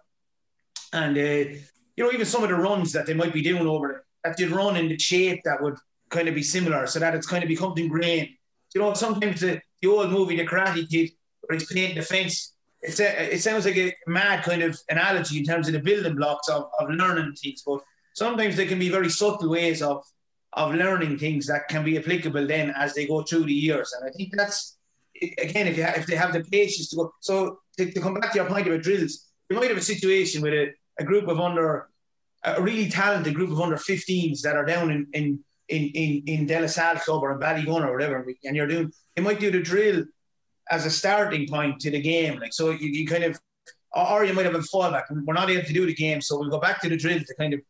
and 0.93 1.16
uh, 1.16 1.59
you 1.97 2.05
know, 2.05 2.13
even 2.13 2.27
some 2.27 2.43
of 2.43 2.51
the 2.51 2.57
runs 2.57 2.93
that 2.93 3.07
they 3.07 3.15
might 3.15 3.33
be 3.33 3.43
doing 3.43 3.67
over 3.67 3.91
it, 3.91 4.03
that 4.25 4.37
they'd 4.37 4.51
run 4.51 4.77
in 4.77 4.89
the 4.89 4.99
shape 4.99 5.41
that 5.45 5.63
would 5.63 5.77
kind 6.11 6.29
of 6.29 6.35
be 6.35 6.43
similar 6.43 6.87
so 6.87 6.99
that 6.99 7.15
it's 7.15 7.27
kind 7.27 7.43
of 7.43 7.49
become 7.49 7.75
ingrained. 7.77 8.29
You 8.75 8.81
know, 8.81 8.95
sometimes 8.95 9.41
the, 9.41 9.61
the 9.81 9.89
old 9.89 10.11
movie, 10.11 10.37
The 10.37 10.47
Karate 10.47 10.89
Kid, 10.89 11.11
where 11.43 11.59
he's 11.59 11.73
painting 11.73 11.97
the 11.97 12.03
fence, 12.03 12.55
it's 12.83 13.01
a, 13.01 13.35
it 13.35 13.41
sounds 13.41 13.65
like 13.65 13.77
a 13.77 13.95
mad 14.07 14.43
kind 14.43 14.63
of 14.63 14.79
analogy 14.91 15.39
in 15.39 15.45
terms 15.45 15.69
of 15.69 15.75
the 15.75 15.81
building 15.81 16.17
blocks 16.17 16.49
of, 16.49 16.65
of 16.79 16.91
learning 16.91 17.35
things, 17.35 17.63
but 17.65 17.81
sometimes 18.15 18.57
there 18.57 18.67
can 18.67 18.79
be 18.79 18.89
very 18.89 19.09
subtle 19.09 19.51
ways 19.51 19.83
of 19.83 20.05
of 20.57 20.73
learning 20.73 21.19
things 21.19 21.47
that 21.47 21.67
can 21.69 21.85
be 21.85 21.99
applicable 21.99 22.47
then 22.47 22.73
as 22.77 22.95
they 22.95 23.07
go 23.07 23.23
through 23.23 23.45
the 23.45 23.53
years. 23.53 23.93
And 23.93 24.09
I 24.09 24.13
think 24.13 24.37
that's 24.37 24.77
again, 25.21 25.67
if 25.67 25.77
you 25.77 25.83
have, 25.83 25.97
if 25.97 26.07
they 26.07 26.17
have 26.17 26.33
the 26.33 26.45
patience 26.45 26.91
to 26.91 26.97
go. 26.97 27.13
So 27.21 27.59
to, 27.77 27.91
to 27.91 28.01
come 28.01 28.15
back 28.15 28.33
to 28.33 28.39
your 28.39 28.49
point 28.49 28.67
about 28.67 28.83
drills, 28.83 29.27
you 29.51 29.57
might 29.57 29.69
have 29.69 29.79
a 29.79 29.83
situation 29.83 30.43
with 30.43 30.53
a 30.55 30.73
a 30.99 31.05
group 31.05 31.29
of 31.29 31.41
under 31.41 31.89
a 32.45 32.63
really 32.63 32.91
talented 32.91 33.35
group 33.35 33.51
of 33.51 33.61
under 33.61 33.77
15s 33.77 34.43
that 34.43 34.57
are 34.57 34.65
down 34.65 34.91
in 34.91 35.07
in 35.13 35.45
in 35.69 35.83
in, 35.95 36.23
in 36.27 36.47
De 36.47 36.61
La 36.61 36.67
Salle 36.67 36.97
Club 36.97 37.23
or 37.23 37.33
in 37.33 37.39
Ballygunner 37.39 37.87
or 37.87 37.93
whatever, 37.93 38.27
and 38.45 38.57
you're 38.57 38.67
doing 38.67 38.93
you 39.17 39.23
might 39.23 39.41
do 39.41 39.51
the 39.51 39.63
drill 39.63 40.05
as 40.71 40.87
a 40.87 40.91
starting 40.91 41.47
point 41.49 41.81
to 41.81 41.91
the 41.91 42.01
game, 42.01 42.39
like 42.39 42.53
so 42.53 42.71
you, 42.71 42.89
you 42.89 43.07
kind 43.07 43.25
of 43.25 43.39
or 43.95 44.25
you 44.25 44.35
might 44.35 44.45
have 44.45 44.55
a 44.55 44.59
fallback. 44.59 45.05
We're 45.11 45.35
not 45.35 45.51
able 45.51 45.65
to 45.65 45.73
do 45.73 45.87
the 45.87 45.95
game, 45.95 46.21
so 46.21 46.39
we'll 46.39 46.51
go 46.51 46.59
back 46.59 46.81
to 46.83 46.89
the 46.89 46.97
drill 46.97 47.21
to 47.21 47.35
kind 47.37 47.55
of 47.55 47.61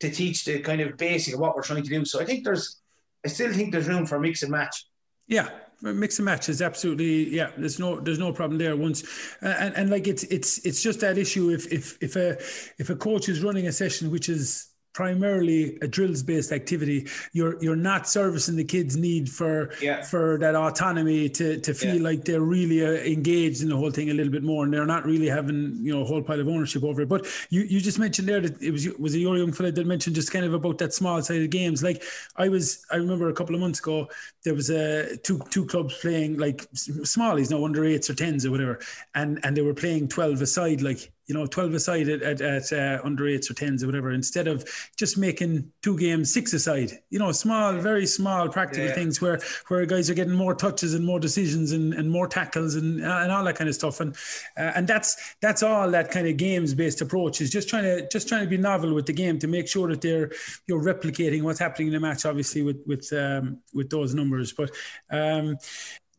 to 0.00 0.10
teach 0.10 0.44
the 0.44 0.60
kind 0.60 0.80
of 0.80 0.96
basic 0.96 1.34
of 1.34 1.40
what 1.40 1.56
we're 1.56 1.62
trying 1.62 1.82
to 1.82 1.88
do. 1.88 2.04
So 2.04 2.20
I 2.20 2.24
think 2.24 2.44
there's 2.44 2.80
I 3.24 3.28
still 3.28 3.52
think 3.52 3.72
there's 3.72 3.88
room 3.88 4.06
for 4.06 4.18
mix 4.18 4.42
and 4.42 4.50
match. 4.50 4.86
Yeah, 5.26 5.48
mix 5.82 6.18
and 6.18 6.26
match 6.26 6.48
is 6.48 6.62
absolutely 6.62 7.34
yeah. 7.34 7.50
There's 7.56 7.78
no 7.78 8.00
there's 8.00 8.18
no 8.18 8.32
problem 8.32 8.58
there. 8.58 8.76
Once 8.76 9.04
and 9.40 9.74
and 9.74 9.90
like 9.90 10.06
it's 10.06 10.22
it's 10.24 10.58
it's 10.64 10.82
just 10.82 11.00
that 11.00 11.18
issue 11.18 11.50
if 11.50 11.70
if 11.72 11.98
if 12.00 12.16
a 12.16 12.38
if 12.78 12.90
a 12.90 12.96
coach 12.96 13.28
is 13.28 13.42
running 13.42 13.66
a 13.66 13.72
session 13.72 14.10
which 14.10 14.28
is 14.28 14.71
primarily 14.92 15.78
a 15.80 15.88
drills 15.88 16.22
based 16.22 16.52
activity 16.52 17.06
you're 17.32 17.62
you're 17.62 17.76
not 17.76 18.06
servicing 18.06 18.56
the 18.56 18.64
kids 18.64 18.96
need 18.96 19.28
for 19.28 19.72
yeah. 19.80 20.02
for 20.02 20.38
that 20.38 20.54
autonomy 20.54 21.28
to 21.28 21.58
to 21.60 21.72
feel 21.72 21.96
yeah. 21.96 22.02
like 22.02 22.24
they're 22.24 22.42
really 22.42 22.84
uh, 22.84 22.90
engaged 23.04 23.62
in 23.62 23.68
the 23.68 23.76
whole 23.76 23.90
thing 23.90 24.10
a 24.10 24.14
little 24.14 24.32
bit 24.32 24.42
more 24.42 24.64
and 24.64 24.72
they're 24.72 24.86
not 24.86 25.04
really 25.06 25.28
having 25.28 25.76
you 25.80 25.92
know 25.92 26.02
a 26.02 26.04
whole 26.04 26.22
pile 26.22 26.40
of 26.40 26.48
ownership 26.48 26.84
over 26.84 27.02
it 27.02 27.08
but 27.08 27.26
you 27.50 27.62
you 27.62 27.80
just 27.80 27.98
mentioned 27.98 28.28
there 28.28 28.40
that 28.40 28.60
it 28.62 28.70
was 28.70 28.86
was 28.98 29.14
a 29.14 29.18
your 29.18 29.36
young 29.36 29.52
fella 29.52 29.72
that 29.72 29.86
mentioned 29.86 30.14
just 30.14 30.30
kind 30.30 30.44
of 30.44 30.54
about 30.54 30.78
that 30.78 30.92
small 30.92 31.22
sided 31.22 31.50
games 31.50 31.82
like 31.82 32.02
i 32.36 32.48
was 32.48 32.84
i 32.90 32.96
remember 32.96 33.28
a 33.28 33.34
couple 33.34 33.54
of 33.54 33.60
months 33.60 33.78
ago 33.78 34.08
there 34.44 34.54
was 34.54 34.70
a 34.70 35.12
uh, 35.12 35.16
two 35.22 35.40
two 35.50 35.64
clubs 35.66 35.96
playing 35.98 36.36
like 36.38 36.70
smallies 36.72 37.50
no 37.50 37.64
under 37.64 37.84
eights 37.84 38.10
or 38.10 38.14
tens 38.14 38.44
or 38.44 38.50
whatever 38.50 38.78
and 39.14 39.40
and 39.42 39.56
they 39.56 39.62
were 39.62 39.74
playing 39.74 40.08
12 40.08 40.42
aside 40.42 40.82
like 40.82 41.12
you 41.26 41.34
know, 41.34 41.46
12 41.46 41.74
aside 41.74 42.08
at, 42.08 42.22
at, 42.22 42.40
at 42.40 42.72
uh, 42.72 43.00
under 43.04 43.26
eights 43.28 43.50
or 43.50 43.54
tens 43.54 43.82
or 43.82 43.86
whatever, 43.86 44.10
instead 44.10 44.48
of 44.48 44.64
just 44.96 45.16
making 45.16 45.70
two 45.82 45.96
games 45.98 46.32
six 46.32 46.52
aside, 46.52 46.92
you 47.10 47.18
know, 47.18 47.32
small, 47.32 47.72
very 47.74 48.06
small 48.06 48.48
practical 48.48 48.86
Yeah. 48.86 48.94
things 48.94 49.20
where, 49.20 49.40
where 49.68 49.86
guys 49.86 50.10
are 50.10 50.14
getting 50.14 50.34
more 50.34 50.54
touches 50.54 50.94
and 50.94 51.04
more 51.04 51.20
decisions 51.20 51.72
and, 51.72 51.94
and 51.94 52.10
more 52.10 52.26
tackles 52.26 52.74
and, 52.74 53.04
uh, 53.04 53.20
and 53.22 53.30
all 53.30 53.44
that 53.44 53.56
kind 53.56 53.68
of 53.68 53.74
stuff. 53.74 54.00
And, 54.00 54.14
uh, 54.56 54.72
and 54.74 54.86
that's, 54.88 55.34
that's 55.40 55.62
all 55.62 55.90
that 55.90 56.10
kind 56.10 56.26
of 56.26 56.36
games 56.36 56.74
based 56.74 57.00
approach 57.00 57.40
is 57.40 57.50
just 57.50 57.68
trying 57.68 57.84
to, 57.84 58.08
just 58.08 58.28
trying 58.28 58.42
to 58.44 58.50
be 58.50 58.56
novel 58.56 58.92
with 58.94 59.06
the 59.06 59.12
game 59.12 59.38
to 59.38 59.46
make 59.46 59.68
sure 59.68 59.88
that 59.88 60.00
they're, 60.00 60.30
you're 60.66 60.82
replicating 60.82 61.42
what's 61.42 61.60
happening 61.60 61.88
in 61.88 61.94
the 61.94 62.00
match, 62.00 62.26
obviously 62.26 62.62
with, 62.62 62.82
with, 62.86 63.12
um, 63.12 63.58
with 63.72 63.90
those 63.90 64.14
numbers. 64.14 64.52
But, 64.52 64.70
um, 65.10 65.56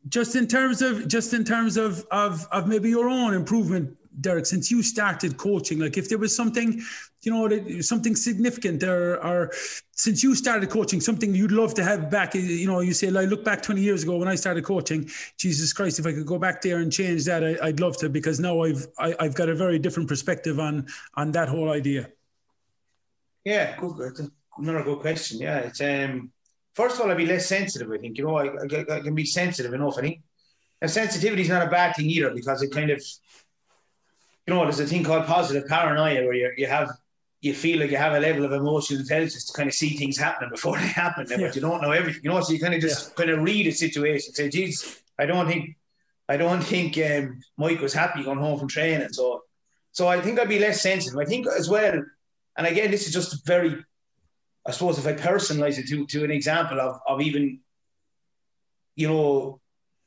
just 0.09 0.35
in 0.35 0.47
terms 0.47 0.81
of 0.81 1.07
just 1.07 1.33
in 1.33 1.45
terms 1.45 1.77
of 1.77 2.05
of 2.11 2.45
of 2.51 2.67
maybe 2.67 2.89
your 2.89 3.07
own 3.07 3.33
improvement 3.33 3.95
Derek, 4.21 4.45
since 4.45 4.69
you 4.69 4.83
started 4.83 5.37
coaching, 5.37 5.79
like 5.79 5.97
if 5.97 6.09
there 6.09 6.17
was 6.17 6.35
something, 6.35 6.81
you 7.21 7.31
know, 7.31 7.81
something 7.81 8.15
significant, 8.15 8.83
or, 8.83 9.23
or 9.23 9.51
since 9.91 10.23
you 10.23 10.35
started 10.35 10.69
coaching, 10.69 11.01
something 11.01 11.33
you'd 11.33 11.51
love 11.51 11.73
to 11.75 11.83
have 11.83 12.09
back, 12.09 12.35
you 12.35 12.67
know, 12.67 12.79
you 12.81 12.93
say, 12.93 13.09
like, 13.09 13.29
look 13.29 13.43
back 13.43 13.61
20 13.61 13.81
years 13.81 14.03
ago 14.03 14.17
when 14.17 14.27
I 14.27 14.35
started 14.35 14.63
coaching, 14.63 15.09
Jesus 15.37 15.73
Christ, 15.73 15.99
if 15.99 16.05
I 16.05 16.13
could 16.13 16.25
go 16.25 16.37
back 16.37 16.61
there 16.61 16.77
and 16.77 16.91
change 16.91 17.25
that, 17.25 17.43
I, 17.43 17.57
I'd 17.61 17.79
love 17.79 17.97
to, 17.97 18.09
because 18.09 18.39
now 18.39 18.63
I've 18.63 18.87
I, 18.99 19.15
I've 19.19 19.35
got 19.35 19.49
a 19.49 19.55
very 19.55 19.79
different 19.79 20.09
perspective 20.09 20.59
on 20.59 20.87
on 21.15 21.31
that 21.31 21.49
whole 21.49 21.71
idea. 21.71 22.09
Yeah, 23.43 23.77
good, 23.77 24.15
good. 24.15 24.31
Another 24.57 24.83
good 24.83 24.99
question. 24.99 25.39
Yeah, 25.39 25.59
it's 25.59 25.81
um. 25.81 26.31
First 26.75 26.95
of 26.95 27.01
all, 27.01 27.11
I'd 27.11 27.17
be 27.17 27.27
less 27.27 27.45
sensitive. 27.45 27.91
I 27.91 27.99
think 27.99 28.17
you 28.17 28.23
know 28.23 28.35
I, 28.35 28.47
I, 28.47 28.97
I 28.97 28.99
can 29.01 29.13
be 29.13 29.25
sensitive 29.25 29.73
enough. 29.73 29.97
I 29.97 30.01
think 30.01 30.21
and 30.83 30.91
sensitivity 30.91 31.43
is 31.43 31.49
not 31.49 31.65
a 31.65 31.69
bad 31.69 31.95
thing 31.95 32.07
either 32.07 32.31
because 32.31 32.61
it 32.61 32.69
kind 32.69 32.89
of 32.89 33.01
you 34.47 34.53
know 34.53 34.63
there's 34.63 34.79
a 34.79 34.85
thing 34.85 35.03
called 35.03 35.25
positive 35.25 35.67
paranoia 35.67 36.23
where 36.25 36.33
you 36.33 36.51
you 36.57 36.67
have 36.67 36.89
you 37.41 37.53
feel 37.53 37.79
like 37.79 37.91
you 37.91 37.97
have 37.97 38.13
a 38.13 38.19
level 38.21 38.45
of 38.45 38.53
emotional 38.53 39.01
intelligence 39.01 39.43
to 39.45 39.53
kind 39.53 39.67
of 39.67 39.75
see 39.75 39.89
things 39.97 40.17
happening 40.17 40.49
before 40.49 40.77
they 40.79 40.87
happen, 40.87 41.27
Yeah. 41.29 41.37
but 41.41 41.55
you 41.55 41.61
don't 41.61 41.81
know 41.81 41.91
everything. 41.91 42.21
You 42.23 42.29
know, 42.29 42.39
so 42.39 42.53
you 42.53 42.59
kind 42.59 42.73
of 42.73 42.79
just 42.79 43.15
kind 43.17 43.29
of 43.29 43.43
read 43.43 43.67
a 43.67 43.71
situation. 43.71 44.33
Say, 44.33 44.49
"Geez, 44.49 45.01
I 45.19 45.25
don't 45.25 45.47
think 45.47 45.75
I 46.29 46.37
don't 46.37 46.63
think 46.63 46.97
um, 46.99 47.41
Mike 47.57 47.81
was 47.81 47.93
happy 47.93 48.23
going 48.23 48.39
home 48.39 48.57
from 48.57 48.69
training." 48.69 49.09
So, 49.11 49.43
so 49.91 50.07
I 50.07 50.21
think 50.21 50.39
I'd 50.39 50.47
be 50.47 50.59
less 50.59 50.81
sensitive. 50.81 51.19
I 51.19 51.25
think 51.25 51.45
as 51.47 51.69
well, 51.69 52.01
and 52.57 52.67
again, 52.67 52.91
this 52.91 53.07
is 53.07 53.13
just 53.13 53.45
very, 53.45 53.75
I 54.65 54.71
suppose, 54.71 54.97
if 54.97 55.05
I 55.05 55.13
personalise 55.13 55.77
it 55.77 55.87
to 55.89 56.05
to 56.07 56.23
an 56.23 56.31
example 56.31 56.79
of 56.79 57.01
of 57.07 57.19
even, 57.19 57.59
you 58.95 59.07
know, 59.09 59.59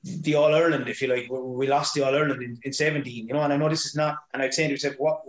the 0.07 0.35
All 0.35 0.55
Ireland, 0.55 0.89
if 0.89 1.03
you 1.03 1.09
like, 1.09 1.29
we- 1.31 1.67
lost 1.67 1.95
the 1.95 2.03
All 2.03 2.15
Ireland 2.15 2.43
in, 2.43 2.59
in 2.63 2.73
seventeen. 2.73 3.27
You 3.29 3.35
know, 3.35 3.43
and 3.43 3.53
I 3.53 3.57
know 3.57 3.69
this 3.69 3.87
is 3.87 3.95
not, 3.97 4.17
and 4.33 4.43
I'd 4.43 4.55
say 4.55 4.67
to 4.67 4.73
myself, 4.73 4.95
what 4.99 5.23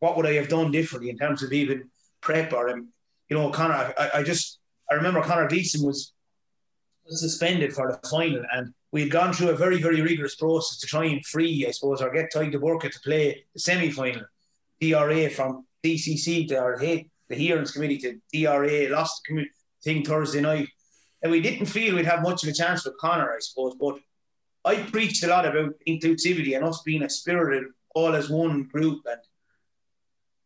what, 0.00 0.16
would 0.16 0.26
I 0.26 0.34
have 0.34 0.48
done 0.48 0.70
differently 0.70 1.10
in 1.10 1.18
terms 1.18 1.42
of 1.42 1.52
even 1.52 1.90
prep 2.20 2.52
or, 2.52 2.68
um, 2.70 2.88
you 3.28 3.36
know, 3.36 3.50
Conor. 3.50 3.92
I, 3.98 4.10
I 4.14 4.22
just 4.22 4.60
I 4.90 4.94
remember 4.94 5.20
Conor 5.22 5.48
Gleeson 5.48 5.84
was 5.84 6.12
suspended 7.08 7.72
for 7.72 7.90
the 7.90 8.08
final, 8.08 8.44
and 8.52 8.72
we 8.92 9.02
had 9.02 9.10
gone 9.10 9.32
through 9.32 9.50
a 9.50 9.56
very, 9.56 9.80
very 9.82 10.00
rigorous 10.00 10.36
process 10.36 10.78
to 10.78 10.86
try 10.86 11.04
and 11.06 11.24
free, 11.26 11.66
I 11.66 11.72
suppose, 11.72 12.00
or 12.00 12.10
get 12.12 12.30
to 12.32 12.58
work 12.58 12.82
to 12.82 13.00
play 13.04 13.44
the 13.54 13.60
semi 13.60 13.90
final. 13.90 14.24
DRA 14.80 15.28
from 15.30 15.66
DCC 15.84 16.46
to 16.48 16.56
our 16.58 16.78
he- 16.78 17.10
the 17.28 17.34
hearings 17.34 17.72
committee 17.72 17.98
to 17.98 18.20
DRA 18.32 18.88
lost 18.88 19.22
the 19.28 19.34
commu- 19.34 19.46
thing 19.82 20.04
Thursday 20.04 20.40
night, 20.40 20.68
and 21.22 21.32
we 21.32 21.40
didn't 21.40 21.66
feel 21.66 21.94
we'd 21.94 22.04
have 22.04 22.22
much 22.22 22.42
of 22.42 22.48
a 22.48 22.52
chance 22.52 22.84
with 22.84 22.98
Conor, 22.98 23.32
I 23.32 23.40
suppose. 23.40 23.74
But 23.80 23.98
I 24.64 24.76
preached 24.82 25.24
a 25.24 25.28
lot 25.28 25.46
about 25.46 25.74
inclusivity 25.86 26.54
and 26.54 26.64
us 26.64 26.82
being 26.82 27.02
a 27.02 27.10
spirited, 27.10 27.64
all 27.94 28.14
as 28.14 28.28
one 28.28 28.64
group, 28.64 29.02
and 29.10 29.20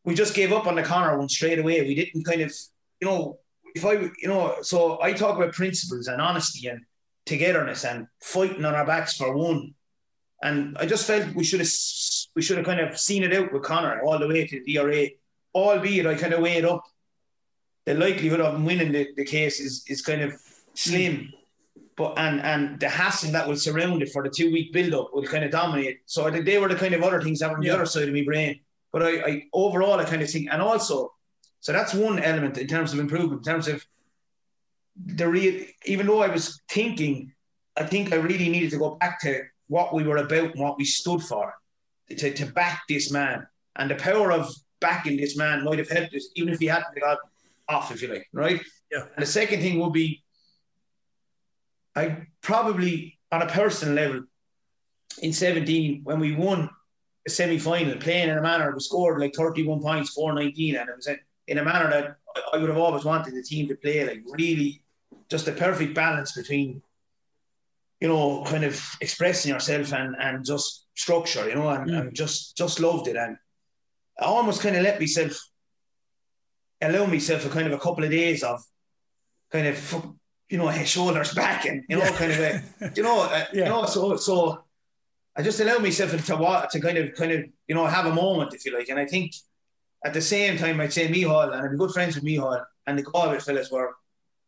we 0.04 0.14
just 0.14 0.34
gave 0.34 0.52
up 0.52 0.66
on 0.66 0.74
the 0.74 0.82
Conor 0.82 1.18
one 1.18 1.28
straight 1.28 1.58
away. 1.58 1.82
We 1.82 1.94
didn't 1.94 2.24
kind 2.24 2.40
of, 2.40 2.52
you 3.00 3.08
know, 3.08 3.38
if 3.74 3.84
I, 3.84 3.92
you 3.92 4.28
know, 4.28 4.56
so 4.62 5.00
I 5.02 5.12
talk 5.12 5.36
about 5.36 5.52
principles 5.52 6.08
and 6.08 6.20
honesty 6.20 6.68
and 6.68 6.80
togetherness 7.26 7.84
and 7.84 8.06
fighting 8.20 8.64
on 8.64 8.74
our 8.74 8.86
backs 8.86 9.16
for 9.16 9.36
one. 9.36 9.74
And 10.42 10.76
I 10.78 10.86
just 10.86 11.06
felt 11.06 11.34
we 11.34 11.44
should 11.44 11.60
have 11.60 11.72
we 12.34 12.42
should 12.42 12.56
have 12.56 12.66
kind 12.66 12.80
of 12.80 12.98
seen 12.98 13.22
it 13.22 13.32
out 13.32 13.52
with 13.52 13.62
Conor 13.62 14.02
all 14.02 14.18
the 14.18 14.26
way 14.26 14.46
to 14.46 14.62
the 14.64 14.74
DRA. 14.74 15.06
Albeit 15.54 16.06
I 16.06 16.14
kind 16.14 16.32
of 16.32 16.40
weighed 16.40 16.64
up 16.64 16.82
the 17.84 17.94
likelihood 17.94 18.40
of 18.40 18.54
him 18.54 18.64
winning 18.64 18.92
the, 18.92 19.08
the 19.16 19.24
case 19.24 19.60
is 19.60 19.84
is 19.86 20.02
kind 20.02 20.22
of 20.22 20.32
slim. 20.74 21.16
Mm. 21.16 21.28
But 21.96 22.14
and 22.16 22.40
and 22.40 22.80
the 22.80 22.88
hassle 22.88 23.32
that 23.32 23.46
will 23.46 23.56
surround 23.56 24.02
it 24.02 24.10
for 24.10 24.22
the 24.22 24.30
two 24.30 24.50
week 24.50 24.72
build 24.72 24.94
up 24.94 25.10
will 25.12 25.24
kind 25.24 25.44
of 25.44 25.50
dominate. 25.50 26.00
So 26.06 26.26
I 26.26 26.30
think 26.30 26.46
they 26.46 26.58
were 26.58 26.68
the 26.68 26.74
kind 26.74 26.94
of 26.94 27.02
other 27.02 27.20
things 27.20 27.40
that 27.40 27.50
were 27.50 27.58
on 27.58 27.62
Yeah. 27.62 27.72
the 27.72 27.78
other 27.78 27.86
side 27.86 28.08
of 28.08 28.14
my 28.14 28.24
brain. 28.24 28.60
But 28.92 29.02
I, 29.02 29.10
I 29.20 29.42
overall 29.52 30.00
I 30.00 30.04
kind 30.04 30.22
of 30.22 30.30
think 30.30 30.48
and 30.50 30.62
also 30.62 31.12
so 31.60 31.72
that's 31.72 31.94
one 31.94 32.18
element 32.18 32.58
in 32.58 32.66
terms 32.66 32.92
of 32.92 32.98
improvement, 32.98 33.46
in 33.46 33.52
terms 33.52 33.68
of 33.68 33.84
the 34.96 35.28
real 35.28 35.64
even 35.84 36.06
though 36.06 36.22
I 36.22 36.28
was 36.28 36.60
thinking, 36.68 37.32
I 37.76 37.84
think 37.84 38.12
I 38.12 38.16
really 38.16 38.48
needed 38.48 38.70
to 38.70 38.78
go 38.78 38.96
back 38.96 39.20
to 39.22 39.42
what 39.68 39.94
we 39.94 40.02
were 40.04 40.18
about 40.18 40.52
and 40.54 40.60
what 40.60 40.78
we 40.78 40.84
stood 40.84 41.22
for. 41.22 41.54
To, 42.10 42.34
to 42.34 42.46
back 42.46 42.82
this 42.88 43.10
man. 43.10 43.46
And 43.76 43.90
the 43.90 43.94
power 43.94 44.32
of 44.32 44.52
backing 44.80 45.16
this 45.16 45.36
man 45.36 45.64
might 45.64 45.78
have 45.78 45.88
helped 45.88 46.14
us, 46.14 46.28
even 46.34 46.52
if 46.52 46.58
he 46.58 46.66
hadn't 46.66 47.00
got 47.00 47.18
off, 47.68 47.90
if 47.90 48.02
you 48.02 48.08
like, 48.08 48.28
right? 48.34 48.60
Yeah. 48.90 49.04
And 49.16 49.22
the 49.22 49.26
second 49.26 49.60
thing 49.60 49.78
would 49.78 49.94
be 49.94 50.22
I 51.95 52.26
probably 52.43 53.18
on 53.30 53.43
a 53.43 53.47
personal 53.47 53.95
level 53.95 54.24
in 55.20 55.32
17 55.32 56.01
when 56.05 56.20
we 56.20 56.34
won 56.34 56.70
a 57.26 57.30
semi-final 57.30 57.97
playing 57.99 58.28
in 58.28 58.38
a 58.38 58.43
manner 58.43 58.72
we 58.72 58.80
scored 58.80 59.20
like 59.20 59.34
31 59.34 59.80
points 59.80 60.11
419 60.14 60.76
and 60.76 60.88
it 60.88 60.97
was 60.97 61.09
in, 61.47 61.59
a 61.59 61.64
manner 61.64 61.90
that 61.90 62.16
I- 62.53 62.57
would 62.59 62.68
have 62.68 62.78
always 62.78 63.05
wanted 63.05 63.34
the 63.34 63.43
team 63.43 63.68
to 63.68 63.76
play 63.76 64.07
like 64.07 64.22
really 64.26 64.82
just 65.28 65.49
a 65.49 65.53
perfect 65.53 65.95
balance 65.95 66.32
between 66.32 66.82
you 68.01 68.09
know 68.09 68.43
kind 68.45 68.64
of 68.64 68.82
expressing 69.01 69.53
yourself 69.53 69.93
and 69.93 70.16
and 70.18 70.45
just 70.45 70.86
structure 70.95 71.49
you 71.49 71.55
know 71.55 71.68
and, 71.68 71.90
Mm. 71.90 72.01
and 72.01 72.14
just 72.14 72.57
just 72.57 72.80
loved 72.80 73.07
it 73.09 73.16
and 73.16 73.36
I 74.18 74.24
almost 74.24 74.62
kind 74.62 74.76
of 74.76 74.82
let 74.82 74.99
myself 75.01 75.32
allow 76.80 77.07
myself 77.07 77.47
a 77.47 77.49
kind 77.49 77.66
of 77.66 77.72
a 77.72 77.78
couple 77.78 78.05
of 78.05 78.11
days 78.11 78.43
of 78.43 78.61
kind 79.51 79.66
of 79.68 79.76
you 80.53 80.59
know 80.59 80.68
his 80.68 80.88
shoulders 80.88 81.32
back 81.42 81.64
and 81.64 81.82
you 81.88 81.96
know 81.96 82.05
Yeah. 82.05 82.16
kind 82.20 82.32
of 82.36 82.38
a 82.40 82.53
you 82.96 83.03
know 83.07 83.18
uh, 83.22 83.44
Yeah. 83.53 83.64
you 83.64 83.70
know 83.72 83.86
so 83.86 84.16
so 84.16 84.34
I 85.36 85.40
just 85.48 85.59
allowed 85.61 85.82
myself 85.82 86.11
to 86.11 86.18
to 86.72 86.80
kind 86.86 86.98
of 87.00 87.05
kind 87.20 87.32
of 87.36 87.40
you 87.68 87.74
know 87.76 87.86
have 87.96 88.07
a 88.12 88.14
moment 88.22 88.53
if 88.57 88.61
you 88.66 88.72
like 88.78 88.88
and 88.90 89.00
I 89.05 89.07
think 89.14 89.26
at 90.05 90.12
the 90.18 90.20
same 90.34 90.59
time 90.62 90.76
I'd 90.82 90.92
say 90.92 91.09
Micheál 91.09 91.48
and 91.55 91.61
I'm 91.66 91.76
good 91.82 91.92
friends 91.96 92.14
with 92.16 92.24
Micheál 92.30 92.62
and 92.86 92.98
the 92.98 93.03
Galway 93.11 93.38
fellas 93.46 93.70
were 93.74 93.90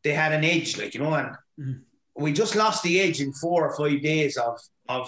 they 0.05 0.13
had 0.23 0.33
an 0.39 0.45
edge 0.55 0.71
like 0.81 0.93
you 0.95 1.01
know 1.05 1.15
and 1.21 1.31
Mhm. 1.61 1.81
we 2.25 2.31
just 2.43 2.55
lost 2.63 2.83
the 2.83 2.95
edge 3.05 3.19
in 3.25 3.33
four 3.45 3.59
or 3.67 3.73
five 3.81 3.99
days 4.13 4.37
of 4.47 4.57
of 4.97 5.05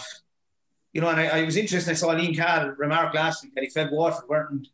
you 0.94 1.00
know 1.02 1.10
and 1.12 1.20
I, 1.24 1.26
I 1.38 1.42
was 1.48 1.56
interested 1.62 1.90
I 1.90 1.94
saw 2.02 2.08
Liam 2.14 2.34
Cahill 2.40 2.68
remark 2.84 3.12
last 3.22 3.36
week 3.42 3.52
that 3.54 3.64
he 3.66 3.70
felt 3.76 3.92
Waterford 3.92 4.28
weren't 4.32 4.68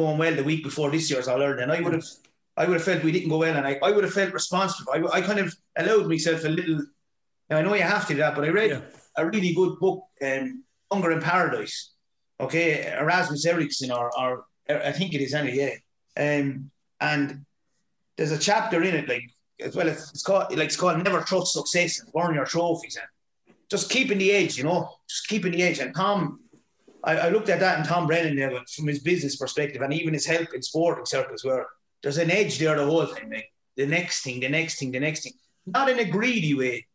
going 0.00 0.18
well 0.22 0.34
the 0.40 0.44
week 0.50 0.62
before 0.68 0.90
this 0.90 1.10
year's 1.10 1.28
All 1.28 1.40
Ireland 1.42 1.60
and 1.64 1.72
I 1.76 1.80
would 1.84 1.94
have 1.98 2.08
I 2.56 2.66
would 2.66 2.74
have 2.74 2.84
felt 2.84 3.02
we 3.02 3.12
didn't 3.12 3.30
go 3.30 3.38
well 3.38 3.56
and 3.56 3.66
I, 3.66 3.78
I 3.82 3.90
would 3.92 4.04
have 4.04 4.12
felt 4.12 4.32
responsible 4.32 4.92
I, 4.92 5.18
I 5.18 5.20
kind 5.22 5.38
of 5.38 5.54
allowed 5.76 6.06
myself 6.08 6.44
a 6.44 6.48
little 6.48 6.80
now 7.48 7.56
I 7.58 7.62
know 7.62 7.74
you 7.74 7.82
have 7.82 8.06
to 8.08 8.14
do 8.14 8.18
that 8.20 8.34
but 8.34 8.44
I 8.44 8.48
read 8.48 8.70
Yeah. 8.70 8.80
a 9.16 9.26
really 9.26 9.54
good 9.54 9.78
book, 9.78 10.04
um, 10.22 10.64
Hunger 10.90 11.12
in 11.12 11.20
Paradise. 11.20 11.90
Okay, 12.40 12.92
Erasmus 12.98 13.46
Ericsson, 13.46 13.92
or, 13.92 14.10
or 14.18 14.44
I 14.68 14.90
think 14.92 15.14
it 15.14 15.20
is 15.20 15.32
anyway. 15.32 15.80
Yeah. 16.16 16.40
Um, 16.40 16.70
and 17.00 17.44
there's 18.16 18.32
a 18.32 18.38
chapter 18.38 18.82
in 18.82 18.94
it, 18.96 19.08
like 19.08 19.22
as 19.60 19.76
well. 19.76 19.86
It's 19.88 20.10
it's 20.10 20.22
called 20.22 20.50
like 20.56 20.66
it's 20.66 20.76
called 20.76 21.02
Never 21.02 21.20
Trust 21.20 21.52
Success 21.52 22.00
and 22.00 22.12
Burn 22.12 22.34
Your 22.34 22.44
Trophies 22.44 22.96
and 22.96 23.54
just 23.70 23.90
keeping 23.90 24.18
the 24.18 24.32
edge, 24.32 24.58
you 24.58 24.64
know, 24.64 24.90
just 25.08 25.28
keeping 25.28 25.52
the 25.52 25.62
edge. 25.62 25.78
And 25.78 25.94
Tom, 25.94 26.40
I, 27.04 27.16
I 27.16 27.28
looked 27.30 27.48
at 27.48 27.60
that 27.60 27.78
and 27.78 27.86
Tom 27.88 28.06
Brennan 28.06 28.34
there 28.36 28.50
from 28.74 28.86
his 28.88 28.98
business 29.00 29.36
perspective 29.36 29.80
and 29.82 29.94
even 29.94 30.12
his 30.14 30.26
help 30.26 30.52
in 30.54 30.62
sporting 30.62 31.06
circles 31.06 31.44
where 31.44 31.66
there's 32.02 32.18
an 32.18 32.30
edge 32.30 32.58
there 32.58 32.76
the 32.76 32.84
whole 32.84 33.06
time. 33.06 33.30
Like 33.30 33.52
the 33.76 33.86
next 33.86 34.22
thing, 34.22 34.40
the 34.40 34.48
next 34.48 34.78
thing, 34.78 34.90
the 34.92 35.00
next 35.00 35.22
thing. 35.22 35.32
Not 35.66 35.88
in 35.88 35.98
a 36.00 36.04
greedy 36.04 36.54
way, 36.54 36.86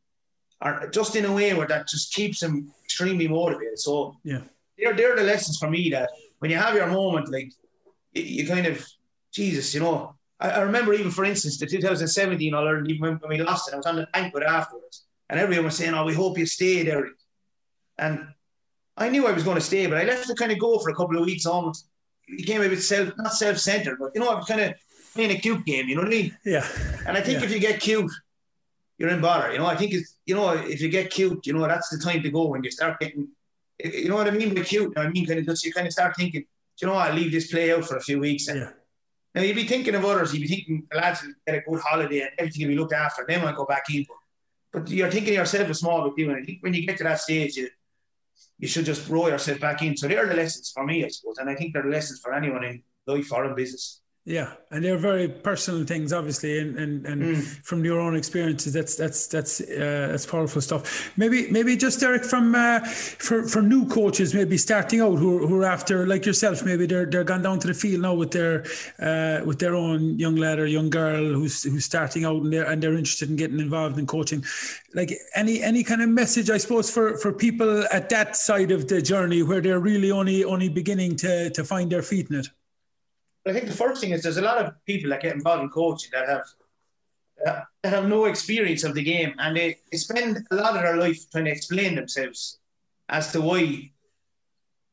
or 0.61 0.89
just 0.91 1.15
in 1.15 1.25
a 1.25 1.33
way 1.33 1.53
where 1.53 1.67
that 1.67 1.87
just 1.87 2.13
keeps 2.13 2.43
him 2.43 2.71
extremely 2.83 3.27
motivated. 3.27 3.79
So 3.79 4.17
Yeah. 4.23 4.41
they're 4.77 4.93
they're 4.93 5.15
the 5.15 5.23
lessons 5.23 5.57
for 5.57 5.69
me 5.69 5.89
that 5.91 6.09
when 6.39 6.51
you 6.51 6.57
have 6.57 6.75
your 6.75 6.87
moment, 6.87 7.31
like 7.31 7.51
you, 8.13 8.23
you 8.23 8.47
kind 8.47 8.67
of 8.67 8.85
Jesus, 9.31 9.73
you 9.73 9.79
know. 9.81 10.13
I, 10.39 10.49
I 10.51 10.61
remember 10.61 10.93
even 10.93 11.11
for 11.11 11.25
instance 11.25 11.57
the 11.57 11.65
2017 11.65 12.53
All 12.53 12.67
Ireland 12.67 12.89
even 12.91 13.01
when, 13.01 13.13
when 13.19 13.29
we 13.29 13.43
lost 13.43 13.67
it, 13.67 13.73
I 13.73 13.77
was 13.77 13.85
on 13.85 13.95
the 13.95 14.07
banquet 14.13 14.43
afterwards, 14.43 15.05
and 15.29 15.39
everyone 15.39 15.65
was 15.65 15.77
saying, 15.77 15.93
"Oh, 15.93 16.05
we 16.05 16.13
hope 16.13 16.37
you 16.37 16.45
stay 16.45 16.83
there." 16.83 17.07
And 17.97 18.27
I 18.97 19.09
knew 19.09 19.25
I 19.27 19.31
was 19.31 19.43
going 19.43 19.55
to 19.55 19.61
stay, 19.61 19.87
but 19.87 19.97
I 19.97 20.03
left 20.03 20.27
to 20.27 20.35
kind 20.35 20.51
of 20.51 20.59
go 20.59 20.77
for 20.79 20.89
a 20.89 20.95
couple 20.95 21.17
of 21.17 21.25
weeks 21.25 21.45
almost. 21.45 21.87
It 22.27 22.37
became 22.37 22.61
a 22.61 22.69
bit 22.69 22.81
self, 22.81 23.13
not 23.17 23.33
self-centered, 23.33 23.97
but 23.99 24.11
you 24.13 24.21
know, 24.21 24.29
I 24.29 24.35
was 24.35 24.45
kind 24.45 24.61
of 24.61 24.73
playing 25.17 25.31
a 25.37 25.39
cute 25.45 25.63
game. 25.65 25.85
You 25.89 25.95
know 25.95 26.01
what 26.03 26.13
I 26.13 26.17
mean? 26.17 26.37
Yeah. 26.45 26.65
And 27.05 27.13
I 27.17 27.21
think 27.21 27.39
Yeah. 27.39 27.45
if 27.45 27.51
you 27.53 27.59
get 27.59 27.79
cute, 27.87 28.11
you're 28.97 29.09
in 29.15 29.21
bother. 29.21 29.51
You 29.51 29.59
know, 29.59 29.65
I 29.65 29.75
think 29.75 29.93
it's 29.97 30.09
you 30.29 30.35
know 30.35 30.47
if 30.75 30.79
you 30.83 30.89
get 30.97 31.11
cute, 31.17 31.39
you 31.47 31.53
know 31.53 31.67
that's 31.67 31.89
the 31.89 31.99
time 32.07 32.21
to 32.23 32.29
go 32.37 32.43
when 32.51 32.63
you 32.63 32.71
start 32.71 32.99
getting. 33.01 33.27
You 33.83 34.09
know 34.09 34.15
what 34.15 34.27
I 34.27 34.31
mean 34.31 34.53
by 34.55 34.61
cute? 34.73 34.93
I 34.97 35.07
mean 35.09 35.25
kind 35.27 35.39
of 35.39 35.45
just 35.45 35.65
you 35.65 35.73
kind 35.73 35.87
of 35.87 35.93
start 35.93 36.15
thinking 36.15 36.45
you 36.79 36.87
know 36.87 36.93
what, 36.93 37.07
I'll 37.09 37.15
leave 37.19 37.31
this 37.31 37.51
play 37.51 37.73
out 37.73 37.83
for 37.85 37.95
a 37.97 38.01
few 38.07 38.19
weeks. 38.19 38.47
And 38.49 38.59
Yeah. 38.61 38.71
now 39.33 39.41
you'd 39.41 39.55
be 39.63 39.67
thinking 39.73 39.95
of 39.95 40.05
others, 40.05 40.31
you'd 40.33 40.41
be 40.47 40.53
thinking 40.55 40.75
the 40.91 40.97
lads 40.97 41.23
will 41.23 41.33
get 41.47 41.55
a 41.55 41.61
good 41.67 41.79
holiday 41.87 42.19
and 42.21 42.29
everything 42.37 42.61
will 42.67 42.73
be 42.75 42.79
looked 42.81 42.93
after, 42.93 43.21
and 43.23 43.29
they 43.29 43.41
might 43.43 43.55
go 43.55 43.65
back 43.65 43.85
in. 43.93 44.05
But, 44.09 44.17
but 44.83 44.91
you're 44.97 45.09
thinking 45.15 45.33
of 45.33 45.39
yourself 45.41 45.67
a 45.69 45.73
small 45.73 45.99
bit, 46.15 46.27
and 46.27 46.37
I 46.37 46.43
think 46.45 46.61
when 46.61 46.75
you 46.75 46.85
get 46.85 46.97
to 46.99 47.03
that 47.05 47.19
stage, 47.19 47.55
you, 47.57 47.67
you 48.59 48.67
should 48.67 48.85
just 48.85 49.09
roll 49.09 49.27
yourself 49.29 49.59
back 49.59 49.81
in. 49.81 49.97
So 49.97 50.07
they're 50.07 50.27
the 50.27 50.35
lessons 50.35 50.71
for 50.75 50.85
me, 50.85 51.03
I 51.03 51.07
suppose, 51.07 51.37
and 51.39 51.49
I 51.49 51.55
think 51.55 51.73
they're 51.73 51.81
the 51.89 51.89
lessons 51.97 52.19
for 52.19 52.31
anyone 52.39 52.63
in 52.63 52.83
life 53.07 53.31
or 53.33 53.45
in 53.45 53.55
business. 53.55 54.01
Yeah, 54.29 54.51
and 54.71 54.83
they're 54.83 54.97
very 54.97 55.29
personal 55.29 55.85
things, 55.85 56.11
obviously, 56.11 56.59
and 56.59 56.77
and, 56.77 57.05
and 57.05 57.21
Mm. 57.21 57.43
from 57.63 57.85
your 57.85 57.97
own 58.01 58.13
experiences, 58.13 58.73
that's 58.73 58.97
that's 58.97 59.25
that's 59.27 59.61
uh, 59.61 60.09
that's 60.11 60.25
powerful 60.25 60.61
stuff. 60.61 61.13
Maybe 61.15 61.49
maybe 61.49 61.77
just 61.77 62.01
Derek 62.01 62.25
from 62.25 62.53
uh, 62.53 62.81
for 63.25 63.47
for 63.47 63.61
new 63.61 63.87
coaches, 63.87 64.33
maybe 64.33 64.57
starting 64.57 64.99
out 64.99 65.17
who 65.17 65.37
are, 65.37 65.47
who 65.47 65.61
are 65.61 65.63
after 65.65 66.05
like 66.05 66.25
yourself, 66.25 66.65
maybe 66.65 66.85
they're 66.85 67.05
they're 67.05 67.23
gone 67.23 67.41
down 67.41 67.59
to 67.59 67.67
the 67.67 67.73
field 67.73 68.01
now 68.01 68.15
with 68.15 68.31
their 68.31 68.65
uh, 68.99 69.45
with 69.45 69.59
their 69.59 69.75
own 69.75 70.19
young 70.19 70.35
lad 70.35 70.59
or 70.59 70.65
young 70.67 70.89
girl 70.89 71.23
who's 71.33 71.63
who's 71.63 71.85
starting 71.85 72.25
out 72.25 72.41
and 72.43 72.51
they're 72.51 72.69
and 72.69 72.83
they're 72.83 72.97
interested 72.97 73.29
in 73.29 73.37
getting 73.37 73.61
involved 73.61 73.97
in 73.97 74.05
coaching. 74.05 74.43
Like 74.93 75.13
any 75.35 75.63
any 75.63 75.85
kind 75.85 76.01
of 76.01 76.09
message, 76.09 76.49
I 76.49 76.57
suppose, 76.57 76.91
for 76.91 77.17
for 77.17 77.31
people 77.31 77.85
at 77.93 78.09
that 78.09 78.35
side 78.35 78.71
of 78.71 78.89
the 78.89 79.01
journey 79.01 79.41
where 79.41 79.61
they're 79.61 79.79
really 79.79 80.11
only 80.11 80.43
only 80.43 80.67
beginning 80.67 81.15
to 81.23 81.49
to 81.51 81.63
find 81.63 81.89
their 81.89 82.01
feet 82.03 82.29
in 82.29 82.39
it. 82.41 82.49
But 83.47 83.55
I 83.55 83.59
think 83.59 83.71
the 83.71 83.77
first 83.77 84.01
thing 84.01 84.11
is 84.11 84.23
there's 84.23 84.35
a 84.35 84.41
lot 84.41 84.57
of 84.57 84.73
people 84.85 85.09
that 85.11 85.21
get 85.21 85.33
involved 85.33 85.63
in 85.63 85.69
coaching 85.69 86.09
that 86.11 86.27
have 86.27 86.45
uh, 87.47 87.61
that 87.81 87.93
have 87.93 88.09
no 88.09 88.25
experience 88.25 88.83
of 88.83 88.93
the 88.93 89.01
game, 89.01 89.33
and 89.39 89.55
they, 89.55 89.77
they 89.89 89.97
spend 89.97 90.45
a 90.51 90.55
lot 90.55 90.75
of 90.75 90.81
their 90.81 90.97
life 90.97 91.31
trying 91.31 91.45
to 91.45 91.51
explain 91.51 91.95
themselves 91.95 92.59
as 93.07 93.31
to 93.31 93.39
why. 93.39 93.89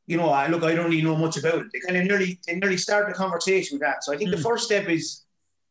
You 0.06 0.18
know, 0.18 0.28
I 0.28 0.46
look, 0.46 0.62
I 0.62 0.72
don't 0.76 0.88
really 0.88 1.02
know 1.02 1.16
much 1.16 1.36
about 1.36 1.62
it. 1.62 1.66
They 1.72 1.80
kind 1.80 1.96
of 1.96 2.04
nearly 2.04 2.38
they 2.46 2.54
nearly 2.54 2.76
start 2.76 3.08
the 3.08 3.14
conversation 3.14 3.74
with 3.74 3.82
that. 3.82 4.04
So 4.04 4.14
I 4.14 4.16
think 4.16 4.30
the 4.30 4.36
first 4.48 4.66
step 4.66 4.88
is 4.88 5.24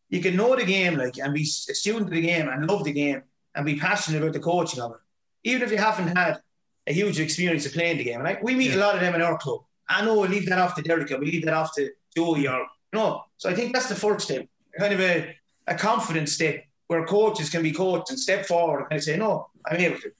you 0.10 0.20
can 0.22 0.36
know 0.36 0.54
the 0.54 0.66
game, 0.66 0.96
like, 0.96 1.18
and 1.20 1.34
be 1.34 1.44
a 1.44 1.76
student 1.84 2.08
of 2.08 2.10
the 2.10 2.20
game 2.20 2.50
and 2.50 2.68
love 2.68 2.84
the 2.84 2.92
game 2.92 3.24
and 3.56 3.66
be 3.66 3.78
passionate 3.78 4.22
about 4.22 4.34
the 4.34 4.42
coaching 4.42 4.82
of 4.82 4.92
it, 4.92 5.50
even 5.50 5.62
if 5.62 5.72
you 5.72 5.78
haven't 5.78 6.18
had 6.18 6.42
a 6.88 6.92
huge 6.92 7.22
experience 7.22 7.66
of 7.66 7.72
playing 7.72 8.00
the 8.00 8.04
game. 8.04 8.24
Like 8.24 8.44
we 8.44 8.56
meet 8.56 8.74
a 8.74 8.78
lot 8.78 8.96
of 8.96 9.00
them 9.00 9.16
in 9.16 9.22
our 9.22 9.38
club. 9.38 9.62
I 9.88 10.04
know 10.04 10.20
we 10.20 10.28
leave 10.28 10.48
that 10.48 10.60
off 10.60 10.76
to 10.76 10.82
Derek, 10.82 11.12
or 11.12 11.20
we 11.20 11.32
leave 11.32 11.46
that 11.46 11.54
off 11.54 11.74
to 11.76 11.90
Joey, 12.16 12.48
or 12.48 12.66
no. 12.94 13.24
So 13.38 13.50
I 13.50 13.54
think 13.54 13.74
that's 13.74 13.90
the 13.90 13.96
first 13.96 14.26
step, 14.26 14.48
kind 14.80 14.94
of 14.94 15.00
a, 15.00 15.36
a 15.68 15.76
confident 15.76 16.30
step 16.30 16.64
where 16.88 17.06
coaches 17.06 17.50
can 17.50 17.64
be 17.64 17.72
coached 17.72 18.10
and 18.10 18.20
step 18.20 18.46
forward 18.46 18.80
and 18.80 18.90
kind 18.90 19.00
of 19.00 19.04
say, 19.04 19.18
no, 19.18 19.50
I'm 19.66 19.78
able 19.78 20.00
to. 20.00 20.12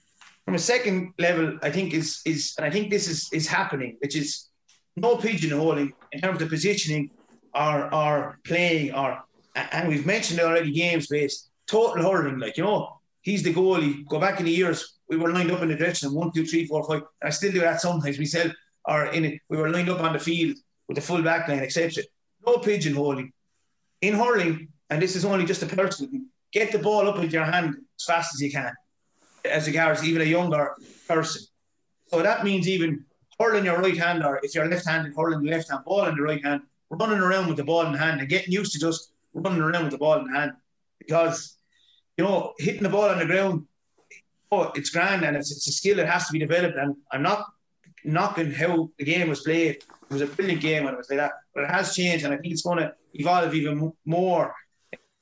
From 0.46 0.56
a 0.56 0.60
second 0.60 1.14
level, 1.20 1.58
I 1.62 1.70
think 1.70 1.94
is 1.94 2.22
is, 2.26 2.54
and 2.58 2.66
I 2.66 2.70
think 2.70 2.90
this 2.90 3.08
is 3.08 3.30
is 3.32 3.48
happening, 3.48 3.98
which 4.02 4.16
is 4.16 4.50
no 4.96 5.16
pigeonholing 5.18 5.92
in 6.12 6.22
terms 6.22 6.42
of 6.42 6.50
positioning 6.50 7.10
or 7.56 7.94
or 7.94 8.40
playing 8.44 8.94
or 8.94 9.24
and 9.56 9.88
we've 9.88 10.06
mentioned 10.06 10.40
already 10.40 10.72
games 10.72 11.08
based 11.08 11.50
total 11.68 12.04
hurling 12.04 12.40
like 12.40 12.58
you 12.58 12.64
know 12.64 13.00
he's 13.22 13.44
the 13.44 13.54
goalie 13.54 14.06
go 14.08 14.20
back 14.20 14.40
in 14.40 14.46
the 14.46 14.52
years 14.52 15.00
we 15.10 15.18
were 15.18 15.32
lined 15.32 15.52
up 15.52 15.62
in 15.62 15.70
the 15.70 15.76
direction 15.76 16.14
one 16.14 16.32
two 16.32 16.46
three 16.46 16.66
four 16.66 16.84
five 16.88 17.04
I 17.22 17.30
still 17.30 17.52
do 17.52 17.60
that 17.60 17.82
sometimes 17.82 18.18
myself 18.18 18.52
or 18.86 19.08
in 19.08 19.26
it 19.26 19.42
we 19.50 19.58
were 19.58 19.70
lined 19.70 19.90
up 19.90 20.02
on 20.02 20.14
the 20.14 20.20
field 20.20 20.58
with 20.94 21.02
the 21.02 21.08
full 21.10 21.24
back 21.30 21.48
line 21.48 21.60
etc 21.60 22.04
no 22.46 22.58
pigeonholing 22.58 23.32
in 24.02 24.14
hurling 24.14 24.68
and 24.90 25.02
this 25.02 25.16
is 25.16 25.26
only 25.26 25.46
just 25.46 25.64
a 25.64 25.66
personal 25.66 26.12
get 26.52 26.72
the 26.72 26.80
ball 26.80 27.08
up 27.10 27.18
with 27.20 27.34
your 27.34 27.46
hand 27.46 27.76
as 28.00 28.06
fast 28.06 28.36
as 28.36 28.42
you 28.42 28.52
can 28.52 28.74
as 29.46 29.68
regards 29.68 30.04
even 30.04 30.22
a 30.22 30.26
younger 30.26 30.76
person 31.08 31.44
so 32.08 32.22
that 32.22 32.44
means 32.44 32.68
even 32.68 33.06
hurling 33.40 33.66
your 33.66 33.80
right 33.80 33.98
hand, 33.98 34.24
or 34.24 34.40
if 34.44 34.54
you're 34.56 34.68
left-handed, 34.68 35.16
hurling 35.16 35.42
the 35.44 35.52
left 35.52 35.70
hand, 35.70 35.84
ball 35.86 36.06
in 36.06 36.16
the 36.16 36.22
right 36.22 36.44
hand, 36.44 36.62
running 36.90 37.20
around 37.20 37.48
with 37.48 37.58
the 37.58 37.64
ball 37.64 37.86
in 37.86 37.94
hand, 37.94 38.20
and 38.20 38.30
getting 38.30 38.54
used 38.54 38.74
to 38.74 38.80
just 38.80 39.12
running 39.34 39.62
around 39.62 39.84
with 39.84 39.92
the 39.92 39.98
ball 39.98 40.20
in 40.20 40.34
hand. 40.34 40.54
Because 41.00 41.58
you 42.18 42.24
know, 42.24 42.54
hitting 42.60 42.84
the 42.84 42.90
ball 42.90 43.10
on 43.10 43.20
the 43.20 43.26
ground, 43.26 43.66
oh, 44.52 44.72
it's 44.76 44.92
grand 44.92 45.24
and 45.24 45.36
it's, 45.36 45.52
it's 45.52 45.68
a 45.68 45.72
skill 45.72 45.98
that 45.98 46.08
has 46.08 46.28
to 46.28 46.34
be 46.34 46.40
developed. 46.40 46.78
And 46.78 46.96
I'm 47.12 47.24
not 47.24 47.46
knocking 48.04 48.52
how 48.52 48.92
the 49.00 49.04
game 49.04 49.28
was 49.28 49.42
played. 49.42 49.84
It 50.14 50.22
was 50.22 50.30
a 50.30 50.36
brilliant 50.36 50.62
game 50.62 50.84
when 50.84 50.94
it 50.94 50.98
was 50.98 51.10
like 51.10 51.20
that, 51.20 51.32
but 51.56 51.64
it 51.64 51.70
has 51.72 51.96
changed, 51.96 52.24
and 52.26 52.34
I 52.34 52.38
think 52.38 52.54
it's 52.54 52.62
going 52.62 52.78
to 52.78 52.94
evolve 53.14 53.54
even 53.56 53.92
more 54.06 54.54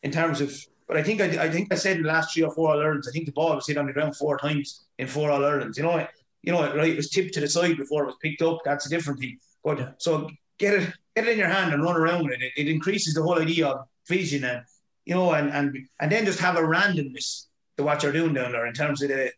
in 0.04 0.12
terms 0.12 0.42
of. 0.42 0.54
But 0.88 0.98
I 0.98 1.04
think 1.04 1.22
I, 1.22 1.46
I 1.46 1.50
think 1.50 1.72
I 1.72 1.78
said 1.78 1.98
in 1.98 2.04
the 2.04 2.10
last 2.10 2.34
three 2.34 2.44
or 2.44 2.54
four 2.54 2.72
All 2.72 2.80
Irelands, 2.80 3.08
I 3.08 3.12
think 3.12 3.26
the 3.26 3.32
ball 3.32 3.56
was 3.56 3.66
hit 3.66 3.78
on 3.78 3.88
the 3.88 3.94
ground 3.94 4.18
four 4.18 4.38
times 4.38 4.84
in 4.98 5.08
four 5.08 5.32
All 5.32 5.46
Irelands. 5.46 5.78
You 5.78 5.84
know, 5.84 6.06
you 6.44 6.52
know, 6.52 6.76
right? 6.76 6.90
It 6.90 6.98
was 6.98 7.10
tipped 7.10 7.34
to 7.36 7.40
the 7.40 7.48
side 7.48 7.78
before 7.78 8.04
it 8.04 8.08
was 8.08 8.18
picked 8.22 8.42
up. 8.42 8.60
That's 8.66 8.86
a 8.86 8.90
different 8.90 9.22
thing. 9.22 9.38
But 9.64 10.02
so 10.02 10.30
get 10.58 10.74
it, 10.74 10.94
get 11.16 11.26
it 11.26 11.32
in 11.32 11.38
your 11.38 11.48
hand 11.48 11.74
and 11.74 11.84
run 11.84 11.96
around 11.96 12.26
with 12.26 12.34
it. 12.34 12.42
it. 12.42 12.54
It 12.58 12.68
increases 12.68 13.14
the 13.14 13.24
whole 13.24 13.40
idea 13.40 13.68
of 13.68 13.88
vision 14.08 14.44
and 14.44 14.64
you 15.06 15.16
know, 15.16 15.32
and 15.32 15.50
and 15.52 15.78
and 16.00 16.12
then 16.12 16.26
just 16.26 16.40
have 16.40 16.58
a 16.58 16.62
randomness 16.62 17.46
to 17.78 17.84
what 17.84 18.04
you're 18.04 18.12
doing 18.12 18.34
down 18.34 18.52
there 18.52 18.68
in 18.68 18.74
terms 18.74 19.02
of 19.02 19.10
the 19.10 19.32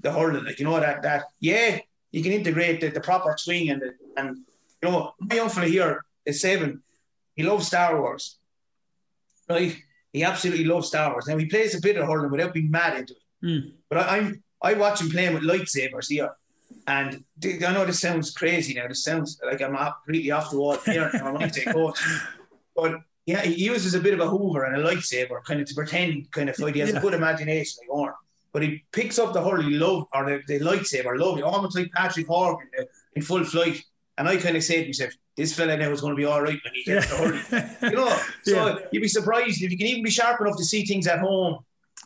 the 0.00 0.12
hurling. 0.12 0.44
Like 0.44 0.58
you 0.58 0.64
know 0.64 0.80
that 0.80 1.02
that 1.02 1.24
yeah, 1.40 1.78
you 2.10 2.22
can 2.22 2.32
integrate 2.32 2.80
the, 2.80 2.88
the 2.88 3.00
proper 3.00 3.34
swing 3.38 3.70
and 3.70 3.80
the, 3.80 3.92
and 4.16 4.38
you 4.86 4.92
know 4.92 5.12
my 5.18 5.34
young 5.36 5.48
fella 5.48 5.66
here 5.66 6.04
is 6.24 6.40
seven. 6.40 6.82
He 7.34 7.42
loves 7.42 7.66
Star 7.66 8.00
Wars, 8.00 8.38
right? 9.48 9.76
He 10.12 10.24
absolutely 10.24 10.64
loves 10.64 10.88
Star 10.88 11.12
Wars. 11.12 11.26
Now 11.26 11.36
he 11.36 11.46
plays 11.46 11.74
a 11.74 11.80
bit 11.80 11.96
of 11.96 12.06
hurling 12.06 12.30
without 12.30 12.54
being 12.54 12.70
mad 12.70 12.98
into 12.98 13.14
it. 13.14 13.46
Mm. 13.46 13.72
But 13.88 13.98
I, 13.98 14.16
I'm 14.16 14.42
I 14.62 14.74
watch 14.74 15.00
him 15.00 15.10
playing 15.10 15.34
with 15.34 15.42
lightsabers 15.42 16.08
here, 16.08 16.30
and 16.86 17.22
I 17.44 17.72
know 17.72 17.84
this 17.84 18.00
sounds 18.00 18.30
crazy 18.30 18.74
now. 18.74 18.88
This 18.88 19.04
sounds 19.04 19.38
like 19.44 19.60
I'm 19.60 19.76
completely 19.76 20.30
off 20.30 20.50
the 20.50 20.58
wall 20.58 20.78
here. 20.84 21.10
and 21.12 21.22
I'm 21.22 21.34
going 21.34 21.50
to 21.50 21.72
coach, 21.72 22.00
but 22.74 23.00
yeah, 23.26 23.42
he 23.42 23.64
uses 23.64 23.94
a 23.94 24.00
bit 24.00 24.14
of 24.14 24.20
a 24.20 24.28
Hoover 24.28 24.64
and 24.64 24.76
a 24.76 24.84
lightsaber, 24.88 25.42
kind 25.44 25.60
of 25.60 25.66
to 25.68 25.74
pretend, 25.74 26.30
kind 26.30 26.48
of 26.48 26.58
like 26.58 26.74
he 26.74 26.80
has 26.80 26.90
Yeah. 26.92 26.98
a 26.98 27.02
good 27.02 27.14
imagination, 27.14 27.74
like 27.82 27.90
Orr. 27.98 28.14
But 28.52 28.62
he 28.62 28.84
picks 28.92 29.18
up 29.18 29.34
the 29.34 29.42
hurley 29.42 29.70
love 29.74 30.06
or 30.14 30.24
the, 30.24 30.42
the 30.46 30.64
lightsaber, 30.64 31.18
love 31.18 31.42
almost 31.42 31.76
like 31.76 31.90
Patrick 31.92 32.26
Horgan 32.28 32.68
in, 32.78 32.86
in 33.16 33.22
full 33.22 33.44
flight. 33.44 33.82
And 34.18 34.28
I 34.28 34.36
kind 34.38 34.56
of 34.56 34.64
say 34.64 34.80
to 34.82 34.88
myself, 34.88 35.12
this 35.36 35.54
fella 35.54 35.76
now 35.76 35.90
is 35.90 36.00
going 36.00 36.12
to 36.12 36.16
be 36.16 36.24
all 36.24 36.40
right 36.40 36.58
when 36.64 36.72
he 36.74 36.84
gets 36.84 37.08
the 37.10 37.16
hurley. 37.16 37.90
You 37.90 37.96
know, 37.96 38.08
so 38.42 38.66
Yeah. 38.68 38.78
you'd 38.92 39.02
be 39.02 39.08
surprised 39.08 39.62
if 39.62 39.70
you 39.70 39.76
can 39.76 39.86
even 39.86 40.02
be 40.04 40.10
sharp 40.10 40.40
enough 40.40 40.56
to 40.56 40.64
see 40.64 40.84
things 40.86 41.06
at 41.06 41.18
home. 41.18 41.58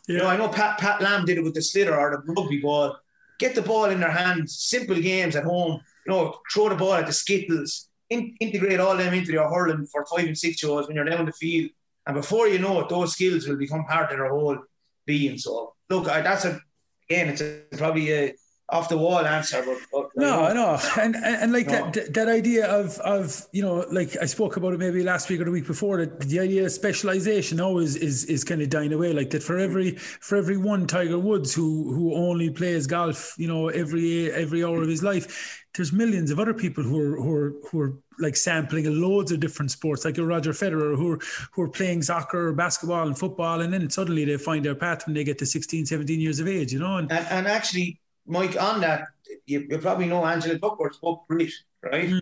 You 0.09 0.19
know, 0.19 0.27
I 0.27 0.37
know 0.37 0.49
Pat 0.49 0.79
Pat 0.79 1.01
Lam 1.01 1.25
did 1.25 1.39
it 1.39 1.45
with 1.45 1.55
the 1.55 1.61
sliotar 1.61 1.97
or 1.99 2.23
the 2.27 2.33
rugby 2.33 2.59
ball. 2.61 2.97
Get 3.39 3.55
the 3.55 3.63
ball 3.63 3.85
in 3.87 4.01
their 4.01 4.11
hands, 4.11 4.59
simple 4.59 4.97
games 4.97 5.37
at 5.37 5.45
home. 5.45 5.81
You 6.07 6.13
know, 6.13 6.39
throw 6.53 6.69
the 6.69 6.75
ball 6.75 6.95
at 6.95 7.07
the 7.07 7.13
skittles, 7.13 7.89
in, 8.09 8.35
integrate 8.41 8.81
all 8.81 8.97
them 8.97 9.15
into 9.15 9.33
your 9.33 9.49
hurling 9.49 9.87
for 9.87 10.05
five 10.07 10.27
and 10.27 10.37
six 10.37 10.63
years 10.63 10.87
when 10.89 10.97
you're 10.97 11.05
down 11.05 11.27
the 11.27 11.33
field. 11.33 11.71
And 12.07 12.17
before 12.17 12.49
you 12.49 12.59
know 12.59 12.81
it, 12.81 12.89
those 12.89 13.13
skills 13.13 13.47
will 13.47 13.57
become 13.57 13.85
part 13.85 14.11
of 14.11 14.19
their 14.19 14.31
whole 14.31 14.59
being. 15.07 15.39
So, 15.39 15.75
look, 15.89 16.09
I, 16.09 16.23
that's 16.23 16.45
a, 16.45 16.61
again, 17.09 17.29
it's 17.29 17.41
a, 17.43 17.61
probably 17.77 18.13
a 18.13 18.35
off 18.71 18.89
the 18.89 18.97
wall 18.97 19.19
answer, 19.19 19.63
but, 19.65 19.79
but 19.93 20.11
No, 20.17 20.45
I 20.45 20.53
know, 20.53 20.79
and 20.99 21.17
and, 21.17 21.37
and 21.43 21.53
like 21.53 21.67
No. 21.67 21.91
that 21.91 22.15
that 22.15 22.29
idea 22.29 22.67
of 22.67 22.99
of 23.01 23.47
you 23.53 23.63
know, 23.63 23.85
like 23.91 24.17
I 24.21 24.27
spoke 24.27 24.57
about 24.57 24.75
it 24.75 24.79
maybe 24.79 25.03
last 25.03 25.29
week 25.29 25.41
or 25.41 25.45
the 25.45 25.51
week 25.51 25.67
before 25.67 25.99
that 26.05 26.21
the 26.21 26.41
idea 26.41 26.65
of 26.67 26.73
specialization 26.73 27.59
now 27.59 27.79
is 27.79 27.97
is, 27.97 28.25
is 28.27 28.45
kind 28.45 28.63
of 28.63 28.69
dying 28.71 28.93
away. 28.93 29.13
Like 29.13 29.31
that 29.31 29.43
for 29.43 29.59
every 29.59 29.93
for 29.97 30.37
every 30.37 30.57
one 30.57 30.87
Tiger 30.87 31.19
Woods 31.19 31.55
who 31.55 31.93
who 31.95 32.15
only 32.15 32.51
plays 32.51 32.87
golf, 32.87 33.35
you 33.39 33.49
know, 33.49 33.69
every 33.69 34.31
every 34.33 34.63
hour 34.65 34.83
of 34.83 34.89
his 34.89 35.03
life, 35.03 35.65
there's 35.75 35.93
millions 35.93 36.31
of 36.31 36.39
other 36.41 36.55
people 36.55 36.85
who 36.85 36.99
are 36.99 37.17
who 37.17 37.35
are 37.35 37.53
who 37.71 37.81
are 37.81 37.93
like 38.19 38.37
sampling 38.37 38.85
loads 39.01 39.33
of 39.33 39.41
different 39.41 39.71
sports, 39.71 40.05
like 40.05 40.19
a 40.19 40.25
Roger 40.25 40.53
Federer, 40.53 40.97
who 40.97 41.13
are 41.13 41.19
who 41.53 41.63
are 41.63 41.69
playing 41.69 42.03
soccer, 42.03 42.49
or 42.49 42.53
basketball, 42.53 43.07
and 43.07 43.19
football, 43.19 43.61
and 43.63 43.73
then 43.73 43.89
suddenly 43.89 44.25
they 44.25 44.37
find 44.37 44.65
their 44.65 44.75
path 44.75 45.07
when 45.07 45.15
they 45.15 45.25
get 45.25 45.39
to 45.39 45.47
16, 45.47 45.87
17 45.87 46.21
years 46.21 46.39
of 46.41 46.47
age, 46.49 46.73
you 46.73 46.79
know, 46.79 46.97
and 46.99 47.11
And, 47.11 47.27
and 47.31 47.47
actually, 47.49 47.99
Mike, 48.31 48.61
on 48.61 48.81
that, 48.81 49.09
you, 49.47 49.67
you 49.69 49.79
probably 49.79 50.07
know 50.07 50.25
Angela 50.25 50.59
Duckworth's 50.59 50.99
book, 50.99 51.25
Grit, 51.29 51.53
right? 51.83 52.13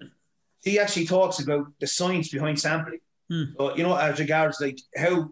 She 0.65 0.79
actually 0.79 1.07
talks 1.07 1.39
about 1.41 1.67
the 1.79 1.87
science 1.87 2.31
behind 2.31 2.59
sampling. 2.59 3.01
Mm. 3.31 3.57
So, 3.57 3.77
you 3.77 3.83
know, 3.83 3.95
as 3.95 4.19
regards 4.19 4.61
like 4.61 4.81
how 4.97 5.31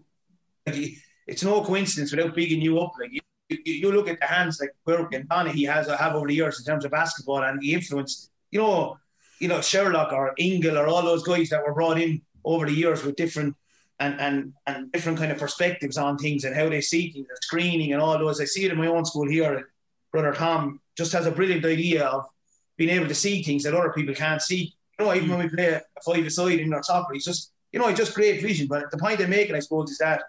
like, 0.66 0.92
it's 1.26 1.42
no 1.42 1.62
coincidence 1.62 2.12
without 2.12 2.34
bigging 2.34 2.60
you 2.60 2.78
up. 2.78 2.92
Like 3.00 3.12
you, 3.12 3.20
you, 3.48 3.58
you 3.64 3.92
look 3.92 4.08
at 4.08 4.20
the 4.20 4.26
hands 4.26 4.58
like 4.60 4.70
Burke 4.84 5.14
and 5.14 5.28
Donaghy 5.28 5.68
has 5.72 5.88
have 5.88 6.14
over 6.14 6.28
the 6.28 6.34
years 6.34 6.58
in 6.58 6.64
terms 6.64 6.84
of 6.84 6.90
basketball 6.90 7.42
and 7.42 7.60
the 7.60 7.72
influence. 7.72 8.30
You 8.50 8.60
know, 8.60 8.98
you 9.40 9.48
know 9.48 9.60
Sherlock 9.60 10.12
or 10.12 10.34
Ingle 10.38 10.78
or 10.78 10.86
all 10.86 11.02
those 11.02 11.24
guys 11.24 11.48
that 11.50 11.64
were 11.64 11.74
brought 11.74 12.00
in 12.00 12.20
over 12.44 12.66
the 12.66 12.72
years 12.72 13.02
with 13.02 13.16
different 13.16 13.56
and 13.98 14.20
and 14.20 14.52
and 14.66 14.92
different 14.92 15.18
kind 15.18 15.32
of 15.32 15.38
perspectives 15.38 15.96
on 15.96 16.18
things 16.18 16.44
and 16.44 16.54
how 16.54 16.68
they 16.68 16.80
see 16.80 17.10
things, 17.10 17.26
the 17.28 17.36
screening 17.40 17.92
and 17.92 18.02
all 18.02 18.18
those. 18.18 18.40
I 18.40 18.44
see 18.44 18.64
it 18.64 18.72
in 18.72 18.78
my 18.78 18.86
own 18.86 19.04
school 19.04 19.28
here. 19.28 19.70
Brother 20.16 20.36
Tom 20.36 20.80
just 20.96 21.12
has 21.12 21.26
a 21.26 21.30
brilliant 21.30 21.64
idea 21.64 22.04
of 22.06 22.24
being 22.76 22.90
able 22.90 23.08
to 23.08 23.14
see 23.14 23.42
things 23.42 23.62
that 23.64 23.74
other 23.74 23.92
people 23.92 24.14
can't 24.14 24.40
see. 24.40 24.74
You 24.98 25.04
know, 25.04 25.14
even 25.14 25.28
when 25.28 25.40
we 25.40 25.48
play 25.48 25.68
a 25.74 25.82
five 26.04 26.24
aside 26.24 26.60
in 26.60 26.72
our 26.72 26.82
soccer, 26.82 27.12
he's 27.12 27.24
just 27.24 27.52
you 27.72 27.78
know, 27.82 27.92
just 27.92 28.14
great 28.14 28.40
vision. 28.40 28.66
But 28.66 28.90
the 28.90 28.96
point 28.96 29.20
I'm 29.20 29.28
making, 29.28 29.54
I 29.54 29.58
suppose, 29.58 29.90
is 29.90 29.98
that 29.98 30.22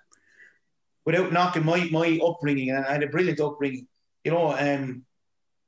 without 1.05 1.31
knocking 1.31 1.63
my 1.63 1.87
my 1.91 2.19
upbringing 2.21 2.71
and 2.71 2.85
I 2.85 2.91
had 2.91 3.03
a 3.03 3.07
brilliant 3.07 3.39
upbringing, 3.39 3.87
you 4.25 4.31
know, 4.31 4.51
um, 4.51 5.05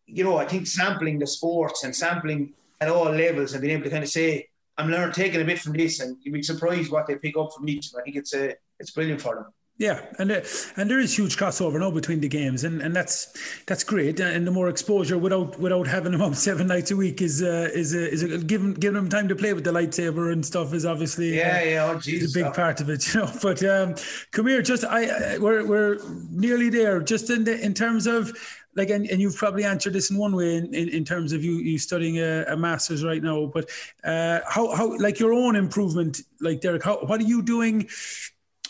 you 0.05 0.25
know, 0.25 0.37
I 0.37 0.45
think 0.45 0.67
sampling 0.67 1.19
the 1.19 1.27
sports 1.27 1.85
and 1.85 1.95
sampling 1.95 2.53
at 2.81 2.89
all 2.89 3.09
levels 3.09 3.53
and 3.53 3.61
being 3.61 3.75
able 3.75 3.85
to 3.85 3.89
kind 3.89 4.03
of 4.03 4.09
say, 4.09 4.49
I'm 4.77 4.89
learning 4.89 5.13
taking 5.13 5.41
a 5.41 5.45
bit 5.45 5.59
from 5.59 5.73
this, 5.73 6.01
and 6.01 6.17
you'd 6.21 6.33
be 6.33 6.43
surprised 6.43 6.91
what 6.91 7.07
they 7.07 7.15
pick 7.15 7.37
up 7.37 7.51
from 7.55 7.69
each. 7.69 7.91
I 7.97 8.01
think 8.01 8.17
it's 8.17 8.33
a 8.33 8.55
it's 8.79 8.91
brilliant 8.91 9.21
for 9.21 9.35
them. 9.35 9.45
Yeah, 9.79 10.01
and 10.19 10.29
uh, 10.29 10.41
and 10.75 10.91
there 10.91 10.99
is 10.99 11.17
huge 11.17 11.37
crossover 11.37 11.79
now 11.79 11.89
between 11.89 12.19
the 12.19 12.27
games, 12.27 12.65
and, 12.65 12.81
and 12.81 12.93
that's 12.93 13.33
that's 13.65 13.85
great. 13.85 14.19
And 14.19 14.45
the 14.45 14.51
more 14.51 14.67
exposure 14.67 15.17
without 15.17 15.57
without 15.57 15.87
having 15.87 16.11
them 16.11 16.21
up 16.27 16.35
seven 16.35 16.67
nights 16.67 16.91
a 16.91 16.97
week 16.97 17.21
is 17.21 17.41
uh, 17.41 17.69
is 17.73 17.95
uh, 17.95 17.99
is 17.99 18.21
a, 18.21 18.39
giving 18.39 18.73
giving 18.73 18.95
them 18.95 19.07
time 19.07 19.29
to 19.29 19.37
play 19.37 19.53
with 19.53 19.63
the 19.63 19.71
lightsaber 19.71 20.33
and 20.33 20.45
stuff 20.45 20.73
is 20.73 20.85
obviously 20.85 21.37
yeah 21.37 21.63
yeah 21.63 21.91
oh, 21.95 21.97
Jesus, 21.97 22.35
a 22.35 22.43
big 22.43 22.53
part 22.53 22.81
of 22.81 22.89
it, 22.89 23.07
you 23.13 23.21
know. 23.21 23.31
But 23.41 23.63
um, 23.63 23.95
come 24.31 24.47
here, 24.47 24.61
just 24.61 24.83
I, 24.83 25.35
I 25.35 25.37
we're 25.37 25.65
we're 25.65 25.99
nearly 26.29 26.69
there. 26.69 26.99
Just 26.99 27.29
in 27.29 27.45
the 27.45 27.57
in 27.57 27.73
terms 27.73 28.05
of 28.05 28.33
like 28.75 28.89
and, 28.89 29.09
and 29.09 29.21
you've 29.21 29.37
probably 29.37 29.63
answered 29.63 29.93
this 29.93 30.11
in 30.11 30.17
one 30.17 30.35
way 30.35 30.57
in, 30.57 30.73
in, 30.73 30.89
in 30.89 31.05
terms 31.05 31.31
of 31.31 31.41
you 31.41 31.53
you 31.53 31.77
studying 31.77 32.19
a, 32.19 32.43
a 32.49 32.57
master's 32.57 33.03
right 33.03 33.23
now 33.23 33.47
but 33.47 33.67
uh, 34.03 34.41
how 34.47 34.75
how 34.75 34.95
like 34.97 35.19
your 35.19 35.33
own 35.33 35.55
improvement 35.55 36.21
like 36.39 36.61
Derek 36.61 36.83
how 36.83 36.97
what 36.97 37.19
are 37.19 37.25
you 37.25 37.41
doing 37.41 37.89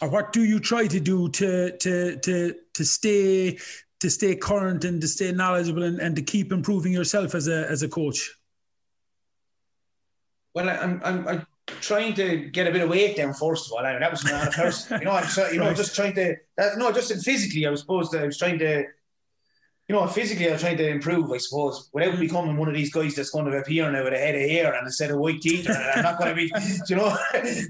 or 0.01 0.09
what 0.09 0.31
do 0.31 0.43
you 0.43 0.59
try 0.59 0.87
to 0.87 0.99
do 0.99 1.29
to 1.29 1.77
to 1.77 2.17
to 2.17 2.55
to 2.73 2.85
stay 2.85 3.57
to 3.99 4.09
stay 4.09 4.35
current 4.35 4.85
and 4.85 5.01
to 5.01 5.07
stay 5.07 5.31
knowledgeable 5.31 5.83
and, 5.83 5.99
and 5.99 6.15
to 6.15 6.21
keep 6.21 6.51
improving 6.51 6.93
yourself 6.93 7.35
as 7.35 7.47
a 7.47 7.69
as 7.69 7.83
a 7.83 7.89
coach? 7.89 8.35
Well, 10.53 10.69
I'm 10.69 11.01
I'm, 11.03 11.27
I'm 11.27 11.47
trying 11.81 12.13
to 12.15 12.49
get 12.49 12.67
a 12.67 12.71
bit 12.71 12.81
of 12.81 12.89
weight 12.89 13.17
down 13.17 13.33
first 13.33 13.67
of 13.67 13.73
all. 13.73 13.85
I 13.85 13.91
mean, 13.91 14.01
that 14.01 14.11
was 14.11 14.23
a 14.23 14.51
person, 14.51 14.99
you 14.99 15.05
know. 15.05 15.11
I'm 15.11 15.53
you 15.53 15.59
know 15.59 15.65
right. 15.67 15.75
just 15.75 15.95
trying 15.95 16.15
to 16.15 16.35
that, 16.57 16.77
no, 16.77 16.91
just 16.91 17.13
physically. 17.23 17.65
I 17.65 17.69
was 17.69 17.81
supposed 17.81 18.11
to. 18.11 18.21
I 18.21 18.25
was 18.25 18.37
trying 18.37 18.59
to 18.59 18.85
you 19.89 19.95
know, 19.95 20.05
physically 20.05 20.51
I'm 20.51 20.59
trying 20.59 20.77
to 20.77 20.87
improve, 20.87 21.31
I 21.31 21.39
suppose, 21.39 21.89
without 21.91 22.19
becoming 22.19 22.55
one 22.57 22.67
of 22.67 22.75
these 22.75 22.93
guys 22.93 23.15
that's 23.15 23.31
going 23.31 23.45
to 23.45 23.57
appear 23.57 23.91
now 23.91 24.03
with 24.03 24.13
a 24.13 24.19
head 24.19 24.35
of 24.35 24.41
hair 24.41 24.75
and 24.75 24.87
a 24.87 24.91
set 24.91 25.09
of 25.09 25.17
white 25.17 25.41
teeth. 25.41 25.67
I'm 25.67 26.03
not 26.03 26.19
going 26.19 26.29
to 26.29 26.35
be, 26.35 26.51
you 26.87 26.95
know, 26.95 27.17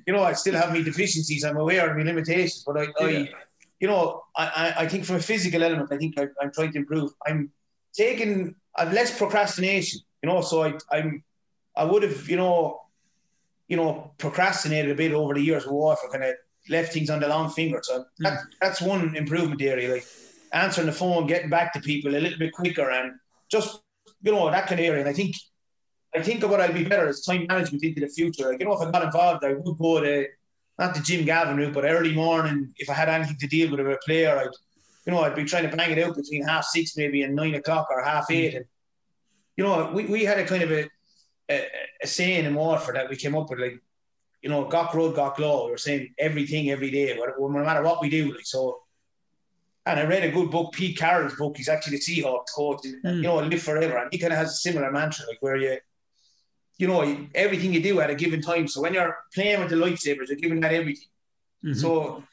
you 0.06 0.14
know, 0.14 0.24
I 0.24 0.34
still 0.34 0.56
have 0.56 0.72
my 0.72 0.82
deficiencies. 0.82 1.46
I'm 1.46 1.56
aware 1.56 1.90
of 1.90 1.96
my 1.96 2.04
limitations, 2.04 2.66
but 2.68 2.78
I, 2.78 2.88
I 3.00 3.30
you 3.80 3.88
know, 3.88 4.24
I, 4.36 4.74
I 4.80 4.88
think 4.90 5.06
from 5.06 5.16
a 5.16 5.22
physical 5.22 5.64
element, 5.64 5.94
I 5.94 5.98
think 5.98 6.20
I, 6.20 6.24
am 6.44 6.52
trying 6.54 6.74
to 6.74 6.80
improve. 6.80 7.12
I'm 7.26 7.52
taking, 7.94 8.54
I've 8.76 8.92
less 8.92 9.18
procrastination, 9.18 10.02
you 10.22 10.28
know, 10.28 10.42
so 10.42 10.64
I, 10.64 10.74
I'm, 10.92 11.24
I 11.78 11.86
would 11.86 12.04
have, 12.04 12.30
you 12.30 12.36
know, 12.36 12.82
you 13.70 13.78
know, 13.78 14.12
procrastinated 14.18 14.92
a 14.92 14.96
bit 14.96 15.14
over 15.14 15.36
the 15.36 15.42
years 15.42 15.64
with 15.64 15.72
Waterford, 15.72 16.12
kind 16.12 16.24
of 16.26 16.36
left 16.68 16.92
things 16.92 17.10
on 17.10 17.22
the 17.22 17.30
long 17.30 17.50
finger. 17.50 17.80
So 17.82 18.04
that, 18.18 18.34
mm. 18.34 18.44
that's 18.60 18.82
one 18.82 19.16
improvement 19.16 19.62
area. 19.62 19.94
Like 19.94 20.08
answering 20.54 20.88
the 20.88 20.94
phone, 20.94 21.28
getting 21.28 21.50
back 21.50 21.74
to 21.74 21.80
people 21.80 22.16
a 22.16 22.20
little 22.20 22.40
bit 22.40 22.54
quicker, 22.54 22.90
and 22.90 23.14
just 23.50 23.80
you 24.22 24.32
know 24.32 24.50
that 24.50 24.68
kind 24.68 24.80
of 24.80 24.86
area. 24.86 25.02
And 25.02 25.10
I 25.10 25.14
think 25.14 25.36
I 26.16 26.22
think 26.22 26.44
of 26.44 26.50
what 26.50 26.62
I'll 26.62 26.74
be 26.74 26.84
better 26.84 27.08
is 27.08 27.22
time 27.22 27.46
management 27.48 27.84
into 27.84 28.02
the 28.02 28.08
future. 28.08 28.50
Like 28.50 28.60
you 28.60 28.66
know, 28.66 28.74
if 28.74 28.88
I 28.88 28.92
got 28.92 29.04
involved, 29.04 29.44
I 29.44 29.54
would 29.54 29.78
go 29.78 30.02
to 30.02 30.28
not 30.78 30.94
the 30.94 31.02
Jim 31.02 31.26
Gavin 31.26 31.58
route, 31.58 31.74
but 31.74 31.86
early 31.86 32.14
morning. 32.14 32.74
If 32.78 32.90
I 32.90 32.94
had 32.94 33.10
anything 33.10 33.38
to 33.38 33.48
deal 33.48 33.72
with 33.72 33.80
a 33.80 34.00
player, 34.06 34.38
I'd 34.38 34.56
you 35.06 35.14
know 35.14 35.22
I'd 35.22 35.36
be 35.36 35.46
trying 35.46 35.70
to 35.70 35.76
bang 35.76 35.92
it 35.92 36.00
out 36.00 36.16
between 36.16 36.44
half 36.44 36.66
six 36.66 36.98
maybe 36.98 37.24
and 37.24 37.36
nine 37.36 37.56
o'clock 37.56 37.88
or 37.90 38.04
half 38.04 38.26
mm-hmm. 38.26 38.34
eight. 38.34 38.56
And 38.56 38.66
you 39.58 39.64
know, 39.64 39.92
we, 39.94 40.06
we 40.06 40.24
had 40.24 40.40
a 40.40 40.46
kind 40.46 40.64
of 40.64 40.72
a, 40.72 40.90
a, 41.50 41.68
a 42.04 42.08
saying 42.08 42.46
in 42.46 42.56
Waterford 42.56 42.96
that 42.96 43.10
we 43.10 43.18
came 43.18 43.36
up 43.36 43.50
with 43.50 43.60
like 43.60 43.82
you 44.42 44.50
know, 44.50 44.66
Gok 44.66 44.94
Road, 44.94 45.16
Gok 45.16 45.40
Law. 45.40 45.66
We 45.66 45.72
were 45.72 45.78
saying 45.78 46.14
everything 46.18 46.70
every 46.70 46.92
day, 46.92 47.18
no 47.18 47.50
matter 47.50 47.84
what 47.84 48.02
we 48.02 48.10
do. 48.10 48.34
Like 48.34 48.46
so, 48.46 48.80
and 49.90 50.00
I 50.00 50.06
read 50.06 50.24
a 50.24 50.32
good 50.32 50.52
book, 50.52 50.74
Pete 50.74 50.98
Carroll's 50.98 51.36
book. 51.36 51.58
He's 51.58 51.70
actually 51.70 51.98
the 51.98 52.04
Seahawks 52.04 52.54
coach. 52.56 52.82
Mm. 52.84 53.18
You 53.18 53.22
know, 53.24 53.38
live 53.38 53.62
forever, 53.62 53.98
and 53.98 54.10
he 54.12 54.18
kind 54.18 54.34
of 54.34 54.40
has 54.40 54.52
a 54.52 54.56
similar 54.56 54.92
mantra, 54.92 55.26
like 55.28 55.42
where 55.42 55.58
you, 55.58 55.78
you 56.78 56.88
know, 56.88 57.28
everything 57.36 57.74
you 57.74 57.82
do 57.82 58.00
at 58.00 58.10
a 58.10 58.16
given 58.16 58.42
time. 58.42 58.68
So 58.68 58.82
when 58.82 58.94
you're 58.94 59.18
playing 59.34 59.60
with 59.60 59.70
the 59.70 59.76
lightsabers, 59.76 60.28
you're 60.30 60.38
giving 60.38 60.60
that 60.62 60.74
everything. 60.74 61.08
Mm-hmm. 61.64 61.80
So 61.80 62.24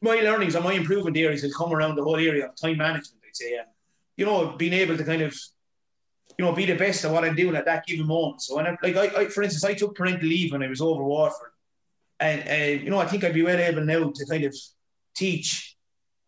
my 0.00 0.16
learnings 0.16 0.54
and 0.54 0.64
my 0.64 0.72
improvement 0.72 1.16
areas 1.16 1.42
have 1.42 1.54
come 1.54 1.72
around 1.72 1.96
the 1.96 2.04
whole 2.04 2.16
area 2.16 2.46
of 2.46 2.56
time 2.56 2.78
management. 2.78 3.22
I'd 3.26 3.36
say, 3.36 3.54
and 3.54 3.68
you 4.16 4.26
know, 4.26 4.56
being 4.56 4.72
able 4.72 4.96
to 4.96 5.04
kind 5.04 5.22
of, 5.22 5.34
you 6.38 6.44
know, 6.44 6.52
be 6.52 6.66
the 6.66 6.76
best 6.76 7.04
at 7.04 7.12
what 7.12 7.24
I'm 7.24 7.36
doing 7.36 7.56
at 7.56 7.64
that 7.66 7.86
given 7.86 8.06
moment. 8.06 8.42
So 8.42 8.56
when 8.56 8.66
I, 8.66 8.76
like, 8.82 8.96
I, 8.96 9.20
I 9.20 9.24
for 9.26 9.42
instance, 9.42 9.64
I 9.64 9.74
took 9.74 9.94
parental 9.94 10.28
leave 10.28 10.52
when 10.52 10.62
I 10.62 10.68
was 10.68 10.80
over 10.80 11.02
Waterford, 11.02 11.52
and 12.18 12.48
uh, 12.48 12.82
you 12.84 12.90
know, 12.90 12.98
I 12.98 13.06
think 13.06 13.24
I'd 13.24 13.34
be 13.34 13.42
well 13.42 13.58
able 13.58 13.84
now 13.84 14.10
to 14.10 14.26
kind 14.26 14.44
of 14.44 14.54
teach 15.14 15.76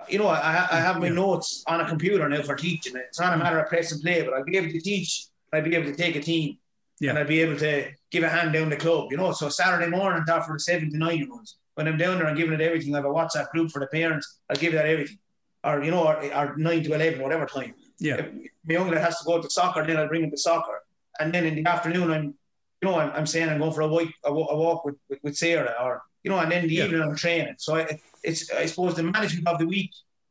you 0.08 0.18
know, 0.18 0.28
I, 0.28 0.66
I 0.70 0.80
have 0.80 1.00
my 1.00 1.08
notes 1.08 1.64
on 1.66 1.80
a 1.80 1.88
computer 1.88 2.28
now 2.28 2.42
for 2.42 2.54
teaching. 2.54 2.94
It's 2.96 3.20
not 3.20 3.34
a 3.34 3.36
matter 3.36 3.58
of 3.58 3.68
press 3.68 3.92
and 3.92 4.02
play, 4.02 4.22
but 4.22 4.34
I'll 4.34 4.44
be 4.44 4.56
able 4.56 4.72
to 4.72 4.80
teach. 4.80 5.26
I'll 5.52 5.62
be 5.62 5.74
able 5.74 5.90
to 5.90 5.96
take 5.96 6.16
a 6.16 6.20
team, 6.20 6.58
yeah. 7.00 7.10
and 7.10 7.18
I'll 7.18 7.26
be 7.26 7.40
able 7.40 7.58
to 7.58 7.90
give 8.10 8.22
a 8.22 8.28
hand 8.28 8.52
down 8.52 8.70
the 8.70 8.76
club. 8.76 9.10
You 9.10 9.16
know, 9.16 9.32
so 9.32 9.48
Saturday 9.48 9.90
morning, 9.90 10.24
that 10.26 10.46
for 10.46 10.54
the 10.54 10.60
seven 10.60 10.90
to 10.90 10.98
nine 10.98 11.18
year 11.18 11.28
olds. 11.30 11.58
When 11.74 11.88
I'm 11.88 11.96
down 11.96 12.18
there, 12.18 12.26
I'm 12.26 12.36
giving 12.36 12.52
it 12.52 12.60
everything. 12.60 12.94
I 12.94 12.98
have 12.98 13.06
a 13.06 13.08
WhatsApp 13.08 13.48
group 13.48 13.70
for 13.70 13.80
the 13.80 13.86
parents. 13.86 14.40
I'll 14.50 14.56
give 14.56 14.74
that 14.74 14.86
everything, 14.86 15.18
or 15.64 15.82
you 15.82 15.90
know, 15.90 16.06
or, 16.06 16.22
or 16.34 16.56
nine 16.56 16.82
to 16.84 16.94
eleven, 16.94 17.22
whatever 17.22 17.46
time. 17.46 17.74
Yeah. 17.98 18.16
If 18.16 18.26
my 18.66 18.74
young 18.74 18.90
lad 18.90 19.00
has 19.00 19.18
to 19.18 19.24
go 19.24 19.40
to 19.40 19.50
soccer, 19.50 19.86
then 19.86 19.96
I'll 19.96 20.08
bring 20.08 20.24
him 20.24 20.30
to 20.30 20.36
soccer, 20.36 20.82
and 21.18 21.32
then 21.32 21.46
in 21.46 21.54
the 21.54 21.66
afternoon, 21.66 22.10
I'm, 22.10 22.24
you 22.24 22.88
know, 22.88 22.96
I'm, 22.96 23.10
I'm 23.12 23.26
saying 23.26 23.48
I'm 23.48 23.58
going 23.58 23.72
for 23.72 23.82
a 23.82 23.88
walk, 23.88 24.08
a 24.24 24.32
walk 24.32 24.84
with, 24.84 24.96
with, 25.08 25.18
with 25.22 25.36
Sarah, 25.36 25.74
or 25.80 26.02
you 26.22 26.30
know, 26.30 26.38
and 26.38 26.50
then 26.50 26.66
the 26.66 26.74
yeah. 26.74 26.84
evening 26.84 27.02
I'm 27.02 27.16
training. 27.16 27.54
So 27.58 27.76
I, 27.76 27.98
it's 28.22 28.50
I 28.52 28.66
suppose 28.66 28.94
the 28.94 29.02
management 29.02 29.46
of 29.48 29.58
the 29.58 29.66
week 29.66 29.90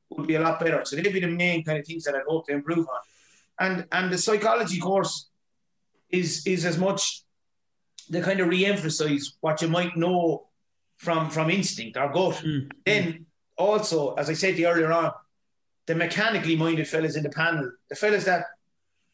would 0.09 0.27
be 0.27 0.35
a 0.35 0.41
lot 0.41 0.59
better. 0.59 0.83
So 0.85 0.95
they'd 0.95 1.13
be 1.13 1.19
the 1.19 1.27
main 1.27 1.63
kind 1.63 1.79
of 1.79 1.85
things 1.85 2.03
that 2.03 2.15
I'd 2.15 2.23
hope 2.27 2.47
to 2.47 2.53
improve 2.53 2.87
on. 2.87 2.99
And 3.59 3.87
and 3.91 4.11
the 4.11 4.17
psychology 4.17 4.79
course 4.79 5.29
is 6.09 6.45
is 6.45 6.65
as 6.65 6.77
much 6.77 7.23
the 8.09 8.21
kind 8.21 8.39
of 8.39 8.47
re-emphasize 8.47 9.33
what 9.41 9.61
you 9.61 9.67
might 9.67 9.95
know 9.95 10.47
from 10.97 11.29
from 11.29 11.49
instinct 11.49 11.97
or 11.97 12.11
gut. 12.11 12.35
Mm. 12.35 12.71
Then 12.85 13.25
also, 13.57 14.13
as 14.15 14.29
I 14.29 14.33
said 14.33 14.55
to 14.55 14.61
you 14.61 14.67
earlier 14.67 14.91
on, 14.91 15.11
the 15.87 15.95
mechanically 15.95 16.55
minded 16.55 16.87
fellas 16.87 17.15
in 17.15 17.23
the 17.23 17.29
panel, 17.29 17.71
the 17.89 17.95
fellas 17.95 18.25
that 18.25 18.45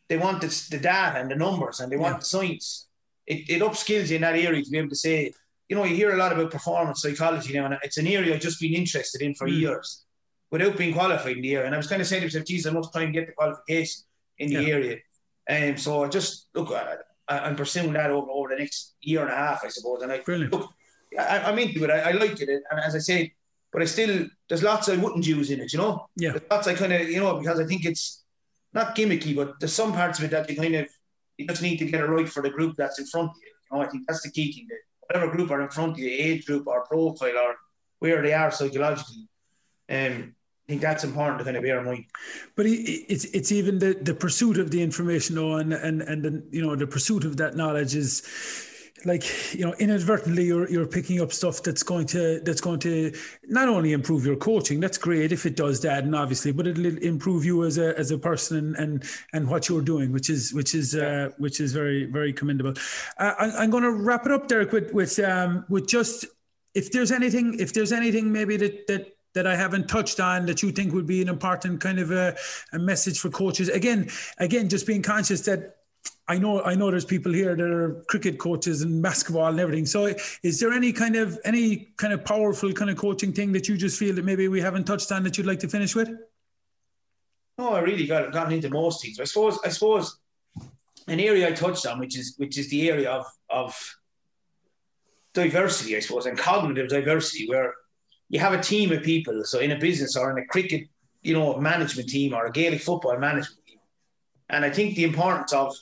they 0.07 0.17
want 0.17 0.41
the, 0.41 0.47
the 0.71 0.77
data 0.77 1.19
and 1.19 1.29
the 1.29 1.35
numbers 1.35 1.79
and 1.79 1.91
they 1.91 1.97
want 1.97 2.15
yeah. 2.15 2.19
the 2.19 2.25
science. 2.25 2.87
It, 3.25 3.49
it 3.49 3.61
upskills 3.61 4.09
you 4.09 4.15
in 4.15 4.21
that 4.21 4.35
area 4.35 4.63
to 4.63 4.69
be 4.69 4.77
able 4.77 4.89
to 4.89 4.95
say, 4.95 5.33
you 5.69 5.75
know, 5.75 5.83
you 5.83 5.95
hear 5.95 6.13
a 6.13 6.17
lot 6.17 6.31
about 6.31 6.51
performance 6.51 7.01
psychology 7.01 7.53
now, 7.53 7.65
and 7.65 7.77
it's 7.83 7.97
an 7.97 8.07
area 8.07 8.33
I've 8.33 8.41
just 8.41 8.61
been 8.61 8.73
interested 8.73 9.21
in 9.21 9.35
for 9.35 9.47
mm. 9.47 9.59
years 9.59 10.05
without 10.49 10.77
being 10.77 10.93
qualified 10.93 11.35
in 11.35 11.41
the 11.41 11.55
area. 11.55 11.65
And 11.65 11.75
I 11.75 11.77
was 11.77 11.87
kind 11.87 12.01
of 12.01 12.07
saying 12.07 12.21
to 12.21 12.27
myself, 12.27 12.45
geez, 12.45 12.65
I 12.65 12.71
must 12.71 12.93
try 12.93 13.03
and 13.03 13.13
get 13.13 13.27
the 13.27 13.33
qualification 13.33 14.03
in 14.37 14.49
the 14.49 14.63
yeah. 14.63 14.73
area. 14.73 14.97
And 15.47 15.71
um, 15.71 15.77
so 15.77 16.03
I 16.03 16.07
just 16.07 16.47
look, 16.53 16.71
I, 16.71 17.47
am 17.49 17.55
pursuing 17.55 17.93
that 17.93 18.11
over, 18.11 18.31
over 18.31 18.49
the 18.49 18.55
next 18.55 18.95
year 19.01 19.21
and 19.21 19.31
a 19.31 19.35
half, 19.35 19.63
I 19.63 19.69
suppose. 19.69 20.01
And 20.01 20.11
I 20.11 20.19
Brilliant. 20.19 20.53
look, 20.53 20.71
I, 21.17 21.49
am 21.49 21.59
into 21.59 21.83
it. 21.83 21.89
I, 21.89 22.09
I 22.09 22.11
like 22.11 22.39
it. 22.39 22.49
And 22.49 22.79
as 22.79 22.95
I 22.95 22.99
say, 22.99 23.33
but 23.71 23.81
I 23.81 23.85
still, 23.85 24.27
there's 24.47 24.63
lots 24.63 24.89
I 24.89 24.95
wouldn't 24.95 25.27
use 25.27 25.51
in 25.51 25.59
it, 25.59 25.73
you 25.73 25.79
know? 25.79 26.07
Yeah. 26.15 26.31
There's 26.31 26.49
lots 26.49 26.67
I 26.67 26.73
kind 26.75 26.93
of, 26.93 27.09
you 27.09 27.19
know, 27.19 27.37
because 27.39 27.59
I 27.59 27.65
think 27.65 27.85
it's 27.85 28.23
not 28.73 28.95
gimmicky, 28.95 29.35
but 29.35 29.59
there's 29.59 29.73
some 29.73 29.91
parts 29.93 30.19
of 30.19 30.25
it 30.25 30.31
that 30.31 30.49
you 30.49 30.55
kind 30.55 30.75
of, 30.75 30.87
you 31.37 31.47
just 31.47 31.61
need 31.61 31.77
to 31.77 31.85
get 31.85 32.01
it 32.01 32.07
right 32.07 32.27
for 32.27 32.41
the 32.41 32.49
group 32.49 32.75
that's 32.77 32.99
in 32.99 33.05
front 33.05 33.29
of 33.29 33.35
you. 33.41 33.51
You 33.71 33.77
know, 33.77 33.83
I 33.83 33.89
think 33.89 34.03
that's 34.07 34.21
the 34.21 34.31
key 34.31 34.53
thing. 34.53 34.67
That 34.69 34.79
whatever 35.07 35.31
group 35.31 35.51
are 35.51 35.61
in 35.61 35.69
front 35.69 35.93
of 35.93 35.99
you, 35.99 36.09
age 36.09 36.45
group 36.45 36.67
or 36.67 36.85
profile 36.85 37.37
or 37.37 37.55
where 37.99 38.21
they 38.21 38.33
are 38.33 38.51
psychologically, 38.51 39.27
um, 39.89 40.35
I 40.67 40.71
think 40.71 40.81
that's 40.81 41.05
important 41.05 41.39
to 41.39 41.45
kind 41.45 41.55
of 41.55 41.63
bear 41.63 41.79
in 41.79 41.85
mind. 41.85 42.05
But 42.55 42.65
it's 42.67 43.23
it's 43.25 43.53
even 43.53 43.79
the, 43.79 43.93
the 43.93 44.13
pursuit 44.13 44.57
of 44.57 44.69
the 44.69 44.81
information, 44.81 45.35
though, 45.35 45.55
and 45.55 45.73
and 45.73 46.01
and 46.01 46.23
the, 46.23 46.43
you 46.51 46.61
know 46.61 46.75
the 46.75 46.87
pursuit 46.87 47.23
of 47.23 47.37
that 47.37 47.55
knowledge 47.55 47.95
is 47.95 48.21
like 49.07 49.53
you 49.53 49.65
know 49.65 49.73
inadvertently 49.79 50.43
you're 50.43 50.69
you're 50.69 50.85
picking 50.85 51.21
up 51.21 51.31
stuff 51.31 51.63
that's 51.63 51.81
going 51.81 52.05
to 52.05 52.39
that's 52.41 52.61
going 52.61 52.79
to 52.79 53.11
not 53.47 53.69
only 53.69 53.93
improve 53.93 54.25
your 54.25 54.35
coaching 54.35 54.79
that's 54.79 54.97
great 54.97 55.31
if 55.31 55.45
it 55.45 55.55
does 55.55 55.79
that 55.81 56.03
and 56.03 56.15
obviously 56.15 56.51
but 56.51 56.67
it'll 56.67 56.85
improve 56.97 57.45
you 57.45 57.63
as 57.63 57.77
a 57.77 57.97
as 57.97 58.11
a 58.11 58.17
person 58.17 58.57
and 58.57 58.75
and, 58.75 59.03
and 59.33 59.49
what 59.49 59.69
you're 59.69 59.81
doing 59.81 60.11
which 60.11 60.29
is 60.29 60.53
which 60.53 60.75
is 60.75 60.95
uh, 60.95 61.29
which 61.37 61.59
is 61.59 61.73
very 61.73 62.05
very 62.05 62.33
commendable 62.33 62.73
uh, 63.17 63.33
I, 63.39 63.63
am 63.63 63.69
going 63.69 63.83
to 63.83 63.91
wrap 63.91 64.25
it 64.25 64.31
up 64.31 64.47
Derek 64.47 64.71
with 64.71 64.93
with 64.93 65.17
um 65.19 65.65
with 65.69 65.87
just 65.87 66.25
if 66.73 66.91
there's 66.91 67.11
anything 67.11 67.59
if 67.59 67.73
there's 67.73 67.91
anything 67.91 68.31
maybe 68.31 68.57
that 68.57 68.87
that 68.87 69.13
that 69.33 69.45
I 69.45 69.55
haven't 69.55 69.87
touched 69.87 70.19
on 70.19 70.47
that 70.47 70.63
you 70.63 70.71
think 70.71 70.93
would 70.93 71.05
be 71.05 71.21
an 71.21 71.29
important 71.29 71.79
kind 71.79 71.99
of 71.99 72.11
a, 72.11 72.35
a 72.73 72.79
message 72.79 73.19
for 73.19 73.29
coaches? 73.29 73.69
Again, 73.69 74.09
again, 74.39 74.67
just 74.67 74.87
being 74.87 75.03
conscious 75.03 75.41
that 75.41 75.76
I 76.27 76.37
know 76.37 76.61
I 76.63 76.75
know 76.75 76.91
there's 76.91 77.05
people 77.05 77.31
here 77.31 77.55
that 77.55 77.63
are 77.63 78.03
cricket 78.07 78.37
coaches 78.37 78.81
and 78.81 79.01
basketball 79.01 79.47
and 79.47 79.59
everything. 79.59 79.85
So 79.85 80.13
is 80.43 80.59
there 80.59 80.73
any 80.73 80.91
kind 80.91 81.15
of 81.15 81.39
any 81.45 81.89
kind 81.97 82.13
of 82.13 82.25
powerful 82.25 82.73
kind 82.73 82.91
of 82.91 82.97
coaching 82.97 83.31
thing 83.31 83.51
that 83.53 83.67
you 83.67 83.77
just 83.77 83.97
feel 83.97 84.13
that 84.15 84.25
maybe 84.25 84.47
we 84.47 84.59
haven't 84.59 84.85
touched 84.85 85.11
on 85.11 85.23
that 85.23 85.37
you'd 85.37 85.47
like 85.47 85.59
to 85.59 85.69
finish 85.69 85.95
with? 85.95 86.09
No, 87.57 87.73
I 87.73 87.79
really 87.79 88.05
got 88.05 88.31
gotten 88.33 88.53
into 88.53 88.69
most 88.69 89.01
things. 89.01 89.19
I 89.19 89.23
suppose 89.23 89.57
I 89.63 89.69
suppose 89.69 90.19
an 91.07 91.19
area 91.19 91.47
I 91.47 91.53
touched 91.53 91.85
on, 91.87 91.99
which 91.99 92.17
is 92.17 92.35
which 92.37 92.57
is 92.57 92.69
the 92.69 92.89
area 92.89 93.09
of 93.09 93.25
of 93.49 93.97
diversity, 95.33 95.95
I 95.95 95.99
suppose, 95.99 96.25
and 96.25 96.37
cognitive 96.37 96.89
diversity, 96.89 97.47
where 97.47 97.73
you 98.29 98.39
have 98.39 98.53
a 98.53 98.61
team 98.61 98.91
of 98.91 99.03
people. 99.03 99.43
So 99.45 99.59
in 99.59 99.71
a 99.71 99.79
business 99.79 100.17
or 100.17 100.31
in 100.31 100.43
a 100.43 100.45
cricket, 100.47 100.87
you 101.21 101.33
know, 101.33 101.57
management 101.57 102.09
team 102.09 102.33
or 102.33 102.45
a 102.45 102.51
Gaelic 102.51 102.81
football 102.81 103.17
management 103.17 103.65
team. 103.65 103.79
And 104.49 104.65
I 104.65 104.69
think 104.69 104.95
the 104.95 105.03
importance 105.03 105.53
of 105.53 105.73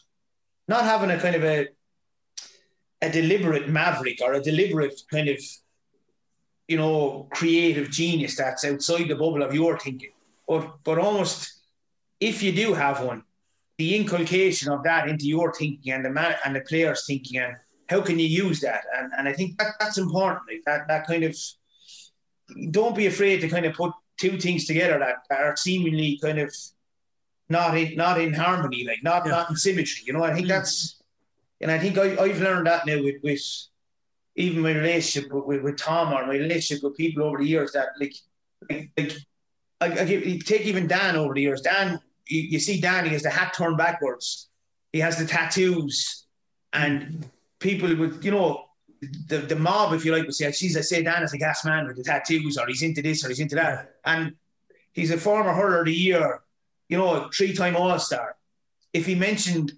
not 0.68 0.84
having 0.84 1.11
a 1.11 1.20
kind 1.20 1.36
of 1.36 1.43
a 1.43 1.68
a 3.01 3.09
deliberate 3.09 3.70
maverick 3.70 4.20
or 4.22 4.34
a 4.34 4.41
deliberate 4.41 4.99
kind 5.11 5.30
of, 5.30 5.39
you 6.68 6.78
know, 6.78 7.28
creative 7.34 7.91
genius 7.91 8.38
that's 8.38 8.63
outside 8.63 9.07
the 9.07 9.16
bubble 9.16 9.43
of 9.43 9.53
your 9.53 9.78
thinking. 9.78 10.11
But 10.47 10.84
but 10.84 10.97
almost 10.97 11.53
if 12.20 12.41
you 12.41 12.51
do 12.51 12.74
have 12.74 13.03
one, 13.03 13.24
the 13.78 13.95
inculcation 13.95 14.72
of 14.72 14.84
that 14.84 15.09
into 15.09 15.28
your 15.28 15.53
thinking 15.53 15.93
and 15.93 16.05
the 16.05 16.09
man 16.09 16.36
and 16.45 16.55
the 16.55 16.61
players' 16.61 17.05
thinking 17.05 17.41
and 17.41 17.55
how 17.89 18.01
can 18.01 18.18
you 18.18 18.28
use 18.28 18.61
that? 18.61 18.84
And 18.97 19.11
and 19.18 19.28
I 19.28 19.34
think 19.34 19.57
that, 19.57 19.76
that's 19.80 19.97
important. 19.97 20.43
Like 20.47 20.63
that 20.66 20.88
that 20.88 21.05
kind 21.05 21.24
of 21.24 21.36
don't 22.72 22.95
be 22.95 23.07
afraid 23.07 23.41
to 23.41 23.49
kind 23.49 23.66
of 23.66 23.74
put 23.74 23.91
two 24.18 24.39
things 24.39 24.66
together 24.66 24.97
that, 24.99 25.18
that 25.30 25.41
are 25.41 25.57
seemingly 25.57 26.18
kind 26.22 26.39
of 26.39 26.55
not 27.50 27.78
in 27.78 27.96
not 27.96 28.20
in 28.20 28.34
harmony, 28.34 28.86
like 28.86 29.04
not 29.04 29.26
yeah. 29.26 29.32
not 29.32 29.50
in 29.50 29.56
symmetry. 29.56 30.04
You 30.06 30.14
know, 30.14 30.24
I 30.24 30.34
think 30.34 30.46
mm. 30.46 30.50
that's 30.50 31.02
and 31.62 31.72
I 31.72 31.80
think 31.80 31.98
I, 31.98 32.18
I've 32.18 32.41
learned 32.41 32.68
that 32.68 32.86
now 32.86 33.02
with, 33.02 33.16
with 33.24 33.41
even 34.36 34.62
my 34.62 34.74
relationship 34.74 35.32
with, 35.32 35.46
with, 35.46 35.62
with 35.64 35.78
Tom 35.78 36.14
or 36.14 36.26
my 36.26 36.34
relationship 36.34 36.84
with 36.84 36.98
people 36.98 37.24
over 37.24 37.38
the 37.38 37.46
years 37.46 37.72
that 37.74 37.89
like 38.00 38.16
like, 38.70 38.91
like 38.98 39.14
I, 39.82 40.02
I 40.02 40.06
give, 40.06 40.46
take 40.46 40.62
even 40.62 40.88
Dan 40.88 41.16
over 41.16 41.34
the 41.34 41.41
years. 41.41 41.62
Dan, 41.62 42.00
you, 42.28 42.41
you 42.41 42.60
see 42.60 42.80
Dan, 42.80 43.06
he 43.06 43.12
has 43.12 43.24
the 43.24 43.30
hat 43.30 43.54
turned 43.54 43.78
backwards. 43.78 44.50
He 44.91 45.00
has 45.00 45.18
the 45.18 45.26
tattoos, 45.26 46.26
and 46.72 47.30
people 47.60 47.93
would, 47.96 48.24
you 48.24 48.32
know, 48.32 48.66
the, 49.28 49.39
the 49.39 49.56
mob, 49.56 49.93
if 49.93 50.06
you 50.06 50.14
like, 50.14 50.24
would 50.24 50.34
say, 50.34 50.50
"Geez, 50.52 50.78
I 50.78 50.82
say 50.82 51.04
Dan 51.04 51.24
is 51.24 51.34
a 51.34 51.38
gas 51.38 51.66
man 51.66 51.86
with 51.86 51.98
the 51.98 52.04
tattoos, 52.04 52.58
or 52.58 52.66
he's 52.68 52.82
into 52.82 53.02
this, 53.02 53.26
or 53.26 53.30
he's 53.30 53.41
into 53.41 53.56
that," 53.56 53.96
and 54.06 54.36
he's 54.93 55.12
a 55.12 55.18
former 55.18 55.52
hurler 55.54 55.80
of 55.80 55.86
the 55.86 55.93
year, 55.93 56.41
you 56.90 56.98
know, 56.98 57.30
three-time 57.36 57.76
All 57.76 57.98
Star. 58.00 58.36
If 58.94 59.06
he 59.06 59.16
mentioned 59.16 59.74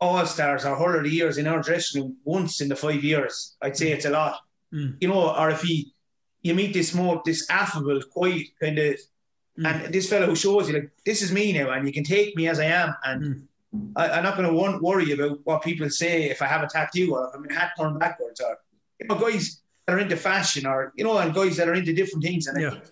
All 0.00 0.24
Stars 0.26 0.64
or 0.64 0.76
hurler 0.76 0.98
of 0.98 1.04
the 1.04 1.10
years 1.10 1.38
in 1.38 1.46
our 1.46 1.62
dressing 1.62 2.02
room 2.02 2.16
once 2.24 2.60
in 2.60 2.68
the 2.68 2.76
five 2.76 3.02
years, 3.02 3.56
I'd 3.62 3.76
say 3.76 3.92
it's 3.92 4.04
a 4.04 4.10
lot. 4.10 4.40
Mm. 4.72 4.96
You 5.00 5.08
know, 5.08 5.34
or 5.34 5.50
if 5.50 5.62
he, 5.62 5.92
you 6.42 6.54
meet 6.54 6.72
this 6.72 6.94
more 6.94 7.22
this 7.24 7.48
affable, 7.50 8.00
quiet 8.12 8.48
kind 8.60 8.78
of 8.78 8.96
Mm. 9.58 9.84
And 9.84 9.94
this 9.94 10.08
fellow 10.08 10.26
who 10.26 10.36
shows 10.36 10.68
you, 10.68 10.74
like, 10.74 10.90
this 11.04 11.22
is 11.22 11.32
me 11.32 11.52
now, 11.52 11.70
and 11.70 11.86
you 11.86 11.92
can 11.92 12.04
take 12.04 12.36
me 12.36 12.48
as 12.48 12.58
I 12.58 12.66
am. 12.66 12.94
And 13.04 13.48
mm. 13.74 13.92
I, 13.96 14.18
am 14.18 14.24
not 14.24 14.36
going 14.36 14.48
to 14.48 14.78
worry 14.82 15.12
about 15.12 15.40
what 15.44 15.62
people 15.62 15.88
say 15.90 16.30
if 16.30 16.40
I 16.40 16.46
have 16.46 16.62
a 16.62 16.66
tattoo 16.66 17.14
or 17.14 17.28
if 17.28 17.34
I'm 17.34 17.44
in 17.44 17.50
a 17.50 17.54
hat 17.54 17.72
turned 17.78 17.98
backwards 17.98 18.40
or, 18.40 18.58
you 18.98 19.06
know, 19.08 19.16
guys 19.16 19.60
that 19.86 19.94
are 19.94 19.98
into 19.98 20.16
fashion 20.16 20.66
or, 20.66 20.92
you 20.96 21.04
know, 21.04 21.18
and 21.18 21.34
guys 21.34 21.56
that 21.58 21.68
are 21.68 21.74
into 21.74 21.92
different 21.92 22.24
things. 22.24 22.46
And 22.46 22.60
yeah. 22.60 22.68
I, 22.68 22.70
think, 22.70 22.84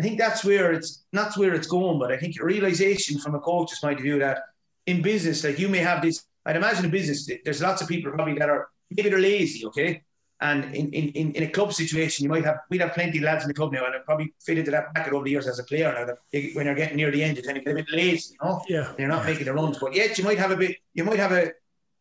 I 0.00 0.02
think 0.02 0.18
that's 0.18 0.42
where 0.42 0.72
it's, 0.72 1.04
not 1.12 1.36
where 1.36 1.52
it's 1.52 1.66
going, 1.66 1.98
but 1.98 2.10
I 2.10 2.16
think 2.16 2.40
a 2.40 2.44
realization 2.44 3.18
from 3.18 3.34
a 3.34 3.40
coach's 3.40 3.80
point 3.80 3.98
of 3.98 4.02
view 4.02 4.18
that 4.20 4.38
in 4.86 5.02
business, 5.02 5.44
like 5.44 5.58
you 5.58 5.68
may 5.68 5.78
have 5.78 6.00
this, 6.00 6.24
I'd 6.46 6.56
imagine 6.56 6.86
in 6.86 6.90
business, 6.90 7.28
there's 7.44 7.60
lots 7.60 7.82
of 7.82 7.88
people 7.88 8.10
probably 8.10 8.38
that 8.38 8.48
are, 8.48 8.70
maybe 8.90 9.10
they're 9.10 9.18
lazy, 9.18 9.66
okay? 9.66 10.02
And 10.40 10.74
in, 10.74 10.90
in, 10.94 11.32
in 11.32 11.42
a 11.42 11.48
club 11.48 11.74
situation, 11.74 12.24
you 12.24 12.30
might 12.30 12.46
have 12.46 12.60
we'd 12.70 12.80
have 12.80 12.94
plenty 12.94 13.18
of 13.18 13.24
lads 13.24 13.44
in 13.44 13.48
the 13.48 13.52
club 13.52 13.74
now, 13.74 13.84
and 13.84 13.94
I 13.94 13.98
probably 13.98 14.32
fit 14.40 14.56
into 14.56 14.70
that 14.70 14.94
bracket 14.94 15.12
over 15.12 15.24
the 15.24 15.32
years 15.32 15.46
as 15.46 15.58
a 15.58 15.64
player. 15.64 15.92
Now 15.92 16.06
that 16.06 16.16
when 16.54 16.64
you're 16.64 16.74
getting 16.74 16.96
near 16.96 17.10
the 17.10 17.22
end, 17.22 17.36
you 17.36 17.42
tend 17.42 17.56
to 17.56 17.60
get 17.62 17.72
a 17.72 17.74
bit 17.74 17.90
lazy, 17.92 18.36
you 18.40 18.48
know. 18.48 18.62
Yeah. 18.66 18.90
You're 18.98 19.08
not 19.08 19.26
making 19.26 19.44
the 19.44 19.52
runs, 19.52 19.76
but 19.76 19.94
yet 19.94 20.16
you 20.16 20.24
might 20.24 20.38
have 20.38 20.50
a 20.50 20.56
bit. 20.56 20.78
You 20.94 21.04
might 21.04 21.18
have 21.18 21.32
a. 21.32 21.52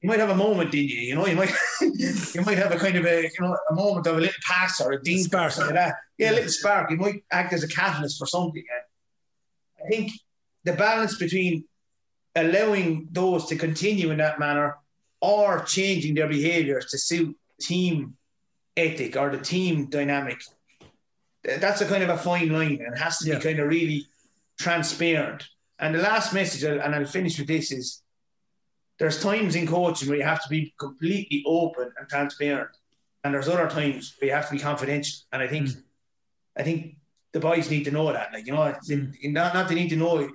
You 0.01 0.07
might 0.07 0.19
have 0.19 0.29
a 0.29 0.35
moment 0.35 0.73
in 0.73 0.85
you, 0.85 0.99
you 0.99 1.15
know. 1.15 1.25
You 1.25 1.35
might, 1.35 1.51
you 1.81 2.41
might 2.41 2.57
have 2.57 2.71
a 2.71 2.77
kind 2.77 2.95
of 2.95 3.05
a, 3.05 3.23
you 3.23 3.29
know, 3.41 3.57
a 3.69 3.73
moment 3.73 4.07
of 4.07 4.17
a 4.17 4.21
little 4.21 4.41
pass 4.47 4.79
or 4.79 4.93
a 4.93 5.03
dink 5.03 5.25
spark, 5.25 5.57
like 5.57 5.73
that. 5.73 5.95
Yeah, 6.17 6.31
a 6.31 6.33
little 6.33 6.49
spark. 6.49 6.89
You 6.89 6.97
might 6.97 7.23
act 7.31 7.51
as 7.51 7.63
a 7.63 7.67
catalyst 7.67 8.17
for 8.17 8.25
something. 8.25 8.63
And 8.71 9.85
I 9.85 9.89
think 9.89 10.11
the 10.63 10.73
balance 10.73 11.17
between 11.17 11.65
allowing 12.35 13.07
those 13.11 13.45
to 13.47 13.55
continue 13.55 14.11
in 14.11 14.19
that 14.19 14.39
manner 14.39 14.77
or 15.21 15.63
changing 15.63 16.15
their 16.15 16.27
behaviours 16.27 16.85
to 16.87 16.97
suit 16.97 17.35
team 17.59 18.15
ethic 18.77 19.17
or 19.17 19.29
the 19.29 19.37
team 19.37 19.87
dynamic. 19.87 20.41
That's 21.43 21.81
a 21.81 21.85
kind 21.85 22.03
of 22.03 22.09
a 22.09 22.17
fine 22.17 22.49
line 22.49 22.81
and 22.85 22.97
has 22.97 23.17
to 23.19 23.29
yeah. 23.29 23.35
be 23.35 23.43
kind 23.43 23.59
of 23.59 23.67
really 23.67 24.05
transparent. 24.57 25.45
And 25.79 25.95
the 25.95 25.99
last 25.99 26.33
message, 26.33 26.63
and 26.63 26.95
I'll 26.95 27.05
finish 27.05 27.39
with 27.39 27.47
this, 27.47 27.71
is 27.71 28.01
there's 28.99 29.21
times 29.23 29.55
in 29.55 29.65
coaching 29.65 30.09
where 30.09 30.17
you 30.17 30.23
have 30.23 30.43
to 30.43 30.49
be 30.49 30.73
completely 30.77 31.43
open 31.47 31.91
and 31.97 32.07
transparent, 32.07 32.69
and 33.23 33.33
there's 33.33 33.47
other 33.47 33.69
times 33.69 34.15
where 34.19 34.29
you 34.29 34.35
have 34.35 34.47
to 34.49 34.55
be 34.55 34.59
confidential. 34.59 35.19
And 35.31 35.41
I 35.41 35.47
think, 35.47 35.67
mm. 35.69 35.81
I 36.57 36.63
think 36.63 36.97
the 37.31 37.39
boys 37.39 37.69
need 37.69 37.85
to 37.85 37.91
know 37.91 38.11
that. 38.11 38.31
Like 38.33 38.45
you 38.45 38.53
know, 38.53 38.75
mm. 38.89 39.13
not 39.31 39.53
not 39.53 39.69
they 39.69 39.75
need 39.75 39.89
to 39.89 39.95
know 39.95 40.29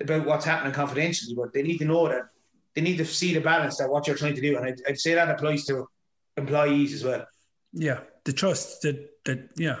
about 0.00 0.26
what's 0.26 0.44
happening 0.44 0.72
confidentially, 0.72 1.34
but 1.34 1.52
they 1.52 1.62
need 1.62 1.78
to 1.78 1.84
know 1.84 2.08
that 2.08 2.28
they 2.74 2.80
need 2.80 2.98
to 2.98 3.04
see 3.04 3.34
the 3.34 3.40
balance 3.40 3.78
that 3.78 3.90
what 3.90 4.06
you're 4.06 4.16
trying 4.16 4.34
to 4.34 4.40
do. 4.40 4.56
And 4.56 4.66
I'd, 4.66 4.80
I'd 4.88 4.98
say 4.98 5.14
that 5.14 5.30
applies 5.30 5.64
to 5.66 5.88
employees 6.36 6.94
as 6.94 7.04
well. 7.04 7.26
Yeah, 7.72 8.00
the 8.24 8.32
trust 8.32 8.82
that 8.82 9.10
that 9.24 9.50
yeah, 9.56 9.80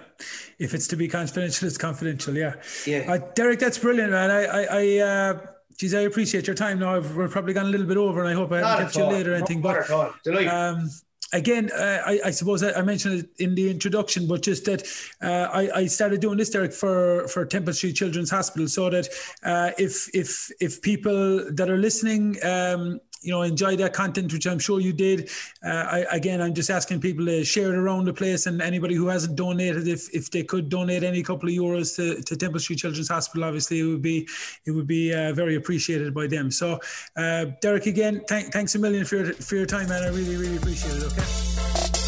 if 0.58 0.74
it's 0.74 0.88
to 0.88 0.96
be 0.96 1.06
confidential, 1.06 1.68
it's 1.68 1.78
confidential. 1.78 2.36
Yeah, 2.36 2.54
yeah. 2.86 3.12
Uh, 3.12 3.18
Derek, 3.34 3.60
that's 3.60 3.78
brilliant, 3.78 4.10
man. 4.10 4.30
I 4.30 4.44
I, 4.44 4.66
I 4.70 4.98
uh, 4.98 5.40
geez, 5.78 5.94
I 5.94 6.00
appreciate 6.00 6.46
your 6.46 6.56
time. 6.56 6.78
Now 6.78 7.00
we're 7.00 7.28
probably 7.28 7.54
gone 7.54 7.66
a 7.66 7.70
little 7.70 7.86
bit 7.86 7.96
over, 7.96 8.20
and 8.20 8.28
I 8.28 8.32
hope 8.32 8.52
I 8.52 8.58
haven't 8.58 8.86
kept 8.86 8.96
you 8.96 9.04
later 9.04 9.32
or 9.32 9.36
anything. 9.36 9.60
But 9.60 9.90
um, 9.90 10.90
again, 11.32 11.70
uh, 11.72 12.02
I, 12.06 12.20
I, 12.26 12.30
suppose 12.30 12.62
I, 12.62 12.72
I, 12.72 12.82
mentioned 12.82 13.20
it 13.20 13.42
in 13.42 13.54
the 13.54 13.70
introduction, 13.70 14.26
but 14.26 14.42
just 14.42 14.64
that 14.66 14.86
uh, 15.22 15.48
I, 15.52 15.80
I, 15.80 15.86
started 15.86 16.20
doing 16.20 16.38
this, 16.38 16.50
Derek, 16.50 16.72
for 16.72 17.26
for 17.28 17.44
Temple 17.44 17.74
Street 17.74 17.96
Children's 17.96 18.30
Hospital, 18.30 18.68
so 18.68 18.88
that 18.90 19.08
uh, 19.42 19.70
if 19.78 20.08
if 20.14 20.50
if 20.60 20.80
people 20.80 21.50
that 21.52 21.68
are 21.68 21.78
listening 21.78 22.36
um, 22.44 23.00
you 23.24 23.32
know 23.32 23.42
enjoy 23.42 23.76
that 23.76 23.92
content, 23.92 24.32
which 24.32 24.46
I'm 24.46 24.58
sure 24.58 24.80
you 24.80 24.92
did. 24.92 25.30
Uh, 25.64 25.68
I, 25.68 25.98
again, 26.10 26.40
I'm 26.40 26.54
just 26.54 26.70
asking 26.70 27.00
people 27.00 27.24
to 27.26 27.44
share 27.44 27.72
it 27.72 27.78
around 27.78 28.04
the 28.04 28.12
place, 28.12 28.46
and 28.46 28.60
anybody 28.60 28.94
who 28.94 29.08
hasn't 29.08 29.36
donated, 29.36 29.88
if 29.88 30.14
if 30.14 30.30
they 30.30 30.44
could 30.44 30.68
donate 30.68 31.02
any 31.02 31.22
couple 31.22 31.48
of 31.48 31.54
euros 31.54 31.96
to, 31.96 32.22
to 32.22 32.36
Temple 32.36 32.60
Street 32.60 32.78
Children's 32.78 33.08
Hospital, 33.08 33.44
obviously 33.44 33.80
it 33.80 33.84
would 33.84 34.02
be 34.02 34.28
it 34.66 34.70
would 34.70 34.86
be 34.86 35.14
uh, 35.14 35.32
very 35.32 35.56
appreciated 35.56 36.14
by 36.14 36.26
them. 36.26 36.50
So, 36.50 36.78
uh, 37.16 37.46
Derek, 37.60 37.86
again, 37.86 38.22
th- 38.28 38.46
thanks 38.46 38.74
a 38.74 38.78
million 38.78 39.04
for 39.04 39.16
your, 39.16 39.32
for 39.34 39.56
your 39.56 39.66
time, 39.66 39.88
man. 39.88 40.02
I 40.02 40.08
really 40.08 40.36
really 40.36 40.56
appreciate 40.56 40.96
it. 40.96 41.04
Okay. 41.04 42.03